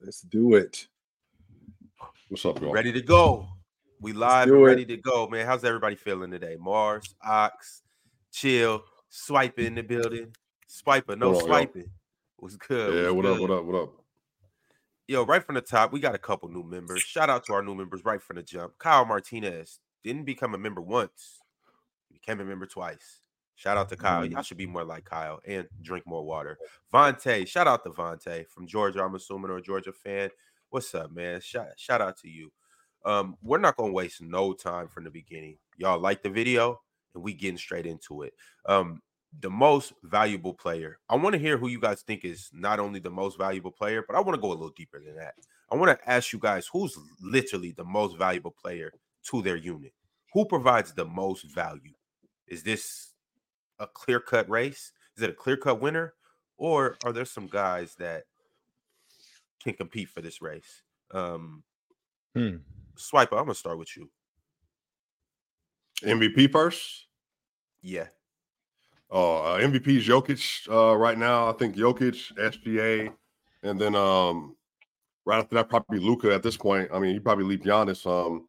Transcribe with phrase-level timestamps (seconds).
[0.00, 0.86] Let's do it.
[2.28, 2.72] What's up, y'all?
[2.72, 3.48] Ready to go.
[4.00, 4.66] We live do and it.
[4.66, 5.46] ready to go, man.
[5.46, 6.56] How's everybody feeling today?
[6.58, 7.82] Mars, Ox,
[8.32, 10.34] chill, swiper in the building.
[10.68, 11.46] Swiper, no Hold on, yo.
[11.46, 11.90] swiping.
[12.36, 13.04] What's good?
[13.04, 13.40] Yeah, What's what up?
[13.40, 13.64] What up?
[13.64, 13.92] What up?
[15.06, 17.00] Yo, right from the top, we got a couple new members.
[17.02, 18.72] Shout out to our new members right from the jump.
[18.78, 21.40] Kyle Martinez didn't become a member once,
[22.12, 23.20] became a member twice.
[23.56, 24.24] Shout out to Kyle.
[24.24, 26.58] Y'all should be more like Kyle and drink more water.
[26.92, 30.30] Vontae, shout out to Vontae from Georgia, I'm assuming, or Georgia fan.
[30.70, 31.40] What's up, man?
[31.40, 32.52] Shout, shout out to you.
[33.04, 35.58] Um, we're not gonna waste no time from the beginning.
[35.76, 36.80] Y'all like the video,
[37.14, 38.32] and we getting straight into it.
[38.66, 39.00] Um,
[39.40, 40.98] the most valuable player.
[41.08, 44.04] I want to hear who you guys think is not only the most valuable player,
[44.06, 45.34] but I want to go a little deeper than that.
[45.70, 48.92] I want to ask you guys who's literally the most valuable player
[49.30, 49.92] to their unit.
[50.32, 51.94] Who provides the most value?
[52.46, 53.13] Is this
[53.78, 54.92] a clear cut race?
[55.16, 56.14] Is it a clear cut winner?
[56.56, 58.24] Or are there some guys that
[59.62, 60.82] can compete for this race?
[61.10, 61.62] Um,
[62.34, 62.56] Hmm.
[62.96, 64.10] Swiper, I'm gonna start with you.
[66.02, 67.06] MVP first.
[67.82, 68.06] Yeah,
[69.10, 71.48] Oh, uh, MVP is Jokic uh, right now.
[71.48, 73.12] I think Jokic, SGA,
[73.62, 74.56] and then um,
[75.24, 76.34] right after that, probably Luka.
[76.34, 78.06] At this point, I mean, you probably leave Giannis.
[78.06, 78.46] Um,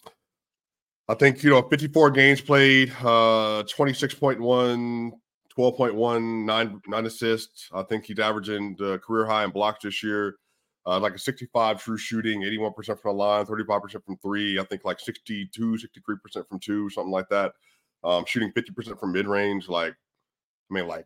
[1.07, 5.11] I think you know, 54 games played, uh, 26.1,
[5.57, 7.69] 12.1, nine nine assists.
[7.73, 10.35] I think he's averaging the career high in blocks this year.
[10.87, 14.59] Uh, like a 65 true shooting, 81% from the line, 35% from three.
[14.59, 17.53] I think like 62, 63% from two, something like that.
[18.03, 19.67] Um, shooting 50% from mid range.
[19.67, 21.05] Like, I mean, like,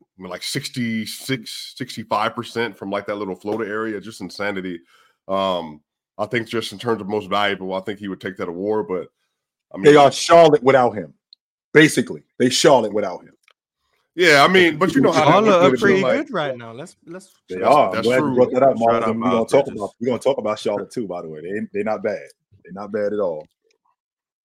[0.00, 4.00] I mean, like 66, 65% from like that little floater area.
[4.00, 4.80] Just insanity.
[5.28, 5.82] Um,
[6.18, 8.86] I think just in terms of most valuable, I think he would take that award.
[8.88, 9.08] But
[9.72, 11.14] I mean, They are Charlotte without him.
[11.72, 13.34] Basically, they Charlotte without him.
[14.16, 16.72] yeah, I mean, but you know how that Charlotte are pretty like- good right now.
[16.72, 17.32] Let's let's.
[17.48, 17.92] They are.
[17.92, 18.34] That's glad true.
[18.34, 19.02] brought that up, Shout Marlon.
[19.02, 19.80] out and We're gonna Miles talk Bridges.
[19.80, 21.06] about we're gonna talk about Charlotte too.
[21.06, 22.26] By the way, they they're not bad.
[22.64, 23.46] They're not bad at all.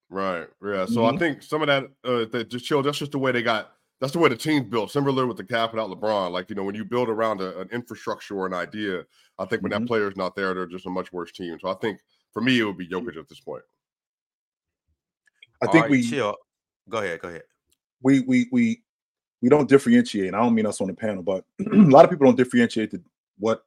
[0.09, 0.47] Right.
[0.63, 0.85] Yeah.
[0.85, 1.19] So I Mhm.
[1.19, 2.83] think some of that, uh, that just chill.
[2.83, 3.71] That's just the way they got.
[3.99, 4.92] That's the way the team's built.
[4.92, 6.31] Similar with the cap without LeBron.
[6.31, 9.05] Like you know, when you build around a, an infrastructure or an idea,
[9.39, 9.88] I think when Mhm.
[9.88, 11.58] that is not there, they're just a much worse team.
[11.60, 11.99] So I think
[12.32, 13.64] for me, it would be Jokic at this point.
[15.61, 16.36] I All think right, we chill.
[16.89, 17.43] Go ahead, go ahead.
[18.02, 18.83] we we we
[19.42, 20.27] we don't differentiate.
[20.27, 22.92] And I don't mean us on the panel, but a lot of people don't differentiate
[22.92, 23.02] the,
[23.39, 23.66] what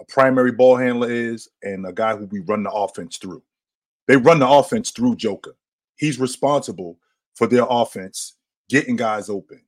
[0.00, 3.42] a primary ball handler is and a guy who we run the offense through.
[4.06, 5.56] They run the offense through Joker.
[5.96, 6.98] He's responsible
[7.34, 8.34] for their offense
[8.68, 9.60] getting guys open.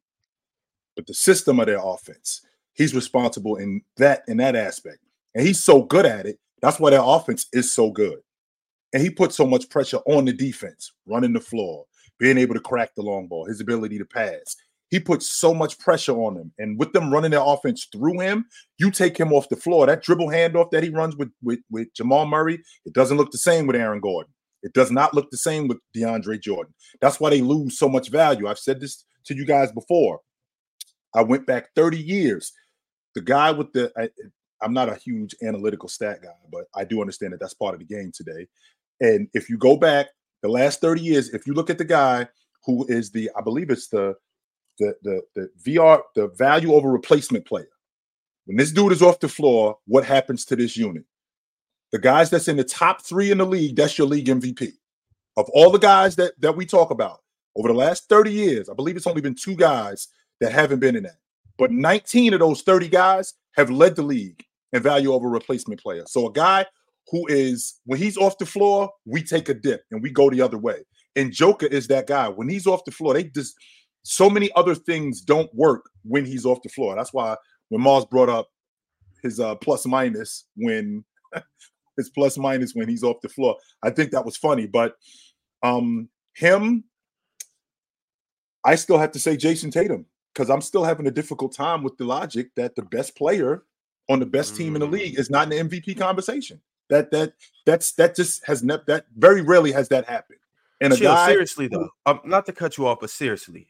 [0.96, 2.42] But the system of their offense,
[2.74, 4.98] he's responsible in that in that aspect.
[5.36, 6.38] And he's so good at it.
[6.62, 8.18] That's why their offense is so good.
[8.94, 11.84] And he puts so much pressure on the defense, running the floor,
[12.18, 14.56] being able to crack the long ball, his ability to pass.
[14.88, 16.52] He puts so much pressure on them.
[16.58, 18.46] And with them running their offense through him,
[18.78, 19.86] you take him off the floor.
[19.86, 23.38] That dribble handoff that he runs with, with, with Jamal Murray, it doesn't look the
[23.38, 24.32] same with Aaron Gordon.
[24.62, 26.72] It does not look the same with DeAndre Jordan.
[27.02, 28.48] That's why they lose so much value.
[28.48, 30.20] I've said this to you guys before.
[31.14, 32.52] I went back 30 years.
[33.14, 34.08] The guy with the, I,
[34.62, 37.80] I'm not a huge analytical stat guy, but I do understand that that's part of
[37.80, 38.46] the game today.
[39.00, 40.06] And if you go back
[40.42, 42.28] the last 30 years, if you look at the guy
[42.64, 44.14] who is the, I believe it's the
[44.78, 47.68] the the the VR, the value over replacement player.
[48.44, 51.04] When this dude is off the floor, what happens to this unit?
[51.92, 54.72] The guys that's in the top three in the league, that's your league MVP.
[55.36, 57.20] Of all the guys that that we talk about
[57.56, 60.08] over the last 30 years, I believe it's only been two guys
[60.40, 61.18] that haven't been in that.
[61.58, 66.04] But 19 of those 30 guys have led the league in value over replacement player.
[66.06, 66.66] So a guy
[67.10, 70.42] who is when he's off the floor, we take a dip and we go the
[70.42, 70.84] other way.
[71.14, 72.28] And Joker is that guy.
[72.28, 73.54] When he's off the floor, they just
[74.02, 76.94] so many other things don't work when he's off the floor.
[76.94, 77.36] That's why
[77.68, 78.48] when Mars brought up
[79.22, 81.04] his uh plus minus when
[81.96, 84.66] his plus minus when he's off the floor, I think that was funny.
[84.66, 84.94] But
[85.62, 86.84] um him,
[88.64, 90.06] I still have to say Jayson Tatum
[90.36, 93.62] because I'm still having a difficult time with the logic that the best player
[94.10, 94.92] on the best team in the Mm.
[94.92, 96.60] league is not in the MVP conversation.
[96.90, 97.32] That that
[97.64, 100.38] that's that just has never that very rarely has that happened.
[100.80, 103.66] And a Chill, guy seriously though, um, not to cut you off, but seriously,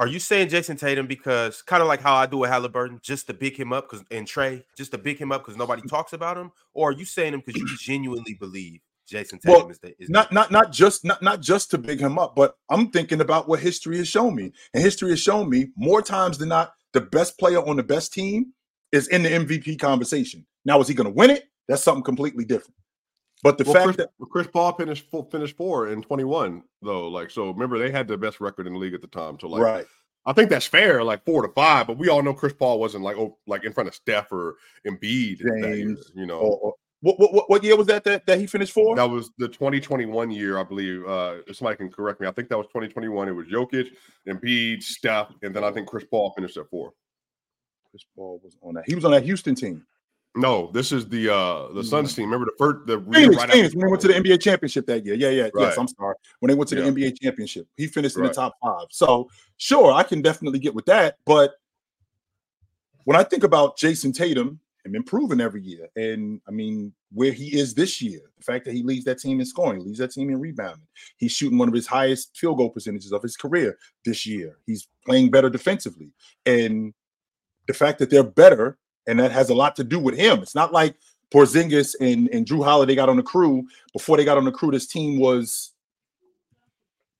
[0.00, 3.28] are you saying Jayson Tatum because kind of like how I do with Halliburton, just
[3.28, 6.12] to big him up because and Trey, just to big him up because nobody talks
[6.12, 8.80] about him, or are you saying him because you genuinely believe
[9.12, 12.00] Jayson Well, is the is the- not not not just not not just to big
[12.00, 14.52] him up, but I'm thinking about what history has shown me.
[14.74, 18.12] And history has shown me more times than not, the best player on the best
[18.12, 18.52] team
[18.92, 20.46] is in the MVP conversation.
[20.64, 21.44] Now, is he going to win it?
[21.68, 22.74] That's something completely different.
[23.42, 27.08] But the well, fact Chris, that Chris Paul finished full, finished four in 21 though.
[27.08, 29.36] Like so, remember they had the best record in the league at the time.
[29.40, 29.86] So like, right,
[30.26, 31.88] I think that's fair, like four to five.
[31.88, 34.56] But we all know Chris Paul wasn't like oh, like in front of Steph or
[34.86, 35.38] Embiid.
[35.38, 38.24] that year, James, you know, Or- or- what, what what- what year was that that,
[38.26, 38.96] that he finished for?
[38.96, 41.06] that was the 2021 year, I believe.
[41.06, 42.26] Uh, if somebody can correct me.
[42.26, 43.28] I think that was 2021.
[43.28, 43.88] It was Jokic,
[44.26, 46.92] Embiid, Steph, and then I think Chris Paul finished at four.
[47.90, 48.84] Chris Paul was on that.
[48.86, 49.84] He was on that Houston team.
[50.34, 52.24] No, this is the uh the Suns team.
[52.30, 52.98] Remember the first the.
[53.12, 55.14] Phoenix, right Phoenix, after when they went to the NBA championship that year.
[55.14, 55.76] Yeah, yeah, yes.
[55.76, 56.14] I'm sorry.
[56.40, 56.88] When they went to the Yeah.
[56.90, 58.28] NBA championship, he finished in Right.
[58.30, 58.86] the top five.
[58.90, 59.28] So
[59.58, 61.16] sure, I can definitely get with that.
[61.26, 61.52] But
[63.04, 67.58] when I think about Jayson Tatum, him improving every year, and I mean where he
[67.58, 70.30] is this year, the fact that he leads that team in scoring, leads that team
[70.30, 70.86] in rebounding,
[71.16, 74.58] he's shooting one of his highest field goal percentages of his career this year.
[74.66, 76.10] He's playing better defensively,
[76.46, 76.94] and
[77.66, 80.40] the fact that they're better, and that has a lot to do with him.
[80.40, 80.96] It's not like
[81.32, 83.66] Porzingis and, and Jrue Holiday got on the crew.
[83.92, 85.72] Before they got on the crew, this team was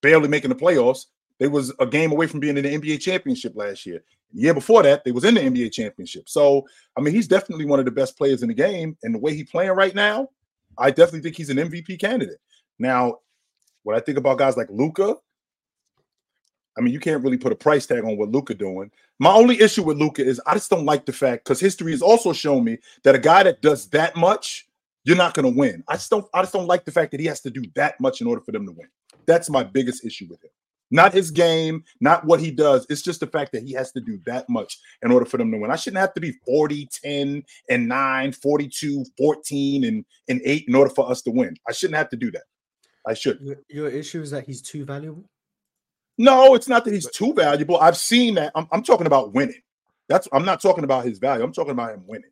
[0.03, 1.07] barely making the playoffs.
[1.39, 4.05] They was a game away from being in the NBA championship last year.
[4.33, 6.29] Year before that, they was in the NBA championship.
[6.29, 8.97] So, I mean, he's definitely one of the best players in the game.
[9.03, 10.29] And the way he's playing right now,
[10.79, 12.39] I definitely think he's an MVP candidate.
[12.79, 13.19] Now,
[13.83, 15.17] when I think about guys like Luka,
[16.77, 18.91] I mean, you can't really put a price tag on what Luka doing.
[19.19, 22.03] My only issue with Luka is I just don't like the fact because history has
[22.03, 24.67] also shown me that a guy that does that much,
[25.05, 25.85] you're not going to win.
[25.89, 26.27] I just don't.
[26.33, 28.41] I just don't like the fact that he has to do that much in order
[28.41, 28.89] for them to win.
[29.27, 30.51] That's my biggest issue with him.
[30.93, 32.87] Not his game, not what he does.
[32.91, 35.51] It's just the fact that he has to do that much in order for them
[35.51, 35.71] to win.
[35.71, 40.75] I shouldn't have to be 40, 10, and 9, 42, 14, and, and 8 in
[40.75, 41.57] order for us to win.
[41.67, 42.43] I shouldn't have to do that.
[43.07, 43.41] I should.
[43.41, 45.25] Your, your issue is that he's too valuable.
[46.19, 47.79] No, it's not that he's too valuable.
[47.79, 48.53] I've seen that.
[48.55, 49.63] I'm, I'm talking about winning.
[50.09, 51.43] That's I'm not talking about his value.
[51.43, 52.31] I'm talking about him winning.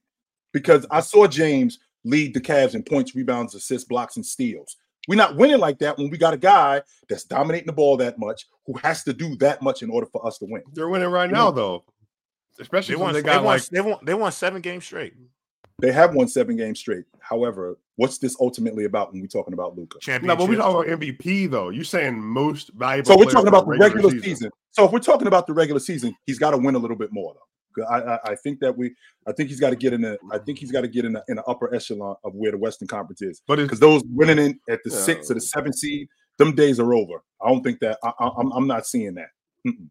[0.53, 4.77] Because I saw James lead the Cavs in points, rebounds, assists, blocks, and steals.
[5.08, 8.19] We're not winning like that when we got a guy that's dominating the ball that
[8.19, 10.62] much, who has to do that much in order for us to win.
[10.73, 11.85] They're winning right now, though.
[12.61, 13.14] Especially They when won.
[13.14, 13.44] they They, won.
[13.44, 13.99] like They won.
[14.02, 15.14] They won seven games straight.
[15.79, 17.05] They have won seven games straight.
[17.20, 19.97] However, what's this ultimately about when we're talking about Luka?
[19.97, 20.38] no, Championship.
[20.38, 21.70] but we're talking about MVP though.
[21.70, 23.11] You're saying most valuable?
[23.12, 24.50] So we're talking about the regular season.
[24.73, 27.12] So if we're talking about the regular season, he's got to win a little bit
[27.12, 27.41] more though.
[27.75, 28.95] 'Cause I, I, I think that we,
[29.27, 31.13] I think he's got to get in the, I think he's got to get in
[31.13, 33.43] the, in the upper echelon of where the Western Conference is.
[33.47, 34.97] But Because those winning in at the Yeah.
[34.99, 36.09] sixth or the seven seed,
[36.39, 37.23] them days are over.
[37.41, 39.29] I don't think that I, I, I'm, I'm not seeing that.
[39.67, 39.89] Mm-mm.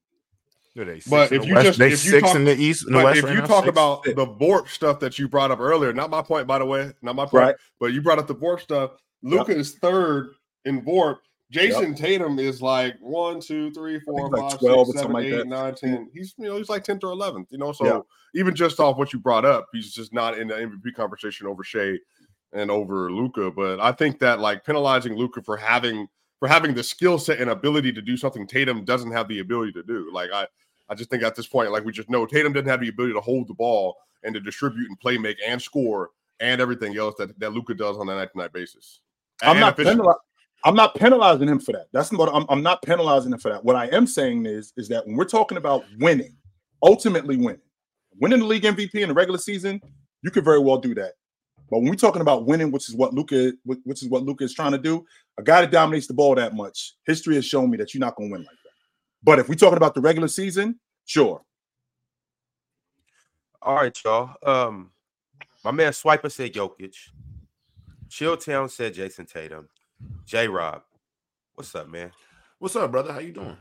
[0.75, 1.65] Six But if you West?
[1.65, 3.17] just- if you six talk- in the East, in the West.
[3.19, 3.71] if right you now, talk six?
[3.71, 6.91] about the Vorp stuff that you brought up earlier, not my point, by the way,
[7.01, 7.55] not my point, Right.
[7.79, 8.91] but you brought up the Vorp stuff.
[9.23, 10.31] Luka is third
[10.65, 11.17] in Vorp.
[11.51, 15.25] Jayson Tatum is like one, two, three, four, he's like five, 12 six, seven, like
[15.25, 16.09] eight, nine, 10.
[16.13, 17.47] He's you know he's like tenth or eleventh.
[17.51, 17.99] You know, so Yeah.
[18.35, 21.63] even just off what you brought up, he's just not in the MVP conversation over
[21.63, 21.97] Shai
[22.53, 23.49] and over Luka.
[23.49, 26.07] But I think that like penalizing Luka for having
[26.37, 29.71] for having the skill set and ability to do something Tatum doesn't have the ability
[29.73, 30.11] to do.
[30.13, 30.47] Like I
[30.87, 33.13] I just think at this point, like we just know Tatum doesn't have the ability
[33.13, 36.09] to hold the ball and to distribute and play make and score
[36.39, 38.99] and everything else that, that Luka does on a night to night basis.
[39.41, 40.13] I'm not efficiently.
[40.65, 41.87] I'm not penalizing him for that.
[41.93, 43.63] That's not I'm, I'm not penalizing him for that.
[43.63, 46.35] What I am saying is, is that when we're talking about winning,
[46.83, 47.61] ultimately winning,
[48.19, 49.81] winning the league MVP in the regular season,
[50.21, 51.13] you could very well do that.
[51.69, 54.53] But when we're talking about winning, which is what Luka, which is what Luka is
[54.53, 55.05] trying to do,
[55.37, 58.15] a guy that dominates the ball that much, history has shown me that you're not
[58.15, 58.71] going to win like that.
[59.23, 61.41] But if we're talking about the regular season, sure.
[63.61, 64.33] All right, y'all.
[64.43, 64.91] Um,
[65.63, 66.95] my man Swiper said Jokic.
[68.09, 69.69] Chilltown said Jayson Tatum.
[70.25, 70.83] J Rob,
[71.55, 72.11] what's up, man?
[72.59, 73.13] What's up, brother?
[73.13, 73.57] How you doing?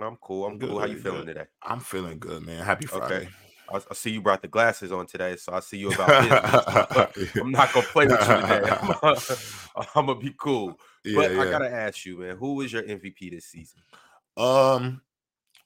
[0.00, 0.46] I'm cool.
[0.46, 0.78] I'm Good, cool.
[0.80, 1.34] How you feeling good.
[1.34, 1.46] today?
[1.62, 2.64] I'm feeling good, man.
[2.64, 2.98] Happy Okay.
[2.98, 3.28] Friday.
[3.68, 7.34] I, I see you brought the glasses on today, so I see you about business.
[7.40, 8.62] I'm not gonna play with you today.
[9.02, 10.78] I'm, I'm gonna be cool.
[11.04, 13.80] yeah, but I gotta ask you, man, who was your MVP this season?
[14.36, 15.00] Um,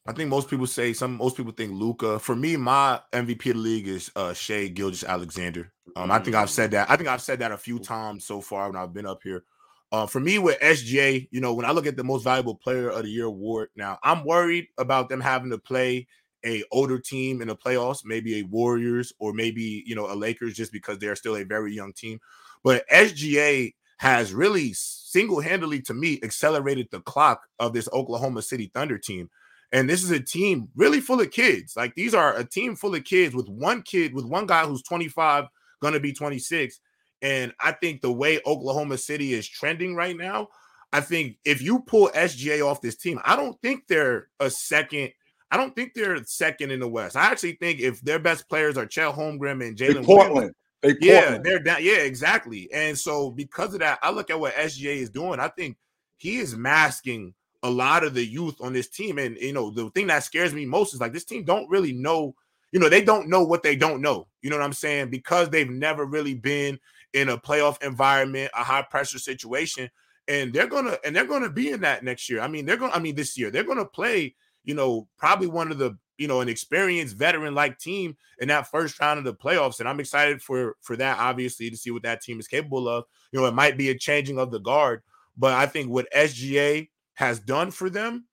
[0.07, 1.17] I think most people say some.
[1.17, 2.19] Most people think Luka.
[2.19, 5.73] For me, my MVP of the league is uh Shai Gilgeous-Alexander.
[5.97, 6.91] Um, I think I've said that.
[6.91, 9.45] I think I've said that a few times so far when I've been up here.
[9.93, 12.91] Uh, for me with SGA, you know, when I look at the most valuable player
[12.91, 16.07] of the year award, now I'm worried about them having to play
[16.45, 20.55] a older team in the playoffs, maybe a Warriors or maybe you know a Lakers,
[20.55, 22.21] just because they're still a very young team.
[22.63, 28.97] But SGA has really single-handedly to me accelerated the clock of this Oklahoma City Thunder
[28.97, 29.29] team.
[29.73, 31.77] And this is a team really full of kids.
[31.77, 34.83] Like these are a team full of kids with one kid, with one guy who's
[34.83, 35.47] 25,
[35.83, 36.81] gonna be 26.
[37.23, 40.49] And I think the way Oklahoma City is trending right now,
[40.93, 45.13] I think if you pull SGA off this team, I don't think they're a second.
[45.51, 47.17] I don't think they're second in the West.
[47.17, 50.55] I actually think if their best players are Chet Holmgren and Jalen Williams, Portland.
[50.83, 51.45] They yeah, Portland.
[51.45, 51.79] they're down.
[51.83, 52.69] Yeah, exactly.
[52.73, 55.39] And so because of that, I look at what SGA is doing.
[55.39, 55.77] I think
[56.17, 59.19] he is masking a lot of the youth on this team.
[59.19, 61.93] And you know, the thing that scares me most is like this team don't really
[61.93, 62.35] know,
[62.73, 64.27] you know, they don't know what they don't know.
[64.43, 65.11] You know what I'm saying?
[65.11, 66.79] Because they've never really been
[67.13, 69.91] in a playoff environment, a high pressure situation.
[70.29, 72.41] And they're gonna and they're gonna be in that next year.
[72.41, 75.73] I mean, they're gonna, I mean, this year, they're gonna play, you know, probably one
[75.73, 79.33] of the you know, an experienced veteran like team in that first round of the
[79.33, 79.81] playoffs.
[79.81, 83.05] And I'm excited for for that, obviously, to see what that team is capable of.
[83.33, 85.03] You know, it might be a changing of the guard,
[85.37, 88.27] but I think what SGA has done for them,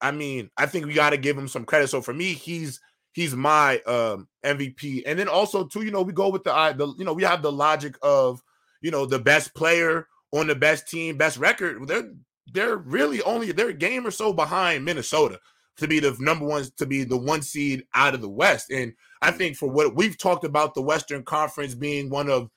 [0.00, 1.88] I mean, I think we got to give him some credit.
[1.88, 2.80] So for me, he's
[3.18, 5.02] he's my um MVP.
[5.04, 7.42] And then also too, you know, we go with the the you know, we have
[7.42, 8.40] the logic of,
[8.80, 11.88] you know, the best player on the best team, best record.
[11.88, 12.12] They're
[12.52, 15.40] they're really only they're a game or so behind Minnesota
[15.78, 18.70] to be the number one to be the one seed out of the West.
[18.70, 22.50] And I think for what we've talked about the Western Conference being one of,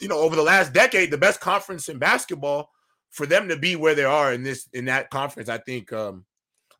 [0.00, 2.70] you know, over the last decade, the best conference in basketball,
[3.10, 6.24] for them to be where they are in this in that conference, I think um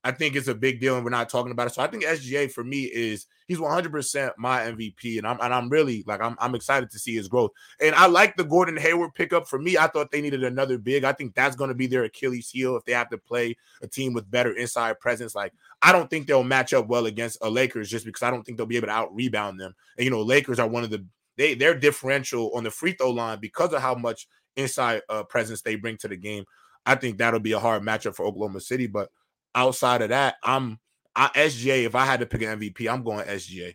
[0.03, 1.75] I think it's a big deal, and we're not talking about it.
[1.75, 5.69] So I think SGA for me is he's 100% my MVP, and I'm and I'm
[5.69, 7.51] really like I'm I'm excited to see his growth.
[7.81, 9.47] And I like the Gordon Hayward pickup.
[9.47, 11.05] For me, I thought they needed another big.
[11.05, 13.87] I think that's going to be their Achilles heel if they have to play a
[13.87, 15.35] team with better inside presence.
[15.35, 15.53] Like
[15.83, 18.57] I don't think they'll match up well against a Lakers just because I don't think
[18.57, 19.75] they'll be able to out rebound them.
[19.99, 21.05] And you know, Lakers are one of the
[21.37, 25.61] they their differential on the free throw line because of how much inside uh, presence
[25.61, 26.45] they bring to the game.
[26.87, 29.11] I think that'll be a hard matchup for Oklahoma City, but
[29.55, 30.79] outside of that, I'm
[31.17, 31.85] I, SGA.
[31.87, 33.75] If I had to pick an MVP, I'm going SGA.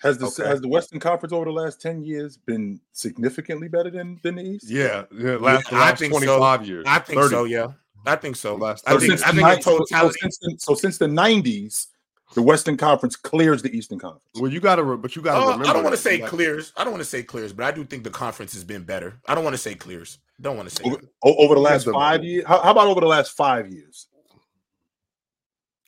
[0.00, 0.46] Has the Okay.
[0.46, 4.42] has the Western Conference over the last ten years been significantly better than than the
[4.42, 4.70] East?
[4.70, 5.36] Yeah, yeah.
[5.36, 6.20] Last, the I last think so.
[6.20, 6.84] 25 years.
[6.88, 7.30] I think 30.
[7.34, 7.44] so.
[7.44, 7.66] Yeah,
[8.06, 8.54] I think so.
[8.54, 10.74] Last So 30 think since I the think ni- the so- so since the, so
[10.74, 11.88] since the nineties,
[12.34, 14.22] the Western Conference clears the Eastern Conference.
[14.36, 15.66] Well, you got to, but you got to Uh, remember.
[15.68, 16.72] I don't want to say like, clears.
[16.76, 19.18] I don't want to say clears, but I do think the conference has been better.
[19.26, 20.18] I don't want to say clears.
[20.40, 23.08] Don't want to say Over, over the last five years, how, how about over the
[23.08, 24.06] last five years?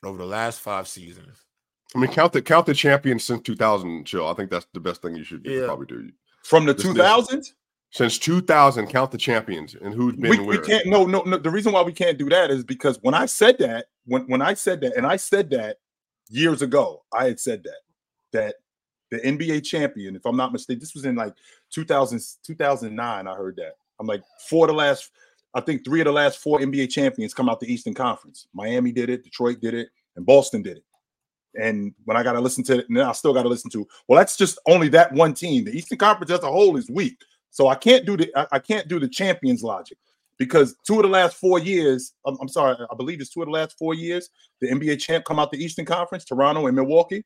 [0.04, 1.45] Over the last five seasons.
[1.95, 4.04] I mean, count the count the champions since 2000.
[4.07, 4.26] Chill.
[4.28, 5.66] I think that's the best thing you should Yeah.
[5.66, 6.11] probably do.
[6.45, 7.42] From the This- two
[7.92, 10.87] Since 2000, count the champions and who's been we, we can't.
[10.87, 11.37] No, no, no.
[11.38, 14.40] The reason why we can't do that is because when I said that, when when
[14.40, 15.78] I said that, and I said that
[16.28, 17.80] years ago, I had said that
[18.33, 18.54] that
[19.11, 21.35] the NBA champion, if I'm not mistaken, this was in like
[21.71, 23.26] 2000, 2009.
[23.26, 23.75] I heard that.
[23.99, 25.11] I'm like for the last,
[25.54, 28.47] I think three of the last four NBA champions come out the Eastern Conference.
[28.54, 30.85] Miami did it, Detroit did it, and Boston did it.
[31.61, 33.87] And when I got to listen to it, and I still got to listen to,
[34.07, 35.64] well, that's just only that one team.
[35.64, 37.16] The Eastern Conference as a whole is weak.
[37.50, 39.99] So I can't do the I, I can't do the champions logic
[40.38, 43.47] because two of the last four years, I'm, I'm sorry, I believe it's two of
[43.47, 44.30] the last four years,
[44.61, 47.25] the NBA champ come out the Eastern Conference, Toronto and Milwaukee,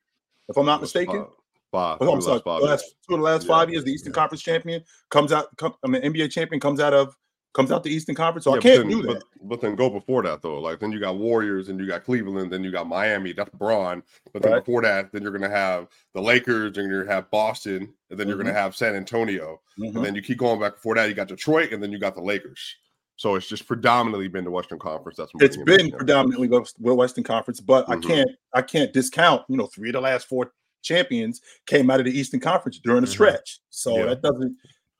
[0.49, 1.25] if I'm not mistaken.
[1.71, 1.99] Five.
[1.99, 2.07] five.
[2.07, 2.69] Oh, I'm sorry, last five years.
[2.69, 3.47] last, two of the last Yeah.
[3.47, 4.15] five years, the Eastern Yeah.
[4.15, 5.55] Conference champion comes out.
[5.57, 7.15] Come, I mean, NBA champion comes out of
[7.55, 8.43] comes out the Eastern Conference.
[8.43, 9.13] So Yeah, I can't then- do that.
[9.39, 10.59] But, but then go before that though.
[10.59, 13.31] Like then you got Warriors, and you got Cleveland, then you got Miami.
[13.33, 14.03] That's Braun.
[14.33, 14.59] But then Right.
[14.65, 18.27] before that, then you're gonna have the Lakers, and you're gonna have Boston, and then
[18.27, 18.47] you're Mm-hmm.
[18.47, 19.95] gonna have San Antonio, Mhm.
[19.95, 21.07] and then you keep going back before that.
[21.07, 22.75] You got Detroit, and then you got the Lakers.
[23.17, 25.17] So it's just predominantly been the Western Conference.
[25.17, 28.03] That's It's been predominantly Western Conference, but I Mhm.
[28.07, 29.43] can't I can't discount.
[29.47, 33.01] You know, three of the last four champions came out of the Eastern Conference during
[33.01, 33.11] the Mhm.
[33.11, 33.59] stretch.
[33.69, 34.05] So Yeah.
[34.07, 34.57] that doesn't.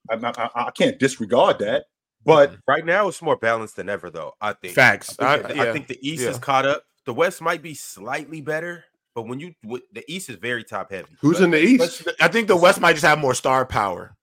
[0.10, 1.86] I, I, I can't disregard that.
[2.26, 4.34] But Right now, it's more balanced than ever, though.
[4.42, 4.74] I think.
[4.74, 5.16] Facts.
[5.20, 5.64] I I, think, the, yeah.
[5.64, 6.84] I think the East is caught up.
[7.06, 10.92] The West might be slightly better, but when you with- the East is very top
[10.92, 11.08] heavy.
[11.22, 12.04] Who's But- in the East?
[12.04, 14.16] But I think the West might just have more star power.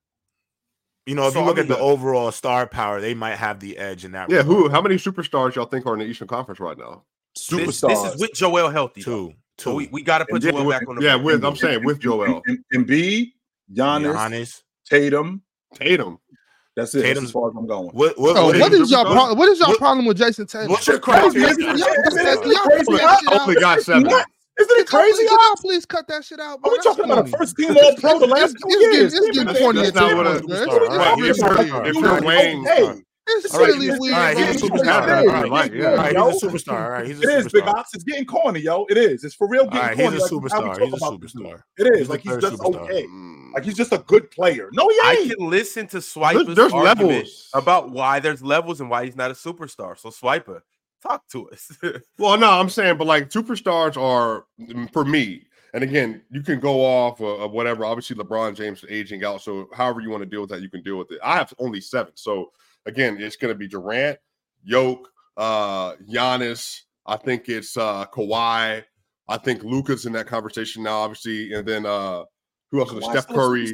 [1.05, 3.13] You know, if So, you I look mean, at the the- overall star power, they
[3.13, 4.29] might have the edge in that.
[4.29, 4.69] Yeah, who?
[4.69, 7.03] How many superstars y'all think are in the Eastern Conference right now?
[7.35, 7.87] This, superstars.
[8.03, 9.01] this is with Joel healthy.
[9.03, 9.29] though.
[9.29, 11.25] Two, So we, we got to put Yeah, Joel with- back on the yeah, bench.
[11.25, 13.31] with I'm saying with Joel Em- Em- Embiid,
[13.73, 14.61] Giannis, Giannis.
[14.89, 15.41] Tatum.
[15.75, 16.19] Tatum.
[16.75, 16.99] That's it.
[16.99, 17.89] That's Tatum's- as far as I'm going.
[17.89, 20.17] What, what, Oh, what what is- is y'all pro- what is y'all what- problem with
[20.17, 20.69] Jayson Tatum?
[20.71, 21.47] What's your Y'all- criteria?
[21.49, 22.85] y'all- y'all- y'all- Isn't it y'all- crazy?
[22.89, 24.03] y'all- y'all- Only got seven.
[24.07, 24.25] What?
[24.59, 25.23] Isn't it crazy?
[25.25, 26.59] y'all- y'all please cut that shit out?
[26.63, 28.91] Are we talking about a first team all pro the last It's- two years?
[28.91, 29.61] getting- it's Wait getting minute.
[29.61, 30.55] funny That's not what point, it- bro.
[30.55, 31.87] That's It's what we talking if you're, about.
[31.87, 32.93] if you're Wayne, Hey,
[33.25, 34.13] It's All right, really it's- weird.
[34.15, 34.83] all right, he's a superstar.
[34.83, 35.89] getting All really right, like, weird, yeah.
[35.91, 36.83] All right, he's a superstar.
[36.83, 37.73] All right, he's a It is, Big superstar.
[37.75, 37.89] Ox.
[37.93, 38.85] It's getting corny, yo.
[38.89, 39.23] It is.
[39.23, 40.49] It's for real All getting right, he's a like how we superstar.
[40.49, 41.45] talk He's a about this dude.
[41.45, 41.59] superstar.
[41.77, 41.99] It is.
[41.99, 42.81] He's like he's just superstar.
[42.83, 43.03] okay.
[43.05, 43.32] Mm.
[43.53, 44.69] Like he's just a good player.
[44.73, 47.49] No, he I can listen to Swiper's there's argument levels.
[47.53, 49.97] about why there's levels and why he's not a superstar.
[49.97, 50.61] So Swiper,
[51.01, 51.71] talk to us.
[52.17, 55.45] Well, no, I'm saying, but like superstars are mm, for me.
[55.73, 57.83] And again, you can go off of, of whatever.
[57.83, 60.69] Obviously, LeBron James is aging out, so however you want to deal with that, you
[60.69, 61.19] can deal with it.
[61.23, 62.51] I have only seven, so
[62.85, 64.19] again, it's going to be Durant,
[64.63, 66.81] Yoke, uh, Giannis.
[67.05, 68.83] I think it's uh, Kawhi.
[69.27, 72.23] I think Luka's in that conversation now, obviously, and then uh,
[72.73, 73.71] who else was Steph Curry?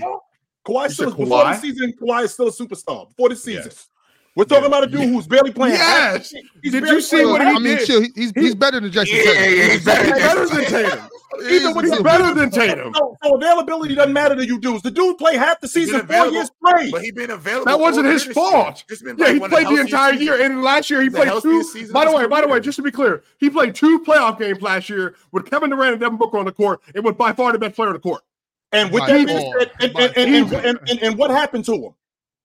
[0.68, 1.94] Kawhi still before the season.
[1.94, 3.63] Kawhi is still a superstar before the season.
[3.65, 3.88] Yes.
[4.36, 4.68] We're talking yeah.
[4.68, 5.08] about a dude yeah.
[5.08, 5.75] who's barely playing.
[5.75, 6.34] Yes.
[6.62, 7.62] He's did you see what he I did?
[7.62, 8.01] mean, chill.
[8.13, 9.58] He's, he's better than Jayson yeah, Tatum.
[9.58, 11.10] Yeah, he's better, than Tatum.
[11.50, 12.94] Even when he's better than Tatum.
[12.94, 14.84] So, availability doesn't matter to you dudes.
[14.84, 16.91] The dude played half the season, four years straight.
[16.91, 17.65] But he been available.
[17.65, 18.84] That wasn't his fault.
[18.89, 20.25] Yeah, he played the entire season.
[20.25, 20.46] year.
[20.46, 21.91] And last year he the played two.
[21.91, 22.27] By the way, career.
[22.27, 25.50] by the way, just to be clear, he played two playoff games last year with
[25.50, 27.89] Kevin Durant and Devin Booker on the court and was by far the best player
[27.89, 28.22] on the court.
[28.71, 31.93] And with that being said, and, and, and, and, what happened to him?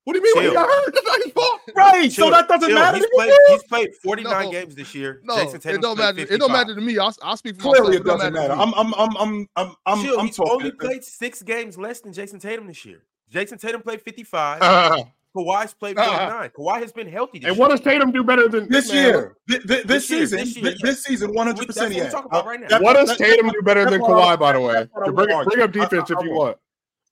[0.05, 0.35] What do you mean?
[0.37, 0.95] What He got hurt.
[0.95, 1.61] That's not his fault.
[1.75, 2.13] Right.
[2.13, 2.99] So that doesn't matter.
[2.99, 5.21] He's played, he's played 49 games this year.
[5.25, 6.21] No, it don't matter.
[6.21, 6.99] It don't matter to me.
[6.99, 8.53] I'll, I'll speak for Clearly, it doesn't matter.
[8.53, 9.17] I'm, I'm, I'm,
[9.57, 10.53] I'm, I'm, Chill, I'm talking.
[10.53, 13.03] only played six games less than Jayson Tatum this year.
[13.33, 15.07] Jayson Tatum played 55.
[15.37, 16.49] Kawhi's played uh-huh.
[16.57, 17.39] Kawhi has been healthy.
[17.39, 17.55] and year.
[17.55, 19.05] what does Tatum do better than this man?
[19.05, 19.37] year?
[19.49, 21.67] Th- th- this, this, season, year, this, year, this season, 100.
[21.67, 22.11] percent Yeah.
[22.13, 22.81] Right now.
[22.81, 24.39] what does Tatum do better than Kawhi?
[24.39, 26.57] By the way, bring, bring, up defense I, I, if you want.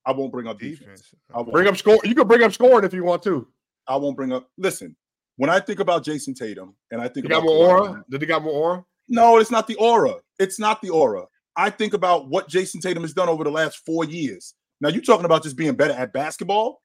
[0.04, 1.14] I won't bring up defense.
[1.34, 1.98] I bring up score.
[2.04, 3.46] You can bring up scoring if you want to.
[3.88, 4.48] I won't bring up.
[4.56, 4.96] Listen,
[5.36, 8.04] when I think about Jayson Tatum, and I think he about got more aura.
[8.10, 8.84] Did he got more aura?
[9.08, 10.16] No, it's not the aura.
[10.38, 11.24] It's not the aura.
[11.56, 14.54] I think about what Jayson Tatum has done over the last four years.
[14.80, 16.81] Now you're talking about just being better at basketball.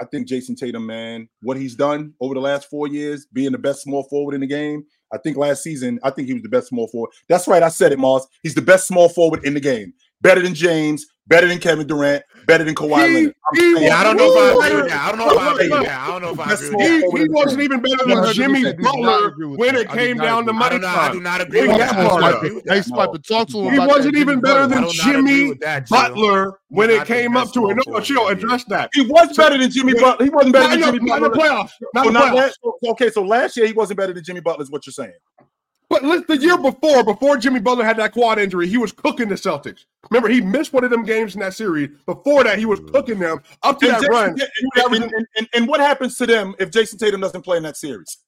[0.00, 3.58] I think Jayson Tatum, man, what he's done over the last four years, being the
[3.58, 4.84] best small forward in the game.
[5.12, 7.10] I think last season, I think he was the best small forward.
[7.28, 8.26] That's right, I said it, Moss.
[8.42, 9.92] He's the best small forward in the game
[10.22, 13.34] better than James, better than Kevin Durant, better than Kawhi Leonard.
[13.54, 15.00] Yeah, I don't know if I agree with that.
[15.06, 16.00] I don't know if I agree with that.
[16.00, 17.18] I don't know if I agree with that.
[17.18, 20.84] He, he wasn't even better than Jimmy Butler when it came down to money.
[20.84, 21.92] I do not agree with that.
[21.94, 22.42] part.
[22.42, 23.72] Hey, Swiper, talk to him.
[23.72, 25.54] He wasn't even better than Jimmy
[25.88, 27.78] Butler when it came up to it.
[27.86, 28.90] No, chill, address that.
[28.92, 30.24] He was better than Jimmy Butler.
[30.24, 31.30] He wasn't better than Jimmy Butler.
[31.94, 32.90] Not in the playoffs.
[32.90, 35.12] Okay, so last year he wasn't better than Jimmy Butler, is what you're saying.
[35.90, 39.34] But the year before, before Jimmy Butler had that quad injury, he was cooking the
[39.34, 39.86] Celtics.
[40.08, 41.90] Remember, he missed one of them games in that series.
[42.06, 42.92] Before that, he was mm.
[42.92, 44.94] cooking them up to and that Jayson, run.
[44.94, 47.76] And, and, and, and, what happens to them if Jayson Tatum doesn't play in that
[47.76, 48.18] series?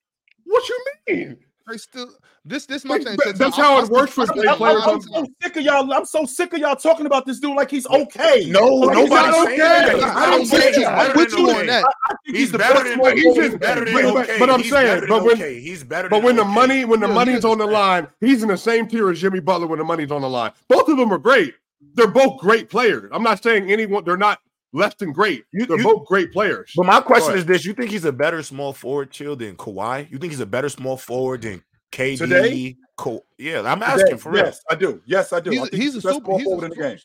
[0.42, 1.38] What you mean?
[1.69, 2.11] They still
[2.45, 3.17] this this my thing.
[3.25, 4.83] That's, that's how it works for I'm, players.
[4.85, 5.93] I'm, so sick of y'all.
[5.93, 8.47] I'm so sick of y'all talking about this dude like he's okay.
[8.49, 9.57] No, like, nobody's okay.
[9.59, 10.03] That.
[10.03, 10.87] I don't care.
[10.89, 11.85] I'm you on that.
[12.25, 14.39] He's better than okay.
[14.41, 16.09] But I'm saying, but when he's better.
[16.09, 19.09] But when the money when the money's on the line, he's in the same tier
[19.11, 20.50] as Jimmy Butler when the money's on the line.
[20.69, 21.55] Both of them are great.
[21.95, 23.09] They're both great players.
[23.13, 24.05] I'm not saying anyone.
[24.05, 24.41] They're not
[24.73, 25.45] less than great.
[25.52, 26.73] You, They're you, both great players.
[26.75, 30.11] But my question is this: You think he's a better small forward, chill, than Kawhi?
[30.11, 32.19] You think he's a better small forward than KD.
[32.19, 33.25] Today, cool.
[33.39, 34.76] Yeah, I'm asking today, for yes, real.
[34.76, 35.02] I do.
[35.05, 35.50] Yes, I do.
[35.50, 36.99] He's, I he's a super, he's a game.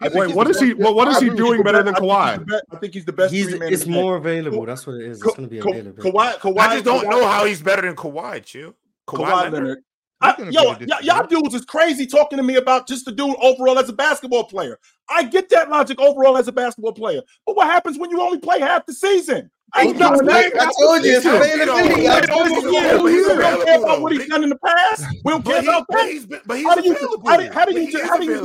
[0.00, 0.74] I wait, what is he?
[0.74, 2.46] Well, what is he doing better than Kawhi?
[2.70, 3.32] I think he's the best.
[3.32, 4.64] He's, it's more available.
[4.66, 5.16] That's what it is.
[5.16, 6.02] It's going to be available.
[6.02, 6.58] Kawhi, Kawhi.
[6.58, 8.44] I just don't know how he's better than Kawhi.
[8.44, 8.74] Chill.
[9.08, 9.78] Kawhi, Leonard.
[10.52, 13.88] Yo, y- y'all dudes is crazy talking to me about just the dude overall as
[13.88, 14.78] a basketball player.
[15.08, 18.38] I get that logic overall as a basketball player, but what happens when you only
[18.38, 19.50] play half the season?
[19.76, 20.12] I, ain't not
[20.60, 21.24] I told you, it's
[23.02, 23.10] We
[23.40, 25.04] don't care about what he's done in the past.
[25.24, 25.96] We don't care about that.
[26.46, 26.94] But he's how do you,
[27.26, 28.40] how, how do you just, how do you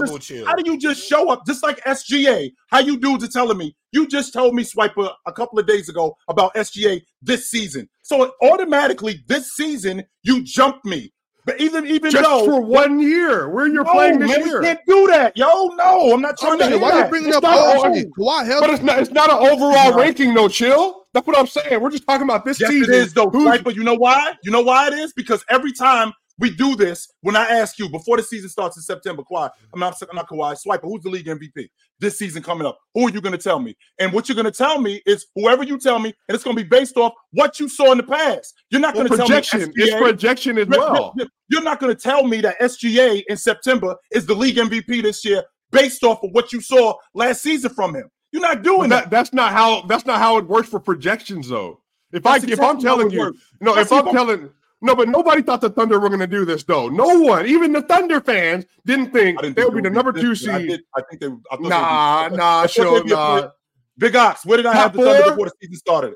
[0.46, 2.52] how do you just show up just like SGA?
[2.72, 3.76] How you dudes are telling me?
[3.92, 7.88] You just told me Swiper a couple of days ago about SGA this season.
[8.02, 11.14] So automatically this season you jumped me.
[11.46, 14.62] But even even just though, for one year, where you're no, playing this man, year,
[14.62, 15.70] can't do that, yo.
[15.70, 16.78] No, I'm not trying to.
[16.78, 18.06] Why are you bringing it's up Kawhi?
[18.18, 19.00] Kawhi Hell But it's not.
[19.00, 21.08] It's not an overall ranking, no chill.
[21.14, 21.82] That's what I'm saying.
[21.82, 22.94] We're just talking about this yes, season.
[22.94, 23.64] It is though, right?
[23.64, 24.34] But you know why?
[24.44, 27.90] You know why it is because every time we do this when I ask you
[27.90, 29.50] before the season starts in September, Kawhi.
[29.74, 30.84] I'm not, I'm not Kawhi Swiper.
[30.84, 32.78] Who's the league MVP this season coming up?
[32.96, 33.76] Who are you going to tell me?
[34.00, 36.56] And what you're going to tell me is whoever you tell me, and it's going
[36.56, 38.54] to be based off what you saw in the past.
[38.70, 39.74] You're not well, going to tell me projection.
[39.76, 41.14] it's projection as well.
[41.50, 45.26] You're not going to tell me that SGA in September is the league MVP this
[45.26, 48.10] year based off of what you saw last season from him.
[48.32, 49.10] You're not doing that, that.
[49.10, 49.82] That's not how.
[49.88, 51.82] That's not how it works for projections, though.
[52.12, 53.40] If that's I exactly if I'm telling you, works.
[53.60, 54.50] no, that's if I'm telling
[54.82, 56.88] no, but nobody thought the Thunder were going to do this, though.
[56.88, 60.36] No one, even the Thunder fans, didn't think didn't they would be the number two
[60.36, 60.50] seed.
[60.50, 61.28] I, did, I think they.
[61.28, 63.50] I nah, nah, sure, nah.
[63.98, 66.16] Big Ox, where did I top have the Thunder before the season started?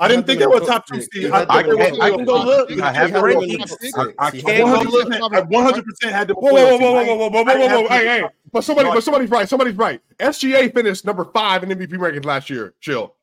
[0.00, 1.30] I didn't think they were top two seed.
[1.30, 2.70] I, I, can, I can go look.
[2.80, 4.14] I have the rankings.
[4.18, 5.12] I can go look.
[5.12, 6.34] I 100 percent had the.
[6.34, 7.88] Whoa, whoa, whoa, whoa, whoa, whoa, whoa, whoa, whoa!
[7.88, 8.24] Hey, hey!
[8.52, 9.48] But somebody, but somebody's right.
[9.48, 10.00] Somebody's right.
[10.18, 12.74] SGA finished number five in MVP rankings last year.
[12.80, 13.14] Chill.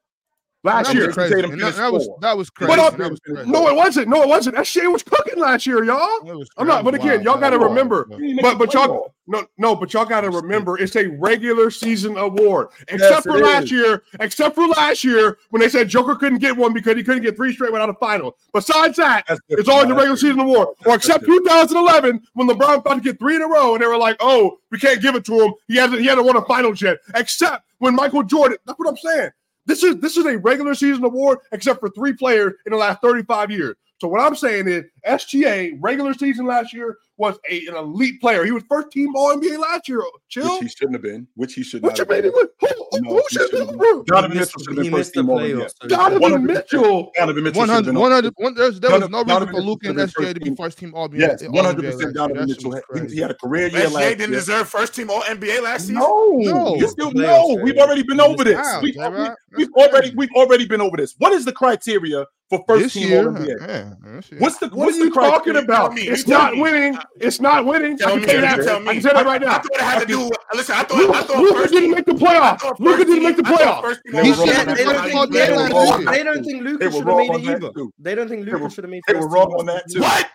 [0.65, 2.71] Last year, Tatum that, that was that was crazy.
[2.71, 3.47] But up, was crazy.
[3.47, 4.07] No, it wasn't.
[4.07, 4.55] No, it wasn't.
[4.55, 6.43] That shit was cooking last year, y'all.
[6.57, 6.83] I'm not.
[6.83, 8.07] But again, wow, y'all got to remember.
[8.09, 8.39] Wild.
[8.41, 9.75] But but y'all no no.
[9.75, 12.69] But y'all got to remember, it's a regular season award.
[12.87, 13.71] Except yes, for last is.
[13.73, 14.01] year.
[14.19, 17.35] Except for last year when they said Joker couldn't get one because he couldn't get
[17.35, 18.35] three straight without a final.
[18.51, 20.69] Besides that, it's all in the regular season award.
[20.87, 23.99] Or except 2011 when LeBron about to get three in a row and they were
[23.99, 25.53] like, oh, we can't give it to him.
[25.67, 26.97] He hasn't he hasn't won a final yet.
[27.13, 28.57] Except when Michael Jordan.
[28.65, 29.29] That's what I'm saying.
[29.65, 33.01] This is this is a regular season award, except for three players in the last
[33.01, 33.75] 35 years.
[33.99, 38.43] So what I'm saying is SGA regular season last year was a, an elite player.
[38.45, 40.01] He was first team All NBA last year.
[40.29, 40.53] Chill.
[40.59, 41.27] Which he shouldn't have been.
[41.35, 41.97] Which he should not.
[41.97, 42.23] you have been.
[42.25, 44.03] Who, who, No, who should have been?
[44.05, 45.55] Donovan Mitchell should have been first team All NBA.
[45.55, 45.69] playoffs.
[45.69, 47.11] so he Donovan Mitchell.
[47.15, 48.53] Donovan Mitchell One should have hundred, been one on- hundred, one.
[48.55, 50.55] There's, there was no reason for Mitchell Luke and should've been SGA first to be
[50.55, 51.19] first team All NBA.
[51.19, 52.13] Yes, one hundred percent.
[52.15, 52.81] Donovan Mitchell.
[53.09, 55.95] He, had a career year SGA last didn't deserve first team All NBA last season.
[55.95, 56.75] No, No.
[56.75, 57.57] you still no.
[57.63, 58.65] We've already been over this.
[58.81, 61.15] We've, J-Rock, we've that's already we've already been over this.
[61.17, 63.47] What is the criteria for first This team year, All NBA?
[63.59, 64.39] yeah, this year.
[64.39, 65.37] What's the What what's are you the criteria?
[65.37, 65.93] talking about?
[65.93, 66.61] Me, It's not me.
[66.61, 66.97] winning.
[67.19, 67.97] It's not winning.
[67.97, 68.55] Tell I me, can tell you that.
[68.63, 69.47] tell I can tell that right now.
[69.49, 70.29] I thought it had to do.
[70.53, 71.15] Listen, I thought.
[71.15, 72.15] I thought Luka didn't make the I
[72.57, 72.79] playoffs.
[72.79, 73.81] Luka didn't make the team- I thought playoffs.
[73.81, 74.95] first team They He should have on been that.
[74.95, 75.93] first team All They NBA were last wrong year.
[75.97, 77.71] on that They don't think They Luka should have made it either.
[77.99, 80.01] They don't think They Luka should have made They were wrong on that too.
[80.01, 80.29] What?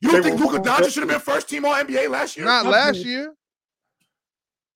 [0.00, 0.60] You don't think were Luka.
[0.68, 2.46] Doncic should have been first team All NBA last year?
[2.46, 3.34] Not last year.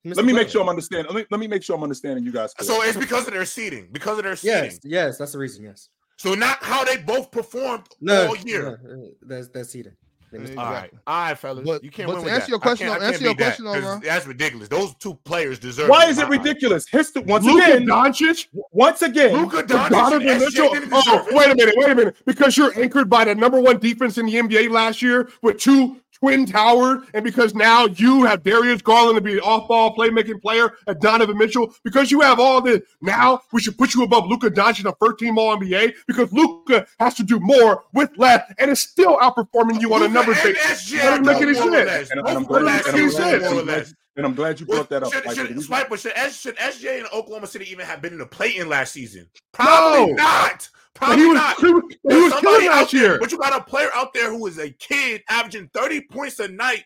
[0.06, 1.06] Missed Let me make sure I'm understanding.
[1.06, 2.52] Let me, let me make sure I'm understanding you guys.
[2.60, 3.88] So it's because of their seeding.
[3.90, 4.64] Because of their seeding.
[4.64, 5.64] Yes, yes, that's the reason.
[5.64, 5.88] Yes.
[6.16, 8.80] So not how they both performed No, all year.
[8.84, 9.92] no, that's that's seeding.
[10.32, 10.98] They missed the All Exactly.
[11.06, 11.64] right, all right, fellas.
[11.64, 12.48] But- you can't but win to with answer that.
[12.50, 14.00] your I question, can't- I answer can't your beat that, question, though, 'cause.
[14.02, 14.68] That's ridiculous.
[14.68, 15.88] Those two players deserve.
[15.88, 16.88] Why it is in it ridiculous?
[16.88, 17.86] History once Luka again.
[17.86, 18.46] Doncic.
[18.72, 19.32] Once again.
[19.36, 20.90] Luka Doncic Donovan and SJ Mitchell.
[20.92, 22.16] Oh, wait a minute, wait a minute.
[22.26, 26.00] Because you're anchored by the number one defense in the NBA last year with two
[26.24, 30.72] twin towers, and because now you have Darius Garland to be an off-ball playmaking player
[30.86, 34.50] and Donovan Mitchell, because you have all this, now we should put you above Luka
[34.50, 38.70] Doncic, a first team All NBA, because Luka has to do more with less, and
[38.70, 40.90] is still outperforming you on a Luka numbers and basis.
[40.90, 42.10] SJ That doesn't make any more sense.
[42.10, 43.42] And, and I'm glad, and, I'm glad, sense.
[43.42, 45.12] More or and, and I'm glad you brought that up.
[45.12, 48.18] Should, Like, should, the reason- should, should SJ and Oklahoma City even have been in
[48.18, 49.28] the play-in last season?
[49.52, 50.22] Probably No.
[50.22, 50.68] not.
[50.94, 51.56] But Probably he was, not.
[51.60, 53.08] he was, he was somebody killing out here.
[53.08, 56.38] there- But you got a player out there who is a kid averaging 30 points
[56.40, 56.84] a night,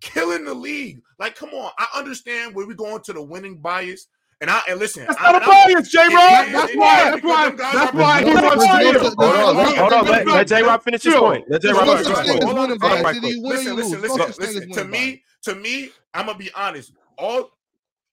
[0.00, 1.00] killing the league.
[1.18, 1.70] Like, come on.
[1.78, 4.06] I understand where we're going to the winning bias.
[4.40, 5.98] And I and listen, That's I- not a bias, J.
[5.98, 6.10] Rob.
[6.50, 7.10] That's why.
[7.10, 7.50] That's why.
[7.50, 8.92] That's why he wants no- to there's see no- it.
[8.92, 11.44] there's Hold on, let, hold on, let, let J Rob finish his point.
[11.48, 12.42] Let J Rob finish his point.
[12.42, 13.04] Hold on, bias.
[13.04, 13.32] right Either quick.
[13.34, 14.70] you win or listen, listen, listen, such thing as listen.
[14.72, 16.92] To me, to me, I'm gonna be honest.
[17.18, 17.50] All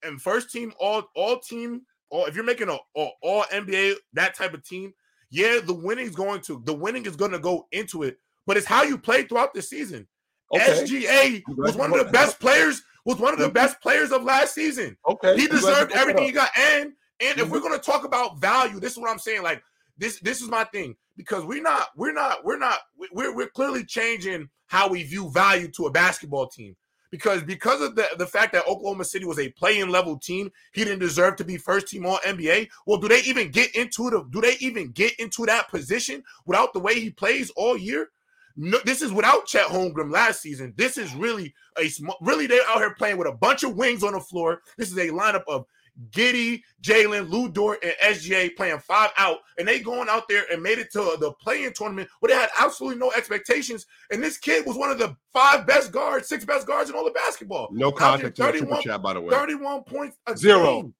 [0.04, 4.36] and first team, all all team, all if you're making a all, all NBA that
[4.36, 4.92] type of team,
[5.30, 8.66] yeah, the winning's going to the winning is going to go into it, but it's
[8.66, 10.06] how you play throughout the season.
[10.52, 10.82] Okay.
[10.82, 12.82] SGA was one of the best players.
[13.06, 14.96] Was one of the best players of last season.
[15.08, 15.34] Okay.
[15.36, 16.50] He I'm glad you deserved everything he got.
[16.58, 19.42] And and if we're gonna talk about value, this is what I'm saying.
[19.42, 19.62] Like
[19.96, 22.78] this, this is my thing because we're not, we're not, we're not,
[23.12, 26.76] we're we're clearly changing how we view value to a basketball team.
[27.10, 30.84] Because because of the, the fact that Oklahoma City was a play-in level team, he
[30.84, 32.68] didn't deserve to be first team all NBA.
[32.86, 36.72] Well, do they even get into the do they even get into that position without
[36.72, 38.10] the way he plays all year?
[38.56, 40.74] No, this is without Chet Holmgren last season.
[40.76, 44.12] This is really a really they're out here playing with a bunch of wings on
[44.12, 44.60] the floor.
[44.76, 45.66] This is a lineup of
[46.10, 50.62] Giddey, Jalen, Lu Dort, and SGA playing five out, and they going out there and
[50.62, 53.86] made it to the play-in tournament where they had absolutely no expectations.
[54.10, 57.06] And this kid was one of the five best guards, six best guards in all
[57.06, 57.68] of basketball.
[57.72, 59.30] No contact in the the 31 chat, by the way.
[59.30, 60.82] 31 points a Zero.
[60.82, 60.94] game.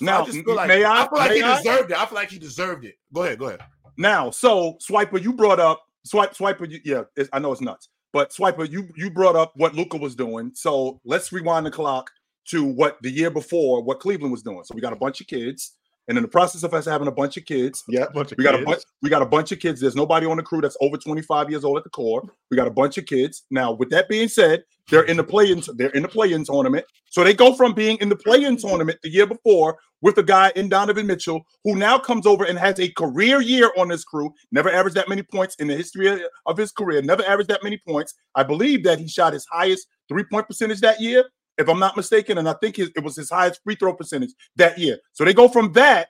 [0.00, 1.08] Now, I just feel like may I?
[1.08, 1.58] feel like he I?
[1.58, 1.98] deserved it.
[1.98, 2.94] I feel like he deserved it.
[3.12, 3.60] Go ahead, go ahead.
[3.96, 6.70] Now, so Swiper, you brought up Swipe Swiper.
[6.70, 9.98] You, yeah, it's, I know it's nuts, but Swiper, you you brought up what Luka
[9.98, 10.52] was doing.
[10.54, 12.10] So let's rewind the clock
[12.48, 14.62] to what the year before, what Cleveland was doing.
[14.64, 15.76] So we got a bunch of kids,
[16.08, 18.44] and in the process of us having a bunch of kids, yeah, Bunch of we
[18.44, 18.82] got a bunch.
[19.02, 19.80] We got a bunch of kids.
[19.80, 22.22] There's nobody on the crew that's over 25 years old at the core.
[22.50, 23.44] We got a bunch of kids.
[23.50, 25.62] Now, with that being said, they're in the play-in.
[25.76, 26.84] They're in the play-in tournament.
[27.10, 30.50] So they go from being in the play-in tournament the year before with a guy
[30.56, 34.32] in Donovan Mitchell, who now comes over and has a career year on this crew.
[34.50, 37.02] Never averaged that many points in the history of- of his career.
[37.02, 38.14] Never averaged that many points.
[38.34, 41.24] I believe that he shot his highest three-point percentage that year,
[41.60, 44.30] if I'm not mistaken, and I think his, it was his highest free throw percentage
[44.56, 44.98] that year.
[45.12, 46.08] So they go from that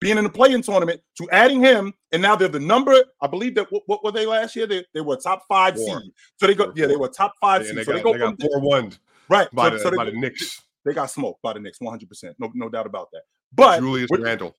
[0.00, 2.94] being in the play-in tournament to adding him, and now they're the number.
[3.20, 4.66] I believe that what, what were they last year?
[4.66, 6.00] They, they were top five Four.
[6.00, 6.12] seed.
[6.36, 7.78] So they go, Four, yeah, they were top five Yeah, seed.
[7.78, 8.92] they so they go they from 4 1
[9.28, 9.48] right.
[9.52, 10.62] by, so, the, so they, by the Knicks.
[10.84, 12.08] they got smoked by the Knicks, 100.
[12.08, 13.22] percent No, no doubt about that.
[13.52, 14.56] But Julius Randle.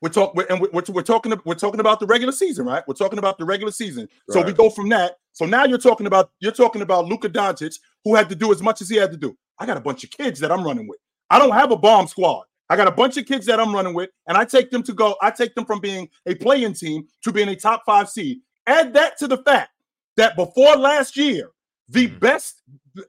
[0.00, 2.82] We're talking, and we're, we're, talking, we're talking about the regular season, right?
[2.86, 4.08] We're talking about the regular season.
[4.30, 5.18] So we go from that.
[5.32, 8.62] So now you're talking about you're talking about Luka Doncic, who had to do as
[8.62, 9.36] much as he had to do.
[9.58, 10.98] I got a bunch of kids that I'm running with.
[11.30, 12.44] I don't have a bomb squad.
[12.70, 14.92] I got a bunch of kids that I'm running with, and I take them to
[14.92, 15.16] go.
[15.22, 18.40] I take them from being a play-in team to being a top five seed.
[18.66, 19.70] Add that to the fact
[20.16, 21.50] that before last year,
[21.88, 22.20] the Mhm.
[22.20, 22.62] best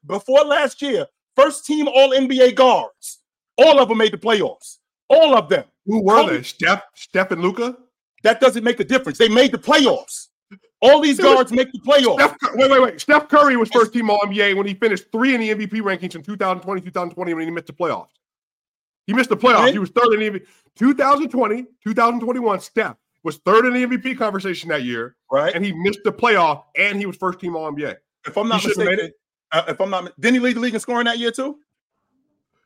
[0.06, 3.20] before last year, first team All NBA guards,
[3.58, 4.78] all of them made the playoffs.
[5.10, 5.66] All of them.
[5.90, 6.44] Who were Kobe- they?
[6.44, 7.76] Steph, Steph and Luka?
[8.24, 9.18] That doesn't make a difference.
[9.18, 10.28] They made the playoffs.
[10.82, 12.16] All these guards make the playoffs.
[12.16, 13.02] Steph, wait, wait, wait.
[13.02, 16.16] Steph Curry was first team All NBA when he finished three in the MVP rankings
[16.16, 18.08] in 2020, 2020 when he missed the playoffs.
[19.08, 19.60] He missed the playoffs.
[19.60, 19.74] Right.
[19.74, 20.46] He was third in the MVP.
[20.78, 25.54] 2020, 2021, Steph was third in the MVP conversation that year, right?
[25.54, 27.96] and he missed the playoff, and he was first team All NBA.
[28.28, 29.14] If I'm not He shouldn't made mistaken,
[29.52, 31.58] uh, if I'm not, didn't he lead the league in scoring that year too?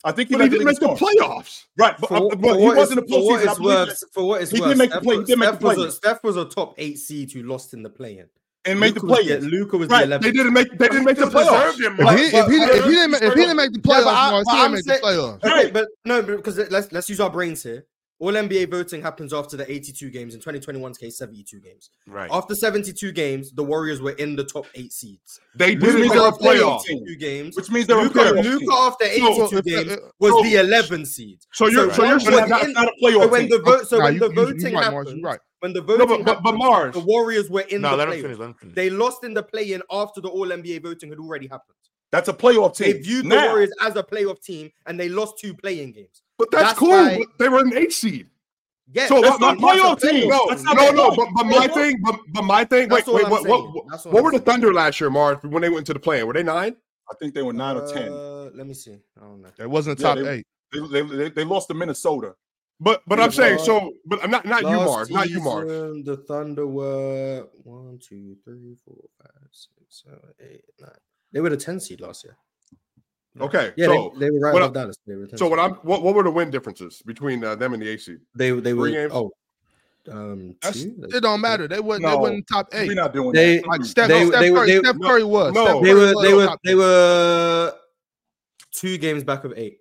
[0.06, 1.16] I think he But he didn't make the scoring.
[1.18, 1.64] playoffs.
[1.78, 3.48] Right, but, For, uh, but he wasn't in is- the for what postseason.
[3.48, 5.20] I it's believe worth, for what it's He did worth, make the Steph play- he
[5.20, 5.90] was- did make the Steph was play-in.
[5.90, 8.26] a- Steph was a top eight seed who lost in the play-in.
[8.66, 9.40] and made the Luka was play.
[9.42, 10.22] Luka was Right, the 11th.
[10.24, 10.78] They didn't make.
[10.78, 11.76] They didn't make the playoffs.
[11.76, 13.92] deserved it If he, if he, if he didn't, if he didn't make the Yeah,
[13.96, 15.36] playoffs, but I- Mars, but he I'm didn't make the saying- playoffs.
[15.44, 15.74] Okay, Right.
[15.74, 17.86] but no, because let's let's use our brains here.
[18.24, 20.34] All NBA voting happens after the 82 games.
[20.34, 21.90] In 2021's case, 72 games.
[22.08, 22.30] Right.
[22.32, 25.42] After 72 games, the Warriors were in the top eight seeds.
[25.56, 27.56] They Which didn't means make the a playoff 82 games.
[27.58, 30.56] Which means they're a Luka, playoff Luka after 82 So, games uh, was so- the
[30.56, 31.40] 11 seed.
[31.52, 31.90] So you're.
[31.90, 32.64] So So you're what saying was that.
[32.64, 33.50] in- not a So playoff when team.
[33.50, 35.40] the vote, so Nah, when you- the you- you voting right, Mars, happened, right.
[35.60, 36.94] when the No, voting but, but, but happened, Mars.
[36.94, 38.38] the Warriors were in No, the let him finish.
[38.38, 38.74] Finish.
[38.76, 41.76] They lost in the play-in after the All NBA voting had already happened.
[42.14, 42.88] That's a playoff team.
[42.88, 43.04] They team.
[43.04, 46.22] viewed the Warriors as a playoff team, and they lost two play-in games.
[46.44, 46.90] But that's, That's cool.
[46.90, 48.28] why- but they were an eight seed.
[48.92, 50.30] Yeah, So That's my- not my- playoff team.
[50.30, 51.16] No, That's not no, no.
[51.16, 52.00] But, but my thing.
[52.04, 52.90] But, but my thing.
[52.90, 53.26] That's Wait, wait.
[53.26, 54.40] I'm What, what, what, what were the.
[54.40, 55.38] Thunder last year, Mars?
[55.42, 56.76] When they went into the play, were they nine?
[57.10, 58.12] I think they were nine or ten.
[58.12, 58.98] Uh, let me see.
[59.18, 59.50] I don't know.
[59.58, 60.46] It wasn't Yeah, top they- eight.
[60.74, 62.36] They, they, they, they lost to Minnesota.
[62.80, 63.38] But but I'm Yeah.
[63.38, 63.94] saying so.
[64.06, 65.10] But I'm not not you, Last Mars.
[65.12, 65.70] Not you, Mars.
[65.70, 70.92] season, The Thunder were one, two, three, four, five, six, seven, eight, nine.
[71.32, 72.36] They were the 10 seed last year.
[73.40, 73.74] Okay.
[73.76, 74.96] Yeah, so they, they were right what above Dallas.
[75.08, 75.60] They were so what.
[75.60, 78.04] I'm what, what were the win differences between uh, them and the AC?
[78.04, 78.20] seed?
[78.36, 79.12] they they were three games?
[79.14, 79.32] oh
[80.12, 80.96] um That's- two?
[81.14, 81.68] It don't matter.
[81.68, 82.06] They wasn't.
[82.06, 82.18] They No.
[82.18, 82.88] wasn't top eight.
[82.90, 83.68] We're not doing They- that.
[83.68, 84.68] Like Steph, They- Steph they Curry.
[84.68, 85.54] they- Steph no, was.
[85.54, 85.66] no.
[85.66, 87.74] Steph They were was they were they were
[88.72, 89.80] two games back of eight.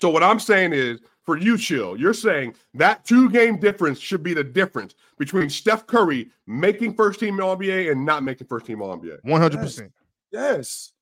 [0.00, 1.96] So what I'm saying is, for you, chill.
[1.96, 7.18] You're saying that two game difference should be the difference between Steph Curry making first
[7.18, 9.18] team All NBA and not making first team All NBA.
[9.22, 9.90] One hundred percent.
[10.30, 10.92] Yes.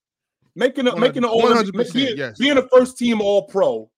[0.56, 1.62] Making a, making an all
[1.92, 2.38] being, yes.
[2.38, 3.90] being a first team all pro,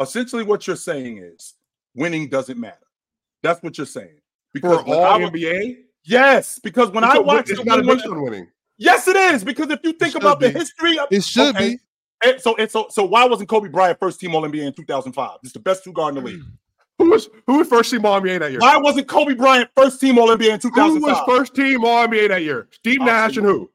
[0.00, 1.54] essentially what you're saying is
[1.94, 2.76] winning doesn't matter.
[3.42, 4.18] That's what you're saying.
[4.60, 8.48] For all I NBA, yes, because when I watch it's not based on winning.
[8.78, 12.28] yes, it is because if you think about the history of It should okay, be.
[12.28, 15.38] and so and so so why wasn't Kobe Bryant first team all NBA in 2005?
[15.42, 16.42] It's the best two guard in the league.
[16.98, 18.60] Who was who was first team All NBA that year?
[18.60, 20.84] Why wasn't Kobe Bryant first team all NBA in 2005?
[20.84, 22.68] Who was first team All NBA that year?
[22.72, 23.70] Steve Nash and who?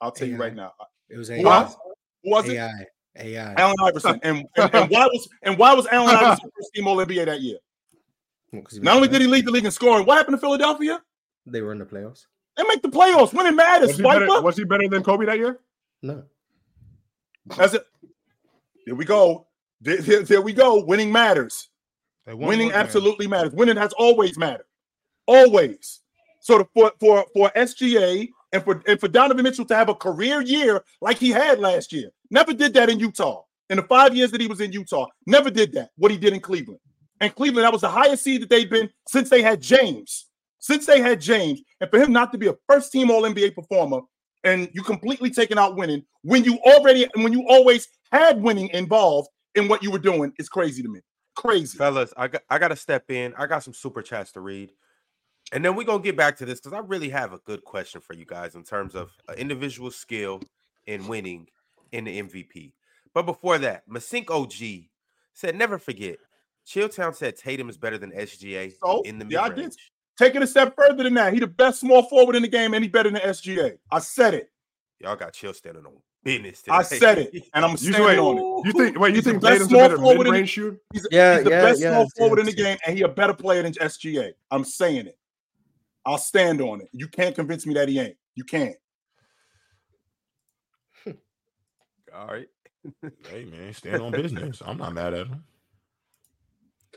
[0.00, 0.72] I'll tell you right now.
[1.12, 1.42] It was Who AI.
[1.62, 1.76] was,
[2.24, 2.54] who was it?
[2.56, 2.86] AI.
[3.18, 3.54] AI.
[3.58, 4.18] Allen Iverson.
[4.22, 7.40] And, and, and why was and why was Allen Iverson first team all NBA that
[7.42, 7.58] year?
[8.52, 10.36] Well, 'cause he was Not only did he lead the league in scoring, what happened
[10.36, 11.02] to Philadelphia?
[11.44, 12.26] they were in the playoffs.
[12.56, 13.32] They make the playoffs.
[13.34, 14.42] Winning matters, Was he, better, Swiper.
[14.42, 15.58] was he better than Kobe that year?
[16.02, 16.22] No.
[17.56, 17.84] That's it.
[18.86, 19.46] There we go.
[19.80, 20.84] There, there- there we go.
[20.84, 21.68] Winning matters.
[22.26, 22.70] Winning one game.
[22.72, 23.52] absolutely matters.
[23.52, 24.66] Winning has always mattered.
[25.26, 26.00] Always.
[26.40, 29.94] So to, for for for SGA and for and for Donovan Mitchell to have a
[29.94, 33.42] career year like he had last year, never did that in Utah.
[33.70, 35.90] In the five years that he was in Utah, never did that.
[35.96, 36.80] What he did in Cleveland.
[37.20, 40.26] And Cleveland, that was the highest seed that they'd been since they had James.
[40.58, 43.54] Since they had James, and for him not to be a first team All NBA
[43.54, 44.00] performer,
[44.44, 49.28] and you completely taking out winning when you already when you always had winning involved
[49.54, 51.00] in what you were doing is crazy to me.
[51.34, 51.78] Crazy.
[51.78, 53.32] fellas, I got I gotta step in.
[53.38, 54.72] I got some super chats to read.
[55.52, 58.00] And then we're gonna get back to this because I really have a good question
[58.00, 60.40] for you guys in terms of uh, individual skill
[60.86, 61.46] in winning
[61.92, 62.72] in the MVP.
[63.14, 64.86] But before that, Masink OG
[65.34, 66.16] said, never forget.
[66.66, 69.62] Chilltown said Tatum is better than SGA So, in the yeah, I mid did.
[69.64, 69.92] range.
[70.18, 71.32] Take it a step further than that.
[71.34, 73.76] He the best small forward in the game, and he better than SGA.
[73.90, 74.50] I said it.
[75.00, 76.62] Y'all got chill standing on business.
[76.70, 78.66] I said it, and I'm You standing wait, on it.
[78.66, 80.76] you think wait, you think best Tatum's a small better forward in the- mid-range shooter?
[80.92, 82.64] He's, Yeah, he's the yeah, best yeah, small forward in the yeah.
[82.64, 84.32] game, and he a better player than SGA.
[84.50, 85.18] I'm saying it.
[86.04, 86.88] I'll stand on it.
[86.92, 88.16] You can't convince me that he ain't.
[88.34, 88.76] You can't.
[92.14, 92.48] All right.
[93.30, 94.60] Hey man, stand on business.
[94.66, 95.44] I'm not mad at him.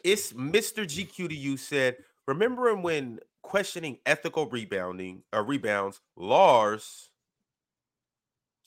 [0.03, 0.83] It's Mr.
[0.83, 7.09] GQ to you said, remembering when questioning ethical rebounding or rebounds, Lars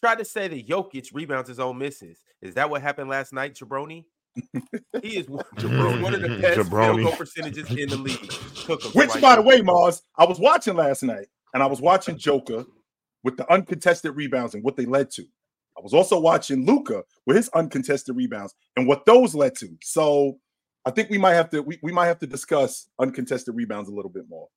[0.00, 2.18] tried to say that Jokic rebounds his own misses.
[2.40, 4.04] Is that what happened last night, Jabroni?
[5.02, 6.02] he is one, mm-hmm.
[6.02, 7.02] one of the best field Jabroni.
[7.04, 8.32] goal percentages in the league.
[8.68, 12.18] Which, right by the way, Mars, I was watching last night, and I was watching
[12.18, 12.64] Joker
[13.24, 15.22] with the uncontested rebounds and what they led to.
[15.76, 19.68] I was also watching Luka with his uncontested rebounds and what those led to.
[19.82, 20.38] So
[20.84, 23.92] I think we might have to we, we might have to discuss uncontested rebounds a
[23.92, 24.48] little bit more.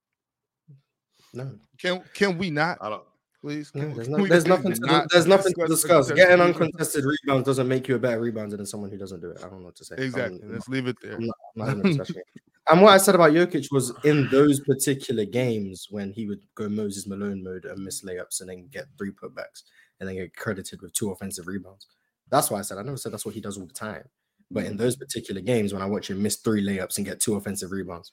[1.34, 1.60] No.
[1.78, 3.04] Can can we not, I don't.
[3.42, 3.72] Please?
[3.74, 4.74] No, Can- there's, no, there's nothing.
[4.74, 6.12] To, not there's nothing to discuss.
[6.12, 9.40] Getting uncontested rebounds doesn't make you a better rebounder than someone who doesn't do it.
[9.44, 9.96] I don't know what to say.
[9.98, 10.40] Exactly.
[10.44, 11.16] I'm Let's leave it there.
[11.16, 12.22] I'm not, I'm not in a discussion.
[12.70, 16.70] And what I said about Jokic was in those particular games when he would go
[16.70, 19.64] Moses Malone mode and miss layups and then get three putbacks
[20.00, 21.88] and then get credited with two offensive rebounds.
[22.30, 24.04] That's why I said I never said that's what he does all the time.
[24.52, 24.78] But in mm-hmm.
[24.78, 28.12] those particular games, when I watch him miss three layups and get two offensive rebounds,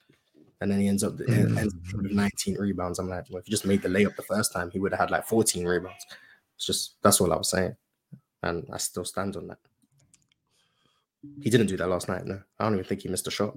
[0.61, 3.51] and then he ends up ends up with 19 rebounds, I'm like, well, if he
[3.51, 6.05] just made the layup the first time, he would have had like 14 rebounds.
[6.57, 7.77] It's just that's all I was saying,
[8.43, 9.59] and I still stand on that.
[11.43, 12.25] He didn't do that last night.
[12.27, 13.57] No, I don't even think he missed a shot.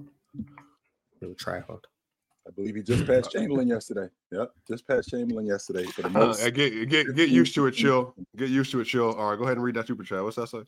[1.20, 1.86] He'll try hard.
[2.46, 4.08] I believe he just passed Chamberlain yesterday.
[4.32, 6.42] Yep, just passed Chamberlain yesterday for the Uh, most.
[6.54, 8.14] get get get used to it, chill.
[8.36, 9.12] Get used to it, chill.
[9.12, 10.22] All right, go ahead and read that super chat.
[10.24, 10.62] What's that say?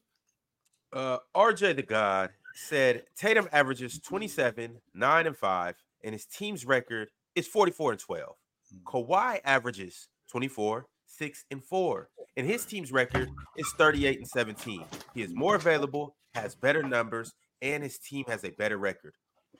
[0.92, 7.08] Uh, RJ the God said Tatum averages 27, 9, and 5, and his team's record
[7.34, 8.34] is 44 and 12.
[8.74, 8.82] Mm.
[8.84, 14.84] Kawhi averages 24, 6, and 4, and his team's record is 38 and 17.
[15.14, 19.14] He is more available, has better numbers, and his team has a better record.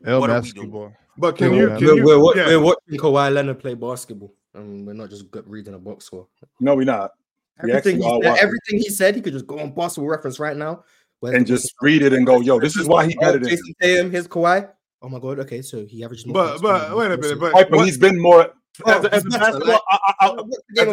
[0.04, 0.70] El What are we doing?
[0.70, 0.92] basketball.
[1.16, 2.46] But can you can we're, you we're, wa- yeah.
[2.46, 6.26] we're watching Kawhi Leonard play basketball, and we're not just reading a box score.
[6.60, 7.12] No, we're not.
[7.60, 10.56] Everything actually he, said, everything he said, he could just go on basketball reference right
[10.56, 10.82] now
[11.22, 13.74] and just read it and go, yo, this is why he Oh, better than Jayson
[13.80, 14.68] Tatum, his Kawhi.
[15.04, 16.34] Oh my god, okay, so he averages more.
[16.34, 17.38] But but wait a minute.
[17.38, 17.76] But Piper.
[17.76, 18.50] what- He's been more
[18.84, 19.80] Oh, as, a, as a basketball.
[19.88, 20.42] I, I,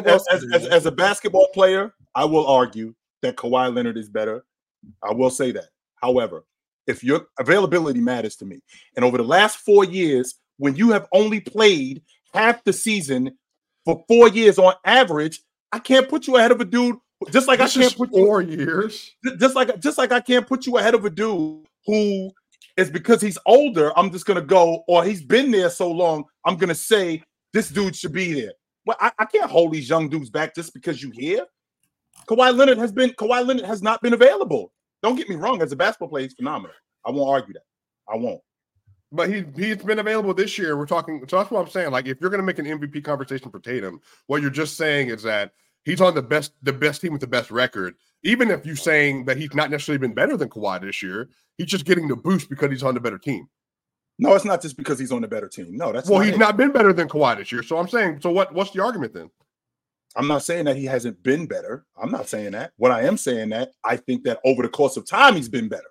[0.06, 2.93] as, as, as, a basketball player, I will argue
[3.24, 4.45] that Kawhi Leonard is better.
[5.02, 5.69] I will say that.
[5.95, 6.45] However,
[6.86, 8.60] if your availability matters to me,
[8.95, 12.04] and over the last four years, when you have only played
[12.36, 13.36] half the season
[13.84, 16.97] for four years on average, I can't put you ahead of a dude.
[17.32, 19.12] Just like this I can't is put you, four years.
[19.39, 22.32] just like just like I can't put you ahead of a dude who
[22.82, 23.98] is because he's older.
[23.98, 26.26] I'm just gonna go, or he's been there so long.
[26.46, 28.54] I'm gonna say this dude should be there.
[28.86, 31.46] Well, I, I can't hold these young dudes back just because you here.
[32.28, 34.74] Kawhi Leonard has been Kawhi Leonard has not been available.
[35.04, 35.62] Don't get me wrong.
[35.62, 36.76] As a basketball player, he's phenomenal.
[37.06, 37.63] I won't argue that.
[38.12, 38.41] I won't.
[39.12, 40.78] But he he's been available this year.
[40.78, 41.24] We're talking.
[41.28, 41.91] So that's what I'm saying.
[41.91, 45.24] Like, if you're to make an MVP conversation for Tatum, what you're just saying is
[45.24, 45.52] that
[45.84, 47.96] he's on the best the best team with the best record.
[48.24, 51.68] Even if you're saying that he's not necessarily been better than Kawhi this year, he's
[51.68, 53.48] just getting the boost because he's on the better team.
[54.20, 55.76] No, it's not just because he's on the better team.
[55.76, 56.40] No, that's well, not he's it.
[56.40, 57.64] not been better than Kawhi this year.
[57.64, 58.54] So I'm saying, so what?
[58.54, 59.32] What's the argument then?
[60.16, 61.86] I'm not saying that he hasn't been better.
[62.00, 62.74] I'm not saying that.
[62.78, 65.70] What I am saying that I think that over the course of time he's been
[65.70, 65.84] better.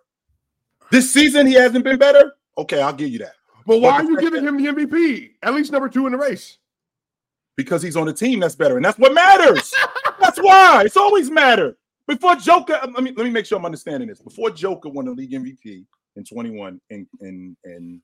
[0.90, 2.34] This season he hasn't been better.
[2.58, 3.32] Okay, I'll give you that
[3.66, 5.30] But why But are you giving him the MVP?
[5.42, 6.58] At least number two in the race.
[7.56, 9.72] because he's on a team that's better, and that's what matters.
[10.20, 11.76] that's why it's always mattered.
[12.10, 14.20] Before Joker, um, let me let me make sure I'm understanding this.
[14.20, 15.84] Before Joker won the league MVP
[16.16, 18.00] in 21 and and and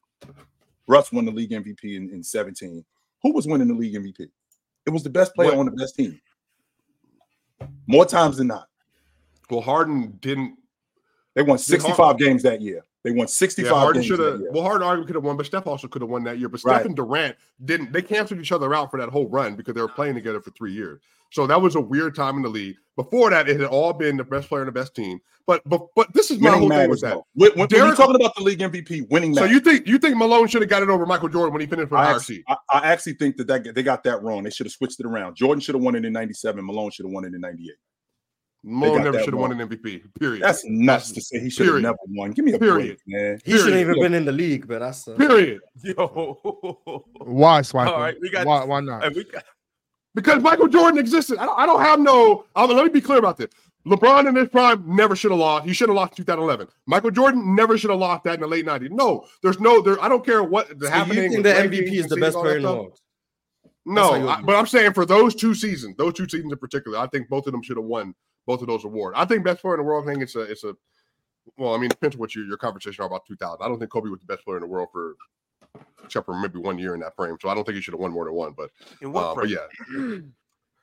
[0.87, 2.85] Russ won the league MVP in, in 17,
[3.25, 4.29] who was winning the league MVP?
[4.87, 6.21] It was the best player What- on the best team.
[7.89, 8.69] More times than not.
[9.51, 10.57] Well, Harden didn't.
[11.35, 12.85] They won 65 Har- games that year.
[13.03, 14.41] They won 65 Yeah, Harden games should have.
[14.53, 16.49] Well, Harden arguably could have won, but Steph also could have won that year.
[16.49, 16.77] But Right.
[16.77, 17.93] Steph and Durant didn't.
[17.93, 20.51] They canceled each other out for that whole run because they were playing together for
[20.53, 21.01] three years.
[21.37, 22.77] So that was a weird time in the league.
[22.97, 25.19] Before that, it had all been the best player and the best team.
[25.47, 26.91] But but but this is my Winning whole thing matters.
[26.91, 27.11] with that.
[27.11, 27.27] though.
[27.35, 29.99] When, when, when Derek- we're talking about the league MVP, winning So you think you
[29.99, 32.17] think Malone should have got it over Michael Jordan when he finished with I higher
[32.17, 32.45] actually, seed?
[32.49, 34.45] I, I actually think that, that they got that wrong.
[34.45, 35.37] They should have switched it around.
[35.37, 36.65] Jordan should have won it in 97.
[36.65, 37.71] Malone should have won it in 98.
[38.65, 40.03] Malone never should have won an MVP.
[40.19, 40.43] Period.
[40.43, 42.31] That's nuts to say he should have never won.
[42.31, 42.97] Give me a Period.
[43.07, 43.39] break, man.
[43.45, 43.91] He shouldn't Period.
[43.91, 45.61] even been in the league, but that's uh, Period.
[45.85, 46.39] Yo.
[47.19, 47.89] Why, Swiper?
[47.89, 49.15] All right, we got- why, why not?
[49.15, 49.45] We got
[50.17, 51.37] Because Michael Jordan existed.
[51.39, 52.47] I don't, I don't have no.
[52.57, 53.49] i let me be clear about this.
[53.87, 55.67] LeBron in his prime never should have lost.
[55.67, 56.69] He should have lost in 2011.
[56.87, 58.91] Michael Jordan never should have lost that in the late 90s.
[58.91, 59.83] No, there's no.
[59.83, 60.03] There.
[60.03, 61.25] I don't care what the So happening.
[61.25, 62.99] you think the MVP is the best player in the world?
[63.85, 66.51] No, That's how you I- but I'm saying for those two seasons, those two seasons
[66.51, 68.15] in particular, I think both of them should have won
[68.47, 69.17] both of those awards.
[69.19, 70.09] I think best player in the world.
[70.09, 70.41] I think it's a.
[70.41, 70.75] It's a.
[71.59, 73.59] Well, I mean, it depends on what your your conversation are about 2000.
[73.63, 75.15] I don't think Kobe was the best player in the world for,
[76.05, 77.37] except for maybe one year in that frame.
[77.41, 78.55] So I don't think he should have won more than one.
[78.57, 78.71] But
[79.03, 79.67] what uh, but yeah,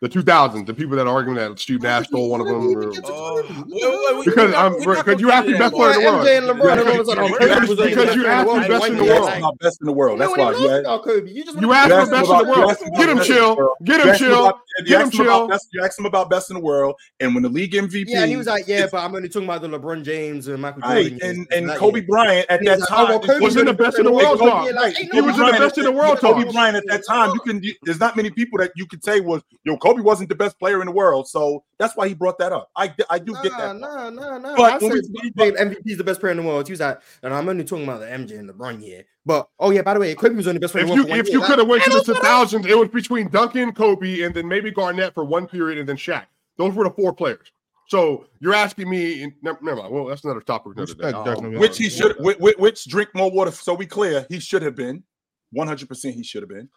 [0.04, 2.76] the 2000s, the people that are arguing that Steve Nash stole one of them.
[2.76, 5.54] or- Oh, wait, wait, we- Because I'm- not- we not because you gonna asked me
[5.58, 6.26] best player in the world.
[6.28, 8.26] MJ and LeBron, and all of a sudden, Because- Kobe was the because best you
[8.28, 8.92] asked me in the best world.
[8.92, 9.30] in the world.
[9.30, 10.20] asked about best in the world.
[10.20, 10.52] That's why.
[10.52, 12.38] You you asked, asked Kobe, you just You wanna- asked you for asked best in
[12.38, 12.78] the world.
[12.98, 13.56] Get him best in the chill.
[13.56, 14.54] Get him chill.
[14.84, 15.48] Get him asked him about chill.
[15.48, 18.26] best- You asked him about best in the world, and when the league MVP, Yeah,
[18.26, 21.12] he was like, "Yeah, but I'm only talking about the LeBron James and Michael right,
[21.18, 22.08] Jordan." and and Kobe year.
[22.10, 24.40] Bryant at that was like, oh, time well, was in the best in the world
[24.40, 24.72] Kobe- talk.
[24.74, 26.52] right, Ain't Kobe was in the best in the world Kobe.
[26.52, 27.62] Bryant at that time, you can.
[27.84, 30.80] There's not many people that you could say was, yo, Kobe wasn't the best player
[30.82, 32.70] in the world, so that's why he brought that up.
[32.76, 33.78] I I do get that.
[33.78, 34.56] nah, nah, nah.
[34.56, 36.68] But I when said we- Kobe MVP is the best player in the world.
[36.68, 39.06] He was like, and I'm only talking about the MJ and LeBron here.
[39.26, 41.04] But oh yeah, by the way, Kobe was only the best player If in the
[41.04, 41.16] you world.
[41.16, 41.40] for if year.
[41.40, 44.72] you could have went to the 2000s, it was between Duncan, Kobe, and then maybe
[44.72, 46.26] Garnett for one period, and then Shaq.
[46.58, 47.52] Those were the four players.
[47.90, 49.24] So you're asking me?
[49.24, 49.94] in- Never, never mind.
[49.94, 50.74] Well, that's another topic.
[50.76, 51.04] Another day.
[51.06, 53.52] Respect Dirk Um, Which he should, which, which, which drink more water.
[53.52, 55.04] So we clear, he should have been.
[55.52, 55.88] 100.
[55.88, 56.70] percent He should have been.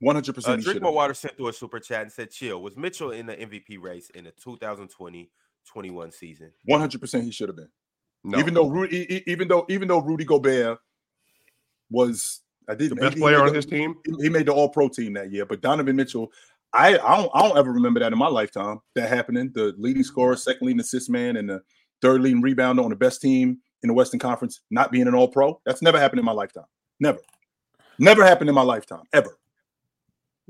[0.00, 0.30] 100.
[0.30, 0.92] Uh, percent He Drink More.
[0.92, 4.10] Water sent through a super chat and said, "Chill." Was Mitchell in the MVP race
[4.10, 6.52] in the 2020-21 season?
[6.64, 7.00] 100.
[7.00, 7.68] percent He should have been.
[8.24, 8.38] No.
[8.38, 10.78] Even though Rudy, even though even though Rudy Gobert
[11.90, 13.94] was, I did the best player made on the- his team.
[14.20, 16.30] He made the All Pro team that year, but Donovan Mitchell,
[16.72, 18.80] I I don't I don't ever remember that in my lifetime.
[18.94, 21.62] That happening, the leading scorer, second leading assist man, and the
[22.02, 25.28] third leading rebounder on the best team in the Western Conference, not being an All
[25.28, 25.60] Pro.
[25.64, 26.64] That's never happened in my lifetime.
[27.00, 27.18] Never,
[27.98, 29.38] never happened in my lifetime ever.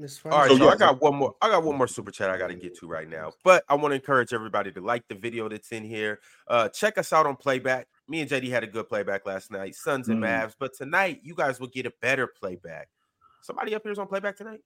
[0.01, 0.21] It's.
[0.25, 0.71] All right, So, so, yeah.
[0.71, 1.35] I got one more.
[1.43, 3.33] I got one more super chat I got to get to right now.
[3.45, 6.21] But I want to encourage everybody to like the video that's in here.
[6.49, 7.87] Uh, check us out on playback.
[8.09, 10.27] Me and JD had a good playback last night, Suns and Mm.
[10.27, 10.55] Mavs.
[10.59, 12.89] But tonight, you guys will get a better playback.
[13.43, 14.61] Somebody up here is on playback tonight.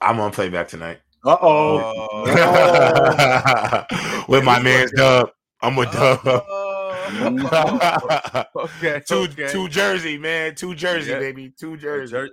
[0.00, 2.08] I'm on playback tonight Uh oh.
[2.24, 3.84] Oh.
[4.28, 5.30] with my man's Dub.
[5.60, 6.20] I'm with Dub.
[6.24, 6.64] Oh.
[8.56, 9.02] okay.
[9.06, 9.48] two okay.
[9.50, 10.54] two Jersey, man.
[10.54, 11.18] Two Jersey, Yeah.
[11.18, 11.50] baby.
[11.58, 12.30] Two Jersey.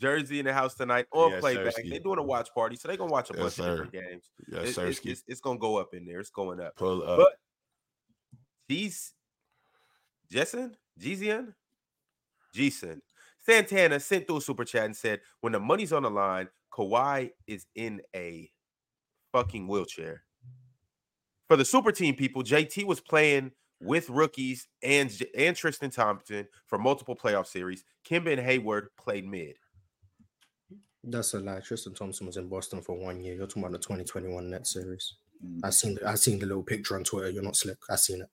[0.00, 1.74] Jer- Jersey in the house tonight on Yes, playback.
[1.76, 3.62] They're doing a watch party, so they're gonna watch a Yes, bunch sir.
[3.82, 4.30] of different games.
[4.48, 4.86] Yes, It- sir.
[4.86, 6.20] it's, it's, it's gonna go up in there.
[6.20, 6.76] It's going up.
[6.76, 7.18] Pull up.
[7.18, 7.38] But
[8.70, 9.12] Jeez,
[10.32, 10.74] Jessen,
[12.54, 13.02] Jason
[13.40, 17.32] Santana sent through a super chat and said, "When the money's on the line, Kawhi
[17.46, 18.50] is in a
[19.32, 20.24] fucking wheelchair."
[21.48, 26.78] For the super team people, JT was playing with rookies and and Tristan Thompson for
[26.78, 27.84] multiple playoff series.
[28.08, 29.58] Kemba and Hayward played mid.
[31.06, 31.60] That's a lie.
[31.60, 33.34] Tristan Thompson was in Boston for one year.
[33.34, 35.14] You're talking about the 2021 net series.
[35.44, 35.60] Mm.
[35.62, 37.30] I seen the, I seen the little picture on Twitter.
[37.30, 37.78] You're not slick.
[37.90, 38.24] I seen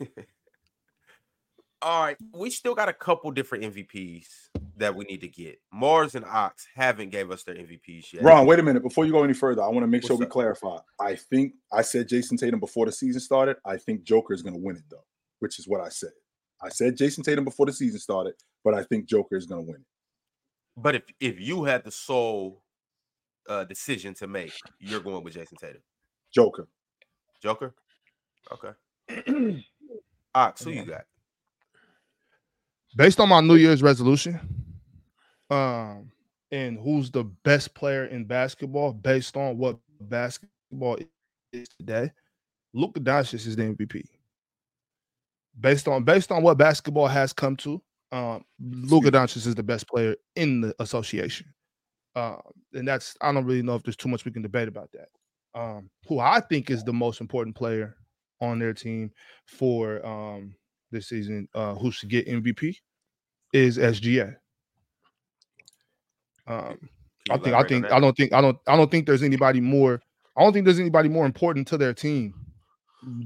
[0.00, 0.08] it.
[1.80, 4.26] All right, we still got a couple different MVPs
[4.78, 5.60] that we need to get.
[5.72, 8.24] Mars and Ox haven't gave us their MVPs yet.
[8.24, 8.82] Ron, wait a minute.
[8.82, 10.32] Before you go any further, I want to make sure What's we up?
[10.32, 10.78] clarify.
[11.00, 13.58] I think I said Jayson Tatum before the season started.
[13.64, 15.04] I think Joker is going to win it though,
[15.38, 16.10] which is what I said.
[16.60, 19.70] I said Jayson Tatum before the season started, but I think Joker is going to
[19.70, 19.86] win it.
[20.80, 22.62] But if if you had the sole
[23.48, 25.82] uh decision to make, you're going with Jayson Tatum.
[26.32, 26.68] Joker.
[27.42, 27.74] Joker?
[28.52, 29.64] Okay.
[30.34, 31.04] Ox, who you got?
[32.96, 34.40] based on my New Year's resolution,
[35.50, 36.10] um,
[36.50, 40.98] and who's the best player in basketball based on what basketball
[41.52, 42.10] is today,
[42.74, 44.04] Luka Doncic is the MVP.
[45.60, 47.82] Based on based on what basketball has come to,
[48.12, 51.46] um, Luka Doncic is the best player in the association,
[52.16, 52.40] um,
[52.72, 55.08] and that's I don't really know if there's too much we can debate about that.
[55.58, 57.96] Um, who I think is the most important player
[58.40, 59.10] on their team
[59.46, 60.54] for um,
[60.90, 62.76] this season, uh, who should get MVP,
[63.52, 64.36] is SGA.
[66.46, 66.78] Um,
[67.30, 67.92] I think I think?
[67.92, 70.00] I don't think I don't I don't think there's anybody more
[70.36, 72.32] I don't think there's anybody more important to their team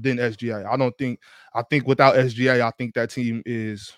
[0.01, 0.65] than SGA.
[0.65, 1.19] I don't think
[1.53, 3.93] I think without SGA, I think that team is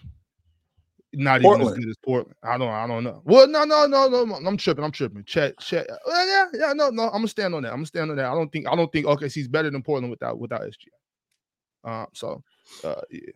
[1.18, 1.84] not even as Portland.
[1.84, 2.36] good as Portland.
[2.44, 3.22] I don't I don't know.
[3.26, 4.84] Well, no, no, no, no, I'm tripping.
[4.84, 5.24] I'm tripping.
[5.24, 5.90] Chet, Chet.
[5.90, 5.96] uh,
[6.26, 7.04] yeah, yeah, no, no.
[7.06, 7.70] I'm gonna stand on that.
[7.70, 8.26] I'm gonna stand on that.
[8.26, 11.90] I don't think I don't think Okay, OKC's better than Portland without without SGA.
[11.90, 12.44] Um, so
[12.84, 13.32] uh, yeah.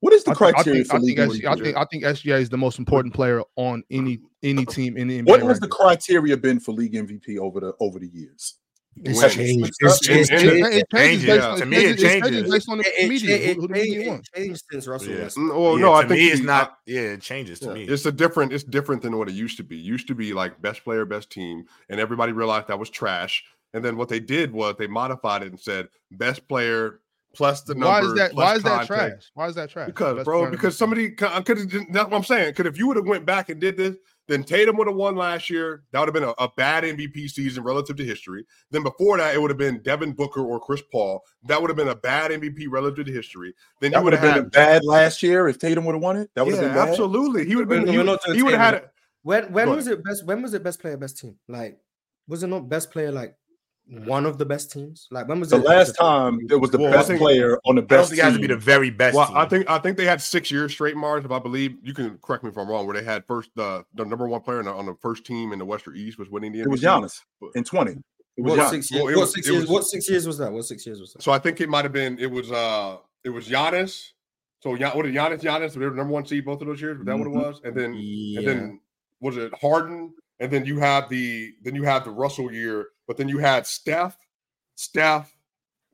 [0.00, 2.40] What is the I think, I criteria think, I think, I think I think SGA
[2.40, 5.28] is the most important player on any any team in the NBA.
[5.28, 5.76] What right has the now.
[5.76, 8.59] criteria been for league MVP over the over the years?
[8.96, 9.30] It's Win.
[9.30, 9.74] changed.
[9.80, 10.32] It's It's in- changed.
[10.32, 11.26] It, it- it changes changes.
[11.26, 11.48] based Yeah.
[11.50, 12.52] on, To me, it changes- it changes changes.
[12.52, 13.36] based on the It, it, media.
[13.36, 15.18] it, Who, who the changed- it changed since Russell Yeah.
[15.22, 15.54] Westbrook.
[15.56, 16.78] Well, Yeah, no, I to think me, it's not.
[16.86, 17.72] Yeah, it changes to Yeah.
[17.74, 17.84] me.
[17.84, 18.52] It's a different.
[18.52, 19.76] It's different than what it used to be.
[19.78, 23.42] It used to be like best player, best team, and everybody realized that was trash.
[23.72, 27.00] And then what they did was they modified it and said best player
[27.32, 27.86] plus the number.
[27.86, 28.34] Why is that?
[28.34, 28.86] Why is that contact.
[28.88, 29.30] trash?
[29.34, 29.86] Why is that trash?
[29.86, 31.28] Because, Best bro, because somebody could.
[31.30, 32.50] That's what I'm saying.
[32.50, 33.94] Because if you would have went back and did this,
[34.30, 35.82] then Tatum would have won last year.
[35.90, 38.44] That would have been a, a bad MVP season relative to history.
[38.70, 41.24] Then before that, it would have been Devin Booker or Chris Paul.
[41.48, 43.54] That would have been a bad MVP relative to history.
[43.80, 46.16] Then That you would have been had bad last year if Tatum would have won
[46.16, 46.30] it.
[46.34, 46.88] That would have been bad.
[46.90, 47.44] absolutely.
[47.44, 47.92] He would have been.
[47.92, 48.90] We're He, he would have had it.
[49.22, 50.24] When when was it best?
[50.24, 51.36] When was it best player, best team?
[51.48, 51.78] Like,
[52.28, 53.34] was it not best player like
[53.90, 55.08] one of the best teams?
[55.10, 55.64] Like, when was The it?
[55.64, 58.20] last time there was the Well, best think- player on the I don't best think
[58.20, 59.16] it has to be the very best.
[59.16, 59.36] Well, team.
[59.36, 61.24] I think I think they had six years straight, Mars.
[61.24, 63.84] If I believe you can correct me if I'm wrong, where they had first the
[63.94, 66.28] the number one player on the, on the first team in the Western East was
[66.30, 66.60] winning the.
[66.60, 67.02] It was MVP.
[67.02, 67.20] Giannis
[67.54, 67.92] in 20.
[68.36, 68.70] It was What Giannis.
[68.70, 69.02] six years?
[69.02, 69.60] it What was- six years?
[69.62, 70.52] was- What six years was that?
[70.52, 71.22] What six years was that?
[71.22, 74.02] So I think it might have been it was uh it was Giannis.
[74.62, 75.72] So Gian- what did Giannis Giannis?
[75.74, 76.98] They were number one seed both of those years.
[76.98, 77.34] Was that what it Mhm.
[77.34, 77.60] was?
[77.64, 78.38] And then yeah.
[78.40, 78.80] and then
[79.20, 80.14] was it Harden?
[80.38, 83.66] And then you have the then you have the Russell year, but then you had
[83.66, 84.16] Steph,
[84.76, 85.34] Steph,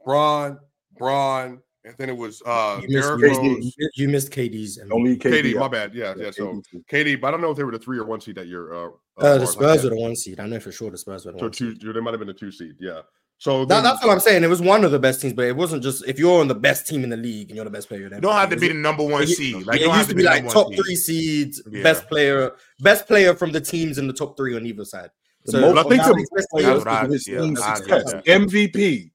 [0.04, 0.58] Bron,
[0.98, 4.30] Bron, and then it was uh you missed, Derrick you, missed, Rose, you- you missed
[4.30, 4.78] KD's.
[4.78, 4.92] MVP.
[4.92, 5.42] Only KD.
[5.54, 5.58] KD.
[5.58, 5.94] My bad.
[5.94, 6.30] Yeah, yeah.
[6.30, 6.60] So
[6.92, 8.74] KD but I don't know if they were the three or one seed that year.
[8.74, 9.50] Uh, Uh, the Mars.
[9.52, 10.38] Spurs were the one seed.
[10.40, 11.94] I know for sure the Spurs were the So one two, seed.
[11.94, 12.74] they might have been the two seed.
[12.80, 13.00] Yeah.
[13.38, 14.44] So That, then- that's what I'm saying.
[14.44, 16.54] It was one of the best teams, but it wasn't just if you're on the
[16.54, 18.02] best team in the league and you're the best player.
[18.12, 19.64] you don't have to be the number one seed.
[19.66, 20.78] Like it you used have to be like top seed.
[20.78, 21.82] three seeds, Yeah.
[21.82, 25.10] best player, best player from the teams in the top three on either side.
[25.47, 27.62] The So most I think the- best That's player what I- of his yeah, team's
[27.64, 28.12] success.
[28.12, 28.24] that.
[28.26, 29.11] MVP.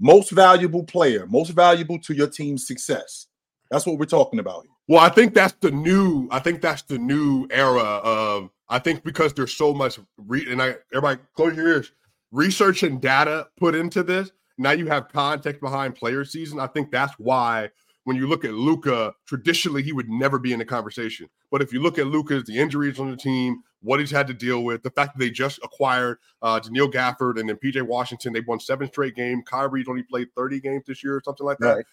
[0.00, 3.26] most valuable player, most valuable to your team's success.
[3.70, 4.70] That's what we're talking about here.
[4.86, 6.28] Well, I think that's the new.
[6.30, 8.50] I think that's the new era of.
[8.70, 11.92] I think because there's so much re, and I everybody close your ears.
[12.30, 14.30] Research and data put into this.
[14.56, 16.60] Now you have context behind player season.
[16.60, 17.70] I think that's why
[18.04, 21.28] when you look at Luka, traditionally he would never be in the conversation.
[21.50, 24.34] But if you look at Luka's the injuries on the team, what he's had to
[24.34, 28.32] deal with, the fact that they just acquired uh Daniel Gafford and then PJ Washington,
[28.32, 29.44] They've won seven straight games.
[29.46, 31.76] Kyrie's only played 30 games this year or something like that.
[31.76, 31.84] Right.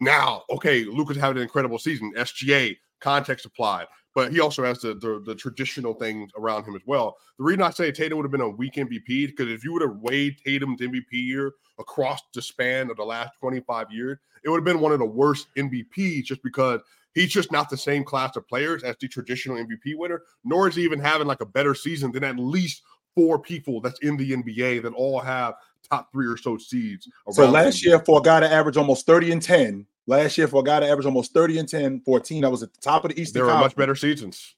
[0.00, 2.12] Now, okay, Luka's having an incredible season.
[2.16, 6.82] SGA, context applied, but he also has the, the the traditional things around him as
[6.86, 7.16] well.
[7.38, 9.82] The reason I say Tatum would have been a weak MVP because if you would
[9.82, 14.58] have weighed Tatum's MVP year across the span of the last 25 years, it would
[14.58, 16.80] have been one of the worst MVPs just because
[17.14, 20.74] he's just not the same class of players as the traditional MVP winner, nor is
[20.76, 22.82] he even having like a better season than at least
[23.14, 25.54] four people that's in the NBA that all have
[25.88, 27.08] top three or so seeds.
[27.30, 30.60] So last year, for a guy to average almost 30 and 10, last year for
[30.60, 33.10] a guy to average almost 30 and 10, 14, that was at the top of
[33.14, 34.54] the Eastern there were much better seasons.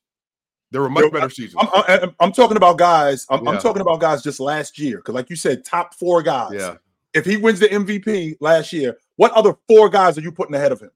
[0.73, 1.57] There were much There- better seasons.
[1.73, 3.27] I'm, I'm, I'm talking about guys.
[3.31, 6.53] I'm, I'm talking about guys just last year because, like you said, top four guys.
[6.55, 6.77] yeah.
[7.13, 10.71] If he wins the MVP last year, what other four guys are you putting ahead
[10.71, 10.93] of him?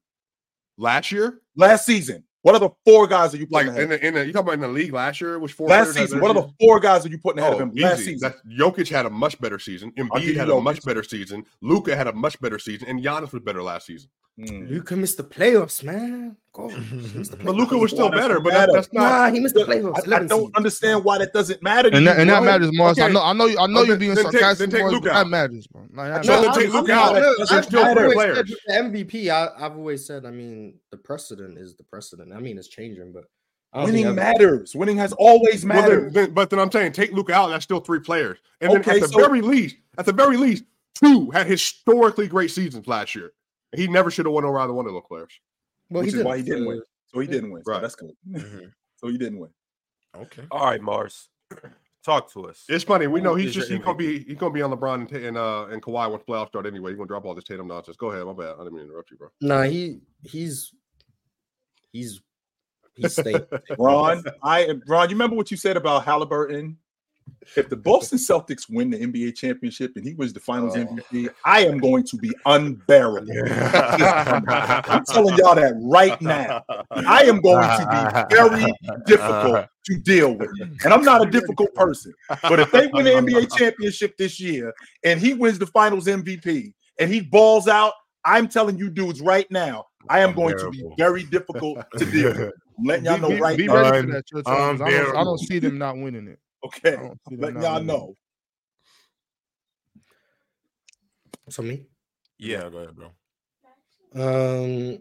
[0.77, 4.05] Last year, Last season, what are the four guys that you like putting in the,
[4.07, 6.29] in the you talking about in the league last year, which four last season, what
[6.35, 7.71] are the four guys that you putting ahead of Oh, him?
[7.75, 8.13] Last easy.
[8.13, 9.91] season, That's, Jokic had a much better season.
[9.93, 11.43] Embiid had a much better season.
[11.61, 14.09] Luka had a much better season, and Giannis was better last season.
[14.37, 14.69] Mm.
[14.69, 16.35] Luka missed the playoffs, man.
[16.51, 17.57] God, he missed the But playoffs.
[17.57, 18.41] Luka was still better.
[18.41, 18.71] But that, matter?
[18.73, 19.01] that's not.
[19.01, 19.97] Nah, he missed the I, playoffs.
[19.97, 21.89] I 11 don't understand why that doesn't matter.
[21.93, 22.45] And that, and that bro.
[22.51, 22.99] matters, Morris.
[22.99, 23.13] I Okay.
[23.13, 25.11] know, I know, I know you're being then take- sarcastic, then take Morris, Luke but
[25.13, 25.23] out.
[25.23, 25.81] that matters, bro.
[25.93, 26.45] Like, that So matters.
[26.45, 27.13] then take I'm- Luke I'm- out.
[27.15, 30.31] look, There's I've- still I've better always said the MVP, I, I've always said, I
[30.31, 32.33] mean, the precedent is the precedent.
[32.33, 33.23] I mean, it's changing, but
[33.71, 34.75] I don't Winning matters.
[34.75, 36.13] Winning has always Well, then, mattered.
[36.13, 37.49] then- but then I'm saying take Luka out.
[37.51, 38.37] That's still three players.
[38.59, 40.65] And then at the so- very least, at the very least,
[41.01, 43.31] two had historically great seasons last year.
[43.75, 45.39] He never should have won over either one of those players.
[45.89, 46.81] Well, which is why he didn't, didn't so- win.
[47.13, 47.63] So he didn't win.
[47.63, 47.81] So Right.
[47.81, 48.11] that's good.
[48.29, 48.71] Mhm.
[48.97, 49.49] So he didn't win.
[50.17, 50.43] Okay.
[50.51, 51.29] All right, Mars.
[52.03, 52.65] Talk to us.
[52.69, 53.07] It's funny.
[53.07, 55.37] We know he's just your he's gonna be he's gonna be on LeBron and, and
[55.37, 56.91] uh and Kawhi once playoffs start anyway.
[56.91, 57.97] He's gonna drop all this Tatum nonsense.
[57.97, 58.25] Go ahead.
[58.25, 58.55] My bad.
[58.55, 59.29] I didn't mean to interrupt you, bro.
[59.41, 60.71] Nah, he he's
[61.91, 62.21] he's
[62.95, 63.45] he's staying.
[63.79, 65.09] Ron, I Ron.
[65.09, 66.77] You remember what you said about Halliburton?
[67.55, 70.79] If the Boston Celtics win the NBA championship and he wins the Finals Oh.
[70.85, 73.31] MVP, I am going to be unbearable.
[73.47, 76.63] I'm telling y'all that right now.
[76.91, 78.73] I am going to be very
[79.05, 80.49] difficult to deal with,
[80.83, 82.13] and I'm not a difficult person.
[82.41, 84.73] But if they win the NBA championship this year
[85.03, 87.93] and he wins the Finals MVP and he balls out,
[88.25, 92.29] I'm telling you dudes right now, I am going to be very difficult to deal
[92.33, 92.53] with.
[92.79, 93.75] I'm letting y'all know right be now.
[93.75, 96.39] ready Un- for that, Church, 'cause I don't, I don't see them not winning it.
[96.65, 97.93] Okay, I don't see I'm them letting not y'all winning it.
[97.93, 98.17] know.
[101.49, 101.85] So me,
[102.39, 102.69] Yeah.
[102.69, 103.11] go ahead, bro.
[104.15, 104.99] um,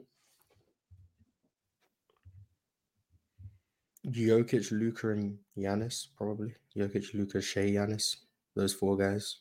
[4.06, 6.54] Jokic, Luka, and Giannis probably.
[6.76, 8.16] Jokic, Luka, Shai, Giannis.
[8.54, 9.38] Those four guys.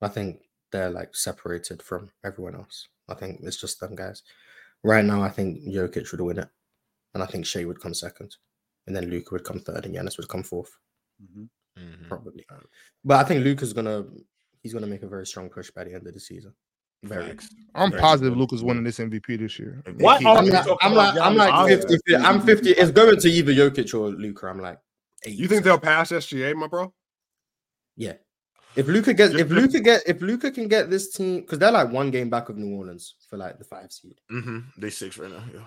[0.00, 0.40] I think
[0.72, 2.88] they're like separated from everyone else.
[3.08, 4.22] I think it's just them guys.
[4.82, 6.48] Right now, I think Jokic would win it,
[7.14, 8.34] and I think Shai would come second,
[8.86, 10.70] and then Luka would come third, and Giannis would come fourth.
[11.22, 11.48] Mhm.
[11.78, 12.08] Mhm.
[12.08, 12.44] probably.
[13.04, 14.04] But I think Luka's gonna
[14.62, 16.52] he's gonna make a very strong push by the end of the season.
[17.02, 17.28] Very.
[17.28, 17.48] Facts.
[17.74, 18.38] I'm Very positive good.
[18.40, 19.82] Luka's winning this MVP this year.
[19.86, 22.70] If they Why keep- are I'm like, I'm like, I'm like 50, 50 I'm 50.
[22.70, 24.46] It's going to either Jokic or Luka.
[24.48, 24.78] I'm like,
[25.26, 26.92] You think they'll pass SGA, my bro?
[27.96, 28.14] Yeah.
[28.76, 31.90] If Luka gets, if Luka get, if Luka can get this team, because they're like
[31.92, 34.18] one game back of New Orleans for like the five seed.
[34.32, 34.64] Mhm.
[34.78, 35.44] They six right now.
[35.52, 35.66] Yeah.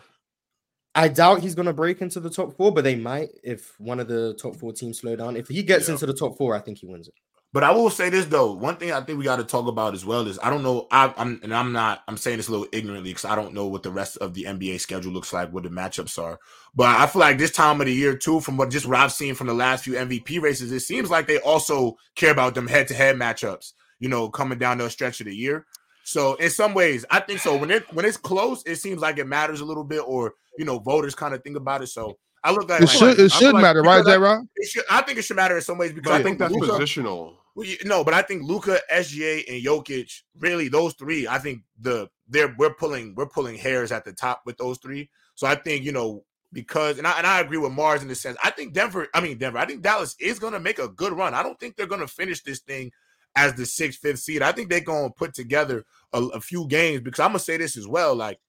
[0.99, 4.09] I doubt he's gonna break into the top four, but they might if one of
[4.09, 5.37] the top four teams slow down.
[5.37, 5.93] If he gets Yeah.
[5.93, 7.13] into the top four, I think he wins it.
[7.53, 8.51] But I will say this though.
[8.51, 10.87] One thing I think we got to talk about as well is I don't know.
[10.91, 12.01] I, I'm and I'm not.
[12.09, 14.43] I'm saying this a little ignorantly because I don't know what the rest of the
[14.43, 16.37] NBA schedule looks like, what the matchups are.
[16.75, 19.13] But I feel like this time of the year too, from what just what I've
[19.13, 22.67] seen from the last few MVP races, it seems like they also care about them
[22.67, 23.71] head-to-head matchups.
[23.99, 25.65] You know, coming down the stretch of the year.
[26.09, 27.55] So in some ways, I think so.
[27.55, 30.65] When it when it's close, it seems like it matters a little bit, or you
[30.65, 31.87] know, voters kind of think about it.
[31.87, 34.15] So I look at It like- should, I it should like- matter, right, because I-
[34.15, 34.17] J.
[34.17, 34.47] Rob?
[34.55, 36.39] it should, I think it should matter in some ways because But I I think
[36.39, 37.35] that's Luka- positional.
[37.53, 41.27] well, you, no, but I think Luka, SGA, and Jokic, really those three.
[41.27, 45.09] I think the they're we're pulling we're pulling hairs at the top with those three.
[45.35, 48.15] So I think you know because and I and I agree with Mars in the
[48.15, 48.35] sense.
[48.43, 49.07] I think Denver.
[49.13, 49.59] I mean Denver.
[49.59, 51.35] I think Dallas is going to make a good run.
[51.35, 52.91] I don't think they're going to finish this thing
[53.35, 54.41] as the sixth, fifth seed.
[54.41, 57.57] I think they're going to put together a, a few games because I'm gonna say
[57.57, 58.15] this as well.
[58.15, 58.39] Like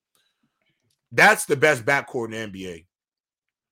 [1.13, 2.87] that's the best backcourt in the NBA.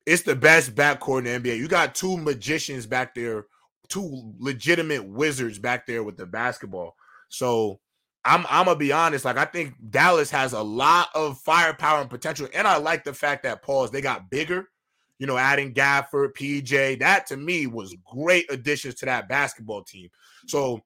[0.07, 1.59] It's the best backcourt in the NBA.
[1.59, 3.47] You got two magicians back there
[3.89, 6.95] two legitimate wizards back there with the basketball.
[7.29, 7.81] So
[8.25, 9.25] I'm I'm gonna be honest.
[9.25, 13.15] Like I think Dallas has a lot of firepower and potential, and I like the
[13.15, 14.69] fact that Pauls they got bigger.
[15.19, 20.11] You know, adding Gafford, PJ, that to me was great additions to that basketball team.
[20.47, 20.81] So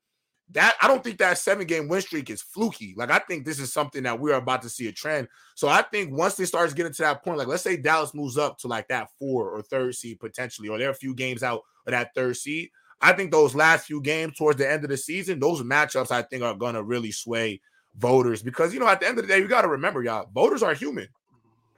[0.51, 2.95] that I don't think that seven game win streak is fluky.
[2.97, 5.29] Like I think this is something that we're about to see a trend.
[5.55, 8.37] So I think once they starts getting to that point, like let's say Dallas moves
[8.37, 11.63] up to like that four or third seed potentially, or they're a few games out
[11.87, 12.71] of that third seed.
[13.01, 16.23] I think those last few games towards the end of the season, those matchups I
[16.23, 17.61] think are gonna really sway
[17.97, 20.29] voters because you know at the end of the day, you got to remember, y'all,
[20.35, 21.09] voters are human.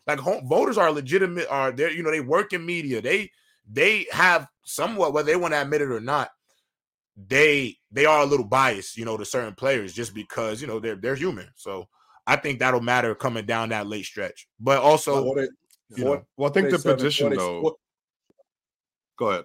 [0.07, 1.47] Like home, voters are legitimate.
[1.49, 1.93] Are they?
[1.93, 3.01] You know, they work in media.
[3.01, 3.31] They
[3.71, 6.31] they have somewhat whether they want to admit it or not
[7.17, 10.81] they they are a little biased, you know, to certain players just because you know
[10.81, 11.49] they're they're human.
[11.55, 11.89] So
[12.27, 14.49] I think that'll matter coming down that late stretch.
[14.59, 15.49] But also, What they-
[15.97, 17.61] you what- know, Well, I think the position 40 though.
[17.61, 17.77] what-
[19.17, 19.45] Go ahead.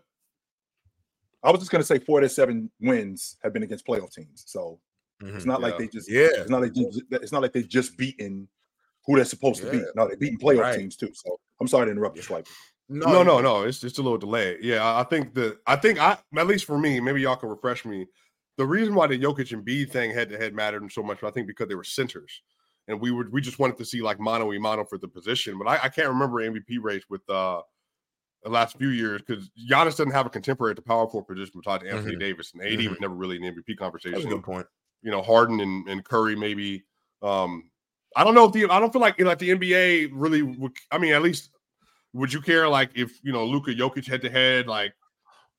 [1.44, 4.44] I was just gonna say four to seven wins have been against playoff teams.
[4.48, 4.80] So
[5.22, 5.48] it's mhm.
[5.48, 7.98] not like they just yeah, it's not like they just, it's not like they just
[7.98, 8.48] beaten
[9.06, 9.84] who they're supposed to beat.
[9.96, 10.78] No, they're beating playoff Right.
[10.80, 11.14] teams too.
[11.14, 12.48] So I'm sorry to interrupt you, Swiper.
[12.90, 13.64] No, no, no.
[13.64, 14.58] It's just a little delay.
[14.62, 17.50] Yeah, I I think the I think I at least for me, maybe y'all can
[17.50, 18.08] refresh me.
[18.58, 21.48] The reason why the Jokic Embiid thing head to head mattered so much, I think,
[21.48, 22.42] because they were centers,
[22.88, 25.58] and we would we just wanted to see like mono e mono for the position.
[25.58, 27.62] But I, I can't remember MVP race with uh
[28.44, 31.62] the last few years because Giannis doesn't have a contemporary at the power forward position
[31.64, 34.30] besides Anthony Davis, and AD was never really in the MVP That's a conversation.
[34.30, 34.66] good point.
[35.02, 36.84] You know, Harden and, and Curry maybe.
[37.22, 37.70] Um,
[38.16, 40.42] I don't know if the I don't feel like like the NBA really.
[40.42, 41.52] Would, I mean, at least
[42.14, 44.94] would you care like if you know Luka Jokic head to head like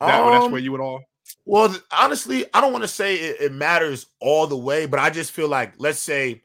[0.00, 0.24] that?
[0.24, 1.02] would Um, sway you at all?
[1.44, 5.10] Well, honestly, I don't want to say it, it matters all the way, but I
[5.10, 6.42] just feel like let's say,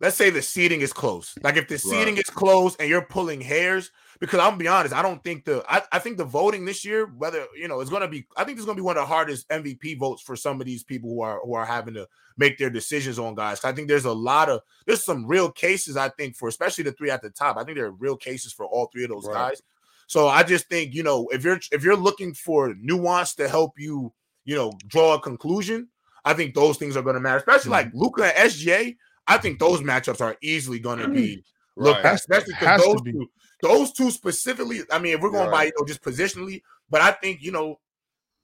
[0.00, 1.34] let's say the seating is close.
[1.42, 2.24] Like if the seating Right.
[2.24, 3.90] is close and you're pulling hairs,
[4.20, 6.84] because I'm gonna be honest, I don't think the I, I think the voting this
[6.84, 9.06] year, whether you know, it's gonna be I think it's gonna be one of the
[9.06, 12.58] hardest MVP votes for some of these people who are who are having to make
[12.58, 13.64] their decisions on guys.
[13.64, 16.92] I think there's a lot of there's some real cases, I think, for especially the
[16.92, 17.56] three at the top.
[17.56, 19.50] I think there are real cases for all three of those Right.
[19.50, 19.62] guys.
[20.06, 23.72] So I just think, you know, if you're if you're looking for nuance to help
[23.78, 24.12] you
[24.48, 25.88] you know, draw a conclusion,
[26.24, 27.72] I think those things are going to matter, especially hmm.
[27.72, 28.96] like Luka and SGA.
[29.28, 31.44] I think those matchups are easily going to be
[31.76, 32.14] look, Right.
[32.14, 33.30] especially because to those two,
[33.62, 34.80] those two specifically.
[34.90, 35.66] I mean, if we're going by Right.
[35.66, 37.78] you know just positionally, but I think you know,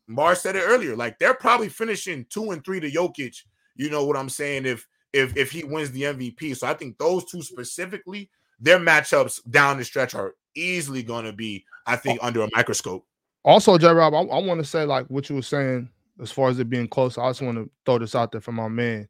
[0.06, 0.94] Mar said it earlier.
[0.94, 3.42] Like they're probably finishing two and three to Jokic.
[3.76, 4.66] You know what I'm saying?
[4.66, 8.28] If if if he wins the MVP, so I think those two specifically,
[8.60, 13.04] their matchups down the stretch are easily going to be, I think, under a microscope.
[13.44, 15.88] Also, J Rob, I, I want to say like what you were saying
[16.20, 17.18] as far as it being close.
[17.18, 19.08] I just want to throw this out there for my man.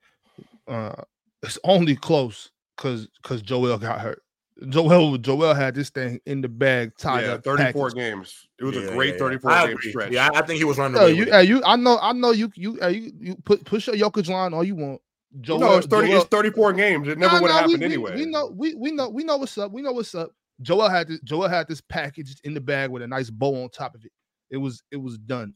[0.66, 1.03] Uh,
[1.45, 4.22] it's only close because because Joel got hurt.
[4.68, 7.45] Joel Joel had this thing in the bag tied Yeah, up.
[7.45, 8.47] 34 games.
[8.61, 9.18] It was Yeah, a great yeah.
[9.18, 9.90] 34 I game agree.
[9.90, 10.12] stretch.
[10.12, 11.49] Yeah, I I think he was running Yeah, away you, with it.
[11.49, 14.62] you, I know, I know you, you, you, you put push your Jokic line all
[14.64, 15.01] you want.
[15.40, 16.07] Joel, no, it's 30.
[16.09, 17.09] Joel- It's 34 games.
[17.09, 18.14] It never Nah, would nah, have we- happened we, anyway.
[18.14, 19.72] We know, we, we know, we know what's up.
[19.72, 20.30] We know what's up.
[20.62, 23.68] Joel had this, Joel had this package in the bag with a nice bow on
[23.70, 24.12] top of it.
[24.51, 25.55] It was, it was done.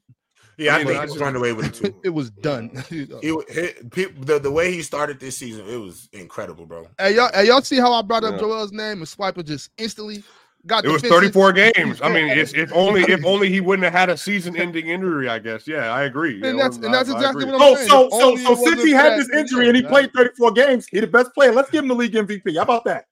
[0.59, 2.01] Yeah, I, I mean, think I he was just- running away with it too.
[2.05, 2.71] It was done.
[2.89, 6.89] He, he, pe- the, the way he started this season, it was incredible, bro.
[6.99, 8.41] Hey y'all, hey, y'all see how I brought up Yeah.
[8.41, 10.25] Joel's name and Swiper just instantly
[10.67, 12.01] got It was 34 games.
[12.03, 15.29] I mean, it's if only if only he wouldn't have had a season-ending injury.
[15.29, 15.67] I guess.
[15.69, 16.35] Yeah, I agree.
[16.35, 17.57] And Yeah, that's- I- and that's I exactly agree.
[17.57, 17.89] what I'm Oh, saying.
[17.89, 20.99] so so so since he had this injury and he that- played 34 games, he
[21.01, 21.53] the best player.
[21.53, 22.57] Let's give him the league MVP.
[22.57, 23.05] How about that?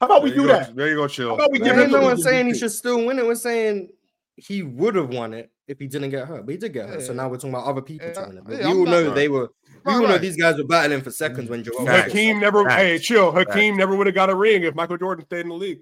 [0.00, 0.58] How about we There you do go.
[0.58, 0.74] that?
[0.76, 1.34] There you go, How chill.
[1.34, 3.26] about we There give him the no league one saying he should still win it.
[3.26, 3.90] We're saying
[4.36, 7.02] he would have won it if he didn't get hurt, but he did get hurt.
[7.02, 7.16] So Yeah.
[7.16, 8.44] now we're talking about other people Yeah, to win it.
[8.44, 9.48] But yeah, we I'm all not- know they were.
[9.84, 11.84] We Right, all know these guys were battling for seconds when Joel.
[11.86, 12.04] Facts.
[12.06, 12.64] was- Hakeem never.
[12.64, 12.74] Facts.
[12.74, 13.32] Hey, chill.
[13.32, 13.78] Hakeem Facts.
[13.78, 15.80] never would have got a ring if Michael Jordan stayed in the league.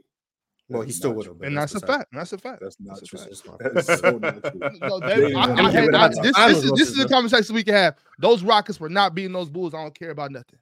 [0.69, 1.41] Well, he still would have.
[1.43, 2.07] and that's a fact.
[2.13, 2.61] That's a fact.
[2.63, 3.19] That's not That's a true.
[3.19, 3.75] fact.
[3.75, 4.61] That's so not true.
[4.89, 7.63] No, They they, I, I, have I- this, this is this is the conversation we
[7.65, 7.97] can have.
[8.21, 9.75] Those Rockets were not beating those Bulls.
[9.75, 10.59] I don't care about nothing.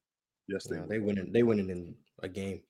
[0.48, 0.88] Yes, they No, were.
[0.88, 1.30] they winning.
[1.32, 2.60] They winning in a game.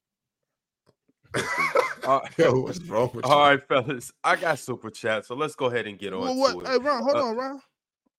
[1.34, 3.30] Uh, Yo, what's wrong with you?
[3.30, 4.12] all right, fellas.
[4.24, 6.66] I got super chat, so let's go ahead and get on Well, to what?
[6.66, 6.68] it.
[6.70, 7.60] Hey, Ron, hold Uh, on, Ron.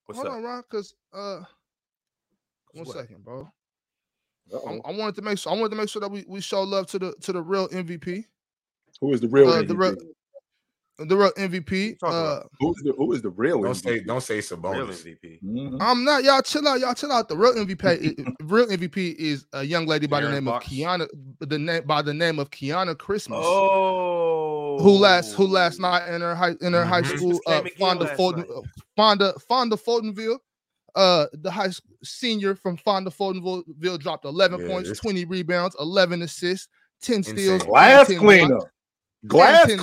[0.05, 0.33] What's hold up?
[0.33, 1.41] on, Ron, because uh,
[2.73, 2.95] one What?
[2.97, 3.51] second, bro.
[4.53, 5.51] I, I wanted to make sure.
[5.51, 7.69] I wanted to make sure that we, we show love to the to the real
[7.69, 8.25] MVP.
[8.99, 9.67] Who is the real Uh, MVP?
[9.67, 9.95] the real
[11.05, 11.97] the real MVP.
[12.03, 12.41] Uh.
[12.59, 13.83] Who is the, who is the real Don't MVP?
[13.83, 15.05] say don't say Real Sabonis.
[15.05, 15.39] MVP.
[15.43, 15.77] Mhm.
[15.81, 16.79] I'm not y'all chill out.
[16.79, 17.27] Y'all chill out.
[17.29, 20.65] The real MVP, real MVP is a young lady by the name Fox.
[20.65, 21.07] of Kieonna.
[21.39, 23.39] The name by the name of Kieonna Christmas.
[23.43, 27.17] Oh, Who last who last night in her high in her high Mhm.
[27.17, 28.63] school uh, Fonda Fulton, night.
[28.95, 30.37] Fonda Fonda Fultonville,
[30.95, 35.75] uh the high s- senior from Fonda Fultonville dropped 11 Yeah, points, this- 20 rebounds,
[35.79, 36.67] 11 assists,
[37.01, 38.37] 10 steals, Glass 10 blocks.
[38.39, 38.73] cleaner.
[39.27, 39.77] Glass 10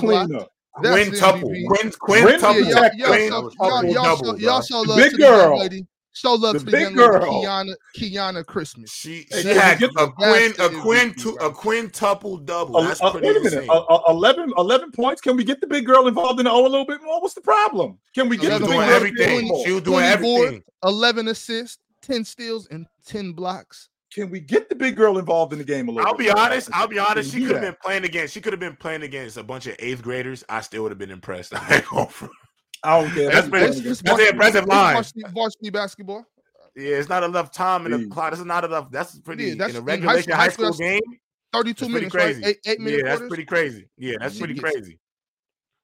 [0.77, 0.95] blocks.
[0.95, 1.11] cleaner.
[1.11, 1.49] That's Quintuple.
[1.49, 1.67] the MVP.
[1.67, 2.53] Quin Quin quintuple.
[2.53, 2.97] protector.
[2.97, 5.87] y'all, y'all, double, y'all, y'all, double, show, y'all show love Big to the young lady.
[6.11, 7.43] Show love The to the big young lady, girl.
[7.43, 8.91] Kieonna, Kieonna Christmas.
[8.91, 12.77] She Hey, she had a the- quin a the quin MVP, a quintuple double.
[12.77, 13.53] Uh, That's uh, pretty wait a minute.
[13.53, 13.69] insane.
[13.69, 15.21] Uh, uh, 11, 11 points.
[15.21, 17.21] Can we get the big girl involved in the O a little bit more?
[17.21, 17.99] What's the problem?
[18.15, 19.39] Can we get the big doing girl everything.
[19.43, 19.67] involved?
[19.67, 20.63] She was doing everything.
[20.83, 23.87] 11 assists, 10 steals, and 10 blocks.
[24.13, 26.39] Can we get the big girl involved in the game a little I'll bit be
[26.39, 26.69] honest.
[26.73, 27.31] I'll be honest.
[27.31, 28.33] She could have been playing against.
[28.33, 30.43] She could have been playing against a bunch of eighth graders.
[30.49, 31.53] I still would have been impressed.
[31.55, 32.29] I ain't going for-
[32.83, 33.29] I don't care.
[33.29, 33.79] That's That's pretty- pretty.
[33.81, 34.93] It's- it's that's an impressive line.
[34.95, 36.25] Varsity, varsity basketball.
[36.75, 38.33] yeah, it's not enough time in the clock.
[38.33, 38.89] It's not enough.
[38.89, 41.01] That's pretty Yeah, that's in a in high school- high school game.
[41.53, 42.41] 32 That's pretty minutes, crazy.
[42.43, 42.49] right?
[42.65, 43.29] Eight, eight minute Yeah, that's quarters.
[43.29, 43.89] pretty crazy.
[43.97, 44.99] Yeah, that's pretty gets- crazy.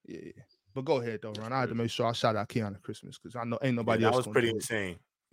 [0.07, 0.31] Yeah, yeah.
[0.73, 1.53] But go ahead though, Ron.
[1.53, 4.03] I had to make sure I shout out Kieonna Christmas because I know ain't nobody
[4.03, 4.17] Yeah, that else.
[4.17, 4.59] was gonna pretty do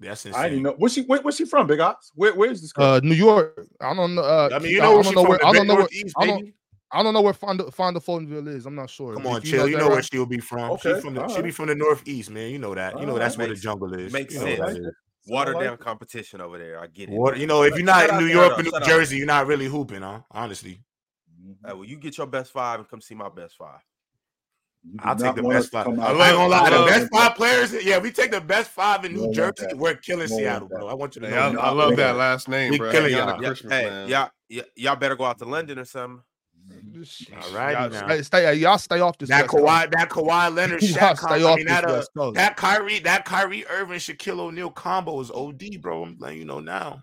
[0.05, 0.09] it.
[0.09, 0.34] insane.
[0.34, 0.50] I insane.
[0.50, 0.74] didn't know.
[0.78, 1.03] Where's she?
[1.03, 1.66] Where, where's she from?
[1.66, 2.12] Big Ox?
[2.14, 2.84] Where, where's this girl?
[2.86, 3.66] Uh, New York.
[3.80, 4.22] I don't know.
[4.22, 5.46] Uh, I mean, you I know where don't know where.
[5.46, 5.82] I don't know where.
[5.82, 6.40] Northeast, I don't.
[6.40, 6.55] baby?
[6.94, 8.66] I don't know where Fonda Fonda Fonville is.
[8.66, 9.14] I'm not sure.
[9.14, 9.59] Come If on, you chill.
[9.61, 10.72] know You that, know where she'll be from.
[10.72, 11.44] Okay, She from the, she alright.
[11.44, 12.50] be from the northeast, man.
[12.50, 12.92] You know that.
[13.00, 13.20] You know Alright.
[13.20, 14.12] that's where the jungle is.
[14.12, 14.78] makes You know sense.
[14.80, 14.92] what.
[15.28, 16.80] Watered down competition over there.
[16.80, 17.12] I get it.
[17.14, 18.78] What you know, if you're not in New York her, or New though.
[18.80, 18.88] Shout out.
[18.88, 20.20] Jersey, you're not really hooping, huh?
[20.32, 20.82] Honestly,
[21.64, 23.78] well, you get your best five and come see my best five.
[24.85, 25.87] You do I'll take the best five.
[25.87, 27.72] I out- ain't gonna lie, the best five players.
[27.85, 29.66] Yeah, we take the best five in New don't Jersey.
[29.68, 29.76] that.
[29.76, 30.89] We're killing You Seattle, bro.
[30.89, 31.41] I want you to Hey, know.
[31.41, 31.61] I, that.
[31.61, 31.97] I love Yeah.
[31.97, 32.91] that last name, We bro.
[32.91, 33.43] killing Kieonna y'all.
[33.43, 34.09] Yeah, Christmas, hey, man.
[34.09, 36.20] y'all, y- y'all better go out to London or something.
[36.72, 38.07] All right, Y'all now.
[38.09, 39.28] stay, stay, y'all stay off this.
[39.28, 41.47] That West Kawhi, that Kawhi Leonard, Y'all Shaq stay combo.
[41.47, 45.30] I off mean, this that uh, that Kyrie, that Kyrie Irving, Shaquille O'Neal combo is
[45.30, 46.03] OD, bro.
[46.05, 47.03] I'm letting you know now.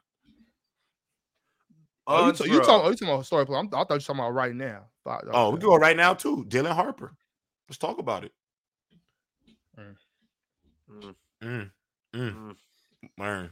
[2.08, 2.66] Oh, you, ta- you Andra.
[2.66, 2.86] talking?
[2.88, 3.58] Oh, you talking about story play?
[3.58, 4.86] I'm, I thought you were talking about right now.
[5.04, 5.62] Fuck, Oh, we okay.
[5.62, 6.46] can go right now too.
[6.50, 7.14] Dylan Harper.
[7.70, 8.32] Let's talk about it.
[9.80, 9.96] Mm.
[11.44, 11.72] Mm,
[12.16, 12.56] mm,
[13.16, 13.52] man.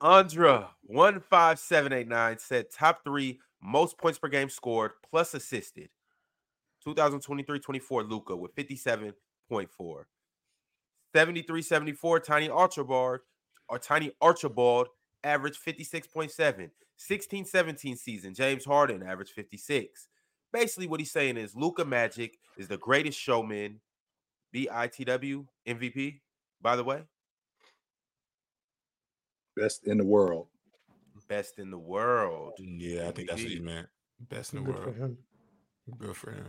[0.00, 5.34] Andra one five seven eight nine said top three most points per game scored plus
[5.34, 5.90] assisted.
[6.86, 9.14] 2023-24 Luka with 57.4.
[11.14, 13.20] 73-74 Tiny Archibald
[13.70, 14.88] or Tiny Archibald
[15.22, 16.70] averaged 56.7.
[16.98, 20.08] 16-17 season James Harden averaged 56.
[20.54, 23.80] Basically what he's saying is Luka Magic is the greatest showman
[24.54, 26.20] BITW MVP
[26.62, 27.02] by the way
[29.56, 30.46] Best in the world.
[31.28, 32.52] best in the world.
[32.58, 33.88] Yeah, I think that's what he meant.
[34.28, 34.96] Best in the Good for world.
[34.96, 35.18] him.
[35.98, 36.46] Good for him.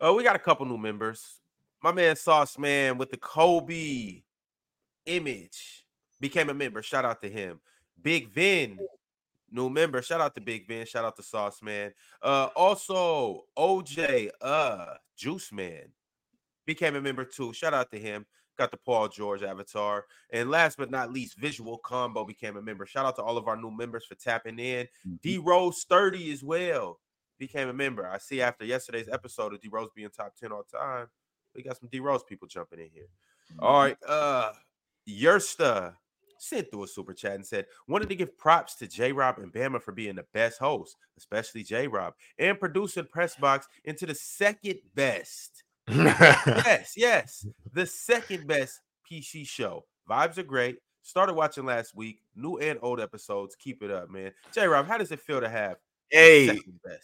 [0.00, 1.40] Oh, we got a couple new members.
[1.82, 4.22] My man Sauce Man with the Kobe
[5.06, 5.86] image
[6.20, 6.82] became a member.
[6.82, 7.60] Shout out to him.
[8.02, 8.78] Big Vin,
[9.54, 10.02] new member.
[10.02, 10.86] Shout out to Big Vin.
[10.86, 11.92] Shout out to Sauce Man.
[12.22, 14.86] Uh, also OJ, uh,
[15.16, 15.84] Juice Man
[16.66, 17.52] became a member too.
[17.52, 18.26] Shout out to him.
[18.56, 20.04] Got the Paul George avatar.
[20.32, 22.86] And last but not least, Visual Combo became a member.
[22.86, 24.86] Shout out to all of our new members for tapping in.
[25.22, 27.00] D Rose 30 as well
[27.38, 28.06] became a member.
[28.06, 31.06] I see after yesterday's episode of D Rose being top 10 all time,
[31.54, 33.08] we got some D Rose people jumping in here.
[33.58, 33.96] All right.
[34.06, 34.52] Uh
[35.08, 35.94] Yersta
[36.44, 39.52] sent through a super chat and said, wanted to give props to J Rob and
[39.52, 44.78] Bama for being the best host, especially J Rob, and producing Pressbox into the second
[44.94, 47.46] best yes, yes.
[47.72, 48.80] The second best
[49.10, 49.84] PC show.
[50.08, 50.78] Vibes are great.
[51.02, 52.20] Started watching last week.
[52.34, 53.54] New and old episodes.
[53.56, 54.32] Keep it up, man.
[54.52, 55.76] J Rob, how does it feel to have
[56.10, 56.60] hey.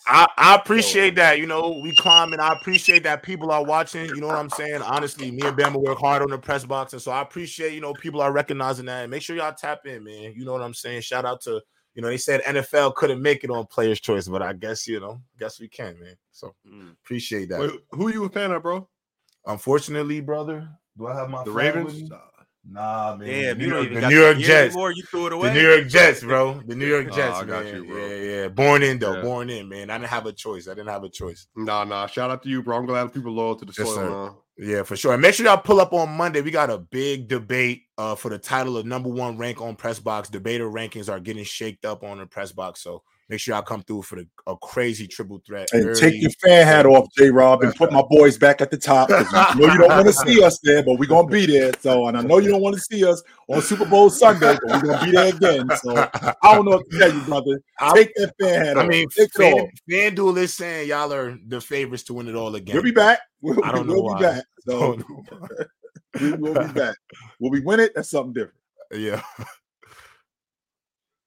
[0.06, 1.38] I, I appreciate that.
[1.38, 2.40] You know, we climbing.
[2.40, 4.06] I appreciate that people are watching.
[4.06, 4.82] You know what I'm saying?
[4.82, 6.92] Honestly, me and Bama work hard on the press box.
[6.92, 9.02] And so I appreciate, you know, people are recognizing that.
[9.02, 10.32] And make sure y'all tap in, man.
[10.36, 11.02] You know what I'm saying?
[11.02, 11.60] Shout out to,
[11.94, 15.00] you know, they said NFL couldn't make it on player's choice, but I guess, you
[15.00, 16.16] know, guess we can, man.
[16.32, 16.92] So Mm.
[17.04, 17.60] appreciate that.
[17.60, 18.88] Wait, who you a fan of, bro?
[19.46, 22.12] Unfortunately, brother, do I have my The flag with Ravens?
[22.72, 23.26] Nah, man.
[23.28, 24.74] Damn, the you New don't York, even the New York Jets.
[24.74, 24.92] anymore.
[24.92, 25.48] You threw it away.
[25.48, 25.54] The.
[25.54, 26.60] New York Jets, bro.
[26.66, 27.74] The New York Oh, Jets, I got man.
[27.74, 27.96] you, bro.
[28.06, 28.48] Yeah, yeah.
[28.48, 29.16] Born in though.
[29.16, 29.22] Yeah.
[29.22, 29.90] Born in, man.
[29.90, 30.68] I didn't have a choice.
[30.68, 31.48] I didn't have a choice.
[31.56, 32.06] Nah, nah.
[32.06, 32.76] Shout out to you, bro.
[32.76, 34.34] I'm glad people loyal to the Yes, soil, man.
[34.56, 35.14] Yeah, for sure.
[35.14, 36.42] And make sure y'all pull up on Monday.
[36.42, 39.98] We got a big debate uh, for the title of number one rank on press
[39.98, 40.28] box.
[40.28, 42.82] Debater rankings are getting shaked up on the press box.
[42.82, 45.68] So make sure y'all come through for the a crazy triple threat.
[45.72, 46.00] And early.
[46.00, 49.08] take your fan hat off, J Rob, and put my boys back at the top.
[49.08, 51.72] 'cause I know you don't want to see us there, but we're gonna be there.
[51.80, 54.74] So, and I know you don't want to see us on Super Bowl Sunday, but
[54.82, 55.68] we're gonna be there again.
[55.82, 57.60] So, I don't know what to tell you, brother.
[57.94, 58.82] Take that fan hat off.
[58.82, 58.88] I off.
[58.90, 59.68] mean, Take Fan, off.
[59.88, 62.74] FanDuel is saying y'all are the favorites to win it all again.
[62.74, 63.20] We'll be back.
[63.40, 64.34] We'll, I don't we'll know be why.
[64.34, 64.44] back.
[64.66, 64.98] So,
[66.20, 66.96] we will be back.
[67.38, 67.92] Will we win it?
[67.94, 68.58] That's something different.
[68.92, 69.22] yeah.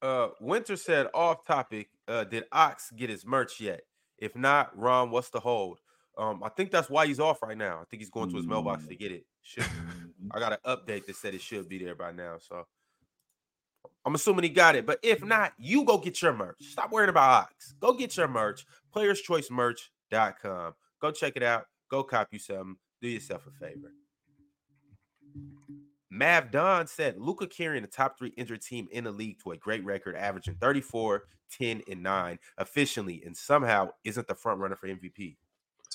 [0.02, 3.82] Uh, Winter said, off topic, uh, did Ox get his merch yet?
[4.18, 5.80] If not, Ron, what's the hold?
[6.18, 7.80] Um, I think that's why he's off right now.
[7.82, 9.26] I think he's going to his mailbox to get it.
[9.42, 9.66] Should,
[10.32, 12.38] I got an update that said it should be there by now.
[12.40, 12.66] So
[14.06, 14.86] I'm assuming he got it.
[14.86, 16.58] But if not, you go get your merch.
[16.62, 17.74] Stop worrying about Ox.
[17.80, 18.66] Go get your merch.
[18.96, 20.74] PlayersChoiceMerch.com.
[21.02, 21.66] Go check it out.
[21.90, 22.76] Go cop you something.
[23.02, 23.92] Do yourself a favor.
[26.14, 29.58] Mav Don said Luka carrying the top three injured team in the league to a
[29.58, 34.88] great record, averaging 34, 10, and 9 efficiently, and somehow isn't the front runner for
[34.88, 35.38] MVP.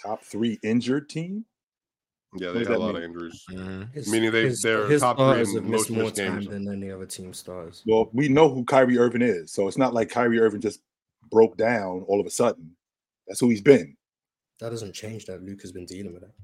[0.01, 1.45] Top three injured team.
[2.37, 2.97] Yeah, they had a lot mean?
[2.97, 3.45] of injuries.
[3.49, 3.83] Mm-hmm.
[3.95, 6.49] His, Meaning they- his, they're his top three in most more missed time games.
[6.49, 7.85] than any other team stars.
[7.87, 10.81] Well, we know who Kyrie Irving is, so it's not like Kyrie Irving just
[11.31, 12.73] broke down all of a sudden.
[13.29, 13.97] That's who he's been.
[14.59, 16.35] That doesn't change that Luke has been dealing with that.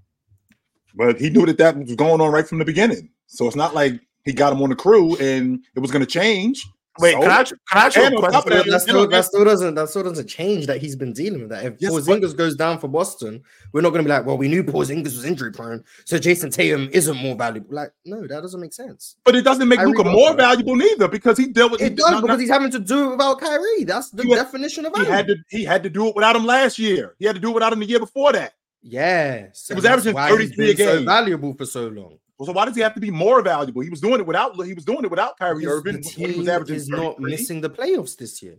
[0.95, 3.11] But he knew that that was going on right from the beginning.
[3.27, 6.11] So it's not like he got him on the crew and it was going to
[6.11, 6.65] change.
[7.01, 8.51] Wait, So- can I can I ask you a on top of question?
[8.57, 11.49] that, that, still, that still doesn't that still doesn't change that he's been dealing with
[11.51, 11.65] that.
[11.65, 14.39] If Yes, but- Porzingis goes down for Boston, we're not going to be like, well,
[14.39, 17.75] we knew Porzingis was injury prone, so Jayson Tatum isn't more valuable.
[17.75, 19.17] Like, no, that doesn't make sense.
[19.25, 20.37] But it doesn't make Kyrie Luka more that.
[20.37, 22.79] valuable neither because he dealt with It he, does not- because not- he's having to
[22.79, 23.83] do it without Kyrie.
[23.83, 26.37] That's the He had- definition of he had to he had to do it without
[26.37, 27.17] him last year.
[27.19, 28.53] He had to do it without him the year before that.
[28.83, 30.15] yeah, so was that's averaging
[30.55, 31.07] 33 a been so game.
[31.07, 32.19] valuable for so long.
[32.43, 33.83] So why does he have to be more valuable?
[33.83, 36.49] He was doing it without he was doing it without Kyrie Irving the he was
[36.49, 38.59] averaging is not missing the playoffs this year.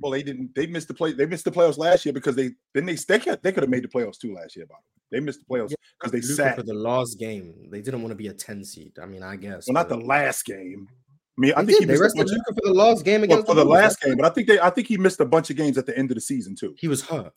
[0.00, 0.54] Well, they didn't.
[0.54, 1.12] They missed the play.
[1.12, 3.70] They missed the playoffs last year because they then they they could, they could have
[3.70, 4.66] made the playoffs too last year.
[4.66, 6.56] By the way, they missed the playoffs because they Luka sat.
[6.56, 7.68] for the last game.
[7.70, 8.92] They didn't want to be a 10 seed.
[9.00, 9.68] I mean, I guess.
[9.68, 10.88] Well, not the last game.
[10.90, 11.88] I mean, I They think he did.
[11.88, 13.80] They missed rested bunch of- Luka for the last game well, against for the Wolves.
[13.80, 15.86] last game, but I think they I think he missed a bunch of games at
[15.86, 16.74] the end of the season too.
[16.76, 17.32] He was hurt.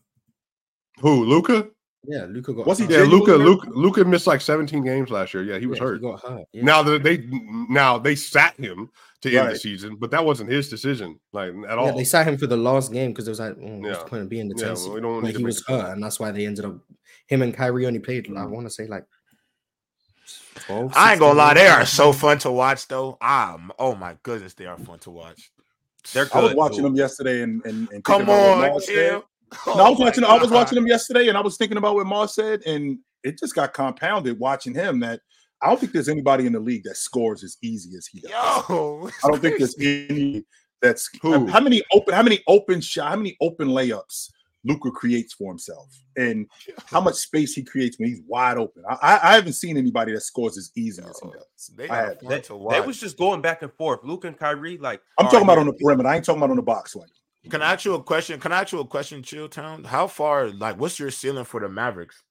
[1.02, 1.24] Who?
[1.26, 1.68] Luka?
[2.04, 2.66] Yeah, Luka got.
[2.66, 2.92] Was he hurt.
[2.92, 3.34] Yeah, Luka.
[3.34, 3.70] Luka.
[3.70, 5.44] Luka missed like 17 games last year.
[5.44, 6.02] Yeah, he was Yeah, hurt.
[6.02, 6.46] got hurt.
[6.54, 6.64] yeah.
[6.64, 7.28] Now that they
[7.70, 8.90] now they sat him
[9.22, 11.88] to end the season, but that wasn't his decision, like at all.
[11.88, 14.10] Yeah, they sat him for the last game because it was like, oh, what's the
[14.10, 15.82] point of being the Yeah, 10 well, we don't But he was it that.
[15.82, 16.78] hurt, and that's why they ended up.
[17.28, 18.28] Him and Kyrie only played.
[18.38, 19.06] I want to say like
[20.66, 20.94] 12.
[20.96, 23.18] I ain't gonna lie, they are so fun to watch though.
[23.22, 25.52] Um, oh my goodness, they are fun to watch.
[26.14, 26.58] They're I was good.
[26.58, 28.90] watching them yesterday and and, and Come thinking about what on, Mars
[29.54, 29.64] said.
[29.64, 29.78] Kim.
[29.78, 30.24] No, I oh was watching.
[30.24, 33.38] I was watching them yesterday, and I was thinking about what Mars said, and it
[33.40, 35.00] just got compounded watching him.
[35.00, 35.22] That
[35.62, 38.32] I don't think there's anybody in the league that scores as easy as he does.
[38.32, 40.46] Yo, I don't think there's any
[40.82, 41.48] that's Who?
[41.48, 44.30] how many open how many open shot how many open layups
[44.64, 46.48] Luka creates for himself and
[46.86, 48.84] how much space he creates when he's wide open.
[48.90, 51.72] I, I, I haven't seen anybody that scores as easy as he does.
[51.76, 52.20] they I are have.
[52.20, 54.02] fun They, to they was just going back and forth.
[54.04, 56.10] Luke and Kyrie, like I'm talking right, about on the perimeter.
[56.10, 57.10] I ain't talking about on the box like
[57.50, 58.40] Can I ask you a question?
[58.40, 59.86] Can I ask you a question, Chilltown?
[59.86, 62.24] How far, like, what's your ceiling for the Mavericks?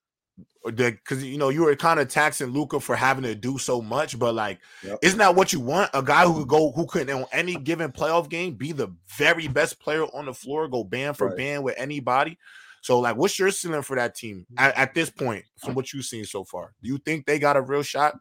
[0.65, 4.19] Because you know you were kind of taxing Luka for having to do so much,
[4.19, 4.99] but like, Yep.
[5.01, 5.89] isn't that what you want?
[5.93, 9.47] A guy who could go, who could on any given playoff game be the very
[9.47, 11.37] best player on the floor, go band for Right.
[11.37, 12.37] band with anybody.
[12.81, 16.05] So, like, what's your ceiling for that team at, at this point, from what you've
[16.05, 16.73] seen so far?
[16.83, 18.19] Do you think they got a real shot?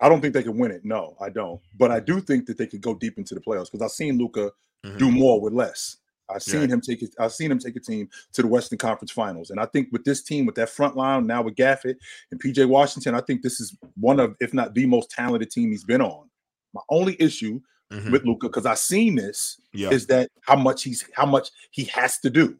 [0.00, 0.84] I don't think they can win it.
[0.84, 1.60] No, I don't.
[1.76, 4.18] But I do think that they could go deep into the playoffs because I've seen
[4.18, 4.52] Luka
[4.84, 4.98] Mhm.
[4.98, 5.96] do more with less.
[6.30, 7.14] I've seen him take it.
[7.18, 10.04] I've seen him take a team to the Western Conference Finals, and I think with
[10.04, 11.96] this team, with that front line now with Gafford
[12.30, 15.70] and PJ Washington, I think this is one of, if not the most talented team
[15.70, 16.28] he's been on.
[16.74, 17.60] My only issue
[17.90, 18.12] Mhm.
[18.12, 21.84] with Luka, because I've seen this, Yeah, is that how much he's how much he
[21.84, 22.58] has to do,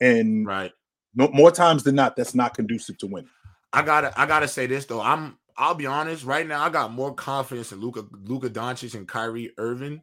[0.00, 0.72] and right.
[1.14, 3.30] no, more times than not, that's not conducive to winning.
[3.72, 5.00] I gotta I gotta say this though.
[5.00, 9.08] I'm I'll be honest, right now I got more confidence in Luka Luka Doncic and
[9.08, 10.02] Kyrie Irving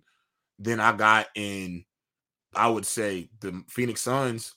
[0.60, 1.86] than I got in
[2.56, 4.56] I would say the Phoenix Suns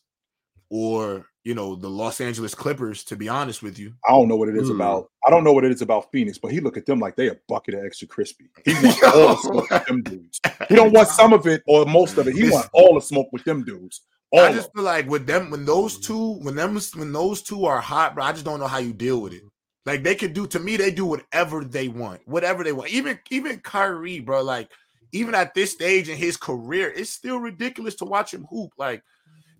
[0.71, 3.93] or you know the Los Angeles Clippers, to be honest with you.
[4.09, 4.77] I don't know what it is Hmm.
[4.77, 5.11] about.
[5.27, 7.29] I don't know what it is about Phoenix, but he look at them like they
[7.29, 8.47] a bucket of extra crispy.
[8.65, 10.41] He wants all the smoke with them dudes.
[10.69, 12.35] He don't want some of it or most of it.
[12.35, 14.03] He want all the smoke with them dudes.
[14.31, 17.67] All I just feel like with them when those two when them when those two
[17.67, 19.43] are hot, bro, I just don't know how you deal with it.
[19.85, 22.91] Like they could do to me, they do whatever they want, whatever they want.
[22.91, 24.71] Even even Kyrie, bro, like
[25.13, 28.73] even at this stage in his career, it's still ridiculous to watch him hoop.
[28.77, 29.03] Like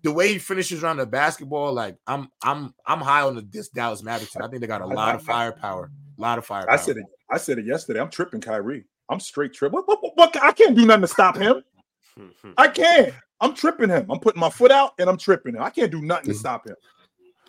[0.01, 3.69] the way he finishes around the basketball, like I'm I'm I'm high on the this
[3.69, 4.35] Dallas Mavericks.
[4.35, 5.91] I think they got a lot of firepower.
[6.17, 6.73] A lot of firepower.
[6.73, 7.05] I said it.
[7.29, 7.99] I said it yesterday.
[7.99, 8.85] I'm tripping Kyrie.
[9.09, 9.73] I'm straight tripping.
[9.73, 11.63] What, what, what, what- I can't do nothing to stop him.
[12.57, 13.13] I can't.
[13.41, 14.09] I'm tripping him.
[14.09, 15.61] I'm putting my foot out and I'm tripping him.
[15.61, 16.39] I can't do nothing to mm.
[16.39, 16.75] stop him.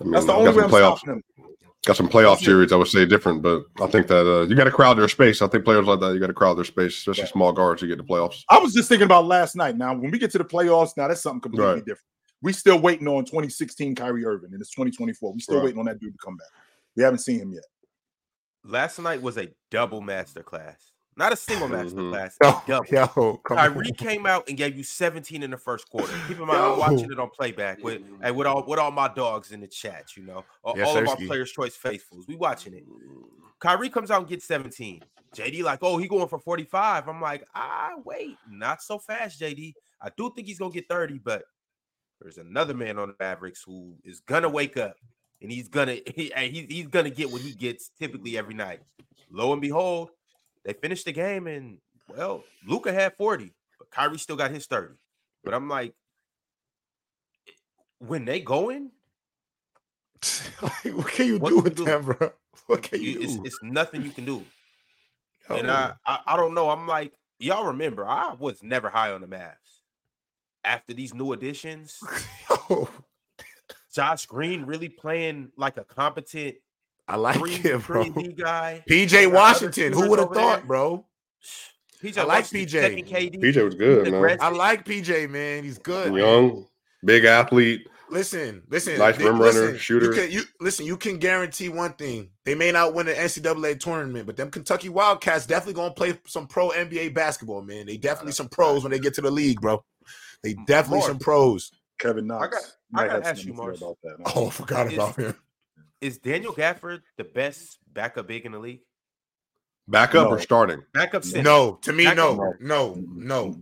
[0.00, 0.98] I mean, That's the got only way some I'm playoffs.
[0.98, 1.22] stopping him.
[1.86, 2.44] Got some playoff That's it.
[2.46, 5.08] series, I would say different, but I think that uh, you got to crowd their
[5.08, 5.42] space.
[5.42, 7.32] I think players like that, you got to crowd their space, especially Right.
[7.32, 8.42] small guards to get the playoffs.
[8.48, 9.76] I was just thinking about last night.
[9.76, 11.78] Now, when we get to the playoffs, now that's something completely Right.
[11.84, 12.06] different.
[12.40, 15.32] We still waiting on 2016 Kyrie Irving, and it's 2024.
[15.34, 15.64] We still Right.
[15.64, 16.48] waiting on that dude to come back.
[16.96, 17.64] We haven't seen him yet.
[18.64, 20.92] Last night was a double master class.
[21.16, 22.10] Not a single master Mhm.
[22.10, 22.36] class.
[22.42, 22.86] Yo, a double.
[22.88, 23.72] yo, come on.
[23.72, 26.12] Kyrie came out and gave you 17 in the first quarter.
[26.26, 29.08] Keep in mind, I'm watching it on playback with and with all with all my
[29.08, 32.26] dogs in the chat, you know, all, Yes, all of our players' choice faithfuls.
[32.26, 32.84] We watching it.
[33.60, 35.02] Kyrie comes out and gets 17.
[35.34, 37.08] JD like, oh, he going for 45.
[37.08, 39.74] I'm like, ah, wait, not so fast, JD.
[40.00, 41.44] I do think he's gonna get 30, but
[42.20, 44.96] there's another man on the Mavericks who is gonna wake up
[45.42, 48.80] and he's gonna he, and he's, he's gonna get what he gets typically every night.
[49.30, 50.10] lo and behold,
[50.64, 54.94] they finished the game and well, Luka had 40, but Kyrie still got his 30.
[55.42, 55.94] But I'm like,
[57.48, 57.52] eh,
[57.98, 58.90] when they going,
[60.62, 61.84] Like, what can you What do with do?
[61.84, 62.32] them, bro?
[62.66, 63.42] What can you it's, do?
[63.44, 64.44] it's nothing you can do.
[65.50, 66.70] And I, I I don't know.
[66.70, 69.82] I'm like, y'all remember, I was never high on the Mavs.
[70.64, 71.98] After these new additions,
[73.94, 76.56] Josh Green really playing like a competent
[77.06, 78.04] I like three, it, bro.
[78.04, 78.82] three D guy.
[78.90, 79.92] PJ Washington.
[79.92, 80.66] Who would have thought, there.
[80.66, 81.06] bro?
[82.02, 82.70] PJ I like PJ.
[82.70, 83.40] checking KD.
[83.42, 84.38] PJ was good, man.
[84.40, 85.64] I like PJ, man.
[85.64, 86.12] He's good.
[86.12, 86.18] man.
[86.22, 86.66] Young,
[87.04, 87.86] big athlete.
[88.10, 88.98] Listen, listen.
[88.98, 90.06] Nice they- rim runner, listen, shooter.
[90.06, 90.86] You can, you listen.
[90.86, 94.88] You can guarantee one thing: they may not win the NCAA tournament, but them Kentucky
[94.90, 97.86] Wildcats definitely gonna play some pro NBA basketball, man.
[97.86, 99.82] They definitely some pros when they get to the league, bro.
[100.42, 101.10] They mm, definitely Mark.
[101.10, 101.70] some pros.
[101.98, 102.48] Kevin Knox.
[102.56, 103.82] got- I might gotta ask you, to say Mars.
[103.82, 104.16] about that.
[104.36, 105.34] Oh, I forgot Is- about him.
[106.00, 108.80] Is Daniel Gafford the best backup big in the league?
[109.88, 110.34] Backup No.
[110.34, 110.82] or starting?
[110.92, 111.42] Backup center.
[111.42, 113.56] No, to me, Back- no, no, no.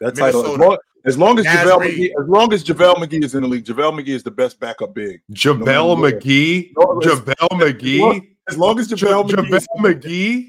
[0.00, 3.34] That title, as long as, long as JaVale McGee, as long as JaVale McGee is
[3.34, 5.20] in the league, JaVale McGee is the best backup big.
[5.32, 6.02] JaVale No, no, no.
[6.12, 6.72] McGee.
[6.76, 8.36] No, JaVale McGee.
[8.48, 10.48] As long as JaVale McGee, JaVale is, McGee.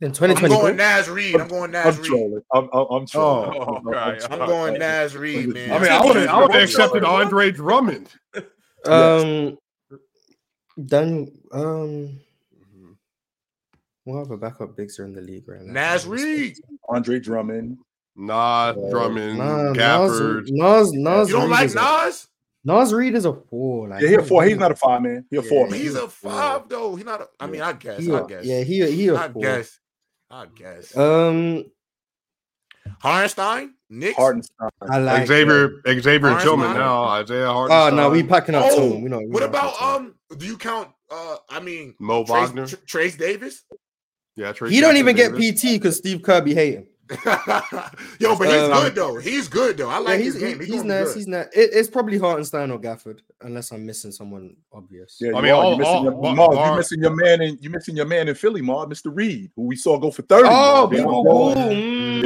[0.00, 1.40] In I'm 2020, going Naz Reid.
[1.40, 2.08] I'm going Naz I'm Reid.
[2.10, 2.42] trolling.
[2.54, 3.50] I'm, I'm, I'm trolling.
[3.60, 4.20] Oh, I'm- I'm right.
[4.20, 4.42] trolling.
[4.42, 5.72] I'm going Naz Reid, man.
[5.72, 8.08] I mean, I would have I would have accepted Andre Drummond.
[8.86, 9.58] um,
[10.86, 12.20] Daniel, um,
[14.04, 15.72] what other backup bigs are in the league right now?
[15.72, 16.56] Naz Reid.
[16.88, 17.78] Andre Drummond.
[18.16, 20.44] Nah, Drummond, Nah, Gafford.
[20.48, 22.26] Naz, Naz, Naz You don't Reid like is a- Naz?
[22.64, 23.88] Naz Reid is a four.
[23.88, 24.44] Like, Yeah, he a four.
[24.44, 25.24] He's not a five man.
[25.30, 25.78] He a Yeah, four man.
[25.80, 26.96] He's a five though.
[26.96, 27.20] He's not.
[27.22, 28.00] A, I mean, I guess.
[28.00, 28.44] He I a- guess.
[28.44, 29.42] yeah, he he a I four.
[29.42, 29.78] guess.
[30.30, 30.96] I guess.
[30.96, 31.64] Um,
[33.00, 34.16] Hartenstein, Knicks.
[34.16, 34.68] Hartenstein.
[34.82, 36.42] I like Xavier, Xavier Hartenstein.
[36.42, 37.04] Tillman now.
[37.04, 37.96] Isaiah Oh Harden.
[37.96, 39.02] no, we packing up Oh, tone.
[39.02, 39.18] We know.
[39.18, 40.14] we what about um?
[40.36, 40.88] Do you count?
[41.10, 42.66] Uh, I mean, Mo Trace, Wagner.
[42.86, 43.64] Trace Davis.
[44.36, 46.86] Yeah, Trace He don't Jackson even get PT because Steve Kirby hate him.
[48.20, 49.16] Yo, but he's Um, good though.
[49.16, 49.88] He's good though.
[49.88, 50.58] I Yeah, like he's his game.
[50.58, 51.06] he's, He's, he's doing nice.
[51.08, 51.16] good.
[51.16, 51.46] He's nice.
[51.54, 55.16] It, it's probably Hartenstein or Gafford, unless I'm missing someone obvious.
[55.20, 55.54] Yeah, I you mean, are.
[55.54, 57.96] all- you missing all- your, Bar- Mar, Bar- you missing your man in you missing
[57.96, 59.10] your man in Philly, Mar, Mr.
[59.14, 60.48] Reid, who we saw go for thirty.
[60.50, 60.92] Oh, Mar.
[60.92, 61.72] Yeah, people yeah, cool.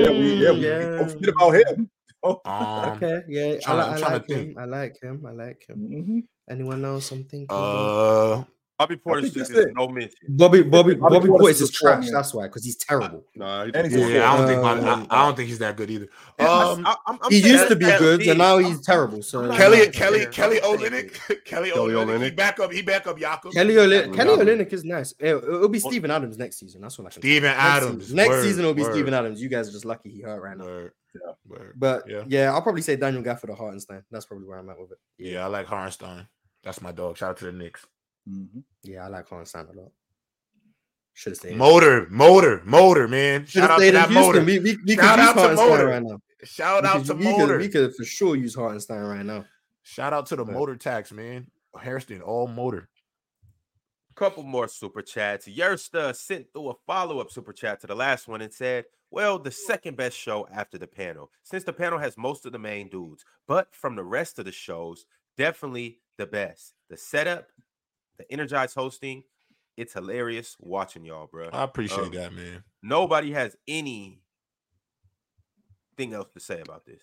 [0.06, 0.78] Yeah, we yeah, we, we yeah.
[0.96, 1.90] don't forget about him.
[2.24, 2.36] Um,
[3.02, 4.36] Okay, yeah, I, trying- li- I'm I like him.
[4.46, 4.58] think.
[4.58, 5.26] I like him.
[5.26, 5.78] I like him.
[5.78, 6.22] Mhm.
[6.50, 7.10] Anyone else?
[7.12, 7.46] I'm thinking.
[7.50, 8.42] uh,
[8.82, 9.74] Bobby Porter think just that's is it.
[9.76, 10.10] no mention.
[10.28, 12.04] Bobby Bobby Bobby Bobby Portis Portis is is a four, trash.
[12.04, 12.12] man.
[12.14, 13.24] That's why, because he's terrible.
[13.36, 15.36] Nah, he And he's just- a yeah, I don't think my, Um, I, I don't
[15.36, 16.08] think he's that good either.
[16.38, 19.22] And I- Um, I, am He used to be good, and now he's terrible.
[19.22, 21.12] So Kelly, not- Kelly, I'm Kelly Olynyk,
[21.44, 22.24] Kelly Kelly Olynyk.
[22.24, 22.72] He back up.
[22.72, 23.52] He back up Jakob.
[23.52, 25.14] Kelly Olynyk, Kelly Olynyk is nice.
[25.18, 26.80] It, will be Steven Adams next season.
[26.82, 27.22] That's what I can.
[27.22, 27.28] say.
[27.28, 28.02] Steven Next Adams.
[28.02, 29.40] season- next season will be word, Steven Adams.
[29.42, 30.66] You guys are just lucky he hurt right now.
[30.66, 31.32] Yeah.
[31.46, 31.74] word.
[31.76, 32.24] But Yeah.
[32.26, 32.52] yeah.
[32.52, 34.02] I'll probably say Daniel Gafford or Hartenstein.
[34.10, 34.98] That's probably where I'm at with it.
[35.18, 36.26] Yeah, I like Hartenstein.
[36.64, 37.16] That's my dog.
[37.18, 37.84] Shout out to the Knicks.
[38.28, 38.62] Mhm.
[38.82, 39.92] Yeah, I like Hartenstein a lot.
[41.14, 41.56] Should have stayed.
[41.56, 43.44] Motor, motor, motor, man.
[43.46, 44.26] Should Shout have out to stayed in that Houston.
[44.26, 44.44] motor.
[44.44, 45.86] We, we, we Shout out to Hartenstein Motor.
[45.88, 46.18] right now.
[46.44, 47.58] Shout We out could- to we could, motor.
[47.58, 49.44] we could for sure use Hartenstein right now.
[49.82, 51.50] Shout out to the But- motor tax, man.
[51.78, 52.88] Hairston, all motor.
[54.14, 55.48] couple more super chats.
[55.48, 59.38] Yersta sent through a follow up super chat to the last one and said, Well,
[59.38, 62.88] the second best show after the panel, since the panel has most of the main
[62.90, 65.06] dudes, but from the rest of the shows,
[65.38, 66.74] definitely the best.
[66.90, 67.48] The setup,
[68.18, 69.24] the energized hosting,
[69.76, 71.48] it's hilarious watching y'all, bro.
[71.52, 72.62] I appreciate Um, that, man.
[72.82, 74.20] Nobody has anything
[76.12, 77.02] else to say about this.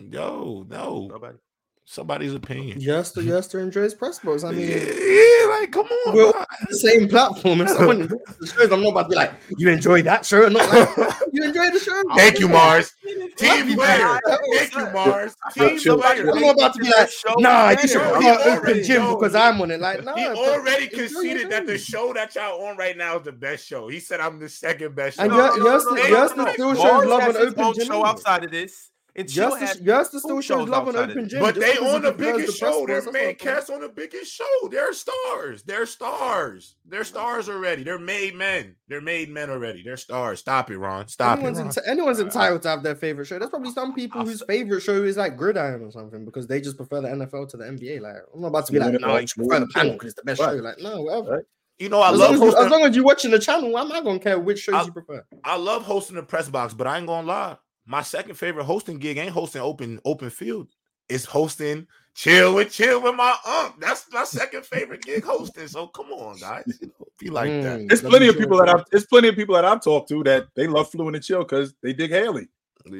[0.00, 1.38] No, no, Nobody.
[1.84, 2.80] Somebody's opinion.
[2.80, 4.44] Yester, Yester enjoys press box.
[4.44, 6.44] I mean, yeah, like come on, Well- bro.
[6.68, 7.60] the same platform.
[7.62, 10.44] If someone enjoys the shows, I'm not about to be like, you enjoy that show,
[10.44, 12.02] and not like, you enjoy the show.
[12.16, 12.92] Thank you, Mars.
[13.36, 14.20] Team you, player.
[14.54, 15.36] Thank you, Mars.
[15.54, 16.30] Team player.
[16.30, 18.82] I'm not about to be like, nah, you should Yo, put he her open already-
[18.82, 19.80] gym yo, because I'm on it.
[19.80, 21.92] Like, nah, He already conceded that the show.
[22.08, 23.88] show that y'all on right now is the best show.
[23.88, 25.24] He said I'm the second best show.
[25.24, 26.52] And No, Yo- no, no, no, Yester- no, no, no, no.
[26.52, 28.90] still shows Mars love has on his Open Gym show outside of this.
[29.14, 31.28] And Chill Yester, has Yester two still shows shows love on outside Open.
[31.28, 31.40] Gym.
[31.40, 32.78] But they because on the he prefers biggest press show.
[32.80, 34.68] box, They're that's main cast on the biggest show.
[34.70, 35.62] They're stars.
[35.64, 36.76] They're stars.
[36.86, 37.82] They're stars already.
[37.82, 38.74] They're made men.
[38.88, 39.82] They're made men already.
[39.82, 40.40] They're stars.
[40.40, 41.08] Stop it, Ron.
[41.08, 41.64] Stop anyone's, it.
[41.66, 43.38] enti- anyone's entitled to have their favorite show.
[43.38, 46.78] There's probably some people whose favorite show is like Gridiron or something because they just
[46.78, 48.00] prefer the NFL to the NBA.
[48.00, 50.20] Like, I'm not about to be like, no, you should prefer the panel because it's
[50.20, 50.56] the best Right.
[50.56, 50.62] show.
[50.62, 51.30] Like, no, whatever.
[51.36, 51.44] Right.
[51.78, 52.70] You know, I as, love long as, you, as hosting.
[52.70, 55.22] long as you're watching the channel, I'm not gonna care which shows I- you prefer.
[55.44, 57.56] I love hosting the press box, but I ain't gonna lie.
[57.86, 60.68] My second favorite hosting gig ain't hosting open open field.
[61.08, 63.80] It's hosting chill with chill with my ump.
[63.80, 65.66] That's my second favorite gig hosting.
[65.68, 66.64] So come on, guys.
[66.80, 67.80] You know, be like that.
[67.80, 70.22] Mm, There's plenty of people that I've there's plenty of people that I've talked to
[70.24, 72.48] that they love fluent and chill because they dig Haley.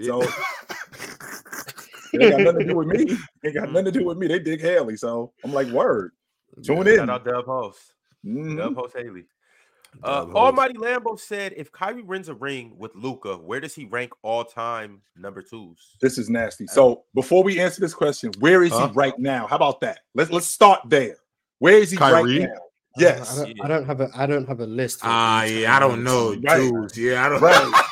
[0.02, 0.20] So
[2.12, 3.02] they got nothing to do with me.
[3.02, 4.26] It ain't got nothing to do with me.
[4.26, 4.96] They dig Haley.
[4.96, 6.12] So I'm like, word.
[6.62, 6.96] Tune in.
[6.96, 7.94] Shout out Dub Host.
[8.24, 8.58] Mhm.
[8.58, 9.24] Dub Host Haley.
[10.02, 14.12] Uh, Almighty Lambo said, if Kyrie wins a ring with Luka, where does he rank
[14.22, 15.96] all time number twos?
[16.00, 16.66] This is nasty.
[16.66, 18.88] So before we answer this question, where is Huh?
[18.88, 19.46] he right now?
[19.46, 20.00] How about that?
[20.14, 21.16] Let's let's start there.
[21.58, 22.40] Where is he Kyrie?
[22.40, 22.60] right now?
[22.96, 23.38] Yes.
[23.40, 25.00] I don't, I don't have a I don't have a list.
[25.02, 26.56] Ah, each yeah, I don't know, Right.
[26.58, 26.96] dudes.
[26.98, 27.84] Yeah, I don't Right.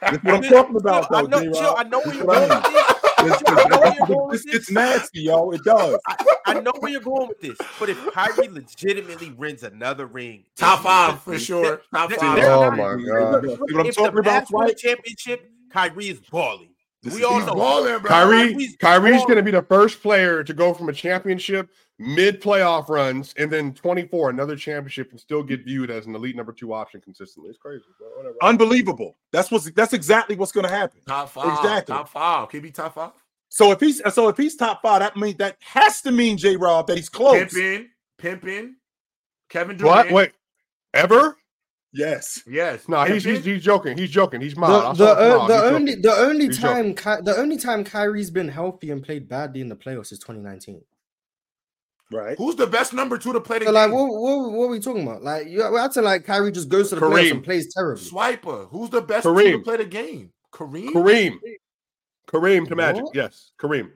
[0.00, 1.54] That's what I'm talking about, I though, know, J-Rob.
[1.54, 2.58] chill, I know where That's you're going mean.
[2.62, 2.87] with
[3.24, 3.40] this.
[3.40, 4.74] It's, Chill, I know where you're going with it's, it's this.
[4.74, 5.50] nasty, yo.
[5.52, 5.98] It does.
[6.46, 10.78] I know where you're going with this, but if Kyrie legitimately wins another ring, Top
[10.78, 11.82] if- five for if- sure.
[11.94, 12.38] Top if- five.
[12.44, 13.42] Oh if- my God.
[13.42, 14.76] See what I'm if talking the about, Mavs win the Swipe?
[14.78, 16.70] championship, Kyrie is balling.
[17.02, 17.54] This we is- all He's know.
[17.54, 18.08] balling, bro.
[18.10, 19.26] Kyrie, Kyrie's Kyrie's balling.
[19.26, 21.68] going to be the first player to go from a championship
[21.98, 26.36] mid playoff runs and then 24 another championship and still get viewed as an elite
[26.36, 27.50] number two option consistently.
[27.50, 27.84] It's crazy.
[27.98, 28.36] But whatever.
[28.42, 29.16] Unbelievable.
[29.32, 31.00] That's what's that's exactly what's gonna happen.
[31.06, 31.58] Top five.
[31.58, 31.94] Exactly.
[31.94, 32.48] Top five.
[32.50, 33.12] Can he be top five?
[33.48, 36.56] So if he's so if he's top five, that means that has to mean J
[36.56, 37.52] Rob that he's close.
[37.52, 37.86] Pimpin,
[38.20, 38.72] pimpin,
[39.48, 40.10] Kevin Durant.
[40.10, 40.12] what?
[40.12, 40.32] Wait,
[40.94, 41.36] ever?
[41.92, 42.42] Yes.
[42.46, 42.86] Yes.
[42.86, 43.96] No, he's, he's he's joking.
[43.96, 44.42] He's joking.
[44.42, 44.98] He's mild.
[44.98, 45.74] The, the, uh, the He's joking.
[45.74, 49.62] only the only He's time Ky- the only time Kyrie's been healthy and played badly
[49.62, 50.82] in the playoffs is 2019.
[52.10, 52.38] Right.
[52.38, 54.80] Who's the best number two to play the So like, what, what, what are we
[54.80, 55.22] talking about?
[55.22, 57.30] Like, you we're acting like Kyrie just goes to the playoffs Kareem.
[57.32, 58.00] and plays terrible.
[58.00, 58.68] Swiper.
[58.70, 60.32] Who's the best two to play the game?
[60.52, 60.88] Kareem.
[60.90, 61.38] Kareem.
[62.30, 63.04] Kareem to Magic.
[63.04, 63.14] What?
[63.14, 63.90] Yes, Kareem.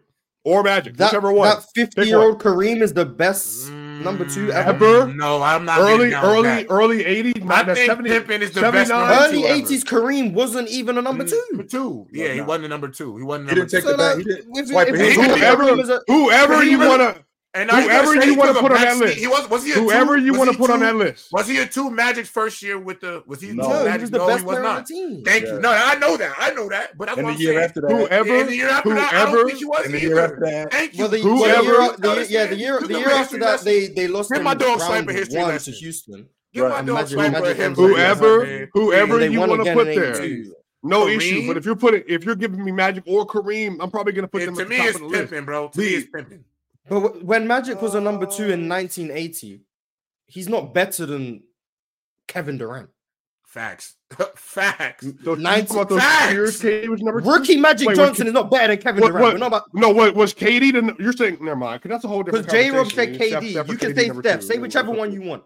[0.45, 1.49] Or Magic, That, whichever one.
[1.49, 4.71] that 50 year old Kareem is the best mm, number two ever.
[5.03, 5.15] Ever?
[5.15, 6.67] No, I'm not early, getting down with early, that.
[6.69, 7.43] early 80s.
[7.43, 9.61] I not that think 70 Pimpin is the best number Early two ever.
[9.69, 11.45] 80s Kareem wasn't even a number mm, two.
[11.53, 12.09] Number two.
[12.13, 12.49] Yeah, he not.
[12.49, 13.17] wasn't a number two.
[13.19, 13.85] He wasn't He number didn't take.
[13.85, 14.17] So, the back.
[14.17, 15.01] like, He didn't if- swipe if- it.
[15.01, 17.25] if He- whoever- Kareem a- Whoever you want to,
[17.55, 19.19] And whoever you wanna put on that list.
[19.19, 19.49] He was.
[19.51, 20.25] Was he a whoever two?
[20.25, 21.31] you want to he put on that list.
[21.33, 23.23] Was he a two Magic's first year with the?
[23.27, 23.65] Was he No.
[23.85, 24.87] two he was the no, best he was player on not.
[24.87, 25.23] the team.
[25.23, 25.53] Thank Yeah.
[25.55, 25.61] you.
[25.61, 26.33] No, I know that.
[26.39, 26.97] I know that.
[26.97, 27.65] But that's And what the I'm year saying.
[27.65, 29.93] after that, Whoever, And the year after that, I whoever, don't think he was and
[29.95, 30.07] the either.
[30.09, 30.99] year after that, Thank you.
[31.01, 33.89] Well, the, Whoever- the year, the, yeah, the year, the year me after that, they
[33.89, 36.29] they lost Give my dog round Swipe a history one to Houston.
[36.55, 37.65] Give my dog Magic- Swiper Magic him.
[37.65, 40.45] ends up for being that, whoever, whoever you want to put there.
[40.83, 41.17] No Kareem?
[41.19, 41.47] issue.
[41.47, 44.29] But if you're putting, if you're giving me Magic or Kareem, I'm probably going to
[44.29, 45.31] put It- them to at me, top it's of the list.
[45.31, 45.69] pimping, bro.
[45.69, 46.45] To me, it's pimping.
[46.89, 49.61] But wh- when Magic was a number two in 1980,
[50.27, 51.43] he's not better than
[52.29, 52.91] Kevin Durant.
[53.47, 53.97] Facts.
[54.35, 55.05] Facts.
[55.05, 56.33] Those, you Nineteen- talking about those Facts.
[56.65, 57.29] years was number two?
[57.31, 59.23] Rookie Magic Wait, what- Johnson is not better than Kevin what- Durant.
[59.25, 60.73] what- We're not about No, what was KD?
[60.73, 62.47] The, you're saying never mind, because that's a whole different.
[62.47, 63.29] because J Rob said conversation.
[63.29, 63.51] Steph- KD.
[63.53, 64.41] Steph You can KD say Steph.
[64.41, 64.47] two.
[64.47, 65.43] Say whichever one you want.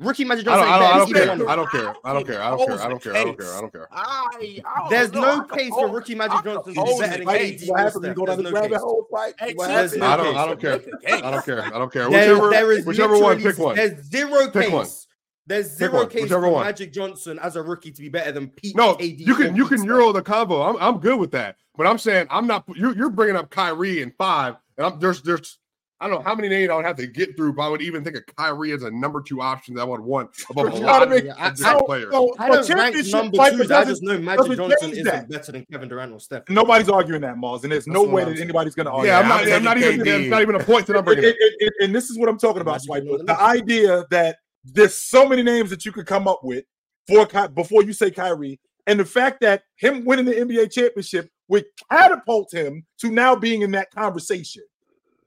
[0.00, 1.36] Rookie Magic I don't, Johnson I don't, I don't better care.
[1.36, 1.94] than either I don't care.
[2.04, 2.42] I don't care.
[2.42, 2.78] I don't care.
[2.78, 3.14] I don't care.
[3.14, 3.52] I don't care.
[3.56, 3.88] I don't care.
[3.90, 7.68] I, I There's no case for rookie Magic Johnson to be better than Mike, KD.
[7.68, 8.04] what or happened?
[8.06, 9.34] You go down the rabbit hole, Mike?
[9.40, 9.74] Hey, What chill.
[9.76, 10.34] There's happened?
[10.34, 10.60] no I don't.
[10.60, 10.70] case.
[10.70, 10.92] I don't care.
[10.92, 11.22] Make a case.
[11.24, 11.62] I don't care.
[11.62, 12.08] I don't care.
[12.10, 13.74] Whichever, there is whichever one, pick one.
[13.76, 15.06] There's zero case.
[15.48, 16.64] There's zero one, case for one.
[16.66, 18.76] Magic Johnson as a rookie to be better than Pete.
[18.76, 20.62] No, KD, you can you can euro the combo.
[20.62, 21.56] I'm I'm good with that.
[21.76, 22.64] But I'm saying I'm not.
[22.76, 25.58] You're you're bringing up Kyrie in five, and I'm there's there's
[26.00, 27.82] I don't know how many names I would have to get through, but I would
[27.82, 30.76] even think of Kyrie as a number two option that I would want above a
[30.76, 32.12] lot of make- I- different I- players.
[32.12, 33.66] So, I for don't rank championship number fight, twos.
[33.68, 35.28] but I just know Magic Johnson isn't that.
[35.28, 36.44] better than Kevin Durant or Steph.
[36.48, 39.10] Nobody's arguing that, Mars, and there's no way that anybody's going to argue.
[39.10, 39.44] yeah, I'm not.
[39.46, 40.06] I'm I'm not even.
[40.06, 41.24] It's not even a point that I'm And, bringing.
[41.24, 43.26] and- and- and this is what I'm talking about, Magic Swiper.
[43.26, 46.64] The idea that there's so many names that you could come up with
[47.08, 51.28] for Ky- before you say Kyrie, and the fact that him winning the NBA championship
[51.48, 54.62] would catapult him to now being in that conversation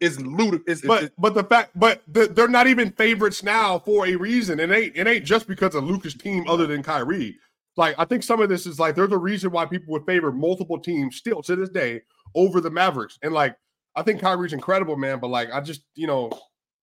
[0.01, 0.81] is ludicrous.
[0.81, 4.59] But but the fact, but the, they're not even favorites now for a reason.
[4.59, 7.37] It ain't it ain't just because of Luka's team other than Kyrie.
[7.77, 10.31] Like I think some of this is like there's a reason why people would favor
[10.31, 12.01] multiple teams still to this day
[12.35, 13.17] over the Mavericks.
[13.21, 13.55] And like
[13.95, 15.19] I think Kyrie's incredible, man.
[15.19, 16.31] But like I just you know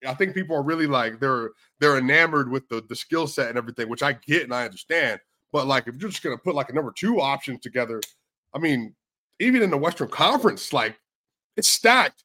[0.07, 1.51] I think people are really like they're
[1.81, 5.20] they're enamored with the the skill set and everything, which I get and I understand.
[5.53, 8.01] But like if you're just gonna put like a number two option together,
[8.55, 8.95] I mean,
[9.40, 10.97] even in the Western Conference, like
[11.57, 12.23] it's stacked.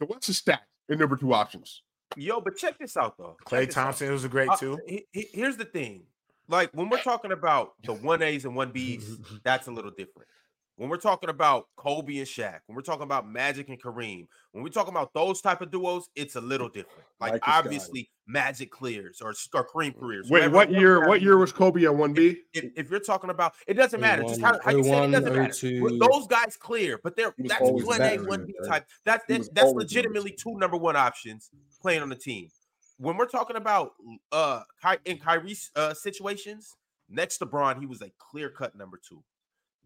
[0.00, 1.82] The West is stacked in number two options.
[2.16, 3.36] Yo, but check this out though.
[3.44, 3.84] Clay this out.
[3.84, 4.78] Thompson was a great Uh, too.
[4.86, 6.04] he- he- here's the thing.
[6.48, 10.28] Like when we're talking about the one A's and one B's, that's a little different.
[10.76, 14.62] When we're talking about Kobe and Shaq, when we're talking about Magic and Kareem, when
[14.62, 17.08] we're talking about those type of duos, it's a little different.
[17.18, 20.28] Like Mike obviously, Magic clears or, or Kareem clears.
[20.28, 21.08] Wait, what year?
[21.08, 22.42] What year was Kobe at one B?
[22.52, 24.22] If, if you're talking about, it doesn't matter.
[24.24, 25.52] Just 01, how, how you say it, it doesn't matter.
[25.52, 25.98] 02.
[25.98, 28.86] Those guys clear, but they're that's always one A, one B type.
[29.06, 31.50] That's that, that's legitimately two number one options
[31.80, 32.50] playing on the team.
[32.98, 33.92] When we're talking about
[34.30, 36.74] uh Ky- in Kyrie's uh, situations,
[37.08, 39.22] next to Bron, he was a clear cut number two.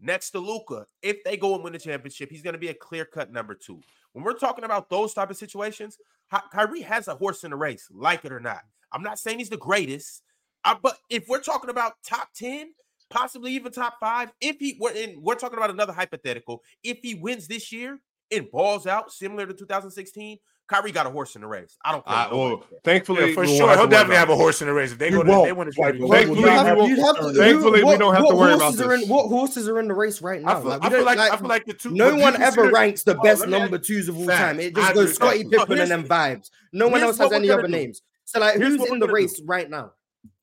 [0.01, 2.73] Next to Luka, if they go and win the championship, he's going to be a
[2.73, 3.79] clear cut number two.
[4.13, 5.97] When we're talking about those type of situations,
[6.33, 8.61] Ky- Kyrie has a horse in the race, like it or not.
[8.91, 10.23] I'm not saying he's the greatest,
[10.65, 12.71] uh, but if we're talking about top 10,
[13.11, 16.63] possibly even top five, if he we're in, we're talking about another hypothetical.
[16.83, 17.99] If he wins this year
[18.31, 20.37] and balls out similar to 2016,
[20.71, 21.77] Kyrie got a horse in the race.
[21.83, 22.15] I don't care.
[22.15, 23.75] I, well, thankfully, Yeah, for we won't sure.
[23.77, 25.17] He'll definitely have a horse in the race if they go.
[25.21, 25.45] To, if won't.
[25.47, 27.99] they win this Like, Thankfully, you have- we won't- you'd have to- Thankfully, we what-
[27.99, 29.03] don't have to worry about horses are this.
[29.03, 30.51] in, what horses are in the race right now?
[30.51, 31.91] I feel, Like, I feel like, like, I feel like the two.
[31.91, 34.25] no what do you one ever ranks the Oh, best let number twos of all
[34.25, 34.39] Facts.
[34.39, 34.59] time.
[34.59, 36.49] It just agree goes Scotty Scottie Pippen and them vibes.
[36.71, 38.01] No one else has any other names.
[38.25, 39.91] So like, who's in the race right now?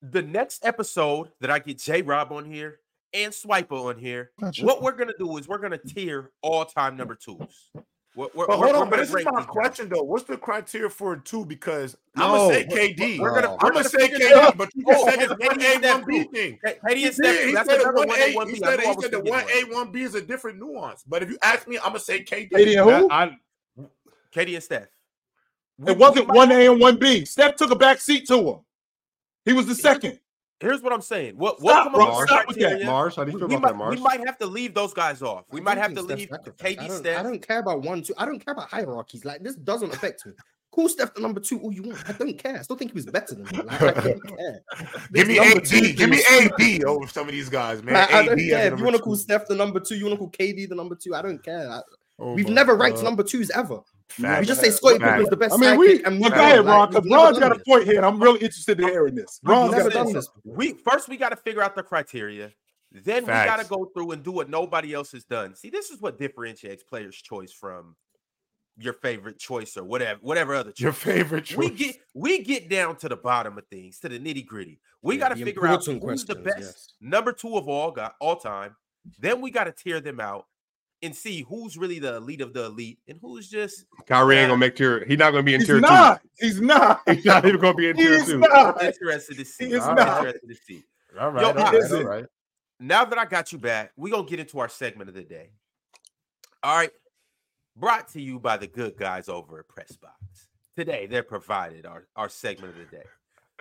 [0.02, 2.80] the next episode that I get J Rob on here
[3.12, 4.64] and Swiper on here, Gotcha.
[4.64, 7.70] what we're gonna do is we're gonna tier all time number twos.
[8.16, 9.52] We're, we're, But we're- hold we're on, but this is rank my these guys.
[9.52, 10.02] question though.
[10.02, 11.44] What's the criteria for a two?
[11.44, 13.18] Because I'm gonna say we're- KD.
[13.20, 14.32] We're gonna, I'm gonna gonna say figure it.
[14.32, 16.59] KD, but you oh, just Oh, said hey, it's one A one B thing.
[16.64, 18.22] Hey, He KD and Steph, he that's said another one one A.
[18.22, 18.52] A, one B.
[18.64, 21.05] I he was said the gonna one A, one B is a different nuance.
[21.06, 22.51] But if you ask me, I'm gonna say KD.
[22.51, 23.09] KD and who?
[23.10, 23.36] I,
[24.35, 24.89] KD and Steph.
[25.86, 27.24] It wasn't one A and one B.
[27.24, 28.59] Steph took a back seat to him.
[29.44, 30.18] He was the second.
[30.60, 31.36] Here's what I'm saying.
[31.36, 32.06] What what Stop, come bro.
[32.06, 32.86] up with Stop with that, criteria?
[32.86, 33.97] Mars, how do you We, feel we about might, that, Mars?
[33.97, 35.44] we might have to leave those guys off.
[35.52, 36.76] We I might have to Steph leave sacrificed.
[36.78, 37.20] KD, I don't, Steph.
[37.20, 38.14] I don't care about one, two.
[38.18, 39.24] I don't care about hierarchies.
[39.24, 40.32] Like this doesn't affect me.
[40.72, 42.09] Call Steph the number two all you want.
[42.09, 42.56] I don't care.
[42.59, 43.51] I still think he was better than me.
[43.64, 44.60] Like, I don't care.
[45.12, 45.64] Give me This number AD.
[45.64, 47.94] two Give me thing AD over some of these guys, man.
[47.94, 48.72] Like, I don't AD care.
[48.74, 50.74] If you want to call Steph the number two, you want to call KD the
[50.74, 51.14] number two.
[51.14, 51.70] I don't care.
[51.70, 51.80] I-
[52.20, 53.05] Oh we've never ranked God.
[53.05, 53.78] number twos ever.
[54.09, 54.40] Facts.
[54.40, 55.10] We just say Scottie Facts.
[55.12, 55.55] Pippen's the best.
[55.55, 55.98] I mean, we.
[55.98, 56.51] sidekick and Well, move go on.
[56.51, 58.40] ahead, Like, Ron, because we've never Ron's done got a point here, and I'm really
[58.40, 59.40] interested in hearing this.
[59.43, 60.14] We've Ron's never got a done point.
[60.16, 60.28] this.
[60.28, 60.55] before.
[60.56, 62.52] We first we got to figure out the criteria.
[62.90, 65.55] Then we got to go through and do what nobody else has done.
[65.55, 67.97] See, this is what differentiates players' choice from
[68.78, 70.80] your favorite choice or whatever, whatever other choice.
[70.80, 71.59] Your favorite choice.
[71.59, 74.80] we get we get down to the bottom of things, to the nitty gritty.
[75.02, 76.89] We Yeah, got to figure out who's the best yes.
[77.01, 78.74] number two of all got all time.
[79.18, 80.47] Then we got to tear them out
[81.02, 84.40] and see who's really the elite of the elite and who's just Kyrie Yeah.
[84.42, 85.04] ain't gonna make tier.
[85.06, 86.20] He's not gonna be in He's tier not.
[86.38, 87.02] He's not.
[87.08, 88.38] He's not even gonna be in tier two.
[88.38, 88.82] not.
[88.82, 89.66] interested to see.
[89.66, 89.98] He not.
[90.26, 90.84] interested to see.
[91.18, 91.98] All right, Yo, all he right, isn't.
[92.02, 92.26] all right.
[92.80, 95.50] now that I got you back, we're gonna get into our segment of the day.
[96.62, 96.90] All right.
[97.76, 100.46] Brought to you by the good guys over at Pressbox.
[100.76, 103.04] Today, they're provided our, our segment of the day.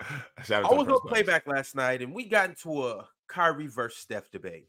[0.00, 1.00] I was Press on Box.
[1.08, 4.66] playback last night and we got into a Kyrie versus Steph debate,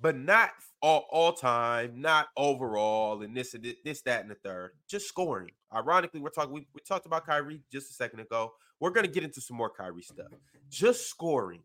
[0.00, 0.50] but not
[0.82, 4.72] all, all time, not overall, and this and thi- this, that, and the third.
[4.88, 5.50] Just scoring.
[5.74, 6.52] Ironically, we're talking.
[6.52, 8.52] We, we talked about Kyrie just a second ago.
[8.80, 10.28] We're gonna get into some more Kyrie stuff.
[10.70, 11.62] Just scoring.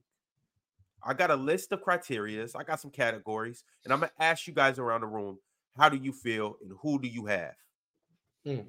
[1.03, 2.55] I got a list of criterias.
[2.55, 5.39] I got some categories, and I'm gonna ask you guys around the room.
[5.77, 7.55] How do you feel, and who do you have?
[8.45, 8.59] Hmm.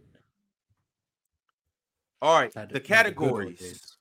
[2.22, 3.96] All right, the to- had the good old categories.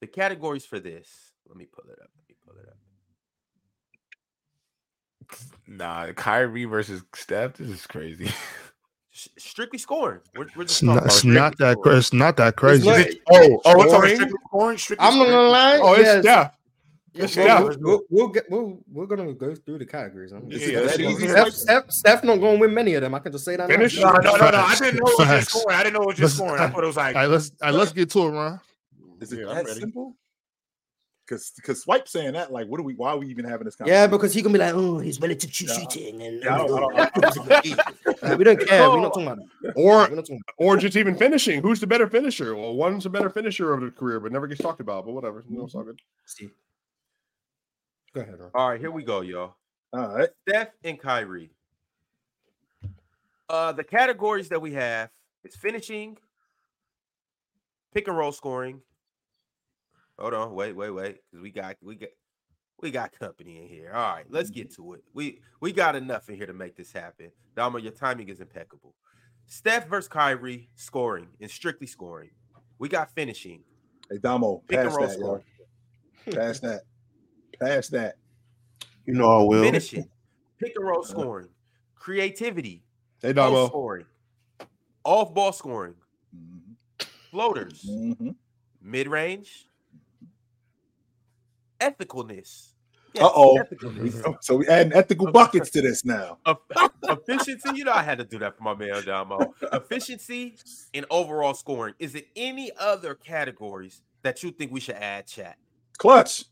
[0.00, 1.32] The categories for this.
[1.46, 1.98] Let me pull it up.
[1.98, 2.10] Let me pull it up.
[5.66, 7.54] Nah, Kyrie versus Steph.
[7.58, 8.30] This is crazy.
[9.12, 10.20] Strictly scoring.
[10.36, 11.76] We're, we're just It's not, it's about not that.
[11.82, 12.86] cra- It's not that crazy.
[12.88, 14.14] not- oh, oh, it's Scoring?
[14.14, 14.78] strictly scoring.
[14.78, 15.32] Strictly I'm not scoring.
[15.36, 15.78] gonna lie.
[15.82, 16.22] Oh, it's yes.
[16.22, 16.54] Steph.
[17.12, 17.60] Yeah, It's we'll, Steph.
[17.64, 20.32] we'll, we'll, we'll get we'll, we're gonna go through the categories.
[20.32, 21.12] I'm Yeah, Is that easy?
[21.12, 21.28] easy.
[21.28, 23.14] Steph, Steph, Steph not gonna win many of them.
[23.14, 23.68] I can just say that.
[23.68, 23.74] now.
[23.76, 23.98] Finish.
[24.00, 24.58] No, no, no, no.
[24.58, 25.76] I didn't know it was just scoring.
[25.76, 26.62] I didn't know it was just Let's- scoring.
[26.62, 28.60] I thought it was like All right, let's all right, let's get to it, Ron.
[29.20, 30.16] Is it Yeah, that simple?
[31.30, 32.94] Because because Swipe saying that, like, what are we?
[32.94, 34.00] Why are we even having this conversation?
[34.02, 35.72] Yeah, because he can be like, oh, he's relative to Yeah.
[35.74, 38.90] shooting, and Yeah, I don't- I don't- Like, we don't care.
[38.90, 39.72] We're not talking about that.
[39.76, 41.62] Or We're not talking or just even finishing.
[41.62, 42.56] Who's the better finisher?
[42.56, 45.06] Well, one's a better finisher of the career, but never gets talked about.
[45.06, 45.44] But whatever.
[45.48, 46.00] You know, it's all good.
[46.26, 46.50] See.
[48.12, 48.50] Go ahead, Ron.
[48.52, 49.54] All right, here we go, y'all.
[49.92, 50.28] All right.
[50.48, 51.50] Steph and Kyrie.
[53.48, 55.10] Uh, the categories that we have
[55.44, 56.18] is finishing,
[57.94, 58.82] pick and roll scoring.
[60.20, 62.10] Hold on, wait, wait, wait, because we got we got
[62.82, 63.90] we got company in here.
[63.94, 65.02] All right, let's get to it.
[65.14, 67.30] We we got enough in here to make this happen.
[67.56, 68.94] Damo, your timing is impeccable.
[69.46, 72.30] Steph versus Kyrie scoring and strictly scoring.
[72.78, 73.62] We got finishing.
[74.10, 75.24] Hey, Damo, Pick and pass roll that, yo.
[75.24, 75.44] scoring.
[76.32, 76.80] Pass that.
[77.60, 78.16] Pass that.
[79.06, 79.62] You know I will.
[79.62, 80.08] Finishing.
[80.58, 81.48] Pick and roll scoring.
[81.94, 82.82] Creativity.
[83.22, 83.66] Hey, Post Damo.
[83.68, 84.06] scoring.
[85.04, 85.94] Off ball scoring.
[86.36, 87.06] Mhm.
[87.30, 87.84] Floaters.
[87.88, 88.34] Mhm.
[88.82, 89.66] Mid range.
[91.80, 92.72] Ethicalness.
[93.18, 93.60] Uh-oh.
[94.40, 96.38] So we adding ethical buckets to this now.
[97.02, 97.70] Efficiency.
[97.74, 99.52] You know, I had to do that for my man Damo.
[99.72, 100.56] Efficiency
[100.94, 101.94] and overall scoring.
[101.98, 105.56] Is it any other categories that you think we should add, chat?
[105.98, 106.44] Clutch.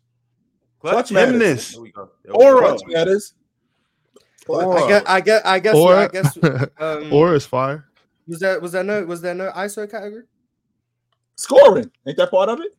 [0.80, 1.32] Clutch matters.
[1.32, 1.72] Gymnast.
[1.74, 2.10] There we go.
[2.24, 2.68] There we Aura.
[2.68, 3.34] Clutch matters.
[4.44, 4.82] Clutch.
[4.82, 5.02] I guess.
[5.06, 5.42] I guess.
[5.44, 5.74] I guess.
[5.74, 6.38] Or- I guess.
[6.78, 7.86] Um, Or is fire.
[8.26, 10.24] was there was there no was there no ISO category?
[11.36, 11.90] Scoring.
[12.06, 12.76] Ain't that part of it?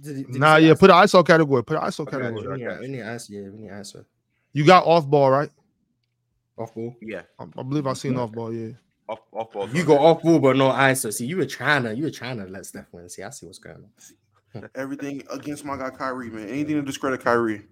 [0.00, 0.72] Did, did Nah, yeah.
[0.72, 0.78] ISO?
[0.78, 1.64] Put an ISO category.
[1.64, 2.42] Put an ISO Okay, category.
[2.42, 2.52] sure.
[2.52, 3.28] We need, we need ISO.
[3.30, 4.04] Yeah, we need ISO.
[4.52, 5.50] You got off ball, right?
[6.58, 6.94] Off ball.
[7.00, 7.22] Yeah.
[7.38, 8.52] I, I believe I seen off ball.
[8.52, 8.72] Yeah.
[9.08, 9.68] Off, off ball.
[9.70, 11.12] You go off ball, but no ISO.
[11.12, 13.08] See, you were trying to you were trying to let Steph win.
[13.08, 13.76] See, I see what's going
[14.54, 14.68] on.
[14.74, 16.48] Everything against my guy Kyrie, man.
[16.48, 17.62] Anything to discredit Kyrie.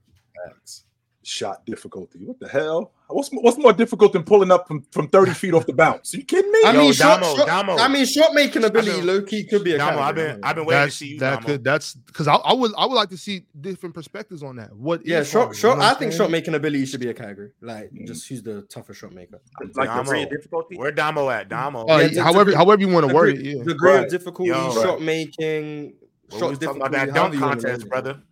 [0.47, 0.85] Facts.
[1.29, 2.21] Shot difficulty.
[2.25, 2.93] What the hell?
[3.09, 6.15] What's what's more difficult than pulling up from, from 30 feet off the bounce?
[6.15, 6.61] Are you kidding me?
[6.65, 7.77] I Yo, mean, shot, Damo, shot- Damo.
[7.77, 10.33] I mean, shot making ability, been- low key could be a Damo, I've category.
[10.33, 11.19] been I've been waiting to That's see you.
[11.19, 11.47] that Damo.
[11.47, 14.75] could that's because I, I would I would like to see different perspectives on that.
[14.75, 17.51] What Yeah, is shot, you know I think shot making ability should be a category.
[17.61, 19.39] Like, just who's the toughest shot maker?
[19.75, 20.03] Like Damo.
[20.05, 20.77] degree of difficulty.
[20.79, 21.51] Where Damo at?
[21.51, 21.83] Damo.
[21.83, 23.65] Uh, Yeah, it's- however, it's- however you want to word it, Degree, yeah.
[23.65, 24.05] degree Right.
[24.05, 24.73] of difficulty, Yo.
[24.83, 25.93] shot making,
[26.31, 26.81] What shot was talking difficulty.
[26.81, 28.23] about that dunk contest, brother?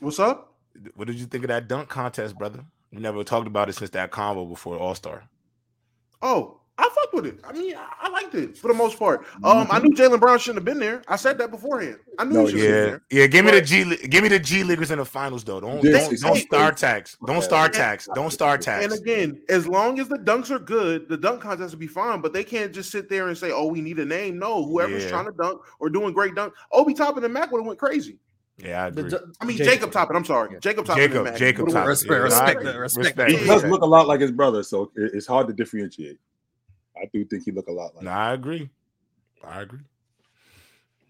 [0.00, 0.54] What's up?
[0.94, 2.64] What did you think of that dunk contest, brother?
[2.92, 5.24] We never talked about it since that convo before All Star.
[6.22, 7.40] Oh, I fucked with it.
[7.42, 9.24] I mean, I, I liked it for the most part.
[9.42, 11.02] Um, I knew Jaylen Brown shouldn't have been there.
[11.08, 11.96] I said that beforehand.
[12.18, 13.02] I knew No, he should have been Yeah, there.
[13.10, 13.26] yeah.
[13.28, 13.96] Give me the G.
[14.08, 15.58] Give me the G leaguers in the finals, though.
[15.60, 17.16] Don't This don't, is don't star tax.
[17.24, 18.08] Don't star tax.
[18.14, 18.84] Don't star tax.
[18.84, 22.20] And again, as long as the dunks are good, the dunk contest will be fine.
[22.20, 25.04] But they can't just sit there and say, "Oh, we need a name." No, whoever's
[25.04, 25.10] Yeah.
[25.10, 28.18] trying to dunk or doing great dunk, Obi Toppin and Mac would have went crazy.
[28.58, 29.10] Yeah, I agree.
[29.10, 30.16] ju- I mean, Jacob, Toppin.
[30.16, 30.58] I'm sorry, Yeah.
[30.60, 31.08] Jacob Toppin.
[31.08, 31.88] Jacob, Mac Jacob would've Toppin.
[31.88, 32.64] Respect, Yeah, I respect agree.
[32.72, 33.30] that, respect Respect.
[33.30, 33.46] He Yeah.
[33.46, 36.18] does look a lot like his brother, so it's hard to differentiate.
[36.96, 38.04] I do think he look a lot like.
[38.04, 38.70] No, I agree.
[39.44, 39.80] I agree.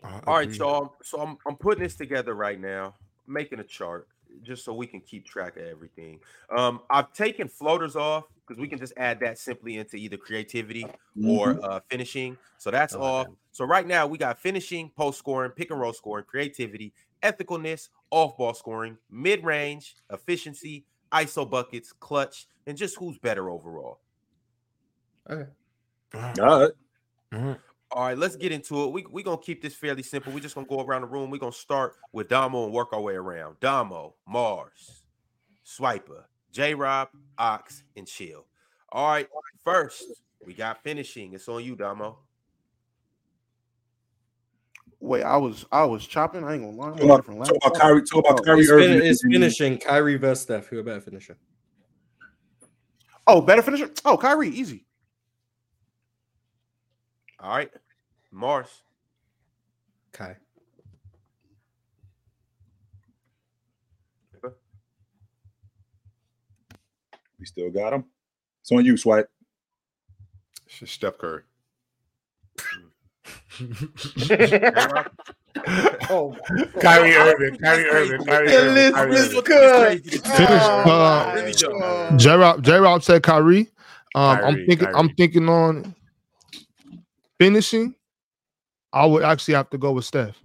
[0.02, 0.56] I All right, agree.
[0.58, 0.96] y'all.
[1.02, 2.94] So I'm I'm putting this together right now,
[3.26, 4.08] making a chart
[4.42, 6.20] just so we can keep track of everything.
[6.54, 10.84] Um, I've taken floaters off because we can just add that simply into either creativity
[11.24, 11.64] or Mhm.
[11.64, 12.36] uh, finishing.
[12.58, 13.34] So that's I like off.
[13.52, 18.36] So right now we got finishing, post scoring, pick and roll scoring, creativity, ethicalness, off
[18.36, 24.00] ball scoring, mid range, efficiency, ISO buckets, clutch, and just who's better overall.
[25.28, 25.50] Okay.
[26.14, 26.70] All right.
[27.32, 27.58] Mhm.
[27.92, 28.92] All right, let's get into it.
[28.92, 30.32] We we gonna keep this fairly simple.
[30.32, 31.30] We're just gonna go around the room.
[31.30, 33.60] We're gonna start with Damo and work our way around.
[33.60, 35.02] Damo, Mars,
[35.64, 38.44] Swiper, J Rob, Ox, and Chill.
[38.90, 39.28] All right,
[39.64, 40.04] first
[40.44, 41.32] we got finishing.
[41.32, 42.18] It's on you, Damo.
[45.00, 46.42] Wait, I was I was chopping.
[46.42, 46.90] I ain't gonna lie.
[46.90, 47.74] Talk about, different talk about.
[47.80, 48.02] Kyrie.
[48.02, 48.98] Talk about Oh, Kyrie It's, Irving.
[48.98, 50.66] fin- it's finishing Kyrie versus Steph.
[50.68, 51.36] Who a better finisher?
[53.26, 53.90] Oh, better finisher.
[54.04, 54.86] Oh, Kyrie, easy.
[57.38, 57.70] All right,
[58.32, 58.68] Mars.
[60.12, 60.36] Kai.
[67.38, 68.04] We still got him.
[68.62, 69.28] It's on you, Swipe.
[70.66, 71.42] It's just Steph Curry.
[74.16, 75.10] J-Rob?
[76.10, 76.36] Oh,
[76.80, 77.56] Kyrie Irving.
[77.58, 78.26] Kyrie Irving.
[78.26, 78.94] Kyrie Irving.
[78.94, 79.42] Kyrie Irving.
[79.42, 80.04] good.
[80.04, 80.22] Finish,
[81.34, 82.16] Finish, uh.
[82.16, 83.70] J Rob J Rob said Kyrie.
[84.14, 85.94] Um, I'm Kyrie, thinking I'm thinking on
[87.38, 87.94] finishing.
[88.92, 90.36] I would actually have to go with Steph.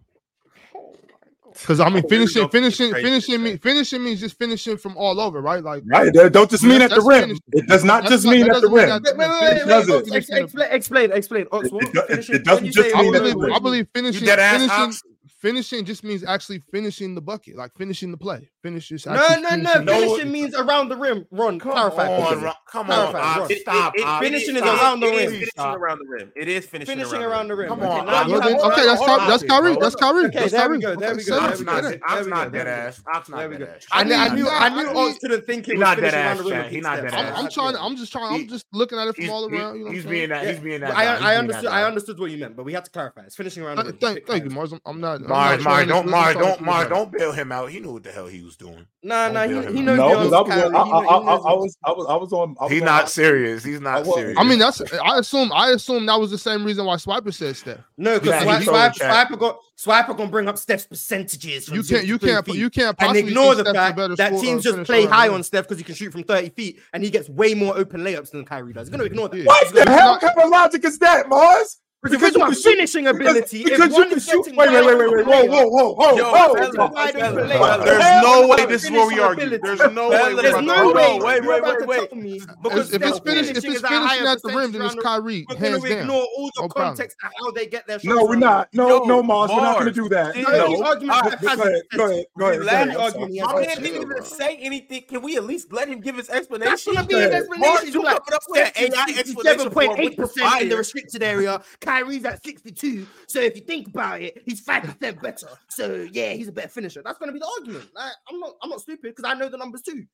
[1.62, 3.38] Because I mean, finishing, finishing, finishing, crazy.
[3.38, 5.64] mean, finishing means just finishing from all over, right?
[5.64, 6.12] Like Right.
[6.14, 7.22] That don't just Yeah, mean at the rim.
[7.22, 7.42] finished.
[7.54, 8.90] It does not That's just not- mean at the rim.
[8.90, 10.06] that- Wait, wait, wait, wait, it.
[10.06, 10.16] wait.
[10.16, 11.48] Ex- Explain, explain, explain.
[11.52, 13.88] It- it it- it doesn't just say I mean all believe, the over, I believe
[13.94, 15.02] finishing, finishing, Ox?
[15.42, 18.50] Finishing just means actually finishing the bucket, like finishing the play.
[18.62, 19.42] Finish just No, no, no.
[19.50, 21.26] finishing the- Finishing means around the rim.
[21.32, 22.08] Ron, Come clarify.
[22.16, 22.54] on, please.
[22.72, 23.52] Come on, Clarify, Ox, Ron.
[23.52, 23.94] It- it- stop.
[23.98, 25.30] it- Ox, finishing is around the It is rim.
[25.32, 25.78] finishing Stop.
[25.78, 26.32] around the rim.
[26.36, 27.70] It is finishing, Finishing around the rim.
[27.70, 28.30] Come Okay, on, now Ox.
[28.30, 29.78] Well, then, okay, on, that's hold That's Kyrie.
[29.82, 30.26] That's Kyrie.
[30.26, 30.96] Okay, That's there we Kyrie.
[30.96, 31.88] go, there Okay, we go, there Ox we not, go.
[31.90, 32.02] it.
[32.08, 33.02] Ox not we dead ass.
[33.14, 33.86] Ox There not dead ass.
[33.92, 36.12] I knew, I knew, I I knew mean- Ox couldn't think He was not finishing
[36.12, 36.52] dead around ass, the rim.
[36.54, 36.66] Chad.
[36.68, 37.12] if He not Steph.
[37.12, 37.40] dead I'm, ass.
[37.40, 37.76] I'm trying.
[37.78, 38.34] I'm just trying.
[38.42, 39.92] I'm just looking at it from all around.
[39.94, 40.48] He's being that.
[40.48, 40.90] He's being that.
[40.90, 41.02] But guy.
[41.02, 41.66] He's I, I being that understood.
[41.72, 43.22] I understood what you meant, but we had to clarify.
[43.22, 43.98] It's finishing around the rim.
[43.98, 44.50] Thank, you, Kyrie.
[44.50, 44.72] Mars.
[44.72, 45.22] I'm, I'm not.
[45.34, 47.70] I'm Mars, Mars, don't, listen Mars, don't, Mars, don't bail him out.
[47.70, 48.86] He knew what the hell he was doing.
[49.04, 49.74] Nah, Don't nah, he, he out.
[49.86, 52.06] knows No, the because I was, I, He I, I, knows I was, I was,
[52.10, 52.56] I was on.
[52.60, 53.14] I was He's not Ox.
[53.14, 53.64] serious.
[53.64, 54.38] He's not was- serious.
[54.38, 54.82] I mean, that's.
[54.94, 55.52] I assume.
[55.54, 57.80] I assume that was the same reason why Swiper said Steph.
[57.98, 59.28] No, because Yeah, Swipe, he Swipe, told Chat.
[59.30, 61.66] Swiper got Swiper gonna bring up Steph's percentages.
[61.68, 62.06] From You can't.
[62.06, 62.46] You can't.
[62.46, 65.44] feet You can't and ignore the fact better that teams just play high on rim.
[65.44, 68.30] Steph because he can shoot from 30 feet and he gets way more open layups
[68.32, 68.88] than Kyrie does.
[68.88, 69.38] He's gonna ignore that.
[69.38, 69.46] Yeah.
[69.46, 71.78] What the hell kind of logic is that, Mars?
[72.04, 73.64] Because Because of you my shoot- finishing ability.
[73.64, 74.46] because if you one can shoot.
[74.48, 75.26] Wait, wait, wait, wait, wait.
[75.28, 76.54] Whoa, whoa, whoa, whoa, Yo, whoa.
[76.56, 76.88] fellas, whoa.
[76.88, 77.86] wide open fellas, layup, fellas.
[77.86, 79.58] There's no way this is where we finishing argue.
[79.60, 80.18] There's no way.
[80.18, 80.94] Fellas, we're There's about to no way.
[80.94, 82.10] Wait, on, wait, wait, wait, wait.
[82.10, 84.42] tell me If, because if it's Steph's finished, if finishing it's is at finishing at
[84.42, 86.00] the rim, then it's around the- Kyrie, We're hands going to down.
[86.00, 86.88] ignore all the No problem.
[86.96, 88.06] context of how they get their shots.
[88.06, 88.70] No, we're not.
[88.74, 89.52] No, Yo, no, Mars.
[89.52, 90.34] We're not going to do that.
[90.34, 90.82] dude, the- No.
[90.84, 91.84] Argument All that right, has Go ahead.
[91.96, 92.26] Go ahead.
[92.36, 92.58] Go ahead.
[92.58, 92.74] Go Relax.
[92.74, 92.90] ahead.
[92.90, 93.32] I'm argument sorry.
[93.32, 93.82] he has My to man say.
[93.84, 95.02] didn't even say anything.
[95.08, 96.94] Can we at least let him give his That's explanation?
[96.96, 97.60] gonna be an explanation.
[97.70, 100.18] Mars, you like, coming up with that Steph's AI at explanation for him, which is
[100.42, 101.62] 67.8% in the restricted area.
[101.92, 103.06] Kyrie's at 62.
[103.28, 105.48] So if you think about it, he's 5% better.
[105.70, 107.02] So yeah, he's a better finisher.
[107.04, 107.90] That's gonna be the argument.
[107.94, 110.06] Like, I'm not I'm not stupid because I know the numbers too.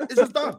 [0.00, 0.56] It's just done.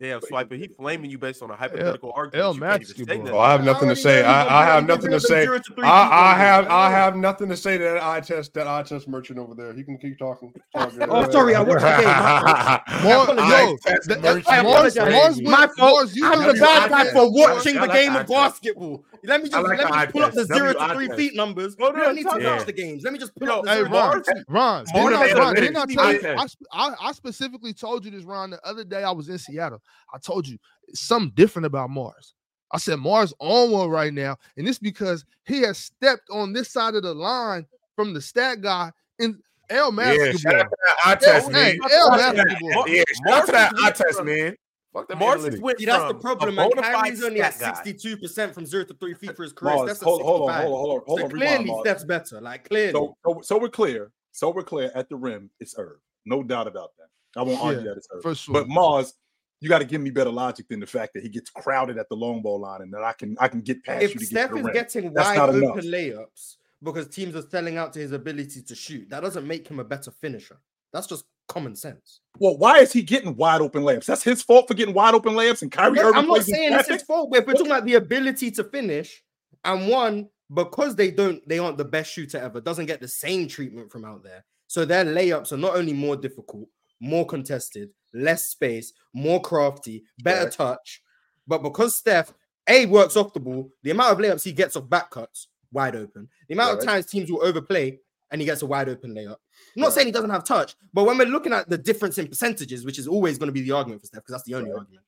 [0.00, 2.44] Damn, Swiper, he flaming you based on a hypothetical argument.
[2.44, 3.36] L You can't even Matsky, say bro.
[3.36, 4.24] Oh, I have nothing to say.
[4.24, 5.46] I, I have nothing to say.
[5.46, 9.06] I, I have I have nothing to say to that eye test that eye test
[9.06, 9.72] merchant over there.
[9.72, 10.52] He can keep talking.
[10.56, 11.08] It's all good.
[11.08, 12.04] Oh, sorry, I watched the game.
[12.06, 13.38] My fault.
[13.38, 14.48] I yo, the- merchant.
[14.48, 15.12] I Mars, apologize.
[15.12, 15.78] Mars, My fault.
[15.78, 19.04] Mars, you I'm the bad guy for watching the game of basketball.
[19.24, 20.58] Let me just like let me just pull up the test.
[20.58, 21.76] zero to three feet numbers.
[21.78, 23.02] Well, we don't no, need to talk- watch the games.
[23.02, 24.44] Let me just pull Yo, up the hey, zero Ron, three feet.
[24.48, 26.20] Ron, More I, Ron, didn't I tell you?
[26.28, 29.82] I, I, I specifically told you this, Ron, the other day I was in Seattle.
[30.14, 30.58] I told you
[30.92, 32.34] something different about Mars.
[32.72, 36.72] I said Mars on one right now, and it's because he has stepped on this
[36.72, 38.90] side of the line from the stat guy
[39.20, 39.38] in
[39.70, 40.60] L Yeah, shout basketball.
[40.60, 41.78] out to that eye test, man.
[41.90, 42.88] L basketball.
[42.88, 44.56] Yeah, shout out to that eye test, man.
[44.94, 45.60] Fuck them Marcus analytics.
[45.60, 46.70] went See, that's the problem, man.
[46.70, 49.74] bona fide Kyrie's only at 62% from zero to three feet for his career.
[49.74, 51.30] Mars, Steph's at hold, hold on, hold on, hold on, hold So on.
[51.32, 51.80] Clearly, Mars.
[51.82, 52.40] Steph's better.
[52.40, 52.92] Like, clearly.
[52.92, 54.12] So, so, so we're clear.
[54.30, 55.50] So we're clear at the rim.
[55.58, 57.40] It's Irv, no doubt about that.
[57.40, 58.22] I won't argue Yeah, that it's Irv.
[58.22, 58.52] For sure.
[58.54, 59.14] But Mars,
[59.60, 62.08] you got to give me better logic than the fact that he gets crowded at
[62.08, 64.18] the long ball line and that I can I can get past you if to
[64.20, 65.76] get Steph to the is getting wide open enough.
[65.78, 69.80] layups because teams are selling out to his ability to shoot, that doesn't make him
[69.80, 70.58] a better finisher.
[70.92, 72.20] That's just common sense.
[72.38, 74.06] Well, why is he getting wide open layups?
[74.06, 76.88] That's his fault for getting wide open layups, and Kyrie Irving I'm not saying it's
[76.88, 79.22] his fault, but if we're talking about the ability to finish,
[79.64, 83.48] and one because they don't, they aren't the best shooter ever, doesn't get the same
[83.48, 84.44] treatment from out there.
[84.66, 86.68] So their layups are not only more difficult,
[87.00, 91.02] more contested, less space, more crafty, better touch.
[91.46, 92.32] But because Steph
[92.68, 95.96] A works off the ball, the amount of layups he gets off back cuts, wide
[95.96, 96.28] open.
[96.48, 97.98] The amount of times teams will overplay
[98.34, 99.28] and he gets a wide open layup.
[99.28, 99.36] I'm
[99.76, 99.94] not Right.
[99.94, 102.98] saying he doesn't have touch, but when we're looking at the difference in percentages, which
[102.98, 104.78] is always going to be the argument for Steph, because that's the only Right.
[104.80, 105.04] argument.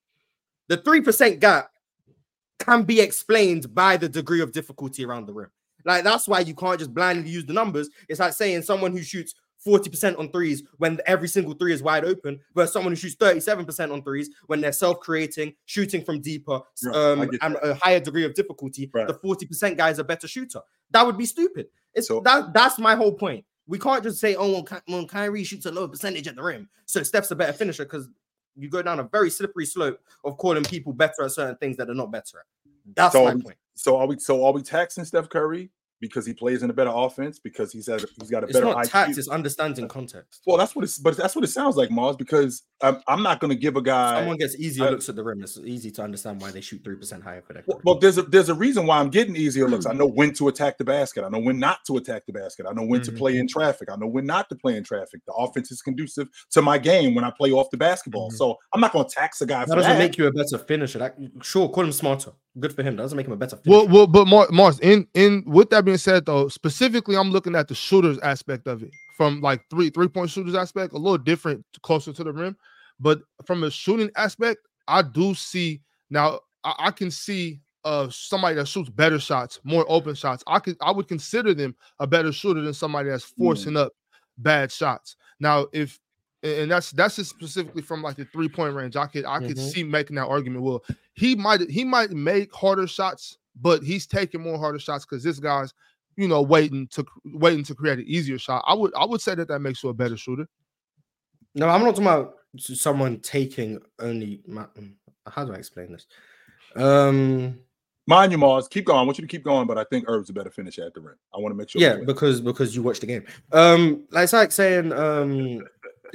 [0.68, 1.72] The 3% gap
[2.60, 5.50] can be explained by the degree of difficulty around the rim.
[5.84, 7.90] Like that's why you can't just blindly use the numbers.
[8.08, 9.34] It's like saying someone who shoots
[9.64, 13.90] 40% on threes when every single three is wide open versus someone who shoots 37%
[13.92, 18.34] on threes when they're self-creating, shooting from deeper, Right, um, and a higher degree of
[18.34, 18.86] difficulty.
[18.86, 20.60] The 40% guy is a better shooter.
[20.92, 21.66] That would be stupid.
[21.96, 23.44] It's So- that that's my whole point.
[23.66, 26.42] We can't just say, oh, when, Ky- well, Kyrie shoots a lower percentage at the
[26.42, 28.08] rim, so Steph's a better finisher because
[28.54, 31.86] you go down a very slippery slope of calling people better at certain things that
[31.86, 32.44] they're not better at.
[32.94, 33.56] That's So my point.
[33.74, 34.18] So are we?
[34.20, 35.70] So are we taxing Steph Curry
[36.00, 38.66] because he plays in a better offense because he's had he's got a It's better
[38.66, 38.90] not IQ?
[38.90, 40.42] tact, it's understanding context.
[40.46, 40.98] Well, that's what it's.
[40.98, 42.16] But that's what it sounds like, Mars.
[42.16, 44.18] Because I'm, I'm not going to give a guy.
[44.20, 45.42] Someone gets easier I- looks at the rim.
[45.42, 48.18] It's easy to understand why they shoot three percent higher for their Well, well, there's
[48.18, 49.86] a there's a reason why I'm getting easier looks.
[49.86, 51.24] I know when to attack the basket.
[51.24, 52.66] I know when not to attack the basket.
[52.68, 53.12] I know when Mm-hmm.
[53.14, 53.90] to play in traffic.
[53.90, 55.20] I know when not to play in traffic.
[55.26, 58.30] The offense is conducive to my game when I play off the basketball.
[58.30, 59.70] So I'm not going to tax a guy Mm-hmm.
[59.70, 59.98] That doesn't that.
[59.98, 60.98] make you a better finisher.
[60.98, 62.32] That sure, call him smarter.
[62.58, 62.96] Good for him.
[62.96, 63.86] That doesn't make him a better finisher.
[63.86, 67.54] Well, well, but Mar- Mars, in in with that being said, though, specifically, I'm looking
[67.54, 71.18] at the shooters aspect of it from like three three point shooters aspect, a little
[71.18, 72.56] different, closer to the rim.
[72.98, 76.40] But from a shooting aspect, I do see now.
[76.64, 80.42] I, I can see uh somebody that shoots better shots, more open shots.
[80.46, 83.92] I could I would consider them a better shooter than somebody that's forcing up
[84.38, 85.16] bad shots.
[85.40, 85.98] Now, if
[86.46, 88.96] and and that's that's just specifically from like the three point range.
[88.96, 89.72] I could I could Mhm.
[89.72, 90.62] see making that argument.
[90.64, 95.22] Well, he might he might make harder shots, but he's taking more harder shots because
[95.24, 95.72] this guy's
[96.16, 98.64] you know waiting to waiting to create an easier shot.
[98.66, 100.48] I would I would say that that makes you a better shooter.
[101.54, 104.42] No, I'm not talking about someone taking only.
[104.46, 104.92] ma- mm,
[105.26, 106.06] How do I explain this?
[106.74, 107.58] Um,
[108.08, 109.00] Mind you, Mars, keep going.
[109.00, 111.00] I want you to keep going, but I think Herb's a better finisher at the
[111.00, 111.16] rim.
[111.34, 111.80] I want to make sure.
[111.82, 113.24] yeah, because because you watch the game.
[113.50, 115.66] Um, like it's like saying um,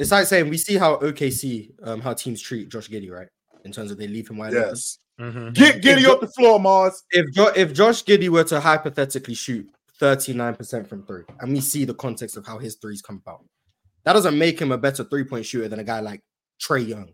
[0.01, 3.27] it's like saying we see how OKC um how teams treat Josh Giddey, right?
[3.65, 4.69] In terms of they leave him wide open.
[4.69, 4.97] yes.
[5.19, 5.53] Mhm.
[5.53, 7.03] Get Giddey Jo- off the floor, Mars.
[7.11, 9.69] If jo- if Josh Giddey were to hypothetically shoot
[9.99, 13.45] 39% from three, and we see the context of how his threes come about,
[14.03, 16.21] that doesn't make him a better three-point shooter than a guy like
[16.59, 17.13] Trae Young,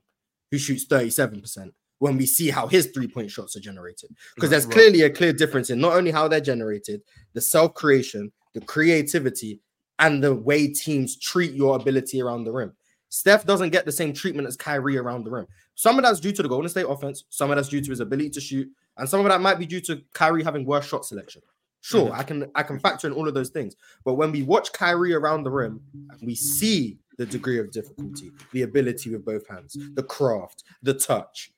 [0.52, 1.74] who shoots 37%.
[2.00, 4.74] When we see how his three-point shots are generated, because there's Right.
[4.74, 7.02] clearly a clear difference in not only how they're generated,
[7.34, 9.60] the self-creation, the creativity,
[10.00, 12.74] and the way teams treat your ability around the rim.
[13.10, 15.48] Steph doesn't get the same treatment as Kyrie around the rim.
[15.76, 18.00] Some of that's due to the Golden State offense, some of that's due to his
[18.00, 21.06] ability to shoot, and some of that might be due to Kyrie having worse shot
[21.06, 21.42] selection.
[21.82, 23.76] Sure, I can I can factor in all of those things.
[24.04, 25.80] But when we watch Kyrie around the rim,
[26.22, 31.52] we see the degree of difficulty, the ability with both hands, the craft, the touch.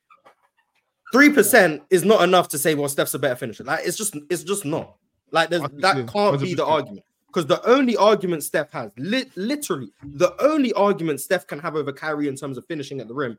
[1.12, 3.64] Three percent is not enough to say, well, Steph's a better finisher.
[3.64, 4.98] Like it's just it's just not.
[5.32, 7.06] Like that can't be the argument.
[7.32, 11.94] Because the only argument Steph has, lit literally, the only argument Steph can have over
[11.94, 13.38] Kyrie in terms of finishing at the rim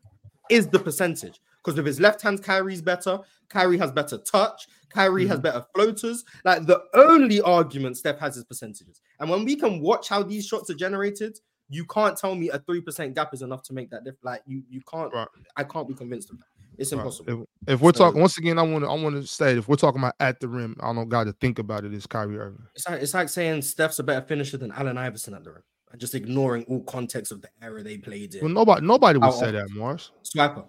[0.48, 1.40] is the percentage.
[1.62, 3.18] Because with his left hand, Kyrie's better.
[3.48, 4.68] Kyrie has better touch.
[4.90, 5.42] Kyrie has mm-hmm.
[5.42, 6.24] better floaters.
[6.44, 9.00] Like the only argument Steph has is percentages.
[9.18, 11.38] And when we can watch how these shots are generated,
[11.68, 14.24] you can't tell me a three percent gap is enough to make that difference.
[14.24, 15.12] Like you, you can't.
[15.12, 15.28] Right.
[15.56, 16.46] I can't be convinced of that.
[16.80, 17.46] It's impossible.
[17.66, 19.68] If, if, we're so, talking once again, I want to I want to say if
[19.68, 21.92] we're talking about at the rim, I don't got to think about it.
[21.92, 22.62] Is Kyrie Irving?
[22.74, 25.62] It's like, it's like saying Steph's a better finisher than Allen Iverson at the rim,
[25.92, 28.40] and just ignoring all context of the era they played in.
[28.40, 30.10] Well, nobody nobody would say that, Mars.
[30.24, 30.64] Swiper.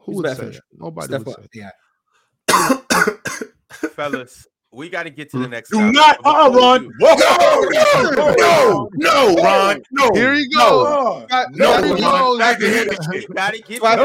[0.00, 0.60] Who would say that?
[0.76, 1.60] Nobody Steph would say.
[1.60, 1.72] That.
[2.48, 3.16] Yeah.
[3.94, 4.46] fellas,
[4.76, 5.50] we got to get to the mm.
[5.50, 5.70] next.
[5.70, 6.92] Do not, uh, Ron.
[7.00, 7.60] Walk no,
[8.12, 9.82] no, no, no, Ron.
[9.90, 11.26] No, here you go.
[11.30, 12.38] No, no, Ron.
[12.38, 13.34] Got to hear this shit.
[13.34, 13.82] Got to get.
[13.82, 13.96] I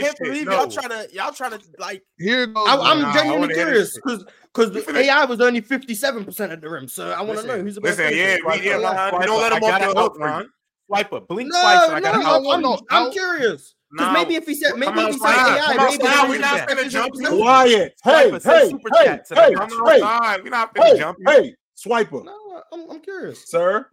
[0.00, 2.04] can't believe y'all trying to y'all trying to like.
[2.18, 2.66] Here goes.
[2.68, 6.86] I'm genuinely curious because because the AI was only 57% at the rim.
[6.86, 7.98] So I want to know who's the best.
[7.98, 10.48] Listen, yeah, right, yeah, Don't let him off the hook, Ron.
[10.86, 11.88] Swipe up, blink no, twice.
[11.88, 13.73] No, I got no, I'm, I'm curious.
[13.94, 17.14] Because maybe if he said, maybe if he said AI, maybe we're not finna jump.
[17.14, 20.42] Wyatt, hey, hey, hey, hey, hey, outside.
[20.42, 21.18] we're not finna hey, jump.
[21.24, 22.26] Hey, Swiper.
[22.72, 23.86] I'm, I'm curious, sir.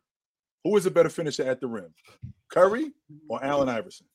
[0.64, 1.94] Who is a better finisher at the rim,
[2.50, 2.92] Curry
[3.30, 4.08] or Allen Iverson?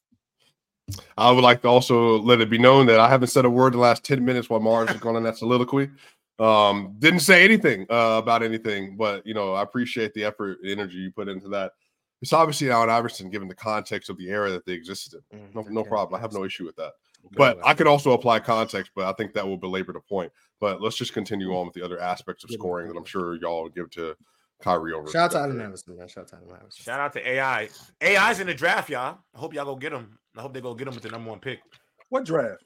[1.16, 3.74] I would like to also let it be known that I haven't said a word
[3.74, 5.90] the last 10 minutes while Mars is going on that soliloquy.
[6.38, 10.70] Um, didn't say anything uh, about anything, but you know, I appreciate the effort and
[10.70, 11.72] energy you put into that.
[12.22, 15.38] It's obviously Allen Iverson, given the context of the era that they existed in.
[15.38, 16.18] Mm, no, no problem.
[16.18, 16.92] I have no issue with that.
[17.32, 20.32] But I could also apply context, but I think that will belabor the point.
[20.60, 23.68] But let's just continue on with the other aspects of scoring that I'm sure y'all
[23.68, 24.14] give to
[24.60, 25.10] Kyrie over.
[25.10, 26.08] Shout out to Allen Iverson, man.
[26.08, 26.82] Shout out to Allen Iverson.
[26.84, 27.68] Shout out to AI.
[28.02, 29.18] AI's in the draft, y'all.
[29.34, 30.18] I hope y'all go get him.
[30.36, 31.60] I hope they go get him with the number one pick.
[32.08, 32.62] What draft?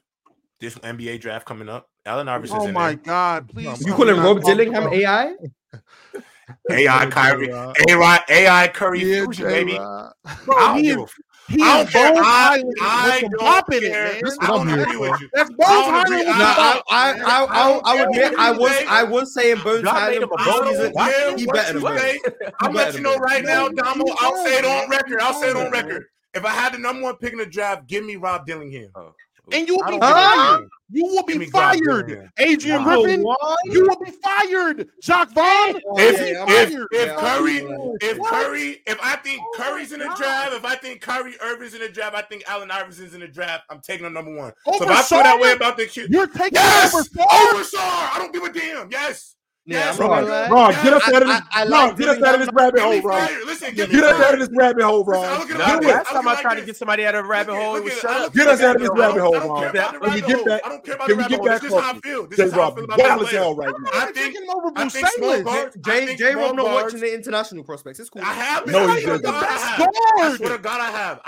[0.59, 1.89] This NBA draft coming up.
[2.05, 2.57] Allen Iverson.
[2.59, 2.97] oh my there.
[2.97, 3.49] God!
[3.49, 5.33] Please, you calling Rob Dillingham AI?
[6.71, 9.73] AI Kyrie, AI AI Curry yeah, fusion, baby.
[9.73, 11.09] Bro, I don't
[11.51, 12.13] he I don't care.
[12.15, 13.91] I, I don't pop in it.
[13.91, 15.29] That's here.
[15.33, 16.23] That's Bones Hyland.
[16.29, 21.41] I, I, I, would admit, I was, I was saying Bones Hyland, but Bones is
[21.41, 22.19] he better than Bones.
[22.61, 24.05] I'm letting you know right now, Domo.
[24.19, 25.19] I'll say it on record.
[25.19, 26.05] I'll say it on record.
[26.33, 28.91] If I had the number one pick in the draft, give me Rob Dillingham.
[28.95, 29.13] Oh.
[29.47, 30.69] Oh, and you will be fired.
[30.93, 33.01] You will be fired, Adrian wow.
[33.01, 33.23] Griffin.
[33.23, 33.59] What?
[33.65, 35.77] You will be fired, Jacque Vaughn.
[35.97, 37.55] If, if, if, Curry,
[38.01, 38.29] if what?
[38.29, 41.79] Curry, if I think oh Curry's in the draft, if I think Curry Irving's in
[41.79, 43.63] the draft, I think Allen Iverson's in the draft.
[43.69, 44.51] I'm taking him number one.
[44.67, 46.93] Over so if I feel that way about the kid, you're taking yes!
[46.93, 47.81] over Shar.
[47.81, 48.91] I don't give a damn.
[48.91, 49.35] Yes.
[49.65, 50.83] Yeah, Ron, right.
[50.83, 51.41] Get us out of this.
[51.51, 53.45] I, get us out of this rabbit hole, Ron.
[53.45, 55.47] Listen, get us out of this rabbit hole, Ron.
[55.49, 58.33] Last time I tried to get somebody out of a rabbit hole, it was shut.
[58.33, 59.71] Get us out of this rabbit hole, Ron.
[59.71, 60.61] Can we get back?
[60.65, 61.47] I don't care about the rabbit hole.
[61.47, 62.27] This is how I feel.
[62.27, 63.89] This is how I feel about the right now.
[63.93, 65.85] I think him over Buzelis.
[65.85, 67.99] Jay Jay Romo watching the international prospects.
[67.99, 68.23] It's cool.
[68.23, 68.65] I have.
[68.65, 69.79] No, he's the best.
[69.79, 71.21] I swear to God, I have.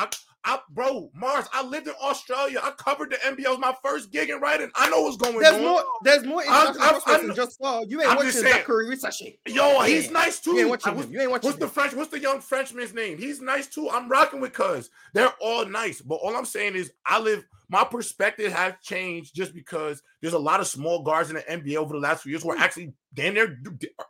[0.46, 2.60] I, bro, Mars, I lived in Australia.
[2.62, 3.46] I covered the NBA.
[3.46, 4.70] It was my first gig in writing.
[4.76, 5.62] I know what's going there's on.
[5.62, 7.86] More, there's more international I, I, than just Paul.
[7.88, 9.38] You ain't I'm watching Zachary Curry Risacher.
[9.48, 10.52] Yo, he's nice too.
[10.52, 11.14] You ain't watching what's, him.
[11.14, 11.68] You ain't watching what's him.
[11.68, 11.94] the French?
[11.94, 13.18] What's the young Frenchman's name?
[13.18, 13.90] He's nice too.
[13.90, 14.90] I'm rocking with cuz.
[15.14, 16.02] They're all nice.
[16.02, 20.40] But all I'm saying is I live my perspective has changed just because there's a
[20.40, 22.62] lot of small guards in the NBA over the last few years who are hmm.
[22.62, 23.60] actually damn near
[24.00, 24.04] uh,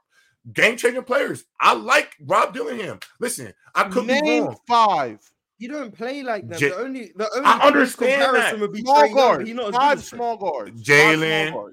[0.51, 1.45] game changing players.
[1.59, 2.99] I like Rob Dillingham.
[3.19, 4.57] Listen, I could Name be wrong.
[4.67, 5.31] Five.
[5.63, 6.59] You don't play like that.
[6.59, 8.59] J- the only the only I understand comparison that.
[8.59, 9.47] would be small guard.
[9.47, 10.75] He's not Todd small guard.
[10.75, 11.71] Jalen,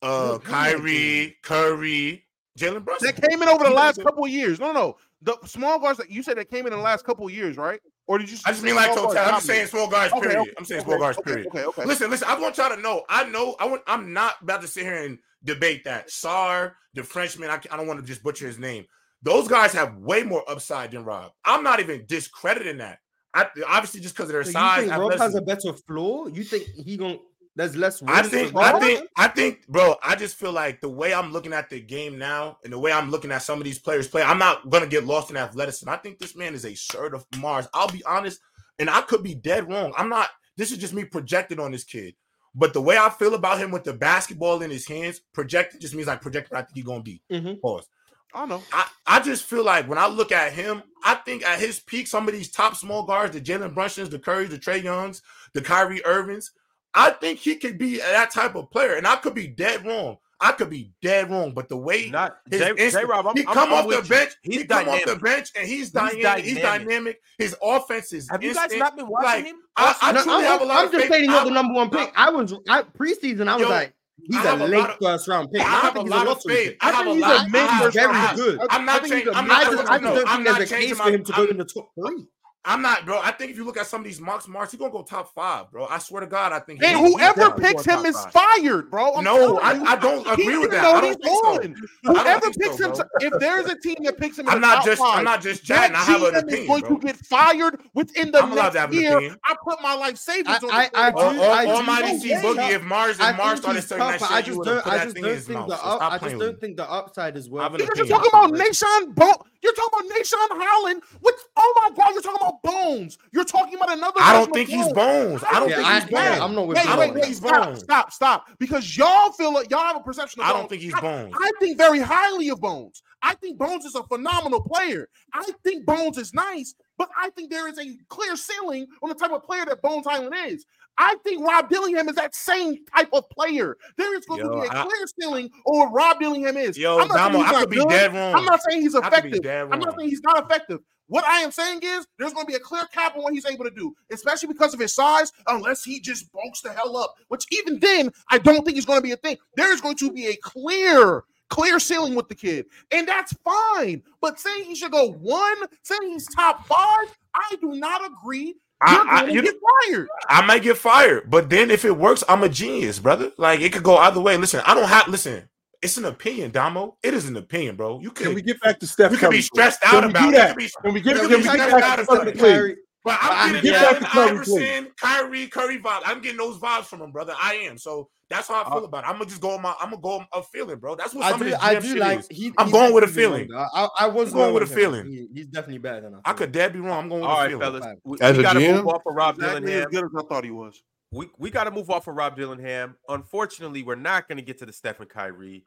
[0.00, 2.24] uh, Kyrie, Curry,
[2.56, 3.08] Jalen Brunson.
[3.08, 4.60] That came in over the last couple of years.
[4.60, 7.32] No, no, the small guards that you said that came in the last couple of
[7.32, 7.80] years, right?
[8.06, 8.38] Or did you?
[8.46, 9.18] I just mean like total.
[9.18, 10.12] I'm saying small guards.
[10.12, 10.30] Period.
[10.30, 11.20] Okay, okay, I'm saying okay, small guards.
[11.24, 11.48] period.
[11.48, 11.84] Okay, okay.
[11.84, 12.28] Listen, listen.
[12.30, 13.02] I want y'all to know.
[13.08, 13.56] I know.
[13.58, 13.82] I want.
[13.88, 16.10] I'm not about to sit here and debate that.
[16.10, 17.50] Sarr, the Frenchman.
[17.50, 18.84] I, I don't want to just butcher his name.
[19.24, 21.32] Those guys have way more upside than Rob.
[21.44, 22.98] I'm not even discrediting that.
[23.34, 24.84] I, obviously just because of their so size.
[24.84, 26.28] You think Rob has a better floor?
[26.28, 27.18] You think he gonna?
[27.54, 28.02] There's less.
[28.06, 28.54] I think.
[28.56, 29.08] I think.
[29.16, 29.96] I think, bro.
[30.02, 32.92] I just feel like the way I'm looking at the game now, and the way
[32.92, 35.88] I'm looking at some of these players play, I'm not gonna get lost in athleticism.
[35.88, 37.68] I think this man is a shirt of Mars.
[37.74, 38.40] I'll be honest,
[38.78, 39.92] and I could be dead wrong.
[39.96, 40.30] I'm not.
[40.56, 42.14] This is just me projected on this kid.
[42.54, 45.94] But the way I feel about him with the basketball in his hands, projected just
[45.94, 46.54] means like projected.
[46.54, 47.22] I think he's gonna be.
[47.30, 47.60] Mm-hmm.
[47.60, 47.88] Pause.
[48.34, 48.62] I know.
[48.72, 52.06] I, I just feel like when I look at him, I think at his peak,
[52.06, 55.22] some of these top small guards, the Jalen Brunsons, the Currys, the Trae Youngs,
[55.52, 56.50] the Kyrie Irvins,
[56.94, 58.94] I think he could be that type of player.
[58.94, 60.18] And I could be dead wrong.
[60.42, 63.58] I could be dead wrong, but the way not his instant, J-Rob, I'm, he come
[63.58, 65.06] I'm, off the bench, he's he come dynamic.
[65.06, 66.44] off the bench, and he's, he's dynamic, dynamic.
[66.44, 67.20] He's dynamic.
[67.38, 68.28] His offense is.
[68.28, 68.72] Have instant.
[68.72, 69.56] you guys not been watching like, him?
[69.76, 71.74] I, I truly I'm, have a lot I'm of just saying stating you're the number
[71.74, 72.12] one pick.
[72.16, 73.46] I was I, preseason.
[73.46, 75.62] I was yo, like, He's a late of, first round pick.
[75.62, 76.76] I, I have a lot of faith.
[76.80, 78.60] I, I think he's a mid very good.
[78.70, 79.34] I'm not changing.
[79.34, 79.50] I'm.
[79.50, 82.26] I just don't think there's a case for him to go in the top three.
[82.64, 83.20] I'm not, bro.
[83.20, 85.34] I think if you look at some of these mocks, Marks, he's gonna go top
[85.34, 85.86] five, bro.
[85.86, 86.80] I swear to God, I think.
[86.84, 89.14] And whoever picks him is fired, bro.
[89.14, 90.84] I'm no, I, I, don't agree with that.
[90.84, 92.12] I don't think so.
[92.12, 95.24] Whoever picks him, if there's a team that picks him, I'm not just, five, I'm
[95.24, 95.96] not just chatting.
[95.96, 99.36] I have an opinion, is going to get fired within the I'm next year.
[99.44, 100.70] I put my life savings I, on.
[100.70, 102.70] I, I, I, I, do, Almighty C Boogie.
[102.70, 107.50] If Mars and Mars started saying that shit, I just don't think the upside is
[107.50, 107.76] worth.
[107.76, 109.48] You're talking about Nation, Bolt.
[109.64, 111.02] you're talking about Nah'Shon Hyland.
[111.20, 111.34] What?
[111.56, 112.51] Oh my God, you're talking about.
[112.62, 113.18] Bones.
[113.32, 114.20] You're talking about another.
[114.20, 115.44] I don't version of think he's Bones.
[115.50, 116.40] I don't Yeah, think I- he's yeah, Bones.
[116.42, 117.80] I'm not with Wait, you I wait, don't wait, think he's stop, Bones.
[117.80, 118.46] stop, stop.
[118.58, 121.34] Because y'all feel like y'all have a perception of I don't think he's I- Bones.
[121.40, 123.02] I think very highly of Bones.
[123.22, 125.08] I think Bones is a phenomenal player.
[125.32, 129.14] I think Bones is nice, but I think there is a clear ceiling on the
[129.14, 130.64] type of player that Bones Hyland is.
[130.98, 133.76] I think Rob Dillingham is that same type of player.
[133.96, 136.76] There is going Yo, to be a I- clear ceiling on what Rob Dillingham is.
[136.76, 137.88] Yo, I'm not Damo, I could be good.
[137.88, 138.34] dead wrong.
[138.34, 139.72] I'm not saying he's I could be effective.
[139.72, 140.80] I'm not saying he's not effective.
[141.08, 143.44] What I am saying is there's going to be a clear cap on what he's
[143.44, 147.14] able to do, especially because of his size, unless he just bulks the hell up,
[147.28, 149.36] which even then, I don't think is going to be a thing.
[149.56, 154.02] There is going to be a clear, clear ceiling with the kid, and that's fine.
[154.20, 158.54] But saying he should go one, saying he's top five, I do not agree.
[158.82, 159.54] I- I- you get
[159.86, 160.08] fired.
[160.28, 163.32] I might get fired, but then if it works, I'm a genius, brother.
[163.38, 164.36] Like it could go either way.
[164.36, 165.48] Listen, I don't have listen.
[165.82, 166.96] It's an opinion, Damo.
[167.02, 167.98] It is an opinion, bro.
[168.00, 170.56] You Can can we get back to Steph you can be stressed out about it.
[170.82, 172.76] Can we get, can can we get stressed back out to about Curry?
[173.04, 174.62] But I- I'm getting get Allen back to Curry, please.
[174.62, 176.02] Iverson, Kyrie, Curry vibe.
[176.04, 177.34] I'm getting those vibes from him, brother.
[177.40, 177.76] I am.
[177.76, 179.08] So that's how I feel about it.
[179.08, 179.74] I'm gonna just go on my.
[179.80, 180.94] I'm gonna go on a feeling, bro.
[180.94, 182.20] That's what I some do, of this I do like.
[182.20, 182.28] is.
[182.30, 183.48] He, I'm he's going with a feeling.
[183.54, 185.06] I, I was I'm going with a feeling.
[185.06, 186.30] He- he's definitely better than I.
[186.30, 187.02] I could dead be wrong.
[187.02, 187.80] I'm going with All a right, feeling.
[187.82, 187.98] fellas.
[188.04, 188.76] We, As we a got to GM?
[188.76, 190.82] move off of Rob Exactly as good as I thought he was.
[191.10, 192.96] we, we got to move off of Rob Dillingham.
[193.08, 195.64] Unfortunately, we're not going to get to the Stephen Kyrie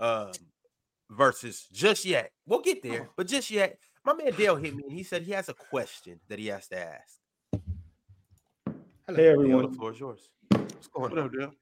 [0.00, 0.32] um,
[1.10, 2.32] versus just yet.
[2.46, 3.78] We'll get there, but just yet.
[4.04, 6.66] My man Dale hit me and he said he has a question that he has
[6.68, 7.18] to ask.
[7.54, 8.78] Hello.
[9.08, 10.28] Hey Dale, everyone, the floor is yours.
[10.50, 11.26] What's going What on?
[11.26, 11.52] up, Dale?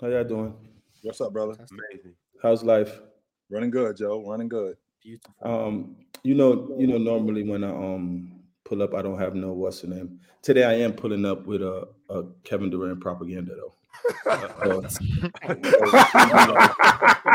[0.00, 0.54] how y'all doing?
[1.02, 1.54] What's up, brother?
[1.70, 2.14] Amazing.
[2.42, 3.00] How's life?
[3.50, 4.24] Running good, Joe.
[4.28, 4.76] Running good.
[5.02, 5.34] Beautiful.
[5.42, 9.52] Um, you know, you know, normally when I um pull up, I don't have no
[9.52, 10.20] what's the name.
[10.42, 13.74] Today I am pulling up with a, a Kevin Durant propaganda though.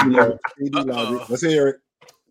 [0.05, 1.29] You know, KD logic.
[1.29, 1.75] Let's hear it.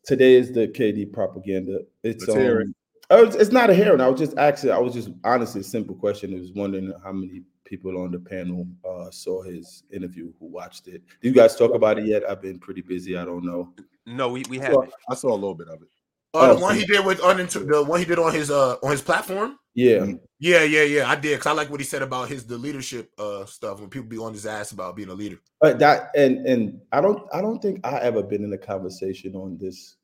[0.08, 1.80] Today is the KD propaganda.
[2.02, 2.74] It's Let's um,
[3.10, 4.00] oh, it's, it's not a hearing.
[4.00, 6.34] I was just actually, I was just honestly a simple question.
[6.34, 10.88] I was wondering how many people on the panel uh, saw his interview who watched
[10.88, 11.02] it.
[11.20, 12.28] Did you guys talk about it yet?
[12.28, 13.18] I've been pretty busy.
[13.18, 13.74] I don't know.
[14.06, 14.94] No, we, we I saw, haven't.
[15.10, 15.88] I saw a little bit of it.
[16.34, 18.50] Uh, the Oh, one so- he did with uninter- the one he did on his
[18.50, 19.58] uh on his platform.
[19.74, 20.06] Yeah,
[20.40, 21.08] Yeah, yeah, yeah.
[21.08, 23.88] I did because I like what he said about his the leadership uh stuff when
[23.88, 25.38] people be on his ass about being a leader.
[25.60, 29.34] But that and and I don't I don't think I ever been in a conversation
[29.36, 29.96] on this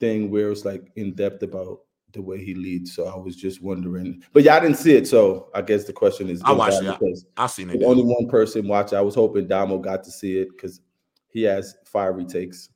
[0.00, 1.80] thing where it's like in depth about
[2.12, 2.94] the way he leads.
[2.94, 5.06] So I was just wondering, but yeah, I didn't see it.
[5.06, 6.98] So I guess the question is, I is watched it.
[6.98, 7.82] because I seen it.
[7.84, 8.92] only one person watched.
[8.92, 8.96] it.
[8.96, 10.80] I was hoping Damo got to see it because
[11.28, 12.70] he has fiery takes.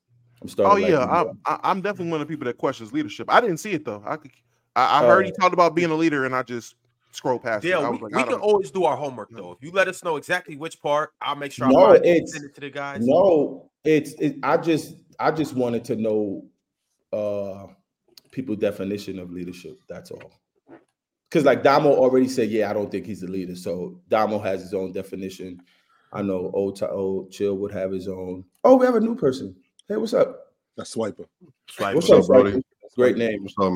[0.44, 0.84] I'm starting.
[0.84, 0.98] Oh yeah.
[0.98, 3.32] I, I, I'm definitely one of the people that questions leadership.
[3.32, 4.02] I didn't see it though.
[4.06, 4.30] I could,
[4.76, 6.74] I, I heard he Uh, talked about being a leader, and I just
[7.12, 9.30] scrolled past Yeah, I we, was like, we I can don't- always do our homework
[9.30, 9.52] though.
[9.52, 12.28] If you let us know exactly which part, I'll make sure I No, find it
[12.28, 13.06] send it to the guys.
[13.06, 16.44] No, it's it, I just I just wanted to know
[17.12, 17.68] uh
[18.30, 19.78] people definition of leadership.
[19.88, 20.30] That's all.
[21.30, 23.56] Because like Damo already said, yeah, I don't think he's a leader.
[23.56, 25.62] So Damo has his own definition.
[26.12, 28.44] I know old Ti- old Chill would have his own.
[28.62, 29.56] Oh, we have a new person.
[29.88, 30.52] Hey, what's up?
[30.76, 31.26] That's Swiper.
[31.70, 32.20] Swipe What's up.
[32.22, 32.50] up, Brody?
[32.52, 32.64] Brody?
[32.96, 33.72] Great name, What's up,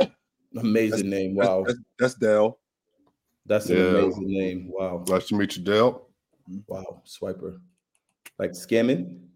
[0.00, 0.10] man?
[0.58, 1.34] amazing name.
[1.34, 2.58] Wow, that's, that's Dell.
[3.46, 3.82] that's an Yeah.
[3.98, 4.70] amazing name.
[4.72, 6.06] Wow, Nice to meet you, Dale.
[6.66, 7.60] wow, Swiper,
[8.38, 9.18] like scamming.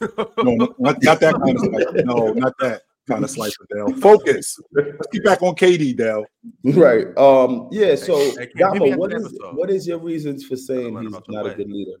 [0.00, 2.02] No, no, not, not that kind of slicer.
[2.04, 3.92] No, not that kind of slicer, Dell.
[4.00, 4.58] Focus.
[4.72, 6.24] Let's get back on KD, Dell.
[6.64, 7.06] Right.
[7.18, 7.68] Um.
[7.72, 7.94] Yeah.
[7.96, 9.56] So, Hey, Cam, Damo, maybe what after is the episode.
[9.56, 11.92] what is your reasons for saying he's not a good leader?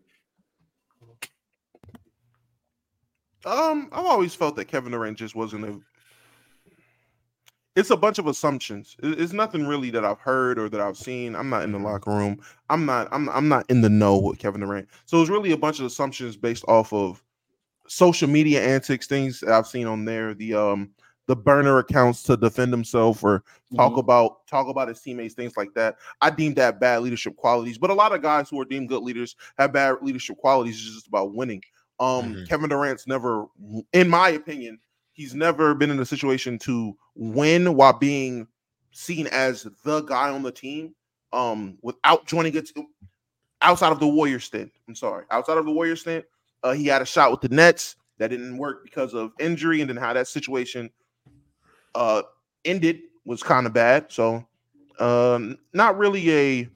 [3.44, 5.80] Um, I've always felt that Kevin Durant just wasn't a.
[7.74, 8.96] It's a bunch of assumptions.
[9.02, 11.34] It's nothing really that I've heard or that I've seen.
[11.34, 12.38] I'm not in the locker room.
[12.68, 13.08] I'm not.
[13.12, 13.28] I'm.
[13.30, 14.88] I'm not in the know with Kevin Durant.
[15.06, 17.22] So it's really a bunch of assumptions based off of
[17.88, 20.34] social media antics, things that I've seen on there.
[20.34, 20.90] The um
[21.28, 23.44] the burner accounts to defend himself or
[23.76, 24.00] talk Mhm.
[24.00, 25.96] about talk about his teammates, things like that.
[26.20, 27.78] I deem that bad leadership qualities.
[27.78, 30.76] But a lot of guys who are deemed good leaders have bad leadership qualities.
[30.76, 31.62] It's just about winning.
[32.00, 32.48] Um, Mhm.
[32.48, 33.46] Kevin Durant's never,
[33.92, 34.78] in my opinion,
[35.12, 38.48] he's never been in a situation to win while being
[38.92, 40.94] seen as the guy on the team.
[41.32, 42.70] Um, without joining it
[43.62, 44.70] outside of the Warrior stint.
[44.86, 46.26] I'm sorry, outside of the Warrior stint,
[46.62, 49.88] uh, he had a shot with the Nets that didn't work because of injury, and
[49.88, 50.90] then how that situation
[51.94, 52.22] uh
[52.64, 54.06] ended was kind of bad.
[54.10, 54.46] So,
[54.98, 56.68] um, not really a.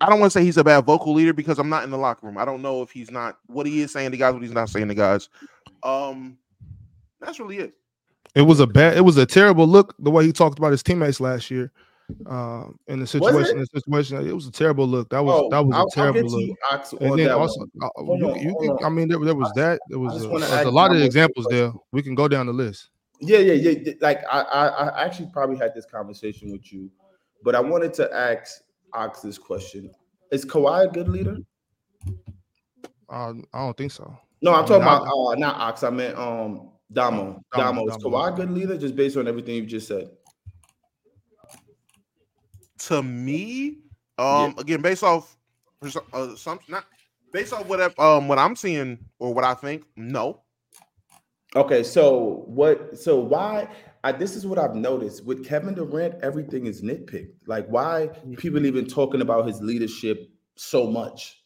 [0.00, 1.98] I don't want to say he's a bad vocal leader because I'm not in the
[1.98, 2.38] locker room.
[2.38, 4.68] I don't know if he's not what he is saying to guys, what he's not
[4.68, 5.28] saying to guys.
[5.82, 6.38] Um,
[7.20, 7.74] that's really it.
[8.34, 8.96] It was a bad.
[8.96, 11.72] It was a terrible look the way he talked about his teammates last year.
[12.26, 15.10] Um, in the situation, the situation, it was a terrible look.
[15.10, 16.40] That was Oh, that was I'll- a I'll terrible get to look.
[16.46, 17.68] you, Ox, on And then also, one.
[17.82, 18.84] uh, you, on, you can.
[18.84, 19.80] I mean, there, there was that.
[19.88, 21.72] There was just a, was a lot of examples there.
[21.92, 22.88] We can go down the list.
[23.20, 23.78] Yeah, yeah, yeah.
[23.84, 23.92] yeah.
[24.00, 26.88] Like I, I, I actually probably had this conversation with you,
[27.42, 28.62] but I wanted to ask
[28.92, 29.90] Ox this question:
[30.32, 31.36] Is Kawhi a good leader?
[33.08, 34.16] Uh, I don't think so.
[34.42, 35.82] No, I'm I talking mean, I- about uh, not Ox.
[35.82, 37.42] I meant um Damo.
[37.54, 37.86] Damo, Damo.
[37.88, 38.16] Is Damo.
[38.16, 40.10] Kawhi a good leader just based on everything you just said?
[42.80, 43.78] to me,
[44.18, 45.36] um, again, based off
[46.12, 46.84] uh, some not
[47.32, 50.42] based off what um what I'm seeing or what I think, no.
[51.56, 52.96] Okay, so what?
[52.98, 53.68] So why?
[54.04, 56.22] I, this is what I've noticed with Kevin Durant.
[56.22, 57.32] Everything is nitpicked.
[57.46, 58.34] Like, why mm-hmm.
[58.34, 61.40] people even talking about his leadership so much?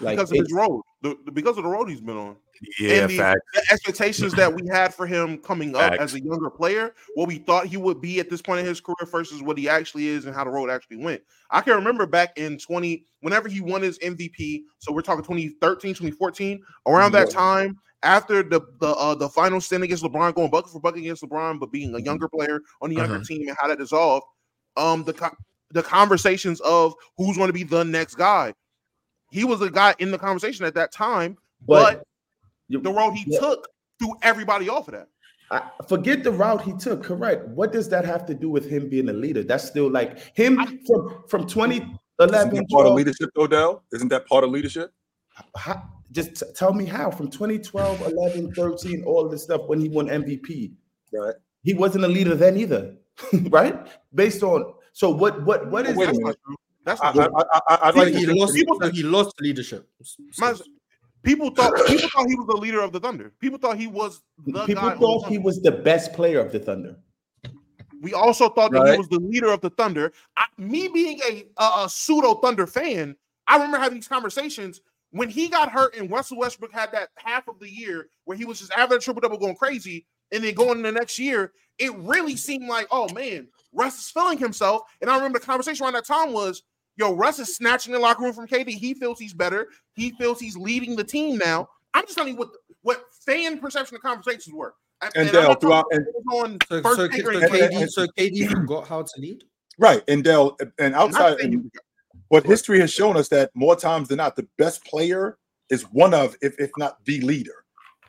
[0.00, 2.36] Like, because of his road, the- because of the road he's been on.
[2.78, 5.98] Yeah, and the, the expectations that we had for him coming up Facts.
[6.00, 8.80] as a younger player, what we thought he would be at this point in his
[8.80, 11.22] career versus what he actually is and how the road actually went.
[11.50, 15.94] I can remember back in 20, whenever he won his MVP, so we're talking 2013,
[15.94, 20.70] 2014, around that time, after the the uh, the final stand against LeBron, going bucket
[20.70, 23.24] for bucket against LeBron, but being a younger player on the younger Uh-huh.
[23.26, 24.24] team and how that dissolved,
[24.76, 25.36] um, the co-
[25.70, 28.54] the conversations of who's going to be the next guy.
[29.30, 31.36] He was a guy in the conversation at that time,
[31.66, 32.04] but, But
[32.70, 33.40] the road he yeah.
[33.40, 33.68] took
[33.98, 35.08] threw everybody off of that.
[35.50, 37.02] I, forget the route he took.
[37.02, 37.48] Correct.
[37.48, 39.42] What does that have to do with him being a leader?
[39.42, 41.98] That's still like him from from 2011.
[42.20, 43.82] Isn't that part of leadership, Odell?
[43.92, 44.92] Isn't that part of leadership?
[45.56, 49.88] how- just t- tell me how from 2012, 11, 13, all this stuff when he
[49.88, 50.72] won MVP.
[51.12, 51.34] Right.
[51.62, 52.96] He wasn't a leader then either,
[53.50, 53.86] right?
[54.14, 56.20] Based on so what what what Oh, wait a That's minute.
[56.24, 56.56] not true.
[56.84, 57.36] That's I, not I, true.
[57.36, 58.54] I, I, I'd like he lost.
[58.54, 59.88] people- he lost leadership.
[60.38, 60.54] My-
[61.22, 63.32] people thought people thought he was the leader of the Thunder.
[63.40, 66.40] People thought he was the people guy on the thought he was the best player
[66.40, 66.96] of the Thunder.
[68.00, 70.12] We also thought that he was the leader of the Thunder.
[70.36, 73.16] I, me being a, a, a pseudo Thunder fan,
[73.46, 74.80] I remember having these conversations
[75.10, 78.44] when he got hurt and Russell Westbrook had that half of the year where he
[78.44, 81.94] was just average triple double going crazy, and then going in the next year, it
[81.96, 84.82] really seemed like, oh man, Russ is feeling himself.
[85.00, 86.62] And I remember the conversation around that time was,
[86.98, 88.70] yo, Russ is snatching the locker room from KD.
[88.70, 89.68] He feels he's better.
[89.94, 91.68] He feels he's leading the team now.
[91.94, 92.50] I'm just telling you what
[92.82, 94.74] what fan perception of conversations were.
[95.00, 97.52] And I'm Dale, not talking throughout- about what on So, first so, so, or and-
[97.52, 99.44] KD, so KD forgot how to lead.
[99.78, 100.02] right.
[100.08, 101.72] And Dell, and outside, saying and,
[102.30, 105.38] but history has shown us that more times than not, the best player
[105.70, 107.64] is one of, if, if not the leader.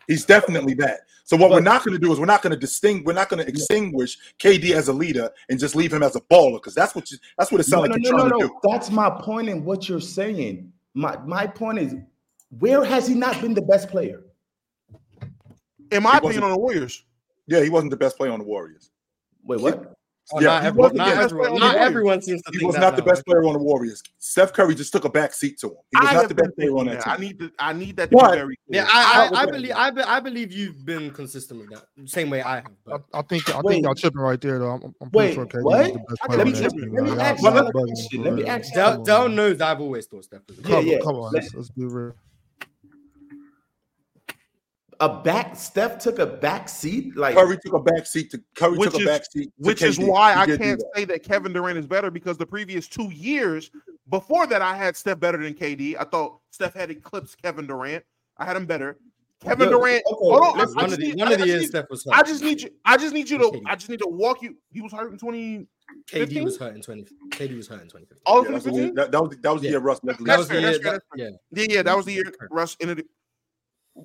[0.08, 1.02] He's definitely that.
[1.30, 3.30] So what we're not going to do is we're not going to distinguish, we're not
[3.30, 6.74] going to extinguish KD as a leader and just leave him as a baller because
[6.74, 8.48] that's what you, that's what it sounds No, like no, you're no, trying no, to
[8.48, 8.54] do.
[8.64, 8.72] no.
[8.72, 10.74] That's my point in what you're saying.
[10.96, 11.94] My my point is,
[12.58, 14.24] where has he not been the best player?
[15.92, 17.04] in my He opinion, on the Warriors.
[17.46, 18.90] Yeah, he wasn't the best player on the Warriors.
[19.44, 19.99] Wait, what?
[20.32, 22.68] Oh, Yeah, not everyone, wasn't not the best everyone, not everyone seems to He think
[22.68, 24.04] was that not the best player on the Warriors.
[24.20, 25.76] Steph Curry just took a back seat to him.
[25.92, 27.14] He was I not the best player on that team.
[27.14, 27.52] I need to.
[27.58, 28.58] I need that to But- be very.
[28.68, 28.82] Clear.
[28.84, 29.72] Yeah, I, was I, I believe?
[29.76, 31.86] I, be, I believe you've been consistent with that.
[32.10, 32.66] Same way I have.
[32.66, 33.74] I, But I think I Wait.
[33.76, 34.70] think y'all tripping right there though.
[34.72, 35.86] I'm, I'm Wait, pretty sure KD what?
[35.88, 37.72] is the best let me- that let me- let me ask y'all you a bugging
[37.72, 38.24] question.
[38.24, 40.58] for Let me ask you- Del, Come on, knows I've always thought Steph was.
[40.60, 40.98] Yeah, Come, yeah.
[41.04, 42.14] come on, Let- let's, let's be real.
[45.02, 47.16] A back Steph took a back seat.
[47.16, 49.52] Like Curry took a back seat to Curry Which took a is- back seat, to
[49.68, 50.92] Which is why He I can't that.
[50.96, 53.72] say that Kevin Durant is better because the previous two years
[54.10, 55.96] before that I had Steph better than KD.
[55.98, 58.04] I thought Steph had eclipsed Kevin Durant.
[58.38, 58.98] I had him better.
[59.42, 60.04] Kevin Yo, Durant.
[60.06, 61.48] okay, hold on, I- listen, I One of just the need- one I of the
[61.48, 62.14] years need- Steph was hurt.
[62.16, 62.70] I just need you.
[62.84, 63.44] I just need you to.
[63.46, 63.62] KD.
[63.68, 64.58] I just need to walk you.
[64.74, 65.66] He was hurt in twenty.
[66.12, 67.06] KD was hurt in twenty.
[67.30, 68.22] KD was hurt in twenty fifteen.
[68.26, 68.96] All Yeah, 2015.
[68.96, 69.72] that, that was that was the Yeah.
[69.72, 70.72] year Russ led That was the year.
[70.72, 71.64] that's fair, That, that's yeah.
[71.64, 73.06] Yeah, yeah, that was the year Russ ended it.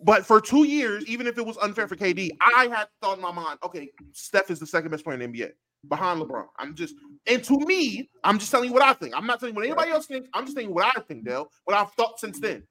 [0.03, 3.23] But for two years, even if it was unfair for KD, I had thought in
[3.23, 5.51] my mind, okay, Steph is the second best player in the NBA
[5.89, 6.47] behind LeBron.
[6.59, 6.95] I'm just,
[7.27, 9.15] and to me, I'm just telling you what I think.
[9.17, 10.29] I'm not telling you what anybody else thinks.
[10.35, 11.49] I'm just telling you what I think, Dale.
[11.65, 12.65] What I've thought since then.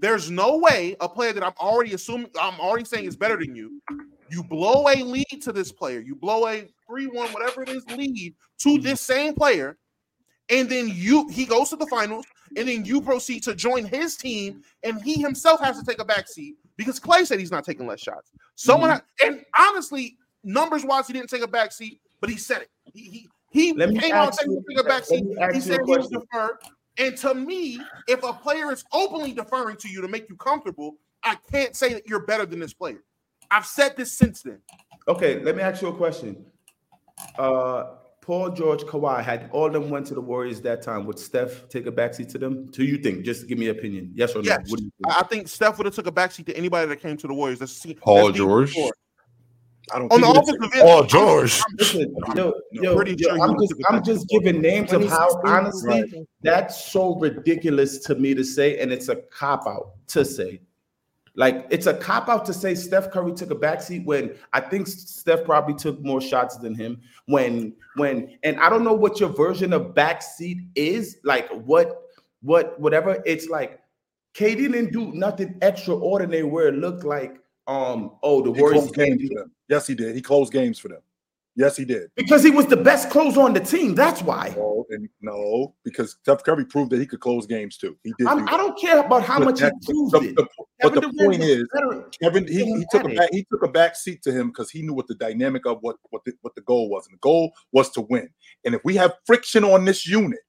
[0.00, 3.54] There's no way a player that I'm already assuming, I'm already saying is better than
[3.54, 3.80] you.
[4.28, 6.00] You blow a lead to this player.
[6.00, 8.82] You blow a three-one, whatever it is, lead to mm-hmm.
[8.82, 9.78] this same player,
[10.48, 12.24] and then you he goes to the finals,
[12.56, 16.04] and then you proceed to join his team, and he himself has to take a
[16.04, 18.30] back seat because Klay said he's not taking less shots.
[18.54, 22.62] Someone ha- and honestly, numbers wise, he didn't take a back seat, but he said
[22.62, 22.70] it.
[22.92, 25.24] He he, he came out and ask said he you- would take a back seat.
[25.52, 26.20] He said he would question.
[26.32, 26.58] defer.
[26.98, 30.96] And to me, if a player is openly deferring to you to make you comfortable,
[31.22, 33.02] I can't say that you're better than this player.
[33.50, 34.58] I've said this since then.
[35.08, 36.44] Okay, let me ask you a question.
[37.38, 37.84] Uh
[38.22, 41.04] Paul George, Kawhi had all them went to the Warriors that time.
[41.06, 42.66] Would Steph take a backseat to them?
[42.66, 43.24] Do you think?
[43.24, 44.12] Just give me an opinion.
[44.14, 44.44] Yes or no?
[44.44, 44.70] Yes.
[44.70, 45.16] What do you think?
[45.16, 47.34] I I think Steph would have took a backseat to anybody that came to the
[47.34, 47.58] Warriors.
[47.58, 48.76] That's seen Paul that's George?
[49.92, 50.88] I don't on think the he would offensive take- end.
[50.88, 51.60] Oh, George.
[51.78, 54.92] Listen, yo, I'm yo, pretty yo, sure I'm just, took a I'm just giving names
[54.92, 56.14] of how honestly Right.
[56.42, 60.60] that's so ridiculous to me to say, and it's a cop out to say.
[61.34, 64.86] Like it's a cop out to say Steph Curry took a backseat when I think
[64.86, 67.00] Steph probably took more shots than him.
[67.26, 71.18] When when and I don't know what your version of backseat is.
[71.24, 72.02] Like what
[72.42, 73.22] what whatever.
[73.24, 73.80] It's like
[74.34, 78.94] KD didn't do nothing extraordinary where it looked like um oh the He Warriors closed
[78.94, 79.52] games for them.
[79.68, 80.14] Yes, he did.
[80.14, 81.00] He closed games for them.
[81.54, 82.10] Yes, he did.
[82.16, 83.94] because he was the best closer on the team.
[83.94, 84.54] That's why.
[84.56, 87.94] No, and no, because Steph Curry proved that he could close games too.
[88.02, 88.24] He did.
[88.24, 88.46] Do I that.
[88.48, 90.36] don't care about how But much he proved the- it.
[90.36, 90.48] the-
[90.80, 92.08] but the point is, better.
[92.20, 94.82] Kevin, he, he took a back, he took a back seat to him because he
[94.82, 97.52] knew what the dynamic of what what the, what the goal was, and the goal
[97.72, 98.28] was to win.
[98.64, 100.40] And if we have friction on this unit,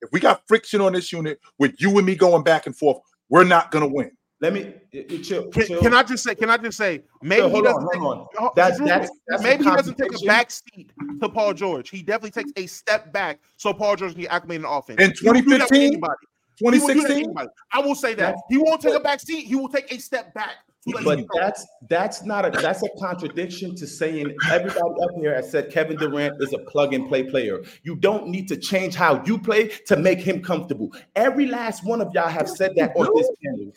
[0.00, 2.98] if we got friction on this unit with you and me going back and forth,
[3.28, 4.12] we're not gonna win.
[4.42, 4.74] Let me
[5.22, 5.46] chill.
[5.50, 5.80] Can, chill.
[5.80, 6.34] can I just say?
[6.34, 7.02] Can I just say?
[7.22, 8.40] Maybe he hold doesn't on, take.
[8.42, 8.50] on.
[8.56, 10.90] That's- that's- that's a maybe he doesn't take a back seat
[11.20, 11.90] to Paul George.
[11.90, 15.00] He definitely takes a step back so Paul George can get acclimated in offense.
[15.00, 15.92] In He will do that with 2015?
[15.92, 16.18] anybody.
[16.56, 17.48] He will do that with 2016.
[17.72, 19.46] I will say that he won't take a back seat.
[19.46, 20.56] He will take a step back.
[20.88, 25.34] To let But that's that's not a that's a contradiction to saying everybody up here
[25.34, 27.62] has said Kevin Durant is a plug and play player.
[27.82, 30.92] You don't need to change how you play to make him comfortable.
[31.14, 33.72] Every last one of y'all have said that on this panel.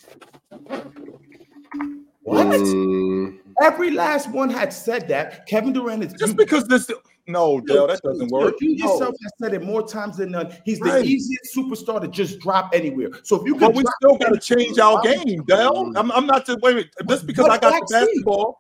[2.24, 2.48] What?
[2.48, 5.46] Mm, Every last one had said that.
[5.48, 6.90] Kevin Durant is just because this,
[7.28, 8.56] no, Dale, that doesn't work.
[8.62, 8.86] You No.
[8.86, 10.56] yourself have said it more times than none.
[10.64, 13.10] He's the easiest superstar to just drop anywhere.
[13.24, 15.92] So if you But can, we still got to change our game, Dale.
[15.96, 16.90] I'm, I'm not just wait.
[17.08, 18.58] Just because I got the basketball,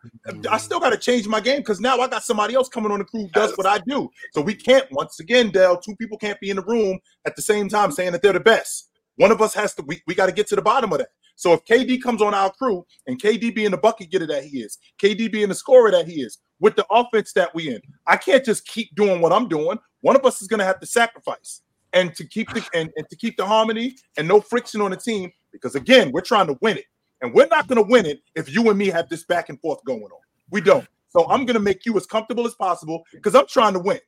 [0.49, 2.99] I still got to change my game because now I got somebody else coming on
[2.99, 4.09] the crew does what I do.
[4.33, 5.77] So we can't once again, Dale.
[5.77, 8.39] Two people can't be in the room at the same time saying that they're the
[8.39, 8.89] best.
[9.17, 9.83] One of us has to.
[9.83, 11.09] We, we got to get to the bottom of that.
[11.35, 14.59] So if KD comes on our crew and KD being the bucket getter that he
[14.59, 18.17] is, KD being the scorer that he is, with the offense that we in, I
[18.17, 19.77] can't just keep doing what I'm doing.
[20.01, 21.61] One of us is going to have to sacrifice
[21.93, 24.97] and to keep the and, and to keep the harmony and no friction on the
[24.97, 26.85] team because again we're trying to win it.
[27.21, 29.59] And we're not going to win it if you and me have this back and
[29.61, 30.19] forth going on.
[30.51, 30.87] We don't.
[31.09, 33.99] So i'm going to make you as comfortable as possible because i'm trying to win.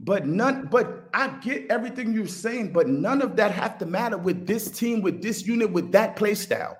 [0.00, 4.18] But none, but I get everything you're saying, but none of that have to matter
[4.18, 6.76] with this team, with this unit, with that play style.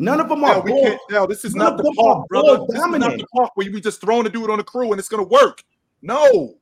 [0.00, 2.64] None of them are now, we can't now this is none not the park brother.
[2.68, 4.90] this is not the park where you be just throwing a dude on the crew
[4.92, 5.62] and it's to work.
[6.00, 6.54] No.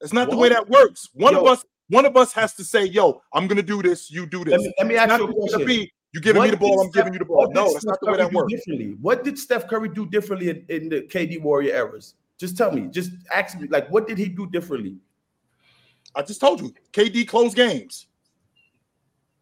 [0.00, 1.10] That's not the way that works.
[1.12, 4.24] One of us one of us has to say yo i'm to do this you
[4.24, 4.52] do this.
[4.52, 5.66] Let me, let me ask not you a question.
[5.66, 5.92] be.
[6.14, 7.50] You giving me What the ball i'm giving you the ball.
[7.52, 8.52] no that's Steph not the way Curry that works.
[8.52, 12.14] Differently, what did Steph Curry do differently in, in the KD Warrior eras?
[12.38, 12.88] Just tell me.
[12.90, 13.68] Just ask me.
[13.68, 14.96] Like, what did he do differently?
[16.14, 18.06] i just told you kd closed games.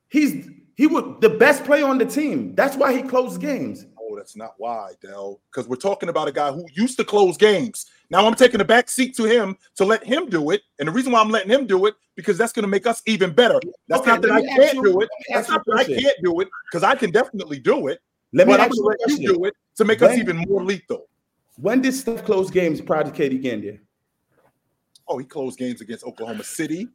[0.08, 0.48] He's
[0.80, 2.54] he was the best player on the team.
[2.54, 3.84] That's why he closed games.
[4.00, 5.42] Oh, that's not why, Dell.
[5.52, 7.84] Because we're talking about a guy who used to close games.
[8.08, 10.62] Now I'm taking a back seat to him to let him do it.
[10.78, 13.02] And the reason why I'm letting him do it, because that's going to make us
[13.04, 13.60] even better.
[13.88, 15.10] That's Okay, not that I can't you- do it.
[15.28, 18.00] That's not that I can't do it, because I can definitely do it.
[18.32, 21.08] Let me I'm going to let you do it to make us even more lethal.
[21.56, 23.82] When did Steph close games prior to getting there?
[25.06, 26.88] Oh, he closed games against Oklahoma City.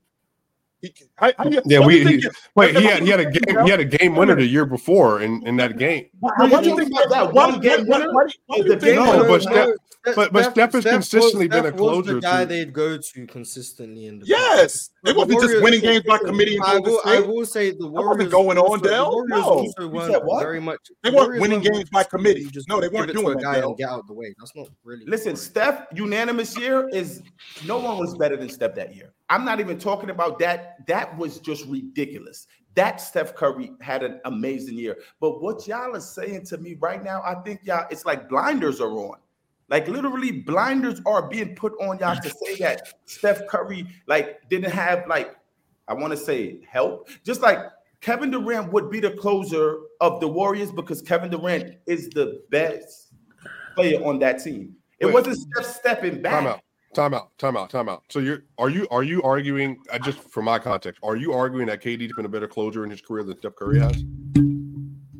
[0.85, 2.75] He, how, how you, Yeah, why we you he, wait.
[2.77, 3.63] He had he had a game.
[3.65, 6.05] He had a game winner the year before in, in that game.
[6.19, 8.13] What, why do you think about that why- one game why- winner?
[8.13, 9.69] why- why do Is you the think- game No, but Steph,
[10.15, 12.45] but but Steph- Steph has consistently was, been a Steph was closer the guy to.
[12.49, 16.59] they'd go to consistently in the Yes, they The wasn't just winning games by committee
[16.63, 19.23] I will, I will say the wasn't Warriors going on, also, the Dell.
[19.27, 19.41] No.
[19.41, 20.43] also You weren't said what?
[20.43, 20.79] very much.
[21.03, 22.45] They weren't Warriors winning games by committee.
[22.51, 23.69] just No, they weren't it to doing a that, guy Dell.
[23.69, 24.33] and get out of the way.
[24.37, 25.05] That's not really.
[25.07, 27.23] Listen, Steph, unanimous year is
[27.65, 29.11] no one was better than Steph that year.
[29.29, 30.85] I'm not even talking about that.
[30.87, 32.47] That was just ridiculous.
[32.75, 34.97] That Steph Curry had an amazing year.
[35.19, 38.81] But what y'all are saying to me right now, I think y'all, it's like blinders
[38.81, 39.17] are on.
[39.69, 44.71] Like literally, blinders are being put on y'all to say that Steph Curry like didn't
[44.71, 45.35] have like
[45.87, 47.09] I want to say help.
[47.23, 47.59] Just like
[48.01, 53.13] Kevin Durant would be the closer of the Warriors because Kevin Durant is the best
[53.75, 54.75] player on that team.
[54.99, 55.13] It Wait.
[55.15, 56.61] wasn't Steph stepping back.
[56.95, 57.37] Time out.
[57.37, 57.69] Time out.
[57.69, 58.03] Time out.
[58.09, 59.77] So you're are you are you arguing?
[59.91, 62.89] Uh, just for my context, are you arguing that KD's been a better closer in
[62.89, 64.01] his career than Steph Curry has?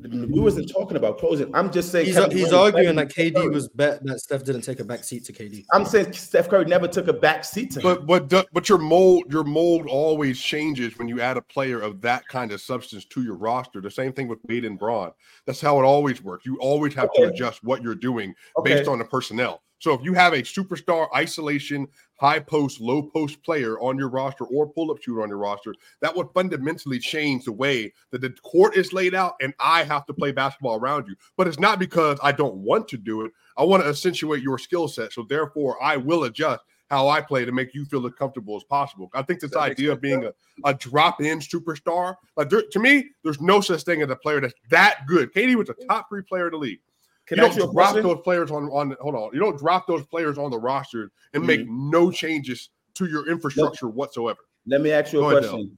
[0.06, 1.54] We wasn't talking about closing.
[1.54, 3.50] I'm just saying He's, he's arguing that KD Curry.
[3.50, 5.66] was bet that Steph didn't take a back seat to KD.
[5.74, 8.06] I'm saying Steph Curry never took a back seat to him.
[8.06, 12.00] But but but your mold your mold always changes when you add a player of
[12.02, 13.82] that kind of substance to your roster.
[13.82, 15.12] The same thing with Wade and Bron.
[15.46, 16.46] That's how it always works.
[16.46, 18.76] You always have to adjust what you're doing Okay.
[18.76, 19.62] based on the personnel.
[19.86, 24.44] So if you have a superstar isolation, high post, low post player on your roster
[24.46, 28.32] or pull up shooter on your roster, that would fundamentally change the way that the
[28.42, 31.16] court is laid out and I have to play basketball around you.
[31.38, 33.32] But it's not because I don't want to do it.
[33.58, 35.14] I want to accentuate your skill set.
[35.14, 38.64] So therefore, I will adjust how I play to make you feel as comfortable as
[38.64, 39.12] possible.
[39.14, 40.34] I think this That idea of being a,
[40.64, 44.56] a drop-in superstar, like there, to me, there's no such thing as a player that's
[44.72, 45.32] that good.
[45.32, 46.80] KD was a top three player in the league.
[47.26, 49.32] Can you don't you drop those players on on hold on.
[49.34, 51.90] You don't drop those players on the roster and make Mm-hmm.
[51.90, 54.40] no changes to your infrastructure whatsoever.
[54.68, 55.78] Let me ask you a Go ahead, question.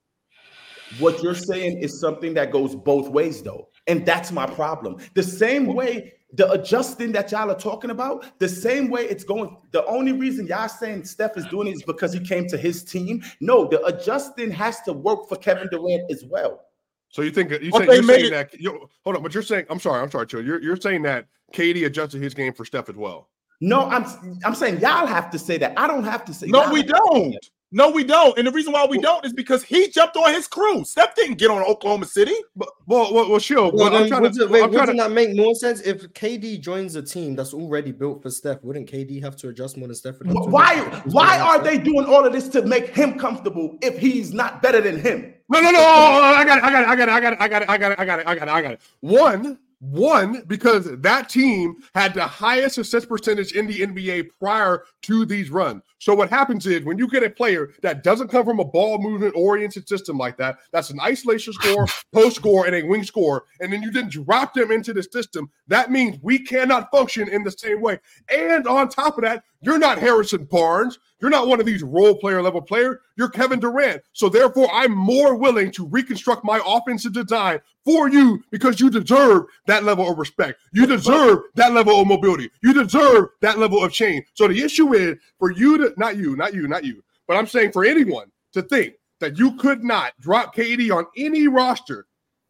[0.99, 3.67] What you're saying is something that goes both ways, though.
[3.87, 4.97] And that's my problem.
[5.13, 9.55] The same way the adjusting that y'all are talking about, the same way it's going.
[9.71, 12.83] The only reason y'all saying Steph is doing it is because he came to his
[12.83, 13.23] team.
[13.39, 16.61] No, the adjusting has to work for Kevin Durant as well.
[17.09, 19.33] So you think you But say, they you're made saying that you, hold on, but
[19.33, 20.43] you're saying I'm sorry, I'm sorry, Chill.
[20.43, 23.29] You're you're saying that KD adjusted his game for Steph as well.
[23.61, 24.05] No, I'm
[24.45, 25.73] I'm saying y'all have to say that.
[25.77, 26.47] I don't have to say.
[26.47, 26.99] No, we have to say
[27.31, 27.49] don't.
[27.71, 27.75] That.
[27.77, 28.37] No, we don't.
[28.37, 30.83] And the reason why we don't is because he jumped on his crew.
[30.85, 32.35] Steph didn't get on Oklahoma City.
[32.55, 33.71] But well, well, well Chill.
[33.71, 35.81] Well, Well, I'm trying would to, it- wait, I'm wouldn't to that make more sense
[35.81, 38.63] if KD joins a team that's already built for Steph?
[38.63, 40.19] Wouldn't KD have to adjust more than Steph?
[40.19, 44.33] would Why why are they doing all of this to make him comfortable if he's
[44.33, 45.33] not better than him?
[45.49, 45.79] No, no, no.
[45.79, 46.63] Oh, oh, oh, I got it.
[46.63, 46.87] I got it.
[46.89, 47.09] I got it.
[47.09, 47.39] I got it.
[47.39, 47.69] I got it.
[47.69, 47.99] I got it.
[47.99, 48.27] I got it.
[48.27, 48.51] I got it.
[48.51, 48.81] I got it.
[48.99, 55.25] One, one, because that team had the highest assist percentage in the NBA prior to
[55.25, 55.83] these runs.
[55.99, 58.99] So what happens is when you get a player that doesn't come from a ball
[58.99, 63.45] movement oriented system like that, that's an isolation score, post score, and a wing score,
[63.59, 65.49] and then you didn't drop them into the system.
[65.67, 67.99] That means we cannot function in the same way.
[68.29, 70.99] And on top of that, you're not Harrison Barnes.
[71.19, 73.01] You're not one of these role player level player.
[73.15, 74.03] You're Kevin Durant.
[74.13, 79.45] So therefore, I'm more willing to reconstruct my offensive design for you because you deserve
[79.65, 80.59] that level of respect.
[80.73, 82.51] You deserve that level of mobility.
[82.61, 84.25] You deserve that level of change.
[84.35, 87.47] So the issue is for you to not you, not you, not you, but I'm
[87.47, 92.05] saying for anyone to think that you could not drop KD on any roster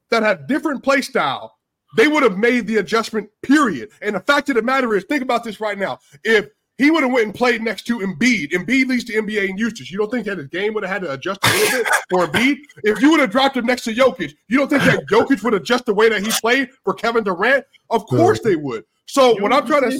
[0.10, 1.57] that had different play style,
[1.95, 3.89] they would have made the adjustment, period.
[4.02, 5.99] And the fact of the matter is, think about this right now.
[6.23, 8.52] If he would have went and played next to Embiid.
[8.52, 9.91] Embiid leads the NBA in usage.
[9.91, 12.28] You don't think that his game would have had to adjust a little bit for
[12.28, 12.58] Embiid?
[12.84, 15.54] If you would have dropped him next to Jokic, you don't think that Jokic would
[15.56, 17.66] adjust the way that he played for Kevin Durant?
[17.90, 18.84] Of course they would.
[19.08, 19.99] So You- what I'm trying to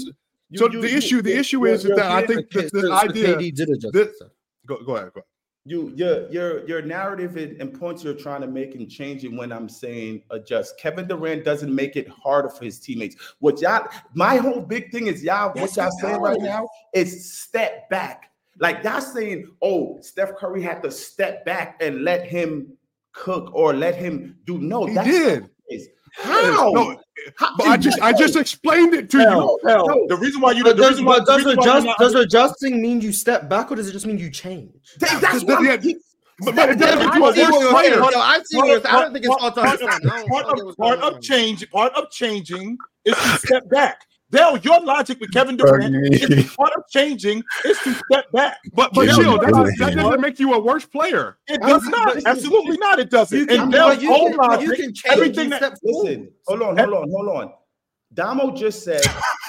[0.54, 3.68] so you- the issue the issue is, is that I think this, this idea did
[3.70, 3.92] adjust.
[3.92, 4.22] this-
[4.66, 5.24] go, go ahead, go ahead.
[5.68, 9.68] You your your your narrative and, points you're trying to make and changing when I'm
[9.68, 10.78] saying adjust.
[10.78, 13.16] Kevin Durant doesn't make it harder for his teammates.
[13.40, 17.38] What y'all my whole big thing is y'all Yes, what y'all saying right now is
[17.38, 18.30] step back.
[18.58, 22.72] Like y'all saying, oh, Steph Curry had to step back and let him
[23.12, 24.86] cook or let him do no.
[24.86, 25.40] He that's did.
[25.42, 25.88] not the case.
[26.12, 26.72] How?
[26.72, 27.00] No, How-
[27.56, 29.24] but I just I just explained it to you.
[29.28, 29.86] Hell, hell.
[29.86, 30.06] No.
[30.08, 31.86] The reason why you But the does, reason why, but the does, reason why adjust,
[31.86, 34.70] not- does adjusting mean you step back or does it just mean you change?
[34.98, 35.96] That's what I'm- Yeah, he-
[36.40, 37.90] but, but it doesn't I you a see worse what you're player.
[37.90, 38.00] saying.
[38.02, 38.86] Hold on, I see what you're.
[38.88, 40.28] I don't think it's hard to part, understand.
[40.28, 44.02] Part I don't get of, part of change, part of changing is to step back.
[44.30, 48.58] Dale, your logic with Kevin Durant is part of changing is to step back.
[48.74, 51.38] But but Yeah, chill, that, that's- that doesn't make you a worse player.
[51.46, 52.24] It does not.
[52.26, 52.98] Absolutely not.
[52.98, 53.38] It doesn't.
[53.38, 55.80] You can, and but Dale's you whole can, but you can change everything that steps
[55.82, 57.52] Listen, hold on, hold on, hold on.
[58.14, 59.02] Damo just said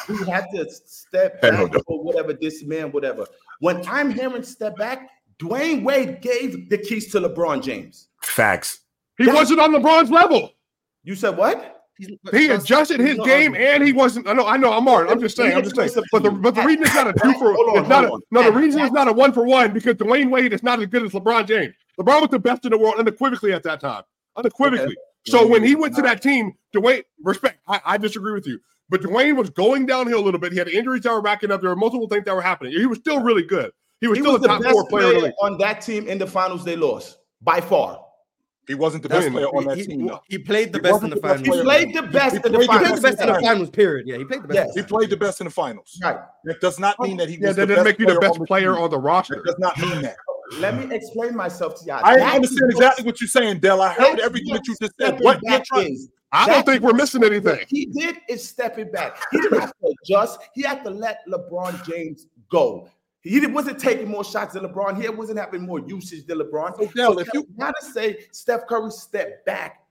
[0.07, 1.81] we had to step back no.
[1.87, 3.25] or whatever, this man, whatever.
[3.59, 8.07] When I'm hearing step back, Dwyane Wade gave the keys to LeBron James.
[8.21, 8.81] Facts.
[9.17, 10.51] He wasn't on LeBron's level.
[11.03, 11.78] You said what?
[12.31, 14.27] He adjusted his game, and he wasn't.
[14.27, 14.71] I know, I know.
[14.71, 15.11] I'm Martin.
[15.11, 15.55] I'm just saying.
[15.55, 15.91] I'm just saying.
[16.11, 18.19] But the but the reason it's not a two for Hold on, it's not a,
[18.31, 18.43] no.
[18.43, 21.03] The reason it's not a one for one because Dwyane Wade is not as good
[21.03, 21.73] as LeBron James.
[21.99, 24.03] LeBron was the best in the world unequivocally at that time.
[24.37, 24.87] Unequivocally.
[24.87, 24.95] Okay.
[25.31, 27.59] So when he went to that team, Dwyane respect.
[27.67, 28.59] I, I disagree with you,
[28.89, 30.53] but Dwyane was going downhill a little bit.
[30.53, 31.59] He had injuries that were backing up.
[31.59, 32.73] There were multiple things that were happening.
[32.73, 33.71] He was still really good.
[33.99, 36.17] He was He still was a the top four player player on that team in
[36.17, 38.05] the finals they lost by far.
[38.69, 40.05] He wasn't the That's best player on that He, team.
[40.05, 40.21] though.
[40.29, 41.41] he played the He best in the the finals.
[41.57, 42.99] He played the best in the played the He played the finals.
[43.01, 44.07] best in the finals, period.
[44.07, 44.57] Yeah, he played the best.
[44.57, 44.75] Yes.
[44.75, 45.99] He played the best in the finals.
[46.03, 46.17] Right.
[46.43, 48.11] That does not mean that he Yeah, was that the didn't best make you the
[48.11, 48.83] player best on player team.
[48.83, 49.35] on the roster.
[49.37, 50.17] That does not mean that.
[50.59, 52.01] Let me explain myself to y'all.
[52.03, 53.81] I That understand is exactly what you're saying, Dell.
[53.81, 55.19] I heard everything that you just said.
[55.21, 56.09] What you're trying is.
[56.31, 57.57] I don't think we're missing anything.
[57.69, 59.17] he did is stepping back.
[59.31, 60.39] He didn't have to adjust.
[60.53, 62.87] He had to let LeBron James go.
[63.21, 65.01] He wasn't taking more shots than LeBron.
[65.01, 66.77] He wasn't having more usage than LeBron.
[66.77, 69.83] So, Dell, So if you gotta say Steph Curry stepped back.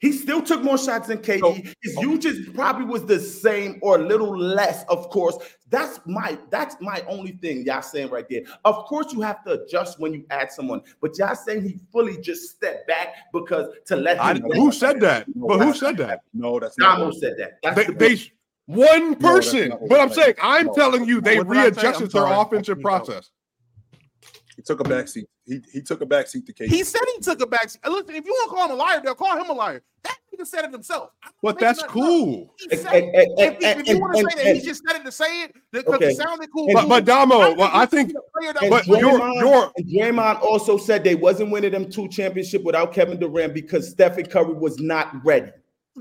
[0.00, 1.40] He still took more shots than KD.
[1.40, 2.02] So- His oh.
[2.02, 5.36] usage probably was the same or a little less, of course.
[5.70, 8.42] That's my that's my only thing y'all saying right there.
[8.64, 12.16] Of course, you have to adjust when you add someone, but y'all saying he fully
[12.20, 15.26] just stepped back because to let I, who said that?
[15.34, 16.20] But who said that?
[16.32, 16.98] no, that's not.
[16.98, 17.58] Damo said that.
[17.62, 18.32] That's They, the they
[18.68, 19.70] one person.
[19.70, 20.34] not what but I'm saying, saying.
[20.40, 20.74] I'm No.
[20.74, 22.36] telling you, they What did I readjusted their sorry.
[22.40, 23.30] offensive process.
[24.56, 25.24] He took a backseat.
[25.46, 26.66] He he took a backseat to KD.
[26.68, 27.62] He said he took a back.
[27.86, 29.82] Listen, if you want to call him a liar, they'll call him a liar.
[30.02, 31.10] That He just said it himself.
[31.42, 32.54] But that's cool.
[32.70, 35.00] And- and- and- If, if, you want to and- say that and- he just said
[35.00, 36.08] it to say it because Okay.
[36.08, 39.72] it sounded cool, But but Damo, well, I think player that but was you're Draymond-
[39.86, 44.26] you're Draymond also said they wasn't winning them two championship without Kevin Durant because Stephen
[44.26, 45.50] Curry was not ready.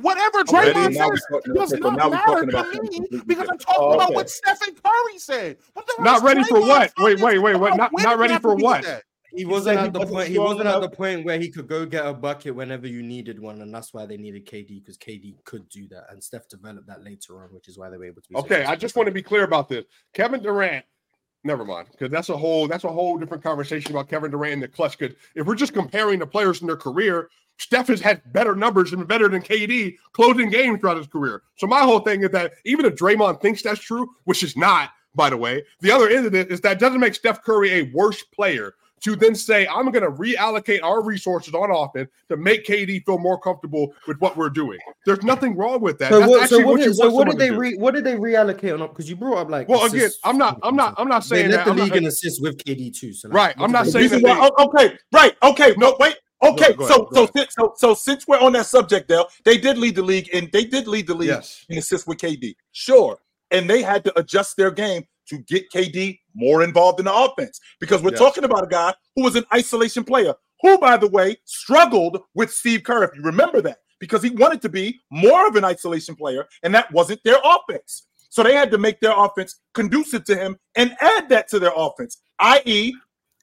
[0.02, 0.72] Whatever Ready?
[0.74, 2.52] Draymond says talking- does okay, so not matter to me
[2.98, 4.16] completely because I'm talking Oh, about okay.
[4.16, 5.58] what Stephen Curry said.
[5.74, 6.94] What the Not is ready for what?
[7.00, 7.78] Wait, wait, wait, about wait.
[7.78, 8.84] Not- not ready for what?
[8.84, 9.04] that?
[9.36, 10.30] He wasn't he at the wasn't point.
[10.30, 13.40] He wasn't at the point where he could go get a bucket whenever you needed
[13.40, 16.88] one, and that's why they needed KD because KD could do that, and Steph developed
[16.88, 18.30] that later on, which is why they were able to.
[18.30, 19.84] Be Okay, I just want to be clear about this.
[20.14, 20.86] Kevin Durant,
[21.44, 24.64] never mind, because that's a whole that's a whole different conversation about Kevin Durant and
[24.64, 24.98] the clutch.
[24.98, 28.94] Because if we're just comparing the players in their career, Steph has had better numbers
[28.94, 31.42] and better than KD closing games throughout his career.
[31.58, 34.92] So my whole thing is that even if Draymond thinks that's true, which is not,
[35.16, 37.82] by the way, the other end of it is that doesn't make Steph Curry a
[37.94, 38.74] worse player.
[39.02, 43.20] To then say, I'm going to reallocate our resources on offense to make KD feel
[43.20, 44.80] more comfortable with what we're doing.
[45.06, 46.10] There's nothing wrong with that.
[46.10, 46.38] So That's what?
[46.38, 48.88] So actually what, you did, so what did they re, What did they reallocate on?
[48.88, 49.70] Because you brought up like.
[49.70, 50.10] Well, again.
[50.24, 51.66] I'm not, I'm not, I'm not They saying led that.
[51.66, 53.14] the I'm not- league in assists with KD too.
[53.14, 54.10] So like, Right, I'm not saying do?
[54.10, 56.74] This is that why, oh, okay, right, okay, no, wait, okay.
[56.74, 57.32] go so, go so, ahead.
[57.36, 60.50] since, so, so, since we're on that subject, Dale, they did lead the league, and
[60.52, 61.66] they did lead the league Yes.
[61.70, 63.20] in assists with KD, sure,
[63.52, 67.60] and they had to adjust their game to get KD more involved in the offense
[67.80, 68.20] because we're Yes.
[68.20, 72.52] talking about a guy who was an isolation player, who, by the way, struggled with
[72.52, 73.04] Steve Kerr.
[73.04, 76.74] If you remember that, because he wanted to be more of an isolation player, and
[76.74, 78.04] that wasn't their offense.
[78.30, 81.72] So they had to make their offense conducive to him and add that to their
[81.76, 82.94] offense, i.e.,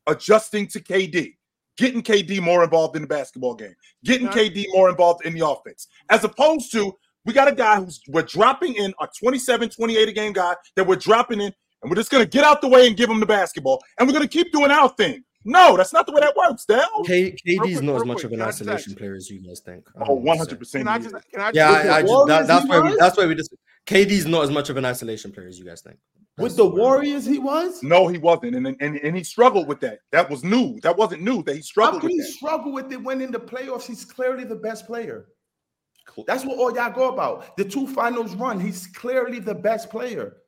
[0.06, 1.36] adjusting to KD,
[1.76, 3.74] getting KD more involved in the basketball game,
[4.04, 4.50] getting Okay.
[4.50, 6.92] KD more involved in the offense, as opposed to
[7.24, 10.86] we got a guy who's we're dropping in a 27, 28 a game guy that
[10.86, 11.52] we're dropping in,
[11.82, 14.14] and we're just gonna get out the way and give him the basketball, and we're
[14.14, 15.24] gonna keep doing our thing.
[15.46, 17.04] No, that's not the way that works, Dale.
[17.06, 19.46] K, KD's quick, not as real much quick, of an can isolation player as you
[19.46, 19.84] guys think.
[19.96, 20.78] Oh, um, don't know what to say.
[20.82, 20.86] 100 percent.
[20.86, 23.16] Can I just can I just Yeah, I, I just that, that's why we, that's
[23.16, 23.54] where we just
[23.86, 25.98] KD's not as much of an isolation player as you guys think.
[26.38, 27.80] With the Warriors, he was.
[27.82, 30.00] No, he wasn't, and, and and he struggled with that.
[30.10, 30.80] That was new.
[30.80, 31.42] That wasn't new.
[31.44, 32.32] That he How struggled can with he that.
[32.32, 35.28] struggle with it when in the playoffs he's clearly the best player?
[36.26, 37.56] That's what all y'all go about.
[37.56, 40.38] The two finals run, he's clearly the best player.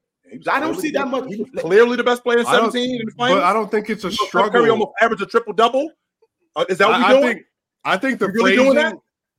[0.51, 1.29] I don't see that much.
[1.29, 3.41] he was clearly the best player in I don't- 17 in the finals.
[3.41, 4.71] But I don't think it's a You know, Steph Curry struggle.
[4.73, 5.89] almost averaged a triple double.
[6.57, 7.35] Uh, is that what I, you're I doing?
[7.37, 7.47] think
[7.85, 8.97] I think the You really doing that?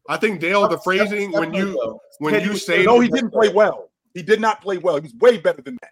[0.08, 3.90] I think Dale, the phrasing when you when you say no, he didn't play well.
[4.14, 4.96] He did not play well.
[4.96, 5.92] He was way better than that.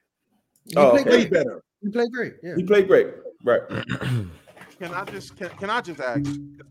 [0.65, 1.17] He Oh, played okay.
[1.17, 1.31] Way great.
[1.31, 1.63] better.
[1.81, 2.33] He played great.
[2.41, 2.55] Yeah.
[2.55, 3.07] He played great.
[3.43, 3.61] Right.
[4.79, 6.25] can I just can, can I just ask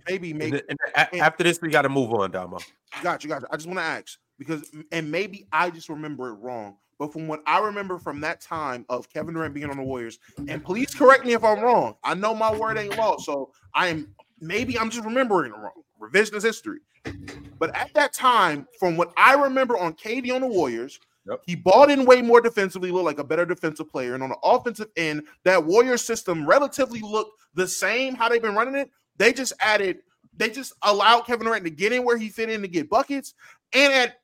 [0.08, 2.58] maybe And make and after this, we got to move on, Damo.
[3.02, 3.48] Got you, got you.
[3.50, 7.28] I just want to ask because, and maybe I just remember it wrong, but from
[7.28, 10.18] what I remember from that time of Kevin Durant being on the Warriors,
[10.48, 11.96] and please correct me if I'm wrong.
[12.02, 14.08] I know my word ain't law, so I am
[14.40, 15.83] maybe I'm just remembering it wrong.
[16.10, 16.80] Revisionist history.
[17.58, 21.40] But at that time, from what I remember on KD on the Warriors, Yep.
[21.46, 24.12] he bought in way more defensively, looked like a better defensive player.
[24.14, 28.54] And on the offensive end, that Warrior system relatively looked the same how they've been
[28.54, 28.90] running it.
[29.16, 30.00] They just added,
[30.36, 33.32] they just allowed Kevin Durant to get in where he fit in to get buckets.
[33.72, 34.16] And at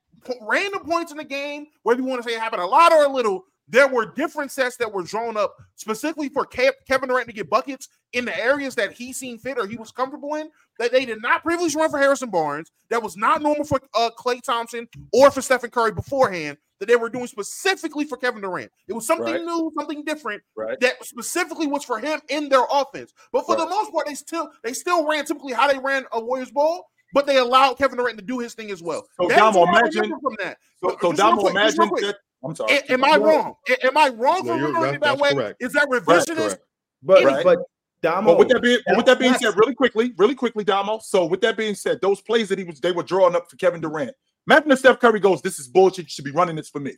[0.42, 3.04] random points in the game, whether you want to say it happened a lot or
[3.04, 7.28] a little, there were different sets that were drawn up specifically for Ke- Kevin Durant
[7.28, 10.50] to get buckets in the areas that he seen fit or he was comfortable in
[10.78, 12.70] that they did not previously run for Harrison Barnes.
[12.88, 16.58] That was not normal for uh, Klay Thompson or for Stephen Curry beforehand.
[16.80, 18.72] That they were doing specifically for Kevin Durant.
[18.88, 19.44] It was something Right.
[19.44, 20.80] new, something different Right.
[20.80, 23.12] that specifically was for him in their offense.
[23.32, 26.20] But for the most part, they still they still ran typically how they ran a
[26.24, 29.06] Warriors ball, but they allowed Kevin Durant to do his thing as well.
[29.20, 30.56] So, That Damo, imagine- from that.
[30.82, 32.16] So, so Damo, quick, just real imagine that.
[32.44, 32.72] I'm sorry.
[32.76, 33.54] A- Am I wrong?
[33.68, 35.32] A- Am I wrong No, for you're- remembering it that- that way?
[35.34, 35.62] correct.
[35.62, 36.58] Is that Right, revisionist?
[37.02, 37.44] But Right.
[37.44, 37.58] but
[38.02, 41.00] Damo, But with that being, with that being said, really quickly, really quickly, Damo.
[41.02, 43.56] So with that being said, those plays that he was they were drawing up for
[43.56, 44.12] Kevin Durant.
[44.46, 46.06] Imagine if Steph Curry goes, "This is bullshit.
[46.06, 46.96] You should be running this for me."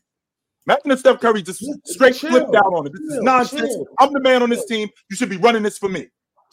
[0.69, 2.31] Imagine if Steph Curry just straight Chill.
[2.31, 2.93] flipped out on it.
[2.93, 3.74] This is nonsense.
[3.74, 3.86] chill.
[3.98, 4.89] I'm the man on this team.
[5.10, 6.09] You should be running this for me.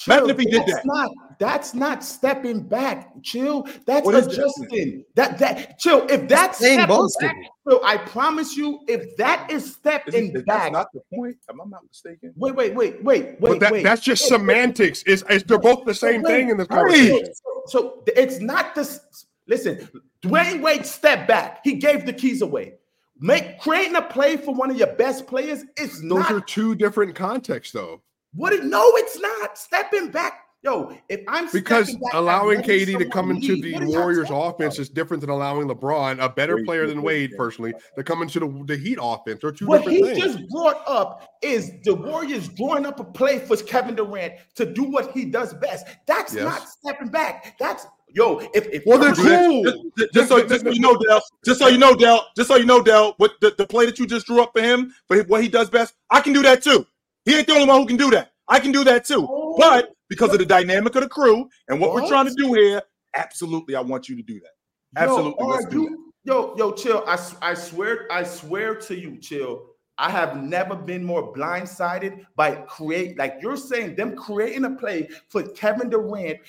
[0.08, 0.86] Imagine if he did that's that.
[0.86, 3.12] Not, that's not stepping back.
[3.22, 3.68] Chill.
[3.86, 4.32] That's What that?
[4.32, 5.04] adjusting.
[5.16, 6.06] That that chill.
[6.10, 6.88] If that's stepping
[7.20, 7.36] back,
[7.68, 10.46] Phil, I promise you, if that is stepping is back.
[10.46, 11.38] that's not the point.
[11.50, 12.34] Am I not mistaken?
[12.38, 13.84] wait, wait, wait, wait, But wait, that, wait.
[13.84, 15.04] that's just Wait, wait, semantics.
[15.04, 17.26] Is is they're both the same wait, thing in this conversation?
[17.34, 19.02] So, so it's not this.
[19.48, 19.90] Listen,
[20.22, 21.62] Dwyane Wade stepped back.
[21.64, 22.76] He gave the keys away.
[23.20, 26.74] Make creating a play for one of your best players is Those not are two
[26.76, 28.02] different contexts, though.
[28.34, 29.58] What it no, it's not.
[29.58, 30.46] Stepping back.
[30.62, 33.64] Yo, if I'm Because stepping back, allowing I'm KD to come into lead.
[33.64, 34.82] the What are y'all Warriors offense about?
[34.82, 37.38] is different than allowing LeBron, a better Wait, player wait, than Wade, wait.
[37.38, 39.40] personally, to come into the, the Heat offense.
[39.42, 40.36] They're two What different he things.
[40.36, 44.84] just brought up is the Warriors drawing up a play for Kevin Durant to do
[44.84, 45.86] what he does best.
[46.08, 46.44] That's Yes.
[46.44, 47.56] not stepping back.
[47.58, 49.46] That's Yo, if if Well, then Do that.
[49.46, 49.64] cool.
[49.64, 51.22] Just, just- just so, just so you know, Dell.
[51.46, 52.28] Just so you know, Dell.
[52.36, 53.14] Just so you know, Dell.
[53.18, 55.70] What the, the play that you just drew up for him, for what he does
[55.70, 56.86] best, I can do that too.
[57.30, 58.32] He ain't the only one who can do that.
[58.48, 59.28] I can do that too.
[59.30, 59.56] Oh.
[59.58, 62.82] But because of the dynamic of the crew and what, we're trying to do here,
[63.16, 65.00] absolutely, I want you to do that.
[65.00, 67.04] Absolutely, Yo, all right, do you- yo, yo, chill.
[67.06, 69.68] I swear, I swear to you, chill.
[70.00, 75.10] I have never been more blindsided by create like you're saying them creating a play
[75.28, 76.40] for Kevin Durant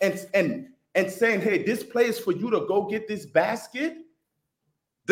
[0.00, 3.98] and and and saying, hey, this play is for you to go get this basket.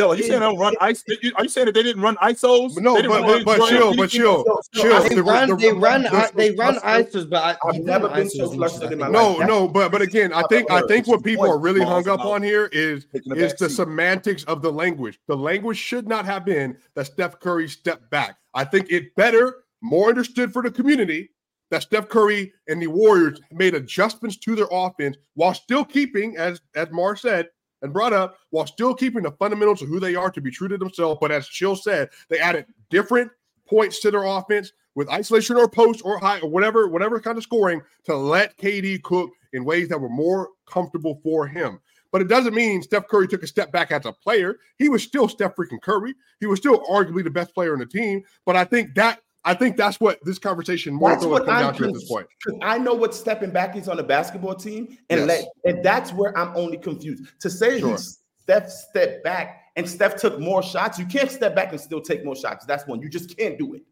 [0.00, 1.04] Dell, are you saying they don't run ice?
[1.36, 2.78] Are you saying that they didn't run ISOs?
[2.78, 4.92] No, They didn't but- run- but- but run chill, but chill, So- so chill.
[4.94, 8.46] I- They The- run, they run, they run ISOs, but I, I've never been so
[8.46, 9.16] much flustered in my think.
[9.16, 9.38] life.
[9.40, 12.24] No, no, but but again, I think I think what people are really hung up
[12.24, 13.06] on here is
[13.36, 15.20] is the semantics of the language.
[15.28, 18.36] The language should not have been that Steph Curry stepped back.
[18.54, 21.30] I think it better, more understood for the community
[21.70, 26.60] that Steph Curry and the Warriors made adjustments to their offense while still keeping, as
[26.74, 27.48] as Mar said
[27.82, 30.68] and brought up, while still keeping the fundamentals of who they are to be true
[30.68, 31.18] to themselves.
[31.20, 33.30] But as Chill said, they added different
[33.66, 37.44] points to their offense with isolation or post or high or whatever, whatever kind of
[37.44, 41.80] scoring to let KD cook in ways that were more comfortable for him.
[42.12, 44.58] But it doesn't mean Steph Curry took a step back as a player.
[44.78, 46.14] He was still Steph freaking Curry.
[46.40, 48.22] He was still arguably the best player on the team.
[48.44, 51.84] But I think that I think that's what this conversation more That's what down to
[51.88, 52.26] at this point.
[52.60, 55.28] I know what stepping back is on a basketball team, and Yes.
[55.28, 57.24] let and that's where I'm only confused.
[57.40, 57.96] To say Sure.
[57.96, 58.02] he
[58.42, 62.24] Steph stepped back and Steph took more shots, you can't step back and still take
[62.24, 62.66] more shots.
[62.66, 63.00] That's one.
[63.00, 63.82] You just can't do it.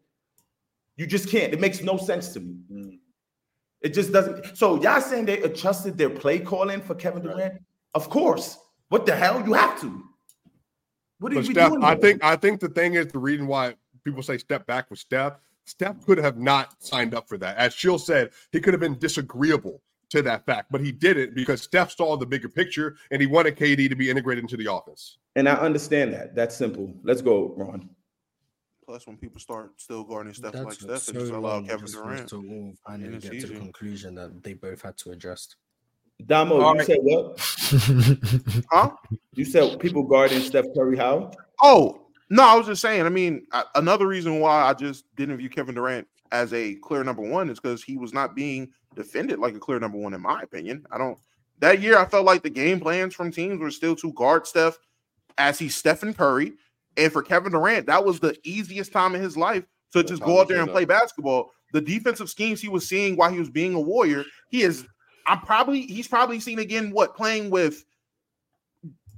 [0.97, 1.53] You just can't.
[1.53, 2.57] It makes no sense to me.
[2.71, 2.99] Mm.
[3.81, 4.57] It just doesn't.
[4.57, 7.61] So y'all saying they adjusted their play calling for Kevin Durant?
[7.95, 8.57] Of course.
[8.89, 9.41] What the hell?
[9.45, 10.03] You have to.
[11.19, 11.83] What are But you Steph, doing?
[11.83, 14.99] I think I think the thing is the reason why people say step back with
[14.99, 15.33] Steph.
[15.65, 17.57] Steph could have not signed up for that.
[17.57, 21.61] As Chill said, he could have been disagreeable to that fact, but he didn't because
[21.61, 25.19] Steph saw the bigger picture and he wanted KD to be integrated into the office.
[25.35, 26.33] and I understand that.
[26.35, 26.91] That's simple.
[27.03, 27.89] Let's go, Ron.
[28.85, 31.61] Plus, when people start still guarding stuff like That's Steph, what's it so just allow
[31.61, 34.81] Kevin just Durant to all finally And it's get to the conclusion that they both
[34.81, 35.57] had to adjust.
[36.25, 36.85] Damo, All you right.
[36.87, 38.63] said what?
[38.71, 38.91] Huh?
[39.35, 41.31] You said people guarding Steph Curry how?
[41.61, 43.05] Oh no, I was just saying.
[43.05, 47.03] I mean, I, another reason why I just didn't view Kevin Durant as a clear
[47.03, 50.21] number one is because he was not being defended like a clear number one, in
[50.21, 50.85] my opinion.
[50.91, 51.17] I don't.
[51.59, 54.77] That year, I felt like the game plans from teams were still to guard Steph
[55.37, 56.53] as he's Stephen Curry,
[56.97, 60.39] and for Kevin Durant, that was the easiest time in his life to just go
[60.39, 61.51] out there and play basketball.
[61.73, 64.85] The defensive schemes he was seeing while he was being a Warrior, he is.
[65.25, 67.85] I'm probably he's probably seen again what playing with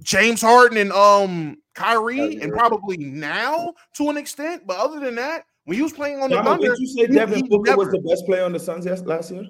[0.02, 4.64] James Harden and um Kyrie, and probably now to an extent.
[4.68, 7.08] But other than that, when he was playing on the Damo, Thunder, did you say
[7.08, 9.46] he- Devin he Booker was the best player on the Suns yes- last year?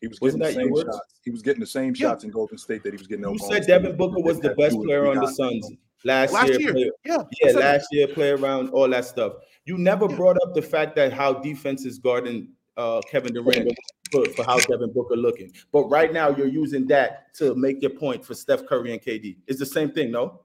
[0.00, 1.20] He was Wasn't getting the same shots.
[1.24, 2.08] He was getting the same Yeah.
[2.08, 3.24] shots in Golden State that he was getting.
[3.28, 3.66] You said State.
[3.68, 5.28] Devin Booker was the best two player on the.
[5.28, 5.70] Suns
[6.04, 6.60] last, last year.
[6.60, 7.60] year, player- yeah, I yeah, said that.
[7.74, 9.34] last year, play around, all that stuff.
[9.64, 10.16] You never Yeah.
[10.16, 13.70] brought up the fact that how defense is guarding uh, Kevin Durant
[14.12, 15.52] for, for how Devin Booker looking.
[15.72, 19.38] But right now, you're using that to make your point for Steph Curry and KD.
[19.46, 20.42] It's the same thing, no?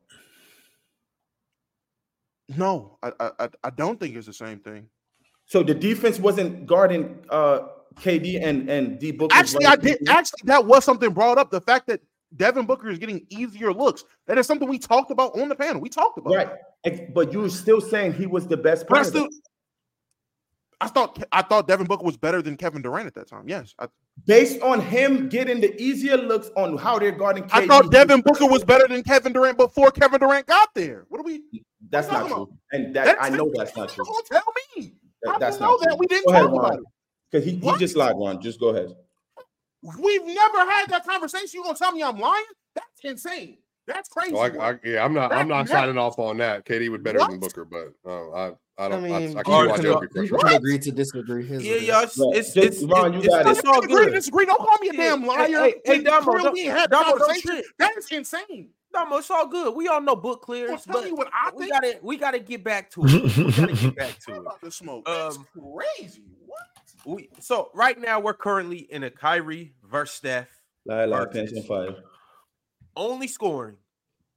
[2.56, 4.88] No, I, I I- don't think it's the same thing.
[5.46, 9.36] So the defense wasn't guarding uh, KD and and D Booker.
[9.36, 10.08] Actually, I did.
[10.08, 11.52] Actually, that was something brought up.
[11.52, 12.00] The fact that
[12.36, 14.06] Devin Booker is getting easier looks.
[14.28, 15.82] That is something we talked about on the panel.
[15.82, 16.34] We talked about.
[16.34, 16.50] right.
[16.86, 17.14] it.
[17.14, 19.04] But you're still saying he was the best player.
[19.04, 19.28] still,
[20.80, 23.48] I thought I thought Devin Booker was better than Kevin Durant at that time.
[23.50, 23.88] Yes, I,
[24.28, 27.50] based on him getting the easier looks on how they're guarding KD.
[27.64, 31.06] I thought Devin Booker was better than Kevin Durant before Kevin Durant got there.
[31.10, 31.42] What are we?
[31.90, 34.06] That's not true, talking and that That's- I know that's not true.
[34.06, 34.44] Don't tell
[34.76, 34.94] me.
[35.24, 35.88] That- I that's don't know not that.
[35.90, 35.98] true.
[36.00, 36.86] We didn't Go ahead, talk about it.
[37.32, 38.40] Because he, he just lied, Ron.
[38.42, 38.96] Just go ahead.
[40.00, 41.50] We've never had that conversation.
[41.54, 42.44] You gonna tell me I'm lying?
[42.76, 43.58] That's insane.
[43.88, 44.32] That's crazy.
[44.34, 45.32] So I, I, yeah, I'm not.
[45.32, 46.66] I'm not That- signing off on that.
[46.66, 49.04] KD was better than Booker, but uh, I, I I don't.
[49.06, 50.92] I, I, mean, can All see right, why so- they'll be you can agree to
[50.92, 51.46] disagree.
[51.48, 52.10] Here's Yeah, yeah, is.
[52.12, 52.36] it's, Right.
[52.38, 53.66] it's, it's, Ron, you it's, got it's it.
[53.66, 54.14] all disagree, good.
[54.14, 54.46] disagree.
[54.46, 55.48] Don't call me a Yeah, damn liar.
[55.48, 57.50] hey, hey, We Damo, clearly don't- had Damo, don't conversation.
[57.52, 57.66] trip.
[57.80, 58.70] That is insane.
[58.94, 59.76] No, it's all good.
[59.76, 61.72] We all know book clears, Well, tell but me what I we think.
[61.74, 63.12] gotta we gotta get back to it.
[63.38, 64.38] We gotta get back to it.
[64.38, 65.06] about to smoke.
[65.06, 66.24] That's Um, crazy.
[66.46, 66.60] What?
[67.06, 70.50] We, so right now we're currently in a Kyrie versus Steph.
[70.86, 71.64] Lie, lie, Versus.
[71.68, 72.00] pants.
[72.96, 73.78] Only scoring.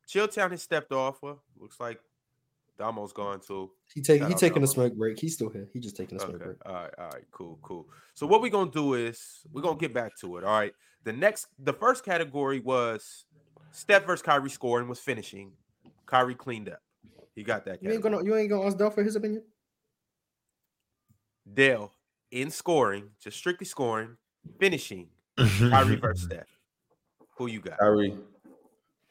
[0.08, 1.22] Chilltown has stepped off.
[1.22, 2.00] Well, looks like
[2.80, 3.70] Damo's gone too.
[3.94, 5.18] He take Shout he out taking a smoke break.
[5.18, 5.68] He's still here.
[5.72, 6.44] He just taking a smoke Okay.
[6.44, 6.56] break.
[6.66, 6.94] All right.
[6.98, 7.24] All right.
[7.30, 7.58] Cool.
[7.62, 7.86] Cool.
[8.14, 10.44] So what we're gonna do is we're gonna get back to it.
[10.44, 10.72] All right.
[11.04, 13.26] The next, the first category was
[13.70, 15.52] Steph versus Kyrie scoring was finishing.
[16.06, 16.80] Kyrie cleaned up.
[17.34, 17.82] He got that.
[17.82, 19.42] You ain't gonna you ain't gonna ask Dell for his opinion.
[21.52, 21.92] Dale
[22.30, 24.16] in scoring, just strictly scoring,
[24.58, 25.08] finishing.
[25.38, 26.46] Kyrie versus Steph.
[27.36, 27.78] Who you got?
[27.78, 28.16] Kyrie.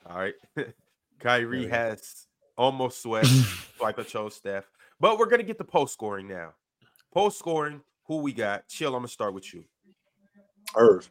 [0.05, 0.33] All right.
[0.55, 0.73] Kyrie
[1.19, 1.67] Kyrie.
[1.67, 2.27] has
[2.59, 3.25] almost swept.
[3.79, 4.65] Swiper chose Steph.
[4.99, 6.53] But we're gonna get the post scoring now.
[7.11, 8.67] Post scoring, who we got?
[8.67, 9.63] Chill, I'm gonna start with you.
[10.75, 11.09] Irv.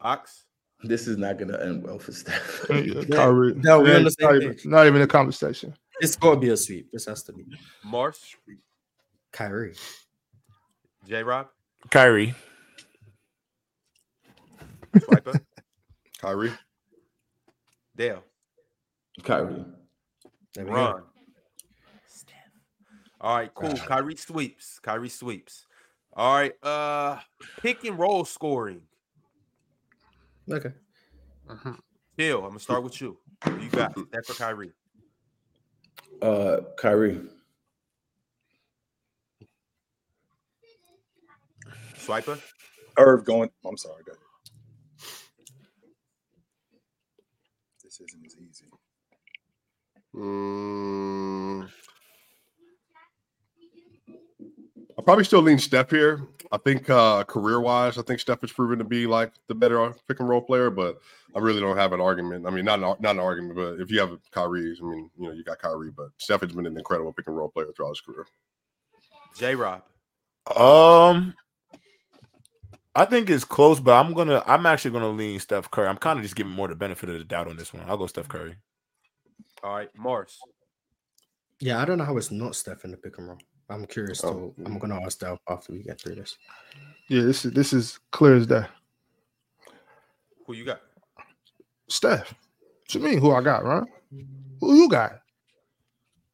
[0.00, 0.44] Ox.
[0.82, 2.66] This is not gonna end well for Steph.
[2.70, 3.54] Yeah, Kyrie.
[3.54, 4.66] No, we're Yeah, on the same not, even, page.
[4.66, 5.74] not even a conversation.
[6.00, 6.90] It's gonna be a sweep.
[6.90, 7.46] This has to be
[7.84, 8.34] Mars.
[9.30, 9.74] Kyrie.
[11.06, 11.46] J Rob.
[11.90, 12.34] Kyrie.
[14.96, 15.40] Swiper.
[16.20, 16.52] Kyrie.
[17.96, 18.24] Dale.
[19.22, 19.64] Kyrie.
[20.54, 21.02] There we go.
[23.20, 23.76] All right, cool.
[23.76, 24.78] Kyrie sweeps.
[24.80, 25.66] Kyrie sweeps.
[26.14, 26.52] All right.
[26.62, 27.18] Uh
[27.60, 28.82] pick and roll scoring.
[30.50, 30.72] Okay.
[32.18, 32.38] Chill.
[32.38, 33.18] I'm gonna start with you.
[33.44, 33.92] Who you got?
[33.92, 34.72] Steph or Kyrie?
[36.20, 37.20] Uh, Kyrie.
[41.96, 42.40] Swiper.
[42.98, 43.50] Irv going.
[43.64, 44.02] I'm sorry.
[44.04, 44.22] Go ahead.
[47.82, 48.41] This isn't as easy.
[50.14, 51.68] Mm,
[54.98, 56.28] I'll probably still lean Steph here.
[56.50, 59.94] I think uh, career wise, I think Steph has proven to be like the better
[60.06, 60.98] pick and roll player, but
[61.34, 62.46] I really don't have an argument.
[62.46, 65.26] I mean, not an, not an argument, but if you have Kyrie, I mean, you
[65.26, 67.90] know, you got Kyrie, but Steph has been an incredible pick and roll player throughout
[67.90, 68.26] his career.
[69.38, 69.82] J Rob.
[70.54, 71.34] Um,
[72.94, 74.42] I think it's close, but I'm gonna.
[74.46, 75.88] I'm actually gonna lean Steph Curry.
[75.88, 77.84] I'm kind of just giving more the benefit of the doubt on this one.
[77.88, 78.56] I'll go Steph Curry.
[79.62, 80.38] All right, Mars.
[81.60, 83.38] Yeah, I don't know how it's not Steph in the pick and roll.
[83.70, 84.52] I'm curious Oh.
[84.58, 84.64] to.
[84.66, 86.36] I'm gonna ask that after we get through this.
[87.08, 88.64] Yeah, this is this is clear as day.
[90.46, 90.80] Who you got?
[91.88, 92.32] Steph.
[92.32, 93.18] What you mean?
[93.18, 93.84] Who I got, right?
[94.60, 95.20] Who you got?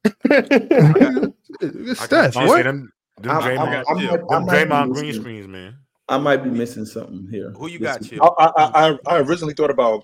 [1.61, 2.37] It's Steph.
[2.37, 2.63] Honestly, What?
[2.63, 2.91] them,
[3.21, 4.11] them I'm- Draymond, I'm- I'm- Chill.
[4.31, 5.77] I them Draymond green missing- screens, man.
[6.07, 7.51] I might be missing something here.
[7.51, 8.51] Who you got, Listen, I, I,
[8.91, 10.03] I, I originally thought about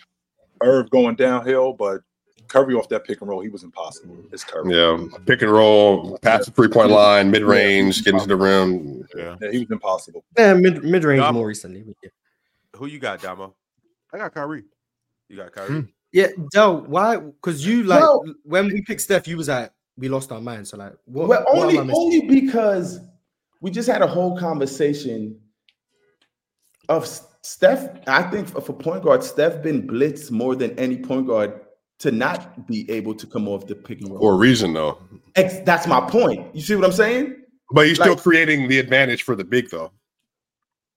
[0.61, 2.01] Irv going downhill, but
[2.47, 4.15] Curry off that pick and roll, he was impossible.
[4.15, 4.33] Mm-hmm.
[4.33, 4.75] It's Curry.
[4.75, 9.07] Yeah, pick and roll, pass the three point line, mid range, get into the rim.
[9.15, 9.35] Yeah.
[9.41, 10.23] Yeah, he was impossible.
[10.37, 11.83] Yeah, mid mid range more recently.
[12.03, 12.09] yeah.
[12.75, 13.55] Who you got, Damo?
[14.13, 14.63] I got Kyrie.
[15.29, 15.67] You got Kyrie.
[15.67, 15.81] Hmm.
[16.11, 17.17] Yeah, Del, why?
[17.17, 18.23] Because you like No.
[18.43, 20.67] when we picked Steph, you was like, we lost our mind.
[20.67, 21.27] So like, what?
[21.27, 22.01] Well, only am I missing?
[22.01, 22.99] only because
[23.61, 25.39] we just had a whole conversation
[26.89, 27.07] of
[27.41, 27.89] Steph.
[28.07, 31.61] I think for, for point guard, Steph been blitzed more than any point guard
[31.99, 34.19] to not be able to come off the pick and roll.
[34.19, 34.99] For a reason, though.
[35.35, 36.53] Ex- that's my point.
[36.55, 37.35] You see what I'm saying?
[37.71, 39.91] But he's still Like- creating the advantage for the big, though.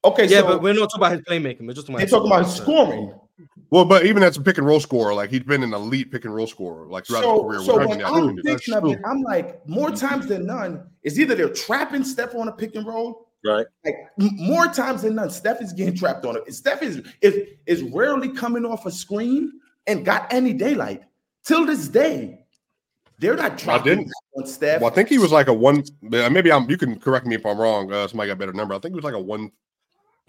[0.04, 1.66] Okay, yeah, so but we're not talking about his playmaking.
[1.66, 3.12] We're just talking about talking about his scoring.
[3.70, 6.24] Well, but even as a pick and roll scorer, like he's been an elite pick
[6.24, 7.60] and roll scorer, like throughout his career.
[7.62, 11.18] so with when the I'm thinking of it, I'm like, more times than none, is
[11.20, 13.66] either they're trapping Steph on a pick and roll, Right.
[13.84, 16.52] like more times than none, Steph is getting trapped on it.
[16.54, 19.52] Steph is is is rarely coming off a screen
[19.88, 21.02] and got any daylight
[21.44, 22.44] till this day.
[23.18, 24.80] They're not dropping didn't- on Steph.
[24.80, 25.82] Well, I think he was like a one.
[26.12, 26.70] uh, Maybe I'm.
[26.70, 27.92] You can correct me if I'm wrong.
[27.92, 28.74] Uh, somebody got a better number.
[28.74, 29.50] I think it was like a one,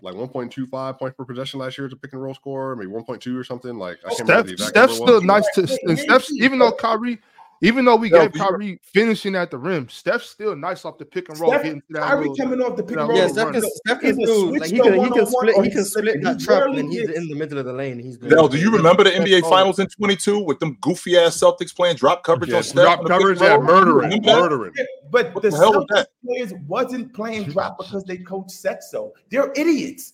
[0.02, 2.76] like 1.25 points per possession last year as a pick and roll score.
[2.76, 3.78] maybe 1.2 or something.
[3.78, 6.70] Like I can't remember Steph, the exact Steph's still nice to, and Steph's even though
[6.70, 6.78] bro.
[6.78, 7.20] Kyrie,
[7.62, 10.86] even though we Yo, gave do you- Kyrie finishing at the rim, Steph's still nice
[10.86, 11.52] off the pick and roll.
[11.52, 13.18] Steph, getting to that Kyrie little- coming off the pick and roll.
[13.18, 13.54] Yeah, little Steph run.
[13.54, 16.22] can, Steph can Either like he can he can split he can split slipping.
[16.24, 18.00] that He trap and he's in the middle of the lane.
[18.00, 18.30] He's good.
[18.30, 21.98] Del, do you remember the NBA Finals in 22 with them goofy ass Celtics playing
[21.98, 22.84] drop coverage Yeah, on Steph?
[22.86, 24.74] drop the pick coverage, and yeah, murdering, Remember murdering.
[25.12, 26.08] But What the the hell was Celtics that?
[26.26, 29.14] players wasn't playing drop because they coach said so.
[29.32, 30.14] They're idiots.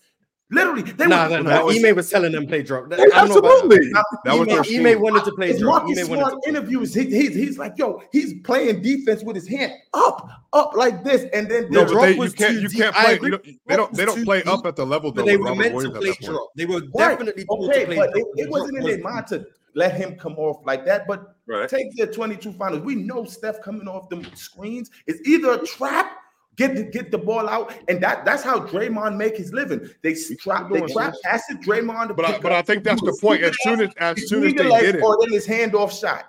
[0.56, 1.30] Literally, they Nah, were.
[1.30, 1.66] nah, that nah.
[1.66, 2.86] was- Ime was telling them play drop.
[2.94, 3.92] I don't know about Absolutely.
[3.92, 4.06] That
[4.40, 5.84] was Ime, their Ime wanted to play His drop.
[5.84, 6.50] Marcus Ime wanted Smart to.
[6.50, 11.04] interviews, he, he's, he's like, yo, he's playing defense with his hand up, up like
[11.04, 12.54] this, and then No, The but drop they, you was can't.
[12.56, 12.80] too You deep.
[12.80, 13.20] can't play.
[13.22, 13.94] You don't, they don't.
[13.94, 15.26] They don't play deep, up at the level though.
[15.26, 16.50] They were Robert meant to Williams at play drop.
[16.56, 16.92] They were Right.
[17.12, 18.26] definitely to okay, play but drop.
[18.36, 21.06] it, it wasn't in their mind to let him come off like that.
[21.08, 21.68] But Right.
[21.70, 22.82] take the 22 finals.
[22.84, 26.12] We know Steph coming off the screens is either a trap,
[26.56, 29.90] get the, get the ball out, and that that's how Draymond make his living.
[30.02, 31.22] They trap, they doing, trap, sis.
[31.24, 32.10] pass it Draymond.
[32.10, 33.44] to But I, pick but I think that's the point.
[33.44, 35.98] As soon as as soon as either they like- did it, or then his handoff
[36.00, 36.26] shot.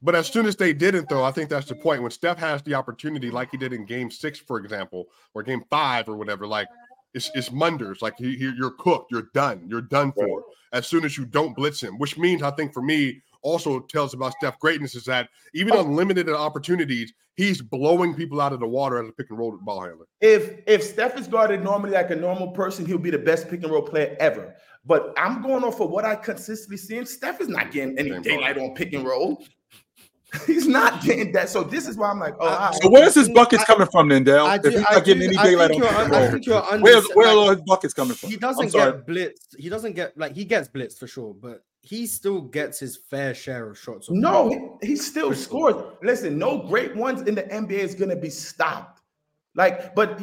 [0.00, 2.02] But as soon as they didn't, though, I think that's the point.
[2.02, 5.64] When Steph has the opportunity, like he did in Game Six, for example, or Game
[5.70, 6.68] Five, or whatever, like
[7.14, 8.00] it's it's Munders.
[8.00, 10.44] Like he, he- you're cooked, you're done, you're done for.
[10.72, 14.14] As soon as you don't blitz him, which means I think for me also tells
[14.14, 15.80] about Steph greatness is that even oh.
[15.80, 19.56] on limited opportunities, he's blowing people out of the water as a pick and roll
[19.62, 20.06] ball handler.
[20.20, 23.62] If if Steph is guarded normally like a normal person, he'll be the best pick
[23.62, 24.54] and roll player ever.
[24.84, 27.04] But I'm going off of what I consistently see.
[27.04, 29.44] Steph is not getting any Same daylight on pick and roll.
[30.46, 31.48] He's not getting that.
[31.48, 32.74] So this is why I'm like, oh, all right.
[32.74, 34.44] So where's his buckets coming from then, Dale?
[34.44, 36.30] I If do- he's I not getting do- any daylight on pick and I roll,
[36.30, 38.28] think you're where's under- where are like- all his buckets coming from?
[38.28, 39.56] He doesn't get blitzed.
[39.56, 43.34] He doesn't get like he gets blitzed for sure, but he still gets his fair
[43.34, 44.10] share of shots.
[44.10, 45.76] on No, he, he still scores.
[46.02, 49.00] Listen, no great ones in the NBA is gonna be stopped.
[49.54, 50.20] Like, but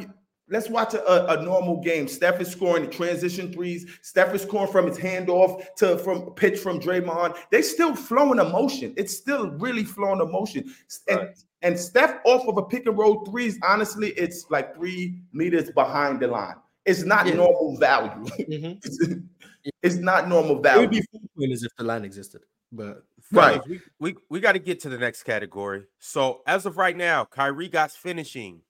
[0.48, 2.08] let's watch a, a normal game.
[2.08, 3.88] Steph is scoring the transition threes.
[4.04, 7.36] Steph is scoring from his handoff to from pitch from Draymond.
[7.50, 8.94] They still flowing emotion.
[8.96, 10.72] It's still really flowing emotion.
[11.10, 11.30] And,
[11.64, 16.20] and Steph off of a pick and roll threes, honestly, it's like three meters behind
[16.20, 16.58] the line.
[16.86, 17.34] It's not Yeah.
[17.38, 18.26] normal value.
[18.48, 19.24] Mhm.
[19.66, 20.82] it's, it's not normal It value.
[20.82, 23.62] would be four pointers if the line existed, but Right.
[23.68, 25.84] We, we, we got to get to the next category.
[26.00, 28.62] So as of right now, Kyrie got finishing.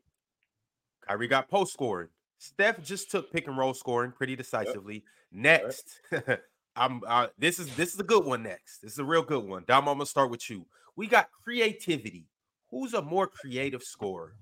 [1.07, 2.07] Kyrie got post scoring.
[2.37, 5.03] Steph just took pick and roll scoring pretty decisively.
[5.31, 5.99] Next,
[6.75, 8.43] I'm uh, this is this is a good one.
[8.43, 9.63] Next, this is a real good one.
[9.67, 10.65] Dom, I'm gonna start with you.
[10.95, 12.27] We got creativity.
[12.69, 14.35] Who's a more creative scorer?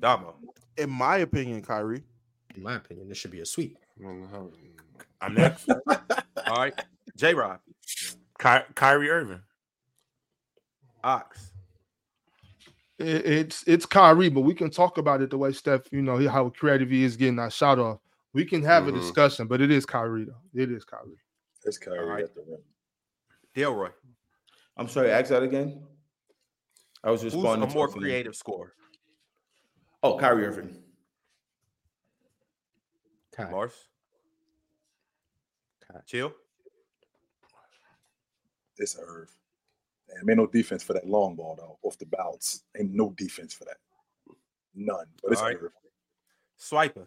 [0.00, 0.34] Damo.
[0.76, 2.02] In my opinion, Kyrie.
[2.54, 3.78] in my opinion, this should be a sweep.
[5.20, 5.68] I'm next.
[6.46, 6.74] All right,
[7.16, 7.58] J Rod,
[8.40, 9.42] Ky- Kyrie Irving.
[11.04, 11.52] Ox.
[12.98, 16.28] It- it's it's Kyrie, but we can talk about it the way Steph, you know,
[16.28, 17.98] how creative he is getting that shot off.
[18.34, 18.88] We can have Mhm.
[18.88, 20.40] a discussion, but it is Kyrie though.
[20.54, 21.18] It is Kyrie.
[21.64, 22.24] It's Kyrie All right.
[22.24, 22.60] at the rim.
[23.56, 23.92] Delroy.
[24.76, 25.84] I'm sorry, ask that again.
[27.02, 28.74] I was Who's responding a to more creative scorer?
[30.02, 30.82] Oh, Kyrie Irving.
[33.38, 33.50] Kai.
[33.50, 33.72] Mars.
[35.86, 36.00] Kai.
[36.06, 36.32] Chill.
[38.78, 39.30] It's Irv.
[40.08, 41.78] Damn, ain't no defense for that long ball though.
[41.82, 43.76] Off the bounce, ain't no defense for that.
[44.74, 45.06] None.
[45.22, 45.56] But it's All right.
[45.60, 45.72] Irv.
[46.60, 47.06] Swiper.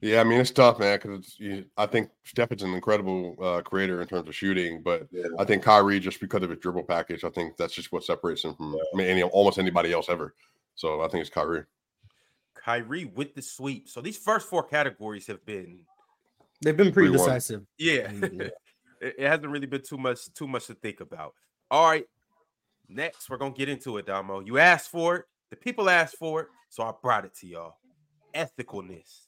[0.00, 0.98] Yeah, I mean it's tough, man.
[1.00, 1.36] Because
[1.76, 5.26] I think Steph is an incredible uh, creator in terms of shooting, but Yeah.
[5.38, 8.44] I think Kyrie just because of his dribble package, I think that's just what separates
[8.44, 10.34] him from I mean, any, almost anybody else ever.
[10.74, 11.64] So I think it's Kyrie.
[12.64, 13.88] Kyrie with the sweep.
[13.88, 15.80] So these first four categories have been
[16.62, 17.12] They've been pretty 3-1.
[17.12, 17.62] decisive.
[17.78, 18.10] yeah.
[18.12, 18.28] Yeah.
[19.00, 21.34] it, it hasn't really been too much too much to think about.
[21.70, 22.06] All right.
[22.88, 24.40] Next, we're gonna get into it, Damo.
[24.40, 27.74] You asked for it, the people asked for it, so I brought it to y'all.
[28.34, 29.26] Ethicalness.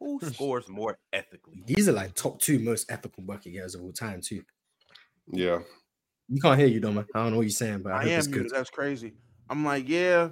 [0.00, 0.28] Who hmm.
[0.28, 1.62] scores more ethically?
[1.66, 4.42] These are like top two most ethical bucket getters of all time, too.
[5.30, 5.60] Yeah.
[6.28, 7.06] You can't hear you, Doma.
[7.14, 8.50] I don't know what you're saying, but I, I hope am it's good.
[8.50, 9.14] That's crazy.
[9.48, 10.30] I'm like, yeah,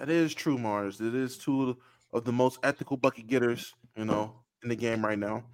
[0.00, 1.00] that is true, Mars.
[1.00, 1.76] It is two
[2.12, 5.44] of the most ethical bucket getters, you know, in the game right now.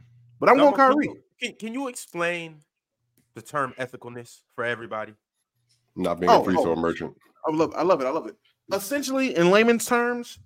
[0.41, 1.05] But I'm Damo, going can Kyrie.
[1.07, 2.61] you- Can, can you explain
[3.35, 5.15] the term ethicalness for everybody?
[5.97, 6.77] Not being Oh, a free throw oh.
[6.77, 7.15] merchant.
[7.47, 8.07] I love I love it.
[8.07, 8.37] I love it.
[8.73, 10.39] Essentially, in layman's terms,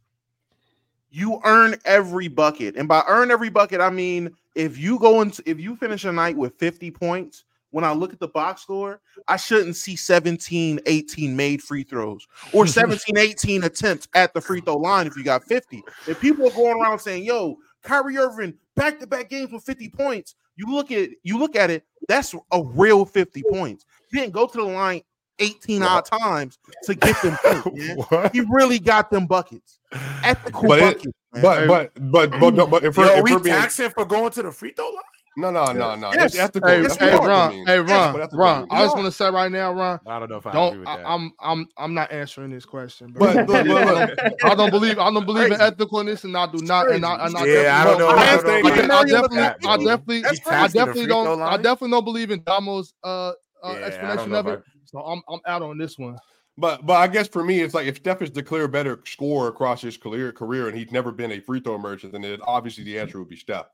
[1.11, 2.77] you earn every bucket.
[2.77, 6.13] And by earn every bucket, I mean if you go into if you finish a
[6.13, 10.81] night with 50 points, when I look at the box score, I shouldn't see 17,
[10.87, 15.25] 18 made free throws or 17, 18 attempts at the free throw line if you
[15.25, 15.83] got 50.
[16.07, 20.67] If people are going around saying, yo, Kyrie Irving, back-to-back games with 50 points, you
[20.71, 23.87] look at you look at it, that's a real 50 points.
[24.11, 25.03] He didn't go to the line
[25.39, 29.79] 18 odd times to get them points, He really got them buckets.
[30.23, 31.07] Ethical But it- buckets.
[31.33, 31.43] man.
[31.43, 34.05] But but but but no, but if we're, Yo, if we we're being taxing for
[34.05, 35.03] going to the free throw line.
[35.41, 36.35] No no no no Yes.
[36.35, 36.69] it's ethical.
[36.69, 38.69] Hey, That's hey what ethical Ron, hey Ron, what ethical Ron.
[38.71, 40.01] I just want to say right now, Ron.
[40.07, 41.07] I don't know if I agree Don't with I, that.
[41.07, 43.13] I'm I'm I'm not answering this question.
[43.13, 43.47] Bro.
[43.47, 46.61] But, but, but, but, I don't believe I don't believe in ethicalness, and I do
[46.63, 46.91] not.
[46.91, 48.09] And I, and I Yeah, I don't definitely know.
[48.09, 51.07] I, I don't know I, about I definitely, That's I definitely, I definitely The free
[51.07, 51.43] throw don't.
[51.43, 53.33] I definitely don't believe in Damo's uh, uh
[53.69, 54.63] Yeah, explanation of it.
[54.87, 56.19] So I'm I'm out on this one.
[56.59, 59.49] But but I guess for me, it's like if Steph is the clear better scorer
[59.49, 62.85] across his career career, and he's never been a free throw merchant, then it, obviously
[62.85, 63.67] the answer would be Steph.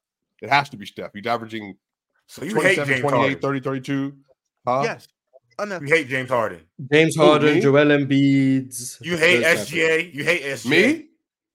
[0.42, 1.10] It has to be Steph.
[1.14, 1.76] He's averaging
[2.26, 3.40] So you hate 27, James 28, Harden.
[3.40, 4.16] 30, 32.
[4.66, 4.80] Huh?
[4.84, 5.08] yes.
[5.58, 6.60] You hate James Harden.
[6.92, 7.60] James Harden, me?
[7.60, 9.00] Joel Embiid.
[9.00, 10.14] You hate those type of- SGA.
[10.14, 10.68] You hate SGA.
[10.70, 11.06] Me?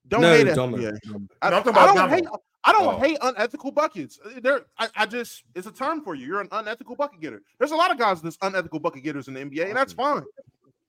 [0.08, 0.56] Don't No, hate it.
[0.56, 0.82] Doma.
[0.82, 0.90] Yeah.
[1.06, 1.28] Doma.
[1.40, 2.08] I, No, I'm talking I about don't Damo.
[2.16, 2.24] hate.
[2.64, 2.98] I don't Oh.
[2.98, 4.18] hate unethical buckets.
[4.40, 6.26] There, I, I just it's a term for you.
[6.26, 7.42] You're an unethical bucket getter.
[7.58, 10.22] There's a lot of guys that's unethical bucket getters in the NBA, and that's fine.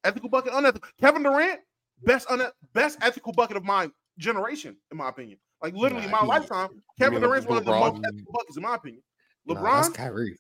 [0.04, 0.88] Ethical bucket, unethical.
[1.00, 1.60] Kevin Durant,
[2.04, 5.38] best une- best ethical bucket of my generation, in my opinion.
[5.64, 6.70] Like literally, Nah, my he- lifetime,
[7.00, 9.02] Kevin Durant's one of the most ethical buckets, in my opinion.
[9.48, 10.38] Nah, that's Kyrie.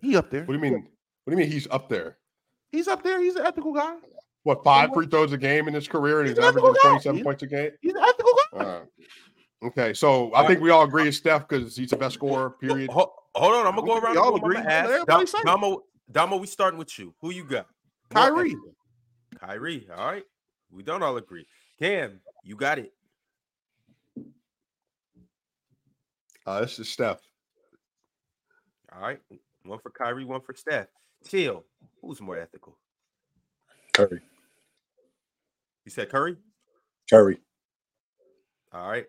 [0.00, 0.42] he up there.
[0.44, 0.72] What do you mean?
[0.74, 0.82] What
[1.26, 2.18] do you mean he's up there?
[2.70, 3.20] He's up there.
[3.20, 3.94] He's an ethical guy.
[4.42, 6.74] What five free throws a game in his career, and He's he's averaging.
[6.82, 7.70] 27 He's- points a game?
[7.82, 8.58] He's an ethical guy.
[8.64, 8.80] Uh,
[9.66, 12.50] okay, so I think we all agree it's Steph because he's the best scorer.
[12.60, 12.90] Period.
[12.90, 14.14] Hold, hold on, I'm gonna go around.
[14.14, 14.56] Y'all agree.
[14.56, 14.84] I'm gonna ask.
[14.90, 15.44] Everybody Dom- say it.
[15.46, 17.14] Damo, Damo, we starting with you.
[17.20, 17.66] Who you got?
[18.10, 18.56] Kyrie.
[19.40, 19.88] Kyrie.
[19.96, 20.24] All right.
[20.70, 21.46] We don't all agree.
[21.78, 22.92] Cam, you got it.
[26.50, 27.20] Uh, this is Steph.
[28.92, 29.20] All right.
[29.64, 30.88] One for Kyrie, one for Steph.
[31.24, 31.64] Chill.
[32.02, 32.76] Who's more ethical?
[33.92, 34.20] Curry.
[35.84, 36.36] You said Curry.
[37.08, 37.38] Curry.
[38.72, 39.06] All right.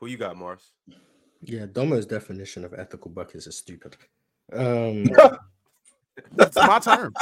[0.00, 0.72] Who you got, Mars?
[1.44, 3.96] Yeah, Domo's definition of ethical buckets is stupid.
[4.52, 5.04] Um,
[6.32, 7.14] That's my term.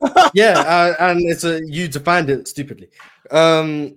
[0.32, 2.88] yeah, uh, and it's a you defined it stupidly.
[3.32, 3.96] Um,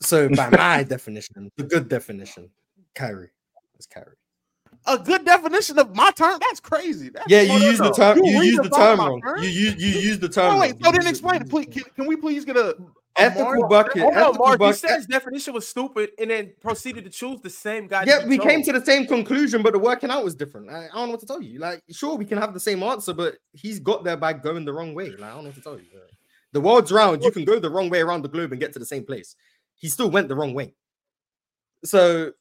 [0.00, 2.48] so by my definition, the good definition,
[2.94, 3.32] Kyrie
[3.76, 4.14] is Kyrie.
[4.86, 6.38] A good definition of my term.
[6.40, 7.08] That's crazy.
[7.10, 7.92] That's Yeah, you no, no, use the no.
[7.92, 8.18] term.
[8.18, 9.22] You use the redefined term my wrong.
[9.38, 10.54] You use you use the term.
[10.56, 10.80] Oh, wait, wrong.
[10.82, 11.48] so You then explain it.
[11.50, 12.76] Please, can, can we please get a, a
[13.16, 14.02] Ethical Mars- bucket.
[14.02, 14.60] Hold on, oh, ethical Mark.
[14.60, 18.04] You said his definition was stupid, and then proceeded to choose the same guy.
[18.06, 20.70] Yeah, we came to the same conclusion, but the working out was different.
[20.70, 21.58] I, I don't know what to tell you.
[21.58, 24.72] Like, sure, we can have the same answer, but he's got there by going the
[24.72, 25.10] wrong way.
[25.10, 25.84] Like, I don't know what to tell you.
[26.52, 27.22] The world's round.
[27.22, 29.36] You can go the wrong way around the globe and get to the same place.
[29.76, 30.74] He still went the wrong way.
[31.84, 32.32] So,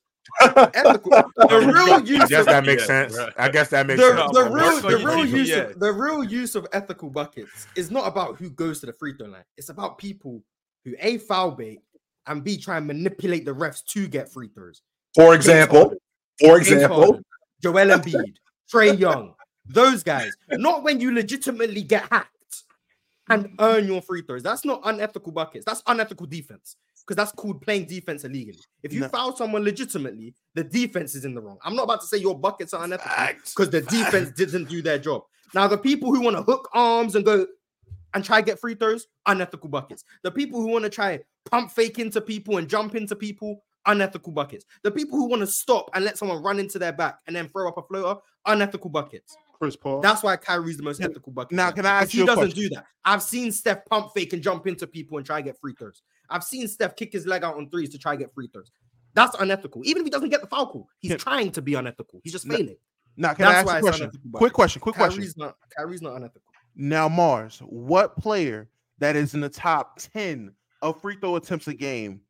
[0.41, 3.17] ethical, the real use I guess of that makes Yeah, sense.
[3.17, 3.33] right.
[3.37, 4.31] I guess that makes the, sense.
[4.31, 4.53] the Mark.
[4.53, 5.55] real the real use yeah.
[5.57, 9.13] of the real use of ethical buckets is not about who goes to the free
[9.17, 9.43] throw line.
[9.57, 10.43] It's about people
[10.85, 11.81] who a foul bait
[12.27, 14.81] and b try and manipulate the refs to get free throws.
[15.15, 15.93] For example,
[16.39, 17.25] for James example, Harden,
[17.61, 18.35] Joel Embiid,
[18.71, 19.33] Trae Young,
[19.65, 20.31] those guys.
[20.49, 22.29] Not when you legitimately get hacked
[23.29, 24.43] and earn your free throws.
[24.43, 25.65] That's not unethical buckets.
[25.65, 28.59] That's unethical defense because that's called playing defense illegally.
[28.83, 29.09] If you No.
[29.09, 31.57] foul someone legitimately, the defense is in the wrong.
[31.63, 33.11] I'm not about to say your buckets are unethical
[33.45, 35.23] because the defense didn't do their job.
[35.53, 37.45] Now, the people who want to hook arms and go
[38.13, 40.03] and try to get free throws, unethical buckets.
[40.23, 41.19] The people who want to try
[41.49, 44.65] pump fake into people and jump into people, unethical buckets.
[44.83, 47.47] The people who want to stop and let someone run into their back and then
[47.49, 49.35] throw up a floater, unethical buckets.
[49.57, 50.01] Chris Paul.
[50.01, 51.55] That's why Kyrie's the most ethical bucket.
[51.55, 52.63] Now, can I ask he you a doesn't question?
[52.63, 52.85] do that.
[53.05, 56.01] I've seen Steph pump fake and jump into people and try and get free throws.
[56.31, 58.71] I've seen Steph kick his leg out on threes to try and get free throws.
[59.13, 59.81] That's unethical.
[59.85, 62.21] Even if he doesn't get the foul call, he's trying to be unethical.
[62.23, 62.77] He's just failing.
[63.17, 64.11] Now, can I ask a question?
[64.33, 64.81] Quick question.
[64.81, 65.25] Quick question.
[65.35, 65.57] Not.
[65.77, 66.41] Kyrie's not unethical.
[66.75, 71.73] Now, Mars, what player that is in the top 10 of free throw attempts a
[71.73, 72.21] game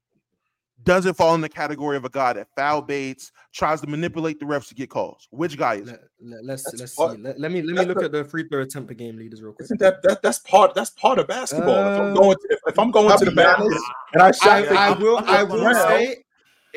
[0.84, 4.46] doesn't fall in the category of a guy that foul baits, tries to manipulate the
[4.46, 5.28] refs to get calls?
[5.32, 5.90] Which guy is?
[5.90, 6.02] it?
[6.22, 7.22] Let, us That's let's part- see.
[7.22, 9.42] Let, let me let me look the- at the free throw attempt per game leaders
[9.42, 9.66] real quick.
[9.66, 11.70] isn't that, that that's part that's part of basketball?
[11.78, 14.14] if I'm Uh, going to, if, if I'm going to the Probably basket Giannis.
[14.14, 16.24] and I shot I, fake I and will I will around, say.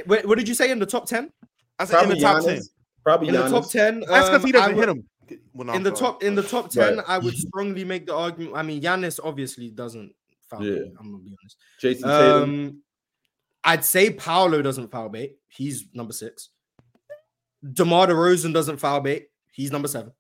[0.07, 1.31] Wait, what did you say in the top ten?
[1.79, 2.45] I said in the top Giannis.
[2.47, 2.63] 10.
[3.05, 3.71] Probably In the top Giannis.
[3.73, 5.09] ten, That's because um, he I doesn't would- hit him.
[5.55, 6.13] Well, no, in I'm the sorry.
[6.13, 7.05] top in the top 10 Right.
[7.09, 10.13] i would strongly make the argument i mean Giannis obviously doesn't
[10.51, 10.75] foul Yeah.
[10.81, 12.43] bait, i'm gonna be honest Jayson Tatum.
[12.43, 12.83] um
[13.65, 16.51] i'd say paolo doesn't foul bait he's number six
[17.73, 20.13] demar DeRozan doesn't foul bait he's number seven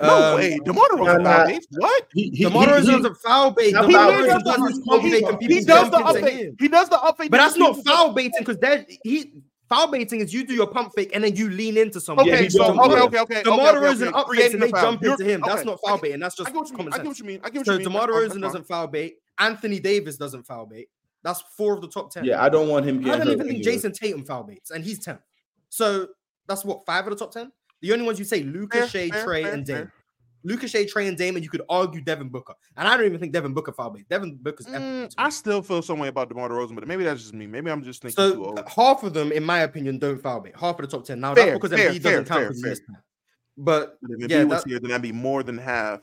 [0.00, 0.58] No Um, way.
[0.64, 1.52] DeMar DeRozan foul bait.
[1.54, 1.66] baits?
[1.72, 2.06] What?
[2.14, 3.72] he, he, DeMar DeRozan he- doesn't foul bait.
[3.74, 5.10] Now, DeMar foul DeRozan bait does doesn't his foul pump bait.
[5.10, 7.30] fake and He does the jump into He does the upfake.
[7.30, 10.92] But that's not foul baiting because that he foul baiting is you do your pump
[10.94, 12.26] fake and then you lean into someone.
[12.26, 13.02] Yeah, Okay, he so don't- okay, yeah.
[13.02, 13.42] okay, okay.
[13.42, 14.18] DeMar okay, okay, DeRozan okay.
[14.20, 14.82] up Creating and they the foul.
[14.92, 15.40] jump You're- into him.
[15.44, 16.02] That's not foul okay.
[16.02, 16.20] baiting.
[16.20, 16.88] That's I just get what you mean.
[16.92, 17.40] I get what you mean.
[17.42, 17.84] I get what So you mean.
[17.88, 19.14] DeMar That's fine, DeRozan that's doesn't foul bait.
[19.40, 20.88] Anthony Davis doesn't foul bait.
[21.24, 22.24] That's four of the top ten.
[22.24, 23.64] yeah, I don't want him I don't even think anyway.
[23.76, 25.18] Jayson Tatum foul baits, and he's ten.
[25.68, 26.08] So
[26.46, 27.52] that's what five of the top 10.
[27.82, 29.78] The only ones you say Luka, Fair, Shai, Trae, and fair.
[29.84, 29.92] Dame.
[30.44, 32.54] Luka, Shai, Trae, and Dame, and you could argue Devin Booker.
[32.76, 34.06] And I don't even think Devin Booker foul baits.
[34.08, 37.34] Devin Booker's Mm, I still feel some way about DeMar DeRozan, but maybe that's just
[37.34, 37.46] me.
[37.46, 38.60] Maybe I'm just thinking too So old.
[38.74, 40.54] half of them, in my opinion, don't foul bait.
[40.56, 41.20] Half of the top 10.
[41.20, 43.04] Now Fair, that's because fair, Embiid fair, doesn't count fair, because fair.
[43.58, 46.00] But But if yeah, he was that- here, then that'd be more than half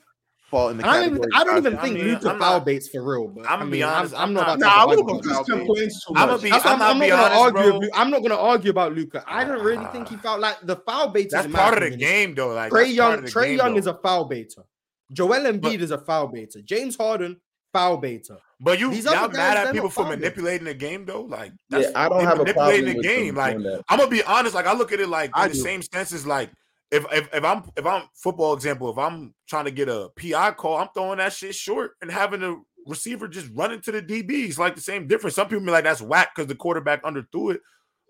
[0.50, 1.78] fall in the I don't even, I don't even.
[1.78, 3.28] I think mean, Luka I'm foul not- baits for real.
[3.28, 4.76] But I'ma I be mean, honest, I'm, I'm I'm not not- about to Nah, I
[4.76, 5.50] talk wouldn't about go foul foul baits.
[5.50, 5.66] bait.
[5.68, 6.30] complaints too I'm much.
[6.30, 6.52] gonna be.
[6.52, 7.80] I'm what I'm, I'm not gonna honest, argue.
[7.80, 7.90] bro.
[7.94, 9.24] I'm not gonna argue about Luka.
[9.28, 11.30] I don't really think he foul like the foul bait.
[11.32, 12.54] That's part of the game, though.
[12.54, 14.64] Like Trae Young, Trae Young is a foul baiter.
[15.12, 16.62] Joel Embiid is a foul baiter.
[16.62, 17.40] James Harden,
[17.74, 18.38] foul baiter.
[18.60, 21.22] But you These y'all mad at people for manipulating the game though?
[21.24, 23.36] Like Yeah, I don't they have a manipulating problem the game.
[23.36, 23.84] them Like.
[23.90, 24.56] I'm gonna be honest.
[24.56, 25.60] Like I look at it like in I the do.
[25.60, 26.26] same senses.
[26.26, 26.50] Like
[26.92, 30.52] if if if I'm if I'm football example, if I'm trying to get a PI
[30.52, 32.56] call, I'm throwing that shit short and having a
[32.88, 34.58] receiver just run into the DBs.
[34.60, 35.36] Like the same difference.
[35.36, 37.62] Some people be like that's whack because the quarterback underthrew it.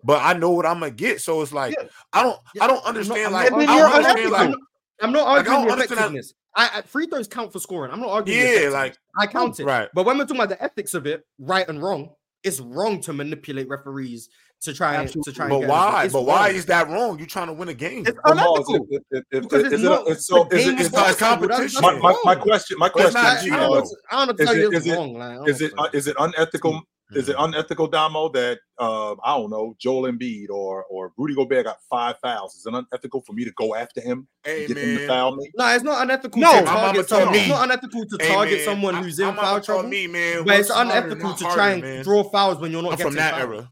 [0.04, 1.88] But I know what I'm gonna get, so it's like Yeah.
[2.14, 3.34] I don't, Yeah, I don't understand.
[3.34, 4.32] like I'm I not- don't understand.
[4.32, 4.60] Like I'm not,
[5.02, 6.34] I'm not Like, I arguing how- effectiveness.
[6.58, 7.92] I, I, free throws count for scoring.
[7.92, 8.40] I'm not arguing.
[8.64, 9.66] yeah, like I count it.
[9.66, 9.90] right.
[9.94, 12.12] But when we're talking about the ethics of it, right and wrong,
[12.44, 14.30] it's wrong to manipulate referees
[14.62, 15.34] to try and to Absolutely.
[15.34, 15.46] try.
[15.46, 16.04] And But get why?
[16.06, 17.20] It's But why is that wrong?
[17.20, 18.04] You trying to win a game?
[18.08, 18.88] It's unethical.
[19.32, 21.82] Because is it's it- not it's so is game it of not competition.
[21.82, 23.56] my, my, my question my question not is, I, Gino.
[23.56, 23.76] I don't know.
[23.76, 24.72] Gino, what to- I don't know Is tell you.
[24.78, 25.14] It's it- wrong.
[25.14, 29.38] Like, is know it uh, is it unethical is it unethical, Damo, that uh, I
[29.38, 32.56] don't know, Joel Embiid or or Rudy Gobert got five fouls?
[32.56, 35.36] Is it unethical for me to go after him Hey and get him to foul
[35.36, 35.52] me?
[35.56, 37.32] No, it's not unethical No, to I'm- I'ma target someone.
[37.34, 37.40] me.
[37.42, 39.88] It's not unethical to Hey, target man, someone who's in I'm foul trouble.
[39.90, 42.04] Me, man, But it's unethical not to harder, try and man.
[42.04, 43.54] draw fouls when you're not I'm getting from that fouled.
[43.54, 43.72] era.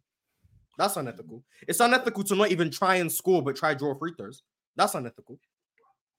[0.78, 1.44] That's unethical.
[1.68, 4.42] It's unethical to not even try and score, but try draw free throws.
[4.76, 5.40] That's unethical.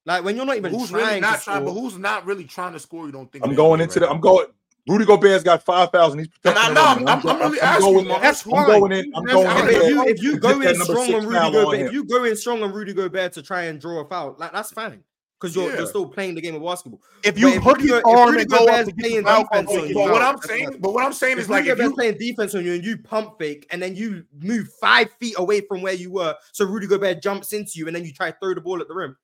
[0.07, 2.45] Like when you're not even who's trying really not to trying, but who's not really
[2.45, 3.07] trying to score?
[3.07, 3.45] You don't think?
[3.45, 4.11] I'm going NBA into the.
[4.11, 4.47] I'm going.
[4.87, 6.19] Rudy Gobert's got five thousand.
[6.19, 6.77] He's And protecting.
[6.77, 7.09] I the know, rim.
[7.09, 8.21] I'm- I'm really I'm asking going you, in.
[8.21, 8.67] That's I'm fine.
[8.67, 9.13] going in.
[9.17, 9.69] I'm That's going fine.
[9.69, 9.75] in.
[9.75, 12.05] If you if you go in strong six on Rudy foul on Gobert, if you
[12.05, 15.03] go in strong on Rudy Gobert to try and draw a foul, like that's fine.
[15.45, 15.79] Because you're Yeah.
[15.79, 17.03] you're still playing the game of basketball.
[17.23, 19.17] If you if hook Rudy his Go- if arm and go up to get playing
[19.17, 21.51] the foul defense call, on you, But what I'm saying, but what I'm saying is
[21.51, 24.25] like if Gobert's you playing defense on you and you pump fake and then you
[24.41, 27.95] move five feet away from where you were, so Rudy Gobert jumps into you and
[27.95, 29.19] then you try to throw the ball at the rim.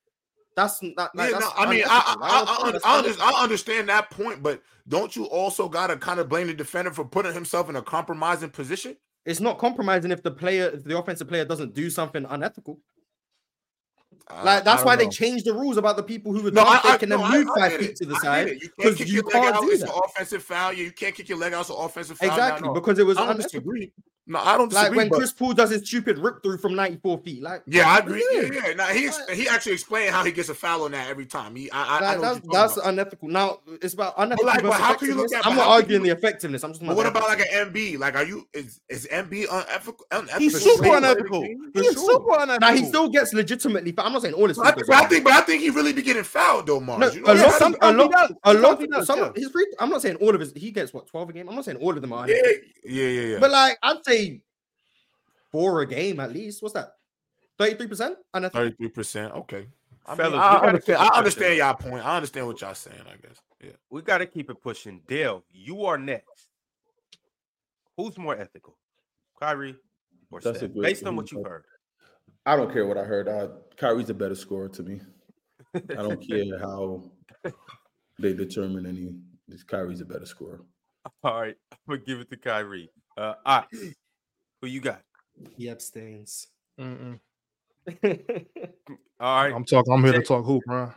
[0.56, 0.92] That's that.
[0.98, 1.88] Yeah, that's no, I mean, I.
[1.88, 5.96] I, I, don't I, I, that's I understand that point, but don't you also gotta
[5.96, 8.94] kind of blame the defender for putting himself in a compromising position?
[9.24, 12.78] It's not compromising if the player, if the offensive player doesn't do something unethical.
[14.44, 16.80] Like that's why don't they changed the rules about the people who were No, I,
[16.84, 17.96] I, then no, move I, five feet it.
[17.96, 18.54] to the side it.
[18.62, 19.62] You can't because kick you your leg can't out.
[19.62, 20.72] do It's an offensive foul.
[20.72, 21.60] You can't kick your leg out.
[21.62, 22.28] It's an offensive foul.
[22.30, 22.80] Exactly No, no.
[22.80, 23.60] because it was I don't unethical.
[23.60, 23.92] disagree.
[24.30, 24.88] No, I don't disagree.
[24.90, 27.42] Like when but- Chris Paul does his stupid rip through from 94 feet.
[27.42, 28.20] Like yeah, I agree.
[28.20, 28.62] you Yeah, doing?
[28.64, 28.72] yeah.
[28.74, 31.56] Now he's he actually explained how he gets a foul on that every time.
[31.56, 32.46] He, I, I, I Like, know that's
[32.76, 33.28] that's unethical.
[33.28, 34.46] Now it's about unethical.
[34.46, 36.62] like, but how can you look at- I'm not arguing you- the effectiveness.
[36.62, 36.86] I'm just.
[36.86, 37.98] But what about like an Embiid?
[37.98, 39.96] Like, are you is is Embiid unethical?
[40.12, 41.36] unethical He's super play unethical.
[41.42, 41.70] every game?
[41.74, 42.58] He's super unethical.
[42.60, 43.92] Now he still gets legitimately.
[43.98, 44.56] I'm not saying all his.
[44.58, 47.00] But I, but I think, but I think he really be getting fouled though, Mars.
[47.00, 49.04] No, You know a lot, some- a lot, a lot.
[49.04, 49.66] Some his free.
[49.80, 50.52] I'm not saying all of his.
[50.54, 51.48] He gets what 12 a game.
[51.48, 52.28] I'm not saying all of them are.
[52.28, 52.36] Yeah,
[52.84, 53.38] yeah, yeah, yeah.
[53.40, 54.19] But like I'd say
[55.50, 56.62] four a game at least.
[56.62, 56.94] What's that?
[57.58, 58.60] 33 percent unethical.
[58.62, 59.34] Thirty-three percent.
[59.34, 59.66] Okay.
[60.06, 60.98] I, mean, Fellas, we I understand.
[60.98, 62.06] keep I understand y'all point.
[62.06, 63.02] I understand what y'all saying.
[63.06, 63.36] I guess.
[63.62, 63.70] Yeah.
[63.90, 65.02] We got to keep it pushing.
[65.06, 66.48] Dale, you are next.
[67.96, 68.76] Who's more ethical,
[69.38, 69.76] Kyrie
[70.30, 70.72] or That's a Steph?
[70.74, 71.64] good- Based on what you heard.
[72.46, 73.28] I don't care what I heard.
[73.28, 75.00] I, Kyrie's a better scorer to me.
[75.74, 77.02] I don't care how
[78.18, 79.14] they determine any.
[79.46, 80.62] This Kyrie's a better scorer.
[81.22, 82.90] All right, I'm gonna give it to Kyrie.
[83.18, 83.76] Uh, Ox,
[84.60, 85.02] who you got?
[85.56, 86.48] He abstains.
[86.78, 87.20] Mm-mm.
[87.90, 89.92] Mm, all right, I'm talking.
[89.92, 90.92] I'm here to talk hoop, man.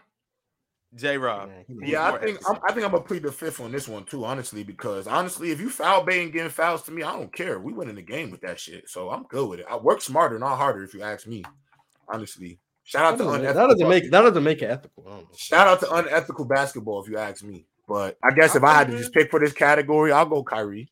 [0.95, 1.17] J.
[1.17, 1.49] Rob.
[1.67, 2.39] Yeah, Yeah, I think?
[2.47, 5.51] I'm, I think I'm gonna plead the fifth on this one too, honestly, because honestly,
[5.51, 7.59] if you foul bait and getting fouls to me, I don't care.
[7.59, 9.65] We winning the game with that shit, so I'm good with it.
[9.69, 11.43] I work smarter, not harder, if you ask me.
[12.07, 13.61] Honestly, shout out to doesn't, unethical.
[13.61, 15.03] that doesn't make that doesn't make it ethical.
[15.07, 15.27] I don't know.
[15.35, 17.65] Shout out to unethical basketball, if you ask me.
[17.87, 20.89] But I guess if I had to just pick for this category, I'll go Kyrie.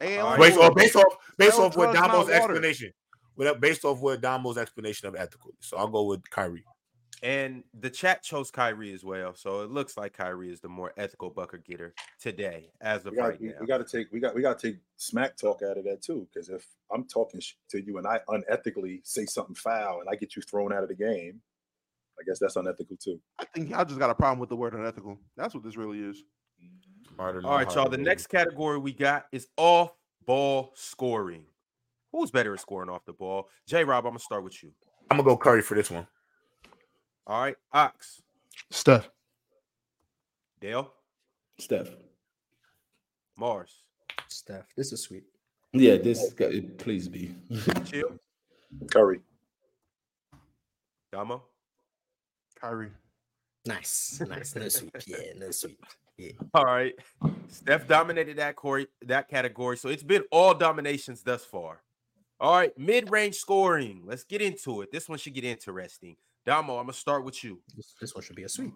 [0.00, 0.48] Hey, All I'm right.
[0.48, 2.92] Based off, based off, based off what drugs, Damo's explanation.
[3.36, 5.52] With based off what Damo's explanation of ethical.
[5.60, 6.64] So I'll go with Kyrie.
[7.22, 10.92] And the chat chose Kyrie as well, so it looks like Kyrie is the more
[10.98, 13.54] ethical bucket getter today, as of We got, right we, now.
[13.60, 16.02] we got to take we got we got to take smack talk out of that
[16.02, 16.28] too.
[16.32, 17.40] Because if I'm talking
[17.70, 20.90] to you and I unethically say something foul and I get you thrown out of
[20.90, 21.40] the game,
[22.20, 23.18] I guess that's unethical too.
[23.38, 25.18] I think y'all just got a problem with the word unethical.
[25.38, 26.22] That's what this really is.
[27.16, 27.88] Smarter, All right, y'all.
[27.88, 29.92] The next category we got is off
[30.26, 31.44] ball scoring.
[32.12, 33.48] Who's better at scoring off the ball?
[33.66, 33.84] J.
[33.84, 34.70] Rob, I'm gonna start with you.
[35.10, 36.06] I'm gonna go Curry for this one.
[37.26, 38.20] All right, Ox,
[38.70, 39.08] Steph.
[40.60, 40.92] Dale,
[41.58, 41.88] Steph.
[43.38, 43.82] Mars,
[44.28, 45.24] Steph, this is sweet.
[45.72, 46.34] Yeah, this
[46.76, 47.34] please be.
[47.86, 48.10] Chill,
[48.92, 49.20] Curry.
[51.12, 51.42] Damo.
[52.60, 52.90] Kyrie.
[53.64, 54.92] Nice, nice, no sweet.
[55.06, 55.80] Yeah, no sweet.
[56.18, 56.32] Yeah.
[56.54, 56.94] All right,
[57.48, 61.82] Steph dominated that core, that category, so it's been all dominations thus far.
[62.40, 64.02] All right, mid-range scoring.
[64.04, 64.90] Let's get into it.
[64.90, 66.16] This one should get interesting.
[66.46, 67.60] Damo, I'm gonna start with you.
[67.74, 68.72] This, this one should be a sweet.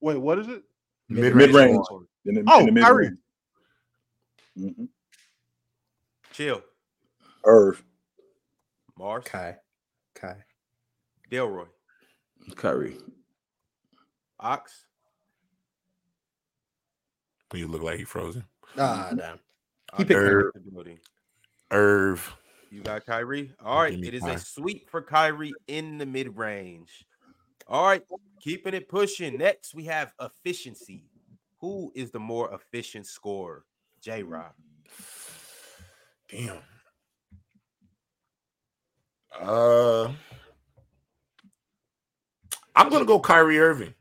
[0.00, 0.62] Wait, what is it?
[1.08, 1.84] Mid range.
[1.84, 2.06] scoring.
[2.24, 3.06] In Oh, in mid Kyrie.
[3.08, 3.18] range.
[4.78, 4.88] Mhm.
[6.32, 6.62] Chill,
[7.44, 7.82] Irv.
[8.96, 9.58] Mars, Kai,
[10.14, 10.42] Kai.
[11.30, 11.66] Delroy,
[12.56, 12.96] Kyrie.
[14.42, 14.84] Ox,
[17.54, 18.44] You look like he frozen.
[18.76, 19.36] Ah, damn.
[19.96, 20.50] He Ox picked is Kyrie.
[20.56, 20.98] in the building.
[21.70, 22.34] Irv.
[22.70, 23.52] You got Kyrie.
[23.64, 23.92] All right.
[23.92, 24.34] It is Kyrie.
[24.34, 27.04] a sweep for Kyrie in the mid range.
[27.68, 28.02] All right,
[28.40, 29.38] keeping it pushing.
[29.38, 31.04] Next, we have efficiency.
[31.60, 33.64] Who is the more efficient scorer?
[34.00, 34.52] J Rob.
[36.28, 36.58] Damn.
[39.40, 40.10] Uh,
[42.74, 43.94] I'm gonna go Kyrie Irving.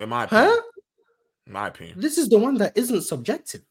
[0.00, 0.48] In my opinion.
[0.50, 0.62] Huh?
[1.46, 2.00] In my opinion.
[2.00, 3.62] This is the one that isn't subjective.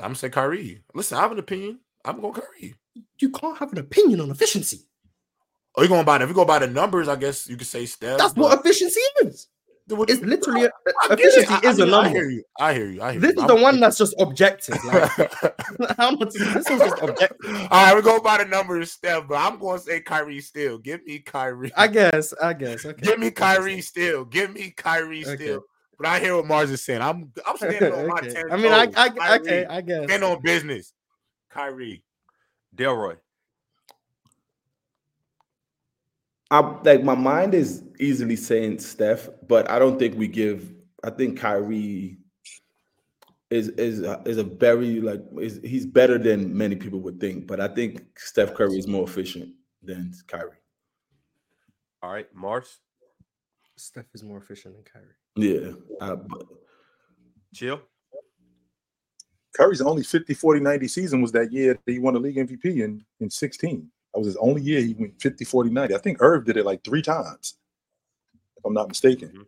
[0.00, 0.82] I'm gonna say Kyrie.
[0.94, 1.80] Listen, I have an opinion.
[2.04, 2.74] I'm going Kyrie.
[3.18, 4.86] You can't have an opinion on efficiency.
[5.74, 7.66] Oh, you going by the, if you go by the numbers, I guess you could
[7.66, 8.18] say Steph.
[8.18, 9.48] That's what efficiency is.
[9.88, 10.70] It's literally I
[11.10, 12.42] uh, get efficiency I- I is a mean, I hear you.
[12.58, 13.02] I hear you.
[13.02, 13.42] I hear This you.
[13.42, 14.76] is the one that's just objective.
[14.84, 15.10] Like,
[15.96, 16.32] how much?
[16.32, 17.38] This one's just objective.
[17.70, 20.78] All right, we go by the numbers, Steph, but I'm going to say Kyrie still.
[20.78, 21.72] Give me Kyrie.
[21.76, 22.32] I guess.
[22.42, 22.84] I guess.
[22.84, 23.00] Okay.
[23.00, 24.24] Give me Kyrie still.
[24.24, 25.36] Give me Kyrie Okay.
[25.36, 25.62] still.
[25.98, 27.00] But I hear what Mars is saying.
[27.00, 28.30] I'm I'm standing on my Okay.
[28.32, 28.44] ten.
[28.50, 28.90] I mean, I.
[28.96, 29.40] I, Kyrie.
[29.40, 29.66] okay.
[29.66, 30.04] I guess.
[30.04, 30.92] Stand on business.
[31.48, 32.02] Kyrie.
[32.74, 33.16] Delroy.
[36.50, 40.72] I like my mind is easily saying Steph, but I don't think we give.
[41.02, 42.18] I think Kyrie
[43.50, 47.46] is is a, is a very like is he's better than many people would think,
[47.46, 50.58] but I think Steph Curry is more efficient than Kyrie.
[52.02, 52.78] All right, Mars,
[53.76, 55.14] Steph is more efficient than Kyrie.
[55.36, 56.46] Yeah, uh, but
[57.54, 57.80] chill.
[59.56, 62.82] Curry's only 50, 40, 90 season was that year that he won the league MVP
[62.84, 63.90] in, in 16.
[64.16, 65.94] That was his only year he went 50, 40, 90.
[65.94, 67.56] I think Irv did it like three times,
[68.56, 69.44] if I'm not mistaken.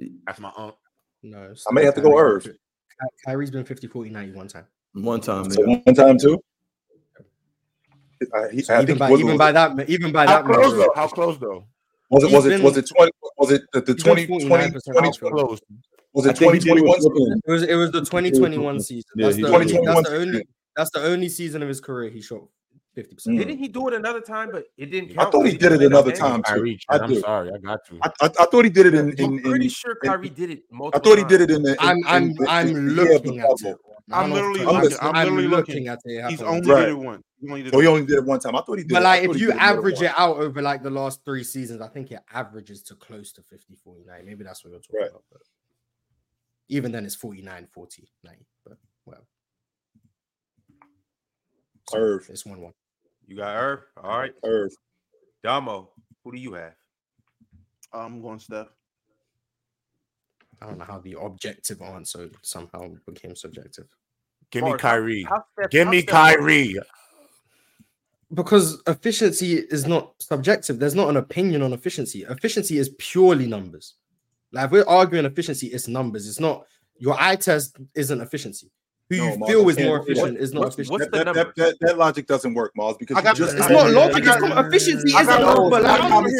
[0.00, 0.14] Mm-hmm.
[0.28, 0.76] That's my aunt.
[1.24, 2.44] No, I may have to go Kyrie's Irv.
[2.44, 4.66] been- Ky- Kyrie's been 50, 40, 90 one time.
[4.92, 5.76] one time, So yeah.
[5.84, 6.40] one time too.
[8.32, 10.76] I, he, So even by was, even by that even by How that close measure,
[10.76, 10.92] though?
[10.94, 11.66] How close though?
[12.10, 14.48] was it was it been- was it 20 was it the, the he's 20 been
[14.48, 15.60] 20 49% 20 close?
[16.12, 17.40] was it think he did 2021.
[17.44, 19.02] It was it was the 2021 season.
[19.16, 20.42] That's the, only, that's the only season.
[20.76, 22.42] that's the only season of his career he shot
[22.98, 23.26] 50%.
[23.28, 23.38] Mm.
[23.38, 24.50] Didn't he do it another time?
[24.52, 25.28] But it didn't count.
[25.28, 26.52] I thought he because did it another time too.
[26.54, 27.98] Kyrie, I I'm sorry, I got you.
[28.02, 30.28] I, I, I thought he did it in, in, I'm pretty in sure in- Kyrie
[30.30, 30.62] did it
[30.94, 31.72] I thought he did it in the.
[31.72, 33.70] in- I'm I'm in I'm in the the looking at bubble.
[33.70, 33.76] it.
[34.10, 35.88] I'm not literally talking- looking- I'm I'm literally looking looking.
[35.88, 36.30] at it.
[36.30, 36.54] He's happen.
[36.54, 36.80] only Right.
[36.80, 37.22] did it once.
[37.40, 38.56] He only did Oh, he only did it one time.
[38.56, 38.92] I thought he did.
[38.92, 39.04] But it.
[39.04, 41.88] Like, if you did it average it out over like the last three seasons, I
[41.88, 44.24] think it averages to close to 50, 49.
[44.24, 45.10] Maybe that's what you're talking Right.
[45.10, 45.22] about.
[45.30, 45.42] But
[46.68, 48.46] even then, it's 49, 40, 90.
[48.64, 49.26] But well,
[51.90, 52.26] So, Irv.
[52.30, 52.72] It's 1 1.
[53.28, 53.80] You got Irv.
[54.02, 54.70] All right, Irv.
[55.44, 55.90] Damo.
[56.24, 56.72] Who do you have?
[57.92, 58.68] I'm going Steph.
[60.60, 63.84] I don't know how the objective answer somehow became subjective.
[64.50, 65.22] Give me Mars, how- Kyrie.
[65.24, 66.76] how Give how me Steph- Kyrie.
[68.34, 70.78] Because efficiency is not subjective.
[70.78, 72.24] There's not an opinion on efficiency.
[72.24, 73.94] Efficiency is purely numbers.
[74.52, 76.26] Like if we're arguing efficiency, it's numbers.
[76.28, 76.66] It's not
[76.98, 78.70] your eye test isn't efficiency.
[79.10, 80.92] Who No, you Mars, feel is more efficient is not what's- efficient.
[80.92, 83.68] what's That, that, that, that, that logic doesn't work, Mars, because I got just It's
[83.70, 84.14] not logic.
[84.14, 85.62] I It's got- com- efficiency is a number.
[85.62, 86.32] it's Like, not I'm common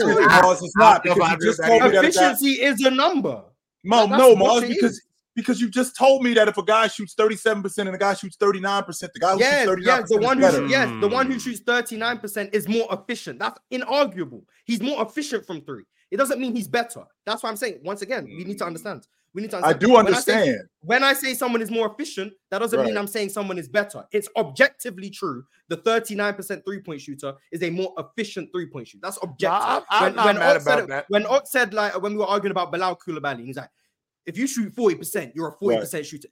[0.43, 0.63] Mars.
[0.63, 3.45] It's not because you just told me that efficiency is a number.
[3.85, 5.03] no, Like, no, that's Mars, because is.
[5.35, 8.37] because you just told me that if a guy shoots 37% and a guy shoots
[8.37, 11.37] 39%, the guy who Yes, shoots 39% yes, the one who yes, the one who
[11.37, 11.41] Mm.
[11.41, 13.39] shoots 39% is more efficient.
[13.39, 14.43] That's inarguable.
[14.67, 15.85] He's more efficient from three.
[16.11, 17.05] It doesn't mean he's better.
[17.25, 17.81] That's what I'm saying.
[17.83, 19.07] Once again, we need to understand.
[19.35, 19.81] We need to I understand.
[19.81, 20.69] do When say- understand.
[20.81, 24.05] when I say someone is more efficient, that doesn't mean I'm saying someone is better.
[24.11, 25.45] It's objectively true.
[25.69, 29.03] The 39% three point shooter is a more efficient three point shooter.
[29.03, 29.51] That's objective.
[29.69, 31.05] I- I'm when, not when mad said about it- that.
[31.09, 33.71] when Ox said like when we were arguing about Bilal Coulibaly, he's like,
[34.27, 36.29] if you shoot 40%, you're a 40% shooter.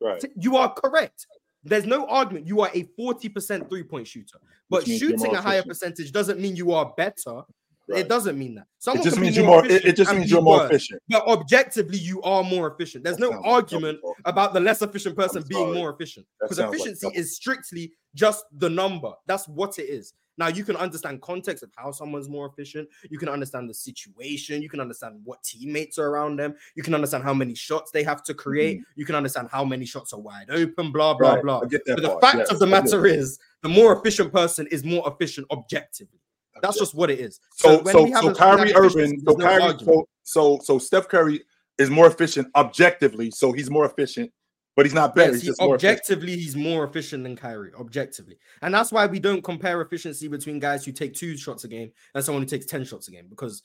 [0.00, 0.22] Right.
[0.36, 1.26] You are correct.
[1.64, 2.46] There's no argument.
[2.46, 4.38] You are a 40% three point shooter.
[4.70, 5.68] But Which means you're shooting a higher efficient.
[5.68, 7.42] percentage doesn't mean you are better.
[7.88, 8.00] Right.
[8.00, 8.66] It doesn't mean that.
[8.94, 9.64] It just means you're more.
[9.64, 11.02] It, efficient it just means you're more worse, efficient.
[11.08, 13.04] But objectively, you are more efficient.
[13.04, 16.56] There's That no sounds like argument about the less efficient person being more efficient because
[16.56, 19.12] sounds like efficiency is strictly just the number.
[19.26, 20.14] That's what it is.
[20.38, 22.88] Now you can understand context of how someone's more efficient.
[23.08, 24.62] You can understand the situation.
[24.62, 26.54] You can understand what teammates are around them.
[26.74, 28.82] You can understand how many shots they have to create.
[28.96, 30.92] You can understand how many shots are wide open.
[30.92, 31.34] Blah blah Mm-hmm.
[31.34, 31.60] Right, blah.
[31.60, 31.70] But
[32.02, 35.46] the part, fact yes, of the matter is, the more efficient person is more efficient
[35.50, 36.20] objectively.
[36.62, 36.82] That's Okay.
[36.84, 37.40] just what it is.
[37.54, 40.08] So when so we have so have Kyrie Irving, so no Kyrie, argument.
[40.24, 41.44] so so so Steph Curry
[41.78, 44.32] is more efficient objectively, so he's more efficient,
[44.76, 45.32] but he's not better.
[45.32, 47.72] Yes, he's he, just more objectively, he's more efficient than Kyrie.
[47.78, 51.68] Objectively, and that's why we don't compare efficiency between guys who take two shots a
[51.68, 53.62] game and someone who takes ten shots a game because,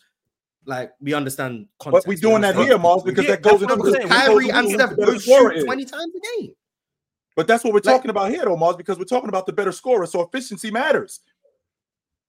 [0.65, 1.67] like, we understand.
[1.79, 2.05] Context.
[2.05, 4.07] But we're doing that here, Mars, because Yeah, that goes into what I'm the saying.
[4.09, 6.53] that goes Kyrie and Steph both shoot twenty times a game.
[7.37, 9.53] But that's what we're Like- talking about here, though, Mars, because we're talking about the
[9.53, 10.05] better scorer.
[10.05, 11.21] So efficiency matters.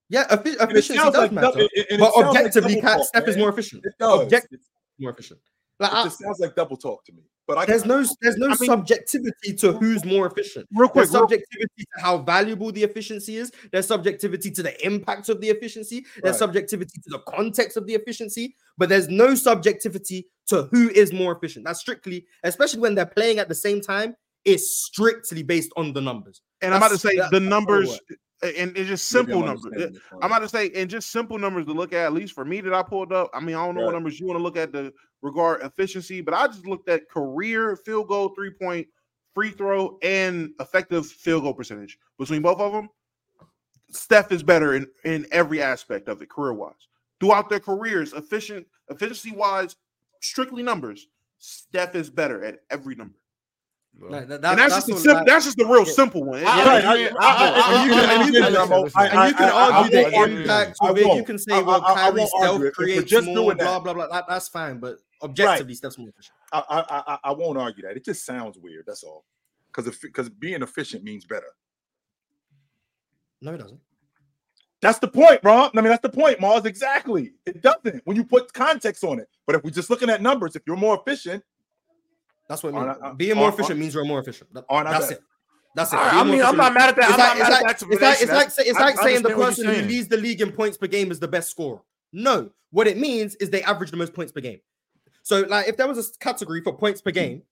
[0.08, 3.28] Yeah, effi- efficiency does like matter, it- it- it but like objectively, Kat- talk, Steph
[3.28, 3.84] is more efficient.
[3.86, 4.20] It does.
[4.22, 4.54] Object-
[4.98, 5.40] more efficient.
[5.78, 7.22] Like, it I- sounds like double talk to me.
[7.48, 10.68] But I there's no there's no I mean- subjectivity to who's more efficient.
[10.72, 13.50] Real quick, There's real- subjectivity to how valuable the efficiency is.
[13.72, 16.06] There's subjectivity to the impact of the efficiency.
[16.22, 16.38] There's Right.
[16.38, 18.54] subjectivity to the context of the efficiency.
[18.78, 21.64] But there's no subjectivity to who is more efficient.
[21.64, 24.14] That's strictly, especially when they're playing at the same time,
[24.44, 26.42] it's strictly based on the numbers.
[26.60, 27.98] And I'm about to say the numbers,
[28.42, 29.72] and it's just simple eh, I'm numbers.
[29.76, 30.24] I'm wrong.
[30.24, 32.74] about to say, and just simple numbers to look at, at least for me that
[32.74, 33.30] I pulled up.
[33.32, 36.20] I mean, I don't know what numbers you want to look at the regard efficiency,
[36.20, 38.88] but I just looked at career field goal, three point,
[39.34, 42.88] free throw, and effective field goal percentage between both of them.
[43.90, 46.72] Steph is better in, in every aspect of it, career wise.
[47.20, 49.76] Throughout their careers, efficient, efficiency wise,
[50.20, 51.06] strictly numbers.
[51.38, 53.18] Steph is better at every number.
[54.00, 55.92] Like, that- and that- that's, just a what- sim- that's just the real Yeah.
[55.92, 56.40] simple one.
[56.40, 60.40] Yeah, I- I- I- I- and you can- I- I- and you can argue the
[60.40, 61.12] impact argue of it.
[61.12, 61.16] it.
[61.16, 62.74] You can say, I- well, I- I Kyrie won't argue stealth it.
[62.74, 64.22] Creates more, blah, blah, blah.
[64.28, 64.78] That's fine.
[64.80, 66.34] But objectively, Steph's more efficient.
[66.52, 67.96] I, I, I, I won't argue that.
[67.96, 68.84] It just sounds weird.
[68.86, 69.24] That's all.
[69.72, 71.46] Because because being efficient means better.
[73.40, 73.80] No, it doesn't.
[74.80, 75.64] That's the point, bro.
[75.66, 76.64] I mean, that's the point, Mars.
[76.64, 77.34] Exactly.
[77.46, 79.28] It doesn't when you put context on it.
[79.46, 81.44] But if we're just looking at numbers, if you're more efficient,
[82.48, 82.98] That's what it Aren't means.
[83.02, 84.52] I- uh, Being more aren't- efficient means you're more efficient.
[84.54, 85.20] That- aren't that's better?
[85.20, 85.24] it.
[85.74, 85.96] That's it.
[85.96, 87.10] I- I mean, I'm not mad at that.
[87.10, 88.78] It's I'm like, not it's mad at like, that it's like, it's like, say- it's
[88.78, 91.18] like I saying the person you're who leads the league in points per game is
[91.18, 91.80] the best scorer.
[92.12, 94.60] No, what it means is they average the most points per game.
[95.22, 97.42] So, like, if there was a category for points per game,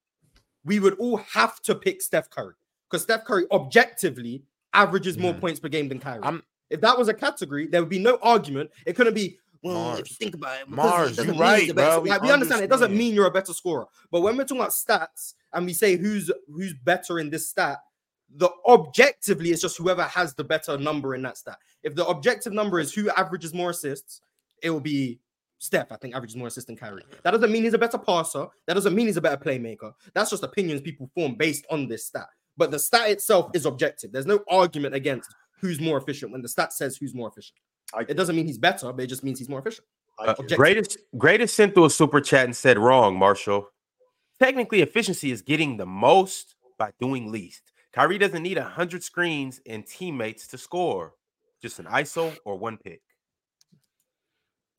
[0.65, 2.55] we would all have to pick Steph Curry
[2.91, 4.43] because Steph Curry objectively
[4.75, 6.23] averages more points per game than Kyrie.
[6.23, 8.71] I'm- if that was a category, there would be no argument.
[8.87, 9.39] It couldn't be.
[9.63, 10.11] Well, if Mars.
[10.11, 12.01] you think about it, Mars, you're right, bro.
[12.01, 13.87] We Like, we understand it doesn't mean you're a better scorer.
[14.11, 17.79] But when we're talking about stats and we say who's who's better in this stat,
[18.37, 21.59] the objectively it's just whoever has the better number in that stat.
[21.83, 24.23] If the objective number is who averages more assists,
[24.63, 25.21] it will be
[25.59, 25.93] Steph.
[25.93, 27.05] I think averages more assists than Kyrie.
[27.23, 28.47] That doesn't mean he's a better passer.
[28.67, 29.93] That doesn't mean he's a better playmaker.
[30.15, 32.29] That's just opinions people form based on this stat.
[32.57, 34.11] But the stat itself is objective.
[34.11, 37.59] There's no argument against who's more efficient when the stat says who's more efficient.
[37.95, 39.87] I- It doesn't mean he's better, but it just means he's more efficient.
[40.19, 40.39] Uh, get it.
[40.41, 40.57] Objective.
[40.59, 43.69] greatest greatest sent through a super chat and said wrong, Marshall.
[44.39, 47.73] Technically, efficiency is getting the most by doing least.
[47.93, 51.15] Kyrie doesn't need hundred screens and teammates to score.
[51.63, 53.03] Just an ISO or one pick.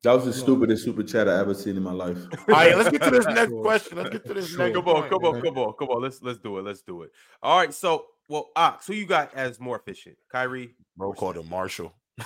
[0.03, 2.17] That was the stupidest super chat I ever seen in my life.
[2.39, 3.97] All right, let's get to this next question.
[3.97, 6.01] Let's get to this next Come on, point, come on, come on, come on.
[6.01, 6.63] Let's let's do it.
[6.63, 7.11] Let's do it.
[7.43, 7.71] All right.
[7.73, 10.17] So, well, Ox, who you got as more efficient?
[10.31, 10.73] Kyrie.
[10.97, 11.43] Bro called Steph?
[11.43, 11.93] him Marshall.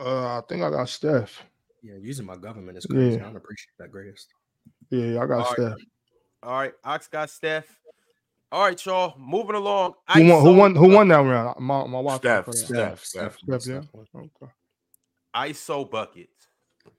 [0.00, 1.42] Uh, I think I got Steph.
[1.82, 3.16] Yeah, using my government is crazy.
[3.16, 3.22] Yeah.
[3.22, 4.28] I don't appreciate that greatest.
[4.90, 5.52] Yeah, I got All right.
[5.52, 5.78] Steph.
[6.42, 7.66] All right, Ox got Steph.
[8.50, 9.14] All right, y'all.
[9.18, 9.94] Moving along.
[10.14, 10.42] Who won?
[10.42, 10.74] Who won?
[10.74, 11.60] Who won that round?
[11.60, 12.20] My my wife.
[12.20, 12.58] Steph, for that.
[12.58, 13.38] Steph, Steph.
[13.38, 14.00] Steph, yeah.
[14.16, 14.52] Okay.
[15.34, 16.48] ISO buckets.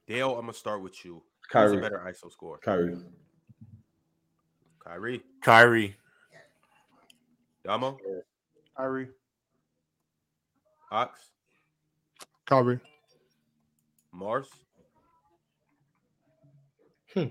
[0.07, 1.23] Dale, I'm gonna start with you.
[1.49, 1.75] Kyrie.
[1.75, 2.59] Who's a better ISO score?
[2.59, 2.97] Kyrie.
[4.85, 5.21] Kyrie.
[5.41, 5.95] Kyrie.
[7.65, 7.97] Damo.
[8.77, 9.09] Kyrie.
[10.91, 11.19] Ox.
[12.45, 12.79] Kyrie.
[14.13, 14.47] Mars.
[17.13, 17.25] Hmm.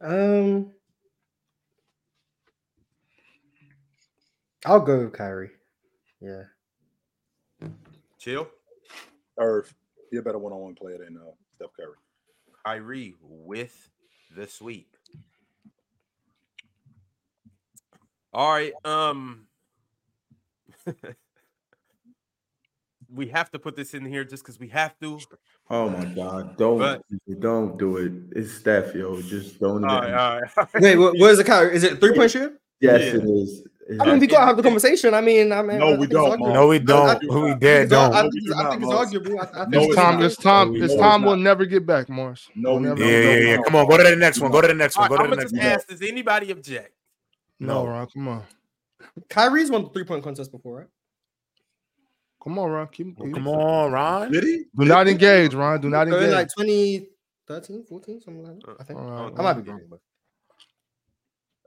[0.00, 0.72] Um,
[4.64, 5.50] I'll go with Kyrie.
[6.20, 6.42] Yeah.
[8.18, 8.48] Chill.
[9.38, 9.72] Irv,
[10.10, 11.96] you're a better one-on-one player than uh, Steph Curry.
[12.64, 13.90] Kyrie with
[14.34, 14.96] the sweep.
[18.32, 18.72] All right.
[18.84, 19.46] Um
[23.12, 25.18] we have to put this in here just because we have to.
[25.70, 26.56] Oh my God!
[26.56, 27.02] Don't But-
[27.40, 28.12] don't do it.
[28.32, 29.20] It's Steph, yo.
[29.22, 29.84] Just don't.
[29.84, 30.68] All even- right, all right.
[30.82, 31.74] Wait, what, what is the Kyrie?
[31.74, 32.58] Is it three point shooter?
[32.80, 33.20] Yes, Yeah.
[33.20, 33.62] it is.
[33.88, 35.14] It I mean, we gotta have the conversation.
[35.14, 36.40] I mean, I mean, No, we don't.
[36.40, 37.08] No, we don't.
[37.08, 38.32] I- Who we I dead think it's- I don't.
[38.32, 39.38] think, it's- I think it's arguable.
[39.38, 42.08] I, I think No, This it's time, this time, this time will never get back,
[42.08, 42.48] Morris.
[42.56, 43.08] No, We'll we never- don't.
[43.08, 43.56] Yeah, yeah, yeah.
[43.64, 44.50] Come on, go to the next one.
[44.50, 45.08] Go to the next one.
[45.08, 45.72] Go to I'm the next just one.
[45.72, 46.92] ask, does anybody object?
[47.60, 47.86] No, No.
[47.90, 48.42] Ron, come on,
[49.30, 50.86] Kyrie's won the three point contest before, right?
[52.46, 52.86] Come on, Ron.
[52.88, 53.34] Keep, keep.
[53.34, 54.30] Come on, Ron.
[54.30, 54.64] Did he?
[54.78, 55.80] Do not engage, Ron.
[55.80, 56.32] Do not engage.
[56.32, 58.76] like 2013, 14, something like that.
[58.80, 59.00] I think.
[59.00, 60.00] Uh, I might be wrong, but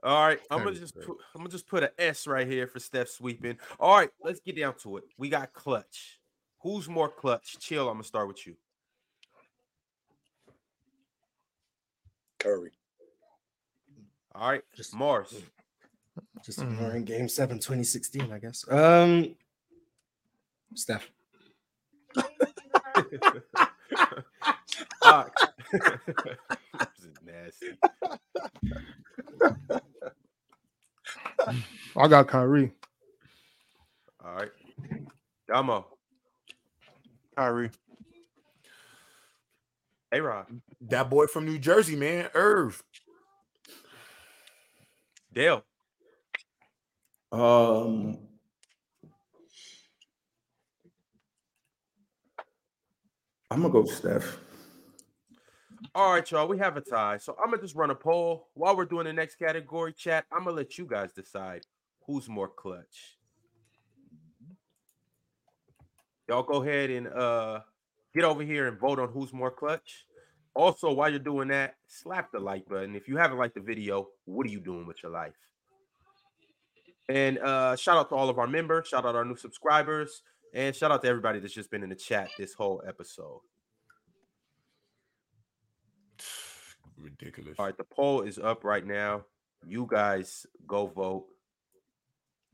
[0.02, 2.80] All right, I'm gonna just put, I'm gonna just put an S right here for
[2.80, 3.58] Steph sweeping.
[3.78, 5.04] All right, let's get down to it.
[5.18, 6.18] We got clutch.
[6.62, 7.58] Who's more clutch?
[7.58, 7.86] Chill.
[7.88, 8.56] I'm gonna start with you.
[12.38, 12.70] Curry.
[14.34, 15.42] All right, Just- Mars.
[16.44, 18.64] just ignoring game seven, 2016, I guess.
[18.70, 19.34] Um,
[20.74, 21.10] Steph.
[25.02, 25.46] Ox.
[27.24, 27.66] nasty.
[31.96, 32.72] I got Kyrie.
[34.24, 34.50] All right,
[35.48, 35.86] Damo.
[37.36, 37.70] Kyrie.
[40.12, 40.46] A Rod.
[40.80, 42.28] That boy from New Jersey, man.
[42.34, 42.82] Irv.
[45.32, 45.64] Dale.
[47.30, 48.18] Um,
[53.50, 54.38] I'm gonna go Steph.
[55.94, 56.46] All right, y'all.
[56.46, 57.18] We have a tie.
[57.18, 60.24] So I'm gonna just run a poll while we're doing the next category chat.
[60.30, 61.66] I'm gonna let you guys decide
[62.06, 63.18] who's more clutch.
[66.28, 67.60] Y'all go ahead and uh
[68.14, 70.06] get over here and vote on who's more clutch.
[70.54, 72.94] Also, while you're doing that, slap the like button.
[72.94, 75.34] If you haven't liked the video, what are you doing with your life?
[77.08, 80.22] And uh shout out to all of our members, shout out our new subscribers,
[80.54, 83.40] and shout out to everybody that's just been in the chat this whole episode.
[86.98, 87.56] Ridiculous.
[87.58, 89.24] All right, the poll is up right now.
[89.66, 91.26] You guys go vote,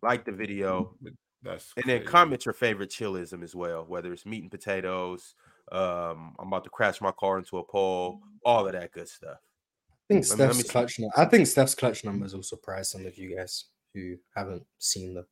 [0.02, 0.94] like the video,
[1.42, 5.34] That's and then comment your favorite chillism as well, whether it's meat and potatoes.
[5.72, 9.38] Um, I'm about to crash my car into a pole, all of that good stuff.
[9.38, 10.68] I think Let Steph's me see.
[10.68, 10.98] clutch.
[11.00, 15.14] nu- I think Steph's clutch numbers will surprise some of you guys who haven't seen
[15.14, 15.24] the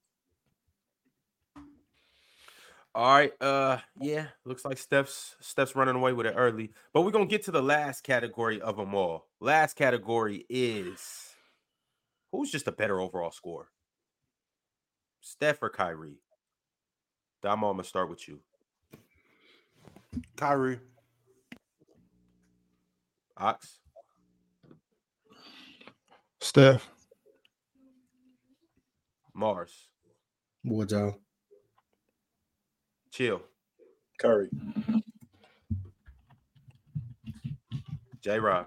[2.94, 3.32] All right.
[3.40, 6.72] Uh yeah, looks like Steph's Steph's running away with it early.
[6.92, 9.26] But we're gonna get to the last category of them all.
[9.40, 11.34] Last category is
[12.30, 13.68] who's just a better overall score?
[15.20, 16.20] Steph or Kyrie?
[17.42, 18.40] Damo, I'm gonna start with you.
[20.36, 20.80] Kyrie.
[23.36, 23.80] Ox,
[26.40, 26.88] Steph.
[29.34, 29.88] Mars,
[30.62, 31.23] Wardell.
[33.14, 33.40] Chill,
[34.18, 34.50] Curry.
[38.20, 38.66] J Rob.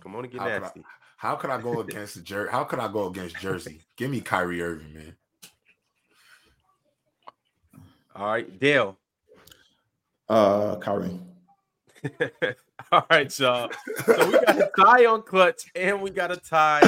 [0.00, 0.84] Come on and get How could, I, nasty.
[1.16, 3.80] how could I go against the Jer- How could I go against Jersey?
[3.96, 5.16] Give me Kyrie Irving, man.
[8.14, 8.96] All right, Dale.
[10.28, 11.18] Uh, Kyrie.
[12.92, 13.70] All right, y'all.
[14.06, 16.82] So we got a tie on clutch and we got a tie.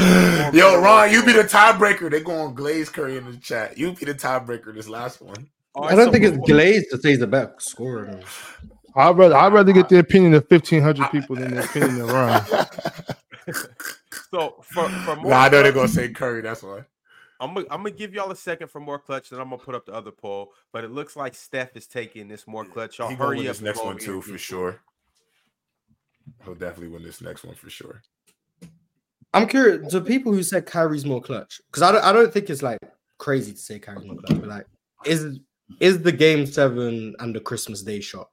[0.54, 2.08] Yo, Ron, you be the tiebreaker.
[2.08, 3.76] They going Glaze Curry in the chat.
[3.76, 5.48] You be the tiebreaker this last one.
[5.74, 8.20] All I don't think it's before- Glaze to say he's the best scorer.
[8.96, 12.00] I'd rather I'd rather get the uh, opinion of fifteen hundred people than the opinion
[12.02, 12.66] of Ron.
[14.32, 16.40] So for, for more Nah, I know they're gonna say Curry.
[16.40, 16.82] That's why.
[17.40, 19.74] I'm gonna, I'm gonna give y'all a second for more clutch, then I'm gonna put
[19.74, 20.52] up the other poll.
[20.72, 22.98] But it looks like Steph is taking this more clutch.
[22.98, 23.54] Y'all He gonna hurry win up.
[23.54, 24.22] this next one too here.
[24.22, 24.80] for sure.
[26.44, 28.02] He'll definitely win this next one for sure.
[29.34, 32.50] I'm curious to people who said Kyrie's more clutch because I don't I don't think
[32.50, 32.78] it's like
[33.18, 34.66] crazy to say Kyrie's more clutch, but like
[35.04, 35.40] is
[35.78, 38.30] is the game seven and the Christmas Day shot?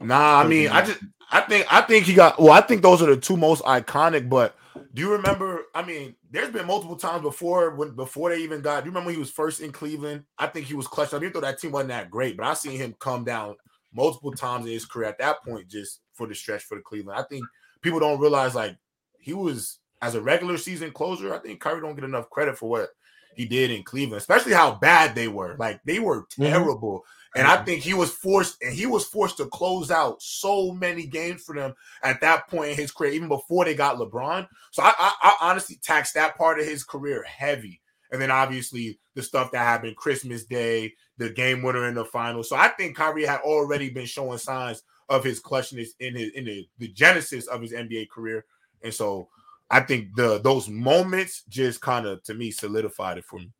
[0.00, 1.00] Nah, I mean, I just
[1.30, 4.28] I think I think he got well, I think those are the two most iconic,
[4.28, 4.56] but
[4.92, 5.62] do you remember?
[5.74, 8.82] I mean, there's been multiple times before when before they even got.
[8.82, 10.24] Do you remember he was first in Cleveland?
[10.38, 11.14] I think he was clutch.
[11.14, 13.56] I mean, though that team wasn't that great, but I seen him come down
[13.92, 17.18] multiple times in his career at that point, just for the stretch for the Cleveland.
[17.18, 17.44] I think
[17.82, 18.76] people don't realize like
[19.18, 21.32] he was as a regular season closer.
[21.32, 22.90] I think Kyrie don't get enough credit for what
[23.36, 25.56] he did in Cleveland, especially how bad they were.
[25.58, 26.44] Like they were mm-hmm.
[26.44, 27.04] terrible.
[27.36, 27.64] And I mm-hmm.
[27.64, 31.54] think he was forced, and he was forced to close out so many games for
[31.54, 34.46] them at that point in his career, even before they got LeBron.
[34.70, 37.80] So I, I, I honestly tax that part of his career heavy.
[38.12, 42.44] And then obviously the stuff that happened Christmas Day, the game winner in the final.
[42.44, 46.44] So I think Kyrie had already been showing signs of his clutchness in his in
[46.44, 48.44] the, the genesis of his NBA career.
[48.82, 49.28] And so
[49.70, 53.50] I think the those moments just kind of to me solidified it for me.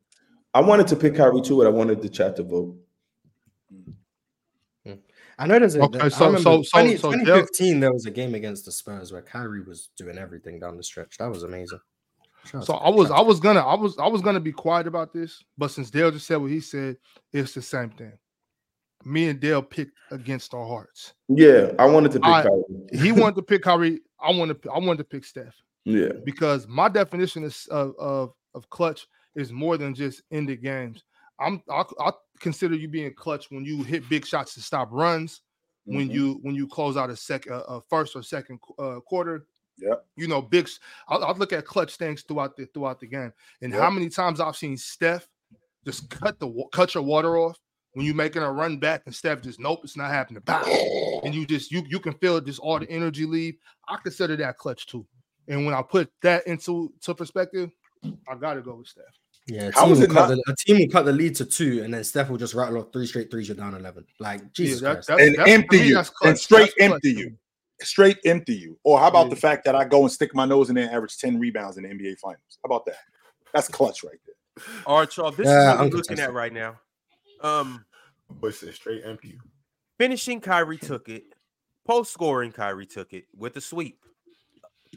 [0.52, 2.76] I wanted to pick Kyrie too, but I wanted the chat to vote.
[4.86, 4.92] Hmm.
[5.38, 7.92] I know there's a Okay, I so- remember so- so- 20 so Dale- 2015 there
[7.92, 11.16] was a game against the Spurs where Kyrie was doing everything down the stretch.
[11.18, 11.80] That was amazing.
[12.44, 15.12] Shout So I was I was gonna I was I was gonna be quiet about
[15.14, 16.98] this, but since Dale just said what he said,
[17.32, 18.12] it's the same thing.
[19.06, 21.14] Me and Dale picked against our hearts.
[21.28, 22.62] Yeah, I wanted to pick I- Kyrie.
[23.00, 24.00] He wanted to pick Kyrie.
[24.20, 28.32] I wanted to, I wanted to pick Steph Yeah, because my definition is of of,
[28.54, 29.06] of clutch
[29.36, 31.04] is more than just ended games.
[31.40, 35.42] I'm I, I consider you being clutch when you hit big shots to stop runs,
[35.84, 36.14] when Mhm.
[36.14, 39.46] you when you close out a second, a, a first or second uh, quarter.
[39.78, 40.06] Yep.
[40.16, 40.68] You know, big.
[41.08, 43.82] I'll, I'll look at clutch things throughout the throughout the game, and Yep.
[43.82, 45.28] how many times I've seen Steph
[45.84, 47.58] just cut the cut your water off
[47.92, 50.42] when you're making a run back, and Steph just nope, it's not happening.
[50.44, 50.62] Bow.
[51.24, 53.56] And you just you you can feel just all the energy leave.
[53.88, 55.04] I consider that clutch too.
[55.48, 57.70] And when I put that into to perspective,
[58.28, 59.04] I gotta go with Steph.
[59.46, 61.44] Yeah, a team, is will cut not- the, a team will cut the lead to
[61.44, 63.48] two, and then Steph will just rattle off three straight threes.
[63.48, 64.06] You're down eleven.
[64.18, 65.08] Like Jesus yeah, that, Christ.
[65.08, 66.02] that's, And that's, to empty me, you.
[66.24, 67.26] And straight That's empty to you.
[67.30, 67.36] me.
[67.82, 68.78] Straight empty you.
[68.84, 69.30] Or how about Yeah.
[69.34, 71.76] the fact that I go and stick my nose in there and average 10 rebounds
[71.76, 72.40] in the NBA finals?
[72.62, 72.96] How about that?
[73.52, 74.64] That's clutch right there.
[74.86, 75.30] All right, y'all.
[75.32, 76.76] This Yeah, is what we're looking at right now.
[77.42, 77.84] Um,
[78.40, 79.38] But said straight empty.
[79.98, 81.24] finishing Kyrie took it.
[81.86, 83.98] Post scoring, Kyrie took it with a sweep.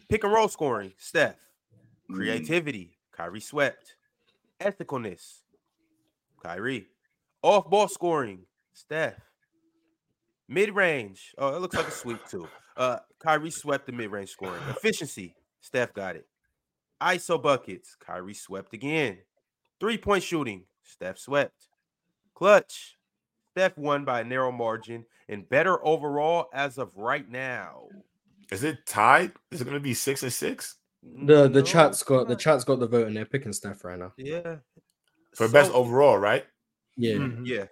[0.09, 1.35] Pick and roll scoring, Steph.
[2.09, 2.15] Mm.
[2.15, 3.95] Creativity, Kyrie swept.
[4.59, 5.41] Ethicalness,
[6.41, 6.87] Kyrie.
[7.43, 9.19] Off ball scoring, Steph.
[10.49, 12.47] Mid range, oh, it looks like a sweep too.
[12.77, 14.61] Uh, Kyrie swept the mid range scoring.
[14.69, 16.27] Efficiency, Steph got it.
[17.01, 19.17] ISO buckets, Kyrie swept again.
[19.79, 21.67] Three point shooting, Steph swept.
[22.33, 22.97] Clutch,
[23.51, 27.87] Steph won by a narrow margin and better overall as of right now.
[28.51, 29.31] Is it tied?
[29.51, 32.39] Is it going to be six and six The the No, chat's got the not.
[32.39, 34.13] chat's got the vote, and they're picking Steph right now.
[34.17, 34.57] Yeah.
[35.35, 36.17] for best overall?
[36.17, 36.45] Right?
[36.95, 37.41] Yeah, Mhm.
[37.45, 37.65] Yeah.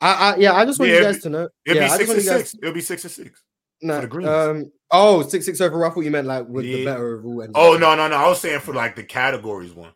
[0.00, 1.48] I, I yeah, I just want Yeah, you it'd guys to know.
[1.64, 2.40] It'll yeah, be I six just want and you guys.
[2.50, 2.54] six.
[2.62, 3.42] It'll be six and six.
[3.82, 4.28] No, the Greens.
[4.30, 5.90] um, oh, six six overall.
[5.90, 7.42] I thought you meant like with the better overall.
[7.42, 7.52] end.
[7.54, 8.16] Oh no, no, no!
[8.16, 9.92] I was saying for like the categories one.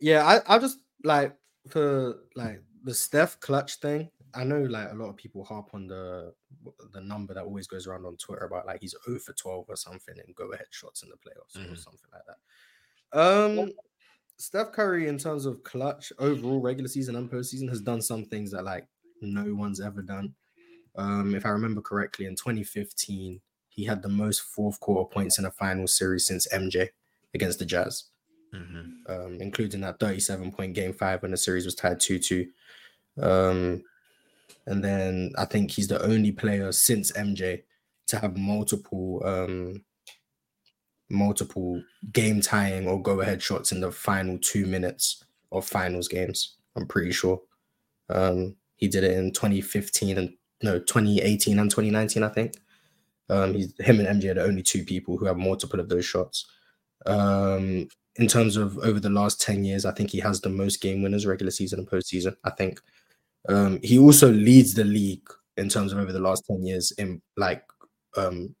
[0.00, 1.34] Yeah, I, I just like
[1.68, 4.10] for like the Steph clutch thing.
[4.34, 6.34] I know like a lot of people harp on the
[6.92, 9.76] the number that always goes around on Twitter about like he's 0 for 12 or
[9.76, 11.76] something and go ahead shots in the playoffs or Mhm.
[11.76, 12.38] something like that.
[13.12, 13.72] Um
[14.38, 18.50] Steph Curry, in terms of clutch overall regular season and postseason, has done some things
[18.52, 18.88] that like
[19.20, 20.34] no one's ever done.
[20.96, 25.46] Um, if I remember correctly, in 2015, he had the most fourth quarter points in
[25.46, 26.90] a final series since MJ
[27.34, 28.10] against the Jazz,
[29.06, 32.50] um, including that 37 point game five when the series was tied 2 2.
[33.20, 33.82] Um,
[34.66, 37.62] and then I think he's the only player since MJ
[38.08, 39.82] to have multiple um,
[41.10, 46.56] multiple game tying or go ahead shots in the final two minutes of finals games.
[46.76, 47.40] I'm pretty sure.
[48.08, 52.54] Um, he did it in 2015 and no 2018 and 2019, I think.
[53.30, 56.04] Um, he's him and MJ are the only two people who have multiple of those
[56.04, 56.46] shots.
[57.06, 60.80] Um, in terms of over the last 10 years, I think he has the most
[60.80, 62.36] game winners regular season and postseason.
[62.44, 62.80] I think
[63.48, 67.20] um, he also leads the league in terms of over the last 10 years in
[67.36, 67.62] like
[68.16, 68.54] um,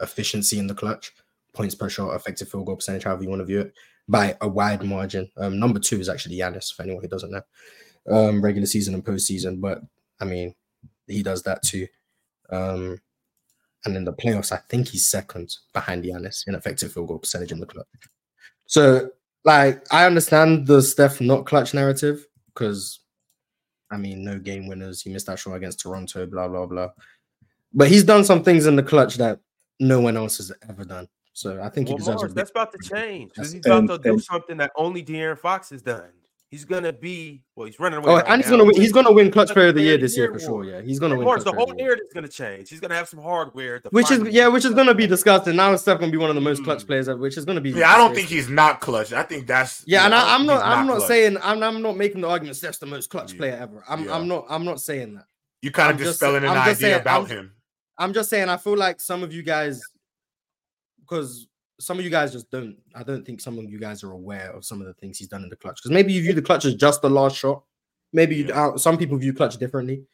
[0.00, 1.12] efficiency in the clutch,
[1.52, 3.72] points per shot, effective field goal percentage, however you want to view it,
[4.08, 5.30] by a wide margin.
[5.36, 7.42] Um, number two is actually Giannis, for anyone who doesn't know,
[8.10, 9.60] um, regular season and postseason.
[9.60, 9.80] But
[10.20, 10.54] I mean,
[11.06, 11.86] he does that too.
[12.50, 12.98] Um,
[13.84, 17.52] and in the playoffs, I think he's second behind Giannis in effective field goal percentage
[17.52, 17.86] in the clutch.
[18.66, 19.10] So,
[19.44, 23.00] like, I understand the Steph not clutch narrative because,
[23.92, 25.02] I mean, no game winners.
[25.02, 26.88] He missed that shot against Toronto, blah, blah, blah.
[27.74, 29.38] But he's done some things in the clutch that
[29.78, 31.06] no one else has ever done.
[31.34, 33.32] So I think he deserves Mars, a big that's about to change.
[33.36, 36.10] He's about and- to do something that only De'Aaron Fox has done.
[36.52, 37.64] He's gonna be well.
[37.64, 38.12] He's running away.
[38.12, 38.58] Oh, right and he's now.
[38.58, 38.76] gonna win.
[38.80, 40.64] He's gonna win clutch player of the year this year for sure.
[40.64, 41.24] Yeah, he's gonna And win.
[41.24, 41.86] Mars, clutch the whole the year.
[41.86, 42.68] narrative is gonna change.
[42.68, 43.80] He's gonna have some hardware.
[43.80, 45.08] to Which is yeah, which is gonna be something.
[45.08, 45.56] disgusting.
[45.56, 46.64] Now Steph gonna be one of the most Hmm.
[46.64, 47.70] clutch players ever, which is gonna be.
[47.70, 49.14] Yeah, I don't think he's not clutch.
[49.14, 50.62] I think that's Yeah, and I I, don't I'm not.
[50.66, 51.38] I'm not saying.
[51.42, 51.62] I'm.
[51.62, 52.56] I'm not making the argument.
[52.58, 53.38] Steph's the most clutch Yeah.
[53.38, 53.82] player ever.
[53.88, 54.04] I'm.
[54.04, 54.14] Yeah.
[54.14, 54.44] I'm not.
[54.50, 55.24] I'm not saying that.
[55.62, 57.52] you kind I'm of just- dispelling an I'm idea just saying- about I'm- him.
[57.96, 58.50] I'm just saying.
[58.50, 59.80] I feel like some of you guys,
[61.00, 61.46] because
[61.82, 62.76] some of you guys just don't.
[62.94, 65.28] I don't think some of you guys are aware of some of the things he's
[65.28, 65.76] done in the clutch.
[65.82, 67.62] Because maybe you view the clutch as just the last shot.
[68.12, 68.52] Maybe you.
[68.52, 70.04] uh, some people view clutch differently,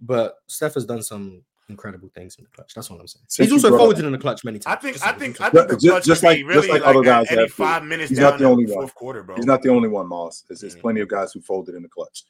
[0.00, 2.74] but Steph has done some incredible things in the clutch.
[2.74, 3.24] That's what I'm saying.
[3.28, 4.76] Since he's also folded in the clutch many times.
[4.76, 6.82] I think I think I think the Just- clutch just like- be just really like
[6.82, 7.54] like, other guys any have to.
[7.54, 8.88] five minutes He's down not the only fourth one.
[8.90, 9.36] quarter, bro.
[9.36, 10.44] He's not the only one, Moss.
[10.48, 10.80] There's, there's Yeah.
[10.82, 12.24] plenty of guys who folded in the clutch.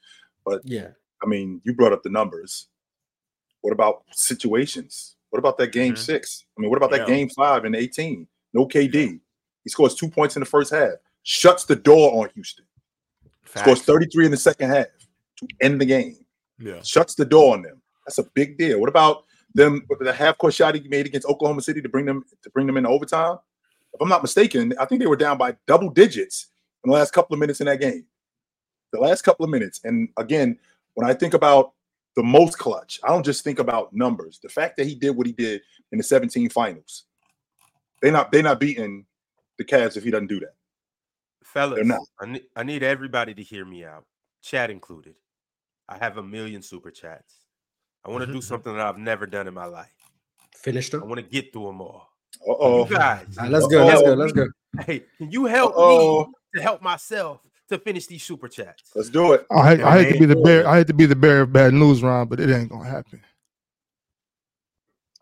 [0.45, 0.89] But yeah.
[1.23, 2.69] I mean, you brought up the numbers.
[3.63, 5.17] What about situations?
[5.31, 5.99] What about that game Mhm.
[5.99, 6.45] six?
[6.59, 7.15] I mean, what about that Yeah.
[7.15, 8.27] game five and 18?
[8.53, 9.21] No KD.
[9.65, 12.65] He scores two points in the first half, shuts the door on Houston,
[13.57, 14.87] scores 33 in the second half
[15.37, 16.25] to end the game,
[16.59, 16.83] Yeah.
[16.83, 17.81] shuts the door on them.
[18.07, 18.81] That's a big deal.
[18.81, 19.25] What about
[19.55, 22.67] them the half court shot he made against Oklahoma City to bring them to bring
[22.67, 23.39] them into overtime?
[23.95, 26.49] If I'm not mistaken, I think they were down by double digits
[26.85, 28.07] in the last couple of minutes in that game.
[28.93, 29.81] The last couple of minutes.
[29.85, 30.59] And again,
[30.95, 31.73] when I think about
[32.17, 34.41] the most clutch, I don't just think about numbers.
[34.43, 37.05] The fact that he did what he did in the 17 finals,
[38.03, 39.07] they're not they're not beating
[39.59, 40.55] the Cavs if he doesn't do that.
[41.45, 41.87] fellas.
[41.87, 42.01] not.
[42.21, 44.05] I need, I need everybody to hear me out,
[44.43, 45.15] chat included.
[45.89, 47.35] I have a million super chats.
[48.05, 48.35] I want to Mm-hmm.
[48.37, 49.93] do something that I've never done in my life.
[50.57, 52.09] Finished I want to get through them all.
[52.49, 52.89] Uh oh.
[52.89, 53.85] You guys, All right, let's go.
[53.85, 54.15] Let's go.
[54.15, 54.47] Let's go.
[54.87, 56.27] hey, can you help Uh-oh.
[56.27, 58.91] me to help myself to finish these super chats?
[58.95, 59.47] Let's do it.
[59.51, 60.67] I hate, I hate to be the bear.
[60.67, 63.21] I hate to be the bearer of bad news, Ron, but it ain't gonna happen.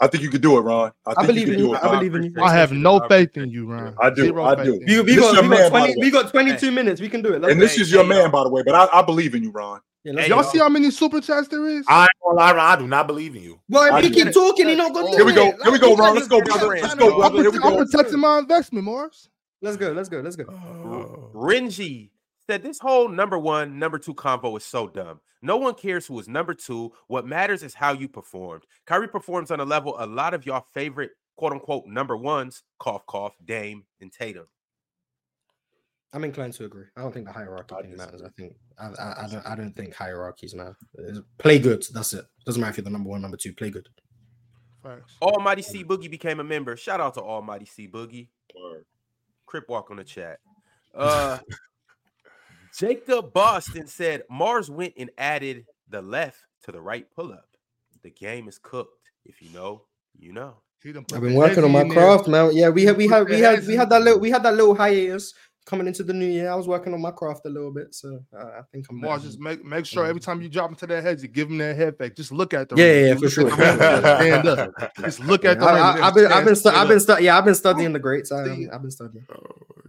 [0.00, 0.92] I think you could do it, Ron.
[1.06, 1.74] I, I believe you in can you.
[1.74, 1.78] it.
[1.78, 1.94] I Ron.
[1.96, 2.42] believe in you.
[2.42, 3.94] I have no faith in you, Ron.
[4.00, 4.22] I do.
[4.22, 4.80] Zero I do.
[4.86, 7.00] We, we got, we, man, got 20, we got 22 minutes.
[7.02, 7.42] We can do it.
[7.42, 7.66] Let's And go.
[7.66, 8.62] this is your Hey, man, by the way.
[8.64, 9.80] But I, I believe in you, Ron.
[10.04, 10.34] Yeah, let's Hey.
[10.34, 11.84] Y'all see how many super chats there is?
[11.86, 13.60] I ain't lie, Ron, I do not believe in you.
[13.68, 14.24] Well, I if he do.
[14.24, 15.52] keep talking, he not gonna do Here we go.
[15.62, 16.14] Here we go, Ron.
[16.14, 16.78] Let's go, just brother.
[16.78, 17.60] trying Let's go, I'm, brother.
[17.62, 19.28] I'm protecting my investment, Morris.
[19.60, 19.92] Let's go.
[19.92, 20.20] Let's go.
[20.20, 20.44] Let's go.
[20.48, 21.30] Oh.
[21.34, 22.08] Renji
[22.50, 25.20] said this whole number one, number two combo is so dumb.
[25.40, 26.90] No one cares who is number two.
[27.06, 28.64] What matters is how you performed.
[28.86, 33.06] Kyrie performs on a level a lot of y'all favorite quote unquote number ones, cough
[33.06, 34.46] cough, Dame and Tatum.
[36.12, 36.86] I'm inclined to agree.
[36.96, 38.20] I don't think the hierarchy I thing matters.
[38.20, 40.76] I think I, I, I don't I don't think hierarchies matter.
[41.38, 41.84] Play good.
[41.94, 42.24] That's it.
[42.46, 43.52] Doesn't matter if you're the number one, number two.
[43.52, 43.88] Play good.
[44.82, 45.12] Facts.
[45.22, 46.76] Almighty C Boogie became a member.
[46.76, 48.26] Shout out to Almighty C Boogie.
[48.60, 48.86] Word.
[49.46, 50.40] Crip walk on the chat.
[50.92, 51.38] Uh
[52.76, 57.48] Jacob Boston said Mars went and added the left to the right pull up.
[58.02, 59.10] The game is cooked.
[59.24, 59.82] If you know,
[60.18, 60.56] you know.
[60.82, 61.98] He done put I've been working on my in there.
[61.98, 62.50] craft, man.
[62.54, 64.74] Yeah, we had we had we had we had that little we had that little
[64.74, 65.34] hiatus
[65.66, 66.50] coming into the new year.
[66.50, 68.98] I was working on my craft a little bit, so uh, I think I'm.
[68.98, 71.58] Mars, just make make sure every time you drop into their heads, you give them
[71.58, 72.16] that head back.
[72.16, 72.78] Just look at them.
[72.78, 73.06] Yeah, ring.
[73.08, 73.50] yeah, for sure.
[73.50, 73.56] at
[74.02, 74.40] the ring.
[74.42, 74.96] Stand up.
[75.00, 75.82] Just look at the I, ring.
[75.82, 77.98] I, then have been I've been stu- I've been stu- yeah I've been studying the
[77.98, 78.32] greats.
[78.32, 79.26] I, See- I've been studying.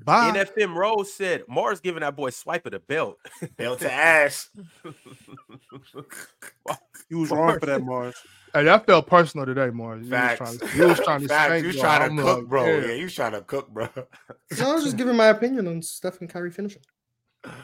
[0.04, 0.32] Bye.
[0.32, 3.18] NFM Rose said Mars giving that boy swipe of the belt.
[3.58, 4.50] Belt to ass.
[7.10, 8.16] You was wrong for that, Mars.
[8.54, 10.06] Hey, that felt personal today, Mars.
[10.06, 11.62] You was trying to, you was trying to Facts.
[11.62, 12.66] You was trying to cook, like, bro.
[12.66, 12.86] yeah.
[12.86, 13.90] Yeah, you was trying to cook, bro.
[14.58, 16.82] No, I was just giving my opinion on Steph and Curry finishing.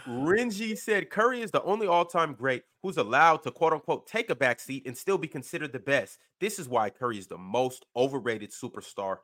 [0.05, 4.35] Renji said Curry is the only all-time great who's allowed to quote unquote take a
[4.35, 6.17] back seat and still be considered the best.
[6.41, 9.17] This is why Curry is the most overrated superstar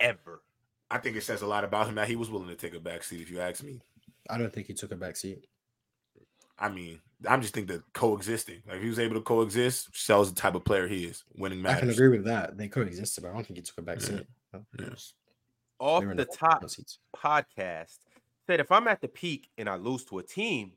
[0.00, 0.42] ever.
[0.94, 2.78] I think it says a lot about him that he was willing to take a
[2.80, 3.20] back seat.
[3.20, 3.80] If you ask me,
[4.30, 5.44] I don't think he took a back seat.
[6.56, 8.62] I mean, I'm just think that coexisting.
[8.66, 11.24] Like if he was able to coexist, sells the type of player he is.
[11.36, 12.56] Winning matches I can agree with that.
[12.56, 14.06] They coexisted, but I don't think he took a back Yeah.
[14.06, 14.26] seat.
[14.78, 15.14] Yes.
[15.80, 17.00] Off They were in the the top seats.
[17.16, 17.98] podcast
[18.46, 20.74] said if I'm at the peak and I lose to a team,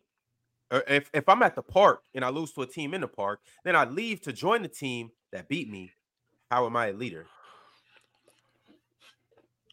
[0.71, 3.07] or if, if I'm at the park and I lose to a team in the
[3.07, 5.91] park, then I leave to join the team that beat me.
[6.49, 7.27] How am I a leader?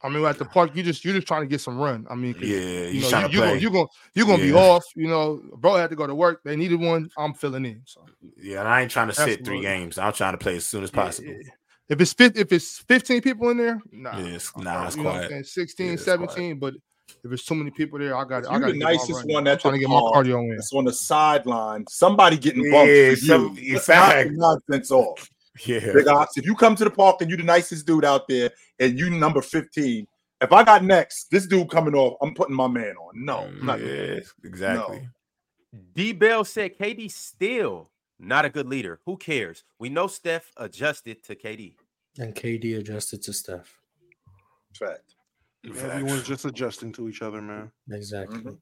[0.04, 2.06] I mean, at the park, you just you're just trying to get some run.
[2.10, 3.48] I mean, Yeah, you he's know, you, to you play.
[3.48, 4.84] gonna you gonna you gonna be off.
[4.94, 6.42] You know, bro had to go to work.
[6.44, 7.08] They needed one.
[7.18, 7.82] I'm filling in.
[7.86, 8.04] So
[8.36, 9.98] Yeah, and I ain't trying to That's sit three what- games.
[9.98, 11.28] I'm trying to play as soon as possible.
[11.30, 11.50] yeah.
[11.88, 15.02] If it's fif- if it's 15 people in there, nah, Yeah, it's- nah, it's you
[15.02, 15.30] know what I'm quiet.
[15.30, 15.44] saying?
[15.44, 16.18] 16, Yeah, it's quiet.
[16.20, 16.74] 17, but
[17.22, 18.90] if it's too many people there, I got I you got the to get my
[18.92, 20.52] nicest one I'm trying to get my park, cardio in.
[20.52, 21.84] It's on the sideline.
[21.88, 23.74] Somebody getting bumped Yeah, for some- you.
[23.74, 24.30] in fact.
[24.32, 25.30] nonsense off.
[25.64, 28.26] Yeah, Big Ox, if you come to the park and you the nicest dude out
[28.26, 28.50] there
[28.80, 30.06] and you number 15,
[30.40, 33.24] if I got next, this dude coming off, I'm putting my man on.
[33.24, 34.24] No, I'm not yeah, that.
[34.42, 35.08] exactly.
[35.94, 39.00] D Bell said KD still not a good leader.
[39.06, 39.64] Who cares?
[39.78, 41.76] We know Steph adjusted to KD.
[42.18, 43.78] And KD adjusted to Steph.
[44.78, 45.14] Fact.
[45.64, 47.70] Everyone's just adjusting to each other, man.
[47.90, 48.40] Exactly.
[48.40, 48.58] Mhm.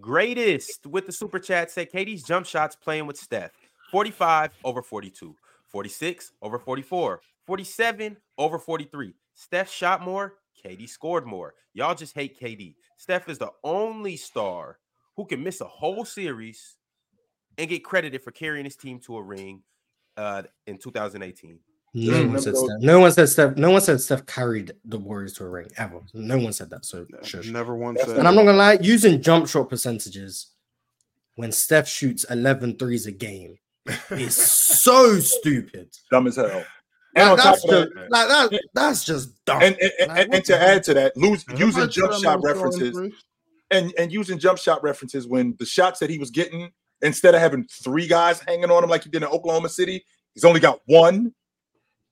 [0.00, 3.52] Greatest with the super chat said KD's jump shots playing with Steph
[3.90, 5.36] 45 over 42,
[5.74, 9.12] 46 over 44, 47 over 43.
[9.34, 11.54] Steph shot more, KD scored more.
[11.72, 12.76] Y'all just hate KD.
[12.96, 14.78] Steph is the only star
[15.16, 16.76] who can miss a whole series
[17.58, 19.62] and get credited for carrying his team to a ring
[20.16, 21.58] uh, in 2018.
[21.94, 22.78] No remember one said Steph.
[22.78, 23.56] No one said Steph.
[23.56, 26.02] No one said Steph carried the Warriors to a ring ever.
[26.14, 26.84] No one said that.
[26.84, 27.48] So shush.
[27.48, 28.18] Never once That's said.
[28.20, 30.52] And I'm not gonna lie, using jump shot percentages
[31.34, 33.56] when Steph shoots 11 threes a game
[34.10, 35.90] is so stupid.
[36.10, 36.64] Dumb as hell.
[37.16, 39.62] And on Like, top that's of just, that, like that, that's just dumb.
[39.62, 42.36] and, and, and, Like, and, what to add to that, lose, using jump said shot
[42.36, 43.12] I'm not throwing references
[43.70, 46.70] and, and using jump shot references when the shots that he was getting,
[47.02, 50.04] instead of having three guys hanging on him like he did in Oklahoma City,
[50.34, 51.32] he's only got one.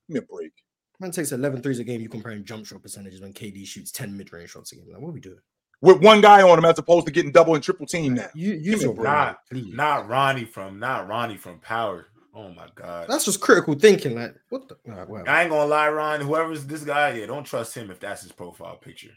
[0.09, 0.52] Give me a break.
[1.01, 2.01] Man takes 11 threes a game.
[2.01, 4.86] You comparing jump shot percentages when KD shoots 10 mid range shots a game.
[4.92, 5.39] Like, what are we doing?
[5.83, 8.28] With one guy on him as opposed to getting double and triple team now.
[8.35, 9.75] You use me your a brain, Not, please.
[9.75, 12.07] not Ronnie from, not Ronnie from Power.
[12.35, 13.09] Oh my God.
[13.09, 14.15] That's just critical thinking.
[14.15, 14.77] Like, what the?
[14.91, 15.28] All right, whatever.
[15.28, 16.20] I ain't gonna lie, Ron.
[16.20, 19.11] Whoever's this guy, yeah, don't trust him if that's his profile picture.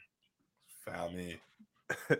[0.85, 1.37] Foul man.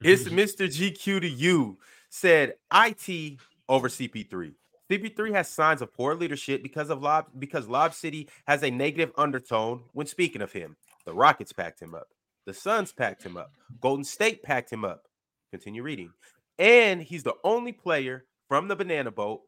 [0.00, 0.68] It's Mr.
[0.68, 1.76] GQ to you
[2.08, 4.52] said IT over CP3.
[4.88, 9.10] CP3 has signs of poor leadership because of Lob because Lob City has a negative
[9.18, 10.76] undertone when speaking of him.
[11.04, 12.06] The Rockets packed him up.
[12.48, 13.52] The Suns packed him up.
[13.78, 15.02] Golden State packed him up.
[15.50, 16.14] Continue reading.
[16.58, 19.42] And he's the only player from the banana boat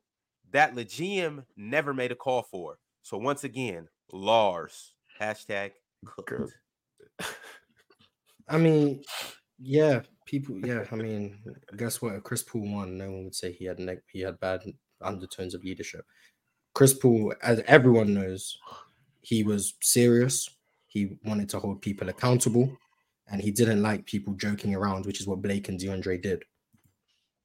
[0.53, 2.77] that the GM never made a call for.
[3.01, 4.93] So once again, Lars.
[5.19, 5.71] Hashtag
[6.05, 6.53] cooked.
[8.51, 9.03] I mean,
[9.59, 10.59] yeah, people.
[10.63, 11.39] Yeah, I mean,
[11.79, 12.17] guess what?
[12.17, 14.61] If Chris Paul won, no one would say he had neg- he had bad
[15.01, 16.05] undertones of leadership.
[16.75, 18.59] Chris Paul, as everyone knows,
[19.23, 20.51] he was serious.
[20.87, 22.77] He wanted to hold people accountable,
[23.31, 26.43] and he didn't like people joking around, which is what Blake and DeAndre did.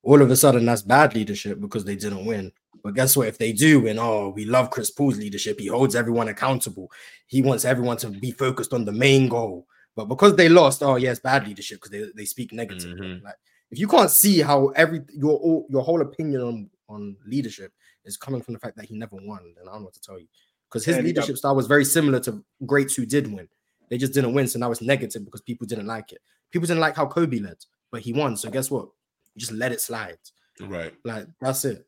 [0.03, 2.51] All of a sudden, that's bad leadership because they didn't win.
[2.83, 3.27] But guess what?
[3.27, 5.59] If they do win, oh, we love Chris Paul's leadership.
[5.59, 6.91] He holds everyone accountable.
[7.25, 9.65] He wants everyone to be focused on the main goal.
[9.95, 12.97] But because they lost, oh yes, bad leadership because they, they speak negative.
[12.97, 13.23] Mhm.
[13.23, 13.35] Like
[13.71, 17.71] if you can't see how every your your whole opinion on, on leadership
[18.03, 20.01] is coming from the fact that he never won, then I don't know what to
[20.01, 20.27] tell you.
[20.69, 23.47] Because his And he got- leadership style was very similar to greats who did win.
[23.89, 26.19] They just didn't win, so now it's negative because people didn't like it.
[26.51, 27.57] People didn't like how Kobe led,
[27.91, 28.35] but he won.
[28.37, 28.85] So guess what?
[29.33, 30.17] You just let it slide.
[30.61, 30.93] Right.
[31.03, 31.85] Like that's it.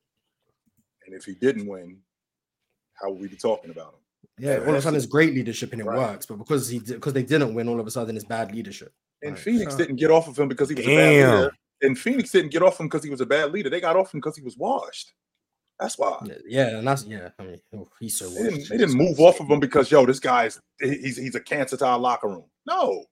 [1.06, 2.00] And if he didn't win,
[2.94, 4.00] how would we be talking about him?
[4.40, 5.98] Yeah, Yeah, all of a sudden it's great leadership and it Right.
[5.98, 8.94] works, but because he because they didn't win, all of a sudden it's bad leadership.
[9.24, 9.42] And Right.
[9.42, 11.36] Phoenix So- didn't get off of him because he was a bad Damn.
[11.40, 11.52] leader.
[11.82, 13.70] And Phoenix didn't get off him because he was a bad leader.
[13.70, 15.14] They got off him because he was washed.
[15.80, 16.18] That's why.
[16.26, 17.30] Yeah, Yeah, and that's yeah.
[17.40, 18.30] I mean, oh, he's so.
[18.30, 21.40] They didn't, they didn't move off of him because yo, this guy's he's he's a
[21.40, 22.46] cancer to our locker room.
[22.66, 23.06] No,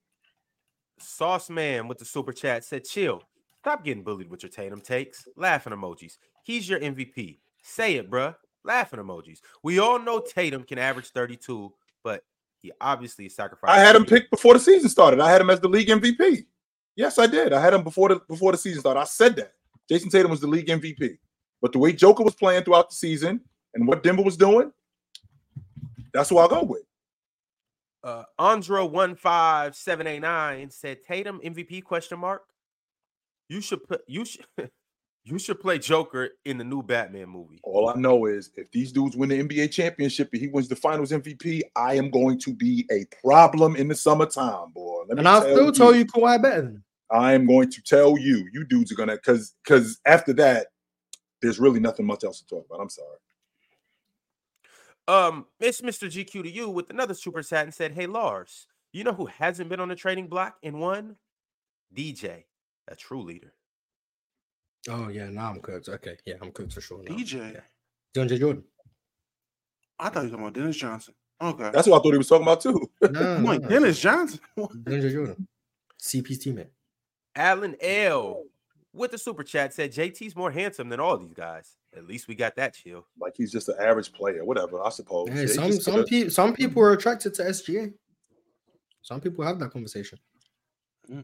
[1.00, 3.22] Sauce Man with the super chat said, chill.
[3.60, 5.28] Stop getting bullied with your Tatum takes.
[5.36, 6.18] Laughing emojis.
[6.44, 7.40] He's your MVP.
[7.64, 8.36] Say it, bruh.
[8.64, 9.40] Laughing emojis.
[9.64, 12.24] We all know Tatum can average 32, but
[12.62, 13.72] he obviously sacrificed.
[13.72, 15.20] I had him picked before the season started.
[15.20, 16.46] I had him as the league MVP.
[16.96, 17.54] Yes, I did.
[17.54, 19.00] I had him before the before the season started.
[19.00, 19.54] I said that
[19.90, 21.18] Jayson Tatum was the league MVP.
[21.66, 23.42] But the way Joker was playing throughout the season
[23.74, 24.72] and what Denver was doing,
[26.14, 26.84] that's who I'll go with.
[28.04, 32.44] Uh, Andro15789 said Tatum MVP question mark.
[33.50, 34.46] You should put you should
[35.24, 37.60] you should play Joker in the new Batman movie.
[37.64, 40.76] All I know is if these dudes win the NBA championship and he wins the
[40.76, 45.06] finals MVP, I am going to be a problem in the summertime, boy.
[45.10, 46.80] Let And I'll tell still tell you Kawhi better.
[47.10, 50.68] I am going to tell you, you dudes are gonna because because after that,
[51.46, 52.82] there's really nothing much else to talk about.
[52.82, 53.18] I'm sorry.
[55.08, 56.10] Um, it's Mr.
[56.10, 59.70] GQ to you with another super chat and said, Hey Lars, you know who hasn't
[59.70, 61.16] been on the trading block and won?
[61.96, 62.46] DJ,
[62.88, 63.54] a true leader.
[64.90, 65.90] Oh yeah, now I'm cooked.
[65.90, 67.04] Okay, yeah, I'm cooked for sure.
[67.04, 67.16] Now.
[67.16, 67.62] DJ.
[68.16, 68.64] DeAndre Jordan.
[70.00, 71.14] I thought you were talking about Dennis Johnson.
[71.42, 71.70] Okay.
[71.72, 72.90] That's what I thought he was talking about too.
[73.02, 74.40] No, I'm like no, Dennis Johnson.
[74.58, 75.48] DeAndre Jordan.
[76.02, 76.70] CP's teammate.
[77.36, 78.44] Alan L
[78.96, 81.76] with the super chat said JT's more handsome than all these guys.
[81.96, 83.06] At least we got that chill.
[83.20, 84.82] Like he's just an average player, whatever.
[84.82, 85.30] I suppose.
[85.30, 87.94] Hey, some some people some people are attracted to SGA.
[89.02, 90.18] Some people have that conversation.
[91.12, 91.24] Mm.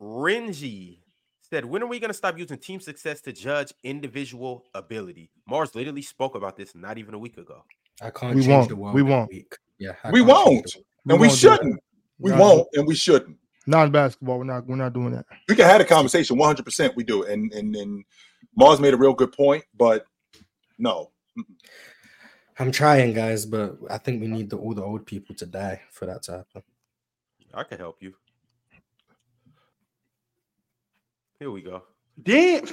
[0.00, 0.98] Renji
[1.42, 5.30] said, When are we going to stop using team success to judge individual ability?
[5.46, 7.62] Mars literally spoke about this not even a week ago.
[8.00, 8.68] I can't We change won't.
[8.68, 8.94] the world.
[8.94, 9.30] We won't.
[9.30, 9.54] week.
[9.78, 10.66] Yeah, I we won't,
[11.08, 11.80] and we won't do shouldn't.
[12.18, 13.36] We Not- won't, and we shouldn't.
[13.68, 14.38] Not in basketball.
[14.38, 14.66] We're not.
[14.66, 15.26] We're not doing that.
[15.46, 16.38] We can have a conversation.
[16.38, 16.64] 100.
[16.64, 18.02] percent We do, and and and
[18.56, 20.06] Mars made a real good point, but
[20.78, 21.10] no.
[22.58, 25.82] I'm trying, guys, but I think we need the, all the old people to die
[25.92, 26.62] for that to happen.
[27.52, 28.14] I can help you.
[31.38, 31.82] Here we go.
[32.22, 32.64] Damn.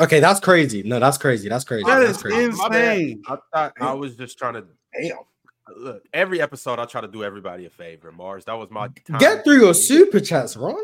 [0.00, 0.82] Okay, that's crazy.
[0.82, 1.48] No, that's crazy.
[1.48, 1.84] That's crazy.
[1.84, 2.44] That that's is crazy.
[2.46, 3.22] Insane.
[3.28, 4.64] I thought I was just trying to
[5.00, 5.18] Damn.
[5.76, 6.02] Look.
[6.12, 8.12] Every episode, I try to do everybody a favor.
[8.12, 9.18] Mars, that was my time.
[9.18, 10.74] Get through your super chats, Ron.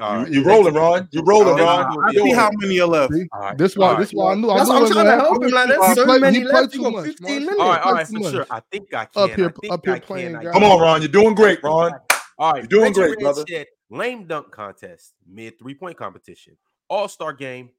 [0.00, 0.28] All right.
[0.28, 1.08] You, you rolling, Ron?
[1.12, 1.94] You're rolling, Ron?
[1.94, 3.12] no, I see how many are left.
[3.12, 3.26] See?
[3.32, 3.58] All right.
[3.58, 3.90] This why.
[3.90, 4.48] all This why I knew.
[4.50, 5.50] I That's knew what I'm it trying to help him.
[5.50, 6.74] Like, there's so played- many left.
[6.74, 7.60] You got 15 minutes.
[7.60, 8.46] All right, all Play for sure.
[8.50, 9.22] I think I can.
[9.22, 11.02] Up here- I think up here I playing I Come on, Ron.
[11.02, 11.92] You're doing great, Ron.
[12.38, 13.44] All right, You're doing great, brother.
[13.48, 16.56] Said, lame dunk contest, mid three point competition,
[16.88, 17.70] all star game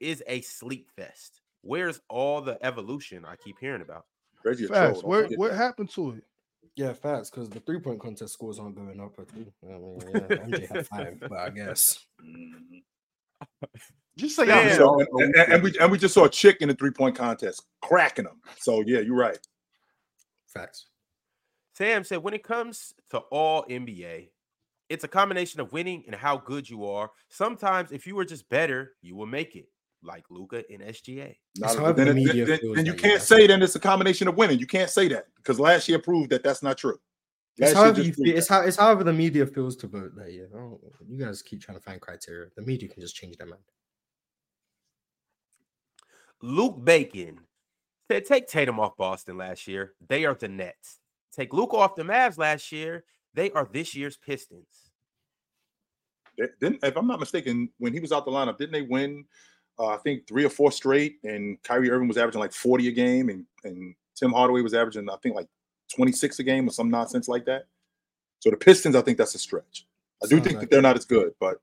[0.00, 1.42] is a sleep fest.
[1.60, 4.06] Where's all the evolution I keep hearing about?
[4.44, 5.00] Reggie, a Facts.
[5.00, 5.10] troll.
[5.10, 6.24] Where what happened to it?
[6.76, 7.30] Yeah, facts.
[7.30, 9.12] Because the three point contest scores aren't going up.
[9.18, 9.76] I mean, yeah,
[10.46, 11.98] MJ had five, but I guess.
[14.16, 14.68] Just say Damn.
[14.68, 15.06] y'all So, know.
[15.24, 17.64] and, and- and we and we just saw a chick in the three point contest
[17.80, 18.40] cracking them.
[18.58, 19.38] So yeah, you're right.
[20.52, 20.86] Facts.
[21.74, 24.28] Sam said, when it comes to all NBA,
[24.90, 27.10] it's a combination of winning and how good you are.
[27.30, 29.68] Sometimes, if you were just better, you will make it,
[30.02, 31.36] like Luka in SGA.
[31.58, 33.18] Not- however then, the it- then- then you that, can't yeah.
[33.18, 34.58] say then it's a combination of winning.
[34.58, 36.98] You can't say that because last year proved that that's not true.
[37.58, 38.36] It's however you feel.
[38.36, 40.48] It's how it's however the media feels to vote that year.
[40.54, 40.58] I
[41.06, 42.48] You guys keep trying to find criteria.
[42.56, 43.60] The media can just change their mind.
[46.42, 47.38] Luke Bacon
[48.10, 49.92] said, take Tatum off Boston last year.
[50.08, 51.00] They are the Nets.
[51.32, 53.04] Take Luke off the Mavs last year.
[53.34, 54.90] They are this year's Pistons.
[56.38, 59.26] They- Didn't, if I'm not mistaken, when he was out the lineup, didn't they win?
[59.80, 62.92] Uh, I think three or four straight, and Kyrie Irving was averaging like 40 a
[62.92, 65.48] game, and and Tim Hardaway was averaging I think like
[65.94, 67.64] 26 a game or some nonsense like that.
[68.40, 69.86] So the Pistons, I think that's a stretch.
[70.22, 71.60] I do Sounds think like that they're not as good, but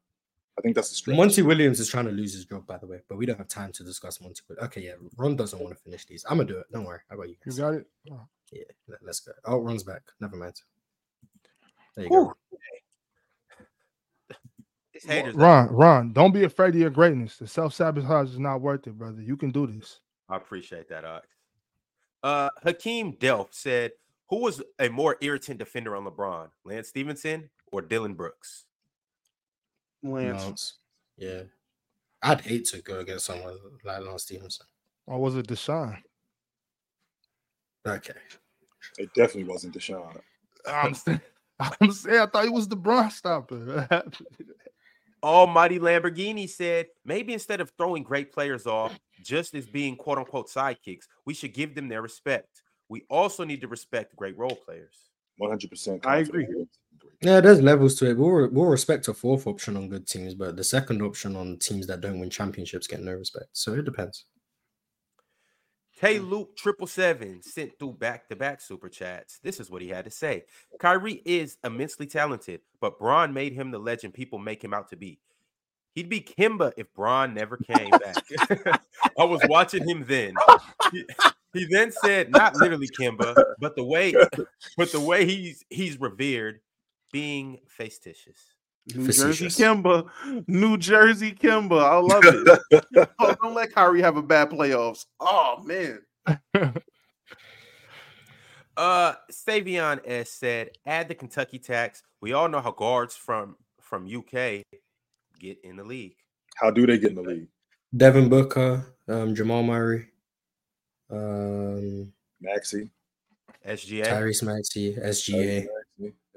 [0.57, 1.15] I think that's a stretch.
[1.15, 3.47] Monty Williams is trying to lose his job, by the way, but we don't have
[3.47, 4.41] time to discuss Monty.
[4.49, 4.65] Williams.
[4.67, 6.25] Okay, yeah, Ron doesn't want to finish these.
[6.27, 6.65] I'm gonna do it.
[6.73, 6.99] Don't worry.
[7.09, 7.85] How about you You got it.
[8.11, 8.21] Oh,
[8.51, 9.33] Yeah, let, us go.
[9.45, 10.01] Oh, Ron's back.
[10.19, 10.59] Never mind.
[11.95, 12.25] There you Whew.
[12.25, 12.57] go.
[15.03, 15.35] These haters.
[15.35, 17.37] Ron, Ron, don't be afraid of your greatness.
[17.37, 19.21] The self sabotage is not worth it, brother.
[19.21, 19.99] You can do this.
[20.27, 21.27] I appreciate that, Ox.
[22.23, 23.91] Uh, Hakeem Delph said,
[24.29, 28.65] "Who was a more irritant defender on LeBron, Lance Stephenson or Dillon Brooks?"
[30.01, 30.43] Lance.
[30.43, 30.73] Lance.
[31.17, 31.43] Yeah,
[32.23, 34.65] I'd hate to go against someone like Lance Stephenson.
[35.05, 36.01] Or was it DeShawn?
[37.85, 38.13] Okay,
[38.97, 40.19] It definitely wasn't DeShawn.
[40.67, 41.21] I'm saying,
[41.59, 43.87] I'm saying, I thought he was the Bron stopper.
[45.23, 50.47] Almighty Lamborghini said, "Maybe instead of throwing great players off, just as being quote unquote
[50.49, 52.61] sidekicks, we should give them their respect.
[52.89, 54.95] We also need to respect great role players."
[55.37, 55.69] 100.
[55.69, 56.47] percent I agree.
[57.21, 58.17] yeah, there's levels to it.
[58.17, 61.57] We'll, re- we'll respect a fourth option on good teams, but the second option on
[61.59, 63.49] teams that don't win championships get no respect.
[63.53, 64.25] So it depends.
[65.99, 66.29] Tay mm.
[66.29, 69.39] Luke triple seven sent through back to back super chats.
[69.41, 70.43] This is what he had to say.
[70.79, 74.95] Kyrie is immensely talented, but Bron made him the legend people make him out to
[74.95, 75.19] be.
[75.95, 78.23] He'd be Kemba if Bron never came back.
[79.19, 80.35] I was watching him then.
[80.91, 81.03] He,
[81.53, 84.13] he then said, not literally Kemba, but the way,
[84.77, 86.59] but the way he's he's revered,
[87.11, 88.53] being facetious.
[88.95, 89.59] New Jersey Facetious.
[89.59, 90.07] Kemba.
[90.47, 91.83] New Jersey Kemba.
[91.83, 93.09] I love it.
[93.19, 95.05] oh, don't let Kyrie have a bad playoffs.
[95.19, 96.01] Oh man.
[98.77, 102.03] Uh, Savion S said, add the Kentucky tax.
[102.21, 104.63] We all know how guards from from UK
[105.39, 106.15] get in the league?
[106.55, 107.47] How do they get in the league?
[107.95, 110.07] Devin Booker, um, Jamal Murray,
[111.09, 112.91] um, Maxey,
[113.65, 115.65] SGA, Tyrese Maxey, SGA.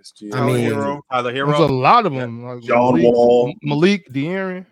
[0.01, 0.35] Maxey, SGA.
[0.35, 2.45] I Tyler mean, Herro, Tyler There's a lot of them.
[2.45, 3.55] Like John Malik, Wall.
[3.63, 4.67] Malik, De'Aaron.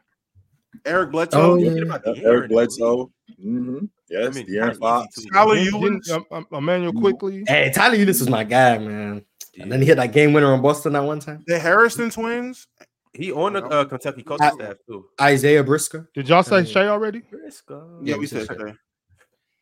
[0.84, 1.82] Eric Bledsoe, Oh, yeah.
[1.82, 3.10] about Eric the Bledsoe.
[3.40, 3.78] hmm
[4.10, 5.24] Yes, I mean, De'Aaron kinda Fox.
[5.32, 6.05] Tyler Didn't- Ulis.
[6.05, 7.44] didn't, um, um, Immanuel Quickley.
[7.47, 9.23] Hey, Tyler Ulis is my guy, man.
[9.60, 11.42] And then he hit that game winner on Boston that one time.
[11.47, 12.66] the Harrison twins.
[13.12, 15.07] He on the uh, Kentucky coaching I- staff too.
[15.20, 16.07] Isaiah Briscoe.
[16.15, 17.20] Did y'all say Shai already?
[17.20, 18.00] Briscoe.
[18.05, 18.65] Yeah, we we said said so.
[18.66, 18.76] that.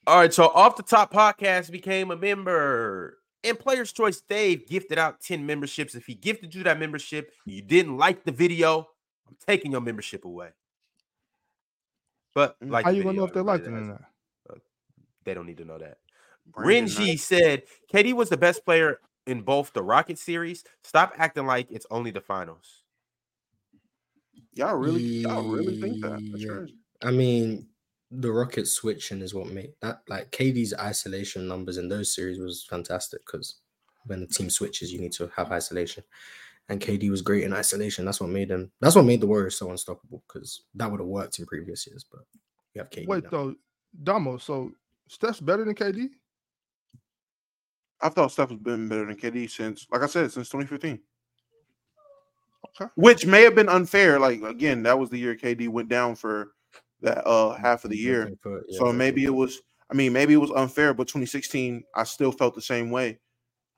[0.06, 3.18] All right, so off the top podcast became a member.
[3.46, 5.94] And Players Choice Dave gifted out 10 memberships.
[5.94, 8.88] If he gifted you that membership, you didn't like the video,
[9.28, 10.50] I'm taking your membership away.
[12.34, 14.02] But mm, like How the you gonna know if they liked it or not?
[14.50, 14.54] Uh,
[15.24, 15.98] they don't need to know that.
[16.46, 17.20] Brandon Renji Knight.
[17.20, 20.64] said KD was the best player in both the Rocket series.
[20.82, 22.82] Stop acting like it's only the finals.
[24.54, 26.20] Y'all really, y'all really think that?
[26.32, 26.52] That's Yeah.
[26.52, 26.74] crazy.
[27.02, 27.66] I mean,
[28.10, 32.64] the Rockets switching is what made that like KD's isolation numbers in those series was
[32.68, 33.56] fantastic because
[34.06, 36.04] when the team switches, you need to have isolation.
[36.68, 38.04] And KD was great in isolation.
[38.04, 38.70] That's what made them.
[38.80, 42.04] That's what made the Warriors so unstoppable because that would have worked in previous years.
[42.10, 42.22] But
[42.74, 43.06] you have KD.
[43.06, 43.30] Wait now.
[43.30, 43.54] though,
[44.02, 44.38] Damo.
[44.38, 44.72] So
[45.08, 46.08] Steph's better than KD?
[48.00, 51.00] I thought Steph has been better than KD since, like I said, since 2015.
[52.80, 52.90] Okay.
[52.96, 54.18] Which may have been unfair.
[54.18, 56.52] Like again, that was the year KD went down for
[57.06, 58.30] that uh half of the year.
[58.42, 59.60] For- yeah, So for- maybe it was.
[59.88, 63.20] I mean, maybe it was unfair, but 2016, I still felt the same way.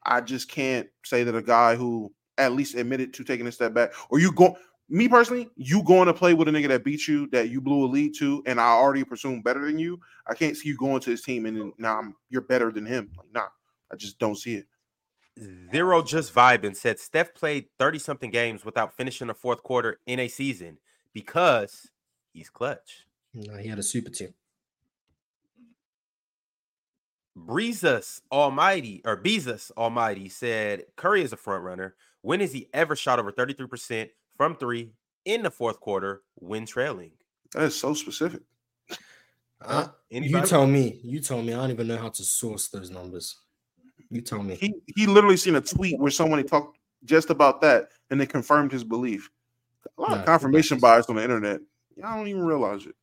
[0.05, 3.75] I just can't say that a guy who at least admitted to taking a step
[3.75, 4.57] back, or you go,
[4.89, 7.85] me personally, you going to play with a nigga that beat you, that you blew
[7.85, 10.01] a lead to, and I already presume better than you.
[10.27, 12.87] I can't see you going to his team and then now I'm you're better than
[12.87, 13.11] him.
[13.17, 13.49] Like, nah,
[13.93, 14.67] I just don't see it.
[15.71, 20.19] Zero just vibing said Steph played 30 something games without finishing the fourth quarter in
[20.21, 20.79] a season
[21.13, 21.91] because
[22.33, 23.05] he's clutch.
[23.35, 24.35] No, he had a super team.
[27.39, 31.95] Breezus Almighty or Beezus Almighty said Curry is a front runner.
[32.23, 34.93] When has he ever shot over 33% from three
[35.25, 37.13] in the fourth quarter when trailing?
[37.53, 38.43] That is so specific.
[39.61, 40.49] Uh, you Anybody?
[40.49, 41.01] tell me.
[41.03, 41.53] You tell me.
[41.53, 43.37] I don't even know how to source those numbers.
[44.11, 44.57] You tell me.
[44.57, 48.73] He he literally seen a tweet where somebody talked just about that and they confirmed
[48.73, 49.31] his belief.
[49.99, 51.61] A lot Nah, of confirmation bias on the internet.
[51.97, 52.95] Y'all don't even realize it.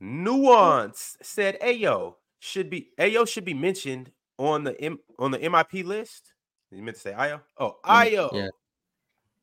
[0.00, 5.84] Nuance said Ayo should be Ayo should be mentioned on the M, on the MIP
[5.84, 6.32] list.
[6.70, 7.42] You meant to say Ayo?
[7.58, 8.48] Oh, Ayo yeah.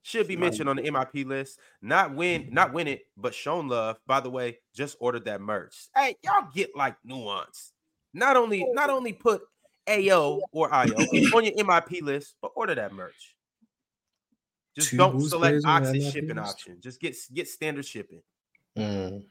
[0.02, 1.60] should be mentioned on the MIP list.
[1.82, 3.98] Not win, not win it, but shown love.
[4.08, 5.90] By the way, just ordered that merch.
[5.96, 7.74] Hey, y'all get like nuance.
[8.14, 9.44] Not only not only put
[9.88, 10.98] Ayo or Ayo
[11.36, 13.36] on your MIP list, but order that merch.
[14.76, 16.78] Just Two don't select players Oxy shipping option.
[16.82, 18.22] Just get get standard shipping.
[18.78, 19.24] Mm.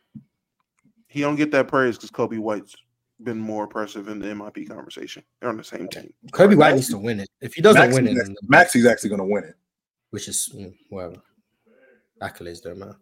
[1.08, 2.74] He don't get that praise because Coby White's
[3.22, 5.22] been more impressive in the MIP conversation.
[5.40, 6.12] They're on the same team.
[6.32, 7.28] Coby White needs to win it.
[7.40, 9.54] If he doesn't Maxey's win it, actually- then the- actually going to win it.
[10.10, 11.22] which is mm, whatever.
[12.22, 12.96] Accolades don't matter.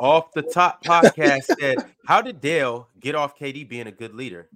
[0.00, 4.48] Off the top podcast said, How did Dale get off KD being a good leader?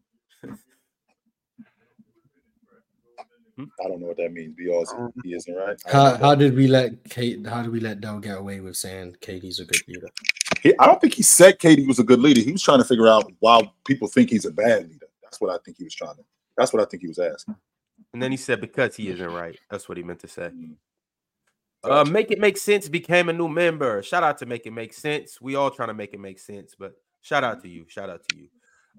[3.59, 4.55] I don't know what that means.
[4.57, 5.13] Be awesome.
[5.23, 5.77] He isn't right.
[5.87, 7.47] How how did we let KD?
[7.47, 10.09] How did we let Dale get away with saying KD's a good leader?
[10.63, 12.41] He- I don't think he said KD was a good leader.
[12.41, 15.07] He was trying to figure out why people think he's a bad leader.
[15.23, 16.25] That's what I think he was trying to.
[16.57, 17.57] That's what I think he was asking.
[18.13, 19.59] And then he said, Because he isn't right.
[19.71, 20.51] That's what he meant to say.
[20.55, 20.77] Mm.
[21.85, 24.03] Uh, make it make sense became a new member.
[24.05, 25.41] Shout out to make it make sense.
[25.41, 26.93] We all trying to make it make sense, but
[27.23, 27.87] shout out to you.
[27.89, 28.49] Shout out to you.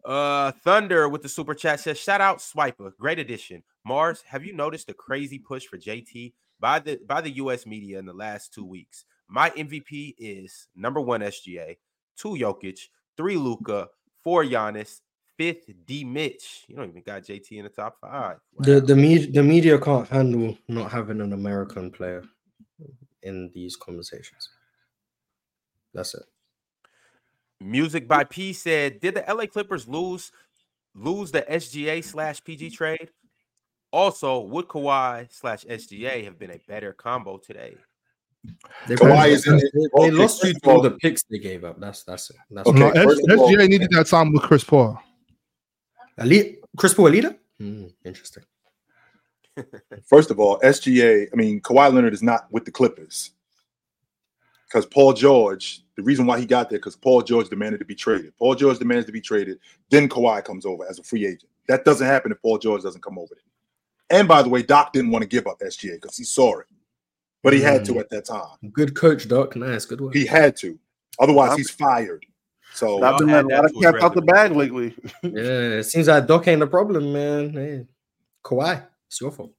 [0.04, 4.52] Uh, Thunder with the super chat says, "Shout out Swipa, great addition." Mars, have you
[4.52, 7.66] noticed the crazy push for JT by the by the U.S.
[7.66, 9.06] media in the last two weeks?
[9.34, 11.78] My MVP is number one SGA,
[12.16, 12.78] two Jokic,
[13.18, 13.90] three Luka,
[14.24, 15.02] four Giannis,
[15.38, 16.66] fifth D Mitch.
[16.68, 18.38] You don't even got JT in the top five.
[18.60, 18.86] The Wow.
[18.86, 22.24] the media the media can't handle not having an American player
[23.24, 24.50] in these conversations.
[25.96, 26.26] That's it.
[27.60, 30.32] Music by P said, "Did the LA Clippers lose
[30.94, 33.10] lose the SGA slash PG trade?
[33.90, 37.78] Also, would Kawhi slash SGA have been a better combo today?
[38.88, 39.72] They, Kawhi is in it.
[39.74, 41.80] they, Okay, they lost you to all all- the picks they gave up.
[41.80, 42.36] That's that's it.
[42.52, 42.98] That's Okay, No, it.
[42.98, 45.02] S- first of all- SGA needed that time with Chris Paul.
[46.18, 47.36] Elite Chris Paul a leader?
[47.58, 48.44] Hmm, interesting.
[50.08, 53.32] First of all, SGA, I mean, Kawhi Leonard is not with the Clippers.
[54.68, 57.94] Because Paul George, the reason why he got there, because Paul George demanded to be
[57.94, 58.36] traded.
[58.38, 59.60] Paul George demands to be traded.
[59.92, 61.52] Then Kawhi comes over as a free agent.
[61.68, 63.36] That doesn't happen if Paul George doesn't come over.
[63.36, 64.20] There.
[64.20, 66.66] And by the way, Doc didn't want to give up SGA because he saw it.
[67.44, 67.86] But he had Mm.
[67.88, 68.58] to at that time.
[68.72, 69.56] Good coach, Doc.
[69.56, 70.14] Nice, good work.
[70.16, 70.80] He had to.
[71.20, 72.26] Otherwise, he's fired.
[72.74, 74.96] So I've been letting a lot of to his cap out the bag lately.
[75.24, 77.54] Yeah, it seems like Doc ain't the problem, man.
[77.54, 77.88] Hey,
[78.44, 79.54] Kawhi, it's your fault.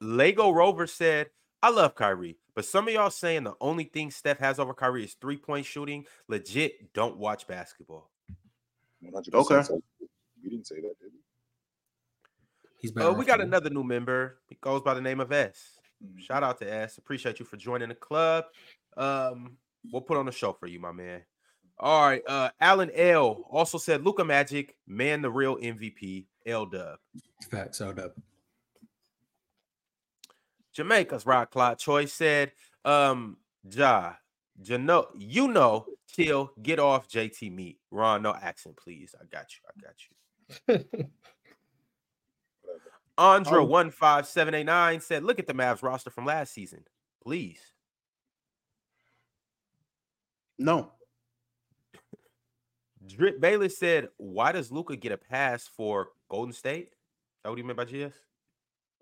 [0.00, 1.28] Lego Rover said,
[1.62, 5.04] I love Kyrie, but some of y'all saying the only thing Steph has over Kyrie
[5.04, 6.04] is three point shooting.
[6.26, 8.10] Legit, don't watch basketball.
[9.04, 9.62] 100% Okay.
[9.62, 9.80] so.
[10.42, 11.18] We didn't say that, did we?
[12.80, 13.08] He's better.
[13.10, 14.38] Uh, we got another new member.
[14.48, 15.77] He goes by the name of S.
[16.04, 16.20] Mhm.
[16.20, 16.98] Shout out to S.
[16.98, 18.44] Appreciate you for joining the club.
[18.96, 19.56] Um,
[19.90, 21.22] we'll put on a show for you, my man.
[21.78, 22.22] All right.
[22.26, 26.26] Uh, Alan L also said Luka Magic, man, the real MVP.
[26.46, 26.98] L Dub.
[27.50, 28.16] Facts, L up.
[30.72, 32.52] Jamaica's Rock Clock Choice said,
[32.84, 33.36] um,
[33.68, 34.14] Ja,
[34.62, 37.78] you know, you know, chill, get off JT meat.
[37.90, 39.14] Ron, no accent, please.
[39.20, 39.60] I got you.
[39.68, 41.10] I got you.
[43.18, 43.66] Andra oh.
[43.66, 46.84] one five seven eight nine said, "Look at the Mavs roster from last season,
[47.22, 47.60] please."
[50.58, 50.92] No.
[53.06, 57.58] Drip Bayless said, "Why does Luka get a pass for Golden State?" Is that what
[57.58, 58.14] he meant by GS?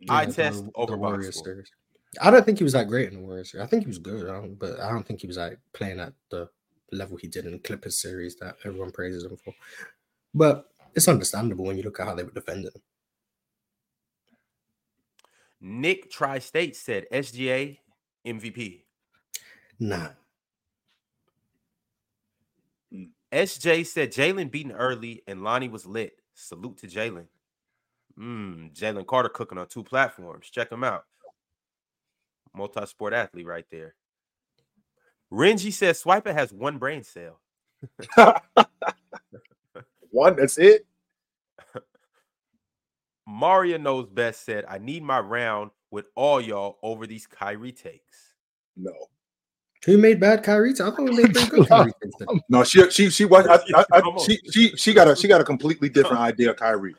[0.08, 1.70] I test the, over the Warriors series.
[2.20, 3.52] I don't think he was that great in the Warriors.
[3.52, 3.66] series.
[3.66, 6.00] I think he was good, I don't- but I don't think he was like playing
[6.00, 6.48] at the
[6.92, 9.54] level he did in the Clippers series that everyone praises him for.
[10.32, 12.82] But it's understandable when you look at how they were defending him.
[15.60, 17.78] Nick Tri State said, "SGA
[18.26, 18.82] MVP."
[19.78, 20.08] Nah,
[23.32, 26.12] SJ said Jalen beaten early and Lonnie was lit.
[26.34, 27.26] Salute to Jalen.
[28.18, 30.48] Mm, Jalen Carter cooking on two platforms.
[30.48, 31.04] Check him out.
[32.54, 33.94] Multi-sport athlete right there.
[35.32, 37.40] Renji says Swipa has one brain cell.
[40.10, 40.86] One, that's it.
[43.26, 48.34] Maria knows best said, I need my round with all y'all over these Kyrie takes.
[48.76, 48.92] No,
[49.84, 50.70] who made bad Kyrie?
[50.70, 50.80] takes?
[50.80, 51.92] I thought we made pretty good Kyrie.
[52.02, 52.16] takes
[52.48, 52.62] no.
[52.64, 53.46] She she she was.
[53.46, 56.56] I, I, I, she she she got a she got a completely different idea of
[56.56, 56.94] Kyrie.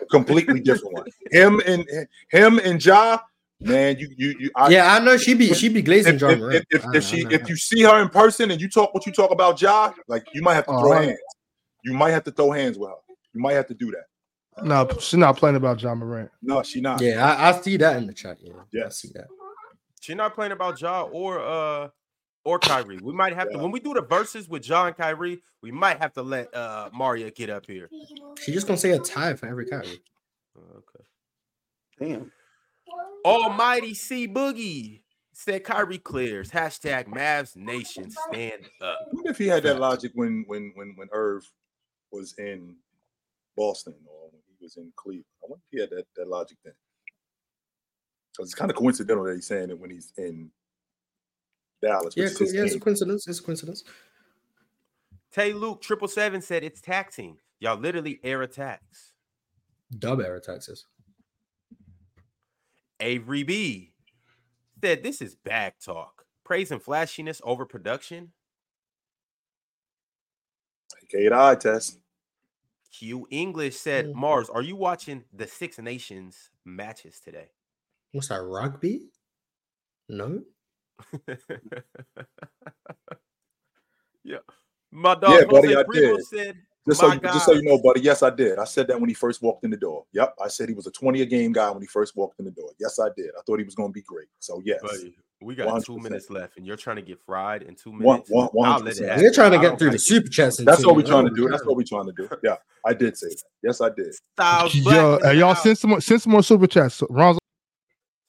[0.00, 1.04] A completely different one.
[1.30, 1.84] Him and
[2.30, 3.18] him and Ja,
[3.60, 3.96] man.
[3.98, 4.50] You you you.
[4.56, 7.04] I, Yeah, I know she be she be glazing If, John if, if, if, if
[7.04, 7.30] she know.
[7.30, 10.24] if you see her in person and you talk what you talk about Ja, like
[10.32, 11.02] you might have to throw Uh-huh.
[11.02, 11.18] hands.
[11.84, 12.96] You might have to throw hands with her.
[13.34, 14.04] You might have to do that.
[14.62, 16.30] No, she's not playing about Ja Morant.
[16.42, 17.00] No, she not.
[17.00, 18.38] yeah, I, I see that in the chat.
[18.72, 19.28] Yeah, I see that.
[20.00, 21.88] She's not playing about Ja or uh
[22.44, 22.98] or Kyrie.
[23.02, 25.98] We might have to when we do the verses with Ja and Kyrie, we might
[25.98, 27.88] have to let uh Maria get up here.
[28.42, 30.02] She just gonna say a tie for every Kyrie.
[30.58, 31.04] Okay.
[31.98, 32.32] Damn.
[33.24, 36.50] Almighty C Boogie said Kyrie clears.
[36.50, 38.98] Hashtag Mavs Nation stand up.
[39.00, 41.50] I wonder if he had that logic when when when when Irv
[42.10, 42.76] was in
[43.56, 44.29] Boston or when he
[44.76, 45.24] was in Cleveland.
[45.42, 46.74] I wonder if he had that, that logic then.
[48.32, 50.50] Because it's kind of coincidental that he's saying it when he's in
[51.82, 52.14] Dallas.
[52.16, 53.26] Yeah, which co- yeah, it's a coincidence.
[53.26, 53.84] It's a coincidence.
[55.32, 57.38] Tay Luke triple seven said it's taxing.
[57.58, 59.12] Y'all literally air attacks.
[59.98, 60.86] Dub era taxes.
[63.00, 63.92] Avery B
[64.82, 66.24] said this is bag talk.
[66.44, 68.32] Praising flashiness over production.
[71.04, 71.99] Okay, the eye test.
[72.90, 74.14] Q English said, Mm.
[74.14, 77.50] Mars, are you watching the Six Nations matches today?
[78.12, 78.42] What's that?
[78.42, 79.10] Rugby?
[80.08, 80.42] No.
[84.24, 84.38] yeah.
[84.90, 86.24] My dog Yeah, buddy, Jose I did.
[86.24, 86.56] said,
[86.88, 88.58] Just so, My you, just so you know, buddy, yes, I did.
[88.58, 90.04] I said that when he first walked in the door.
[90.12, 92.46] Yep, I said he was a 20 a game guy when he first walked in
[92.46, 92.70] the door.
[92.80, 93.30] Yes, I did.
[93.38, 94.28] I thought he was going to be great.
[94.38, 94.80] So, yes.
[94.82, 96.02] buddy, we got two 100%.
[96.02, 98.30] minutes left, and you're trying to get fried in two minutes.
[98.30, 99.08] one- I'll let it 100%.
[99.08, 99.22] happen.
[99.24, 100.56] We're trying to get through the like super chats.
[100.56, 101.48] That's what we're trying to do.
[101.50, 102.28] That's what we're trying to do.
[102.42, 103.42] Yeah, I did say that.
[103.62, 104.14] Yes, I did.
[104.14, 105.62] Styles Yo, Blackman in hey, the y'all house.
[105.62, 106.94] send some more, send some more super chats.
[106.96, 107.38] So, Ron's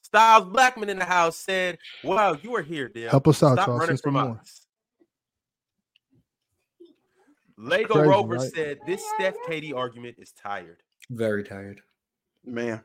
[0.02, 3.08] Styles Blackman in the house said, Wow, you are here, Dale.
[3.10, 3.78] Help us out, Stop y'all.
[3.78, 4.38] running Send some from more.
[4.40, 4.61] us.
[7.62, 8.52] Lego Crazy, Rover right?
[8.52, 10.82] said this Steph KD argument is tired.
[11.10, 11.80] Very tired.
[12.44, 12.80] Man.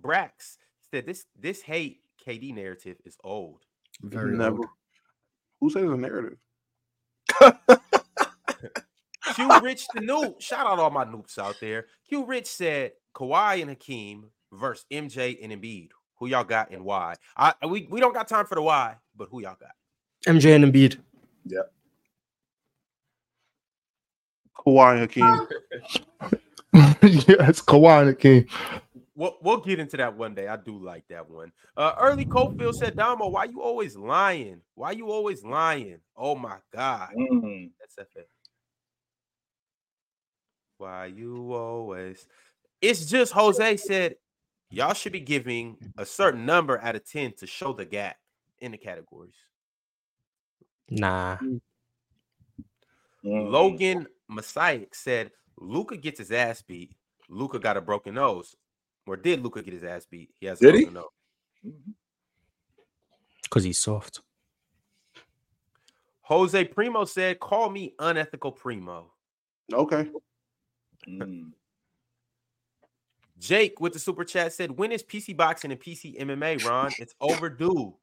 [0.00, 0.56] Brax
[0.90, 3.60] said this this hate KD narrative is old.
[4.00, 4.58] Very Never.
[4.58, 4.66] old.
[5.60, 6.38] Who says a narrative?
[9.34, 10.40] Q Rich the noob.
[10.40, 11.86] Shout out all my noobs out there.
[12.08, 15.90] Q Rich said Kawhi and Hakeem versus MJ and Embiid.
[16.18, 17.16] Who y'all got and why?
[17.36, 19.72] I we, we don't got time for the why, but who y'all got?
[20.26, 20.98] MJ and Embiid.
[24.56, 25.46] Kawhi Hakeem.
[27.02, 28.48] yeah, it's Kawhi and the King.
[29.14, 30.48] We'll, we'll get into that one day.
[30.48, 31.52] I do like that one.
[31.76, 34.62] Uh, Early Cofield said, Damo, why you always lying?
[34.74, 35.98] Why you always lying?
[36.16, 37.10] Oh my God.
[37.16, 37.70] Mm.
[37.78, 38.22] That's FA.
[40.78, 42.26] Why you always?
[42.80, 44.16] It's just Jose said,
[44.70, 48.16] y'all should be giving a certain number out of 10 to show the gap.
[48.60, 49.34] in the categories.
[50.88, 51.36] Nah.
[51.36, 51.60] Mm.
[53.24, 56.94] Logan Messiah said Luka gets his ass beat.
[57.28, 58.54] Luka got a broken nose.
[59.06, 60.30] Or did Luka get his ass beat?
[60.40, 60.84] He has a Did he?
[60.84, 61.72] broken nose.
[63.42, 64.20] Because he's soft.
[66.22, 69.12] Jose Primo said, call me unethical primo.
[69.72, 70.08] Okay.
[71.08, 71.50] Mm.
[73.38, 76.92] Jake with the super chat said, when is PC boxing and PC MMA, Ron?
[76.98, 77.94] It's overdue.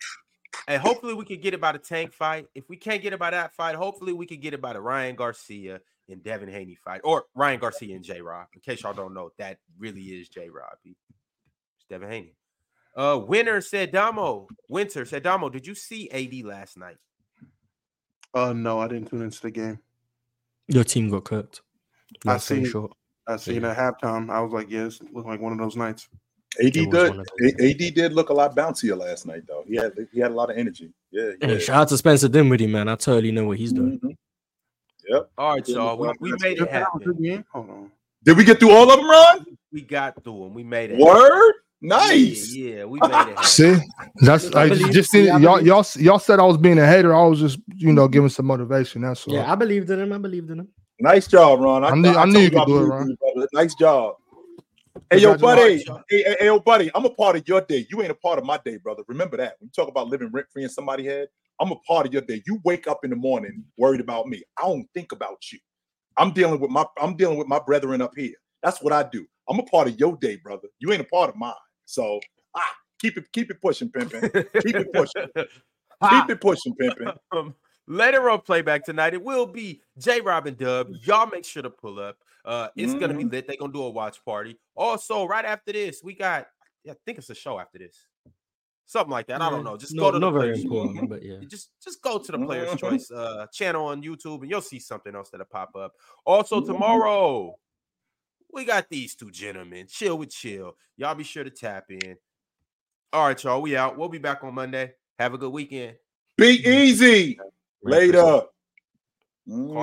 [0.68, 2.48] And hopefully we can get it by the tank fight.
[2.54, 4.82] If we can't get it by that fight, hopefully we can get it by the
[4.82, 5.80] Ryan Garcia
[6.10, 7.02] and Devin Haney fight.
[7.04, 8.48] Or Ryan Garcia and J Rob.
[8.54, 10.78] In case y'all don't know, that really is J Rob.
[10.86, 10.96] It's
[11.90, 12.34] Devin Haney.
[12.96, 14.48] Uh winner said Damo.
[14.70, 16.98] Winter said Damo, did you see AD last night?
[18.34, 19.80] Uh, no, I didn't tune into the game.
[20.68, 21.62] Your team got cooked.
[22.28, 22.92] I Long seen- short.
[23.28, 24.32] I seen at halftime.
[24.32, 26.10] I was like, yeah, this looked like one of those nights.
[26.64, 26.88] AD did.
[26.92, 29.64] one of those A- AD did look a lot bouncier last night, though.
[29.68, 30.92] He had he had a lot of energy.
[31.12, 32.88] Yeah, Hey, shout out to Spencer Dinwiddie, man.
[32.88, 34.00] I totally know what he's doing.
[34.00, 34.18] Mhm.
[35.10, 35.30] Yep.
[35.38, 35.98] All right, Yeah, y'all.
[35.98, 36.68] We, well, we that's made good.
[36.68, 37.14] it happen.
[37.22, 37.46] game.
[37.52, 37.92] Hold on.
[38.24, 39.46] Did we get through all of them, Ron?
[39.72, 40.54] We got through them.
[40.54, 41.00] We made it.
[41.00, 41.54] Word.
[41.82, 42.54] Yeah, Nice.
[42.54, 43.44] Yeah, we made it happen.
[43.44, 43.78] See,
[44.22, 46.86] that's I I just seen yeah, I y'all y'all y'all said I was being a
[46.86, 47.16] hater.
[47.16, 49.02] I was just you know giving some motivation.
[49.04, 49.34] That's all.
[49.34, 50.12] Yeah, I believed in him.
[50.12, 50.68] I believed in him.
[51.00, 51.86] Nice job, Ron.
[51.86, 53.10] I knew- I knew told you could I do it, Ron.
[53.36, 53.48] you.
[53.54, 54.16] Nice job.
[55.10, 55.88] Hey, yo, Congratulations.
[55.88, 56.04] buddy.
[56.10, 56.92] Hey, hey, hey, yo, buddy.
[56.94, 57.88] I'm a part of your day.
[57.90, 59.04] You ain't a part of my day, brother.
[59.08, 59.56] Remember that.
[59.60, 61.30] When you talk about living rent free in somebody's head,
[61.60, 62.42] I'm a part of your day.
[62.46, 64.44] You wake up in the morning worried about me.
[64.58, 65.60] I don't think about you.
[66.18, 68.34] I'm dealing with my I'm dealing with my brethren up here.
[68.64, 69.26] That's what I do.
[69.50, 70.68] I'm a part of your day, brother.
[70.80, 71.54] You ain't a part of mine.
[71.86, 72.20] So
[72.56, 74.22] ah, keep it keep it pushing, pimping.
[74.22, 75.28] Keep it pushing.
[76.10, 77.10] Keep it pushing, pimping.
[77.34, 77.54] Um,
[77.86, 80.88] later on playback tonight, it will be J Robin Dub.
[81.04, 82.16] Y'all make sure to pull up.
[82.46, 83.48] Uh, it's gonna be lit.
[83.48, 84.58] They're gonna do a watch party.
[84.76, 86.48] Also, right after this, we got
[86.90, 88.08] I think it's a show after this.
[88.90, 89.40] Something like that.
[89.40, 89.78] I don't know.
[89.78, 90.64] Just No- go to not the very players.
[90.64, 91.38] important, but yeah.
[91.48, 95.14] Just just go to the players' choice uh channel on YouTube and you'll see something
[95.16, 95.94] else that'll pop up.
[96.26, 96.66] Also, Mhm.
[96.66, 97.56] tomorrow
[98.52, 99.86] we got these two gentlemen.
[99.88, 100.76] Chill with chill.
[100.98, 102.18] Y'all be sure to tap in.
[103.14, 103.62] All right, y'all.
[103.62, 103.96] We out.
[103.96, 104.94] We'll be back on Monday.
[105.20, 105.96] Have a good weekend.
[106.36, 107.38] Be easy.
[107.84, 108.24] Merry Christmas.
[108.24, 108.42] Later.
[109.48, 109.76] Mm.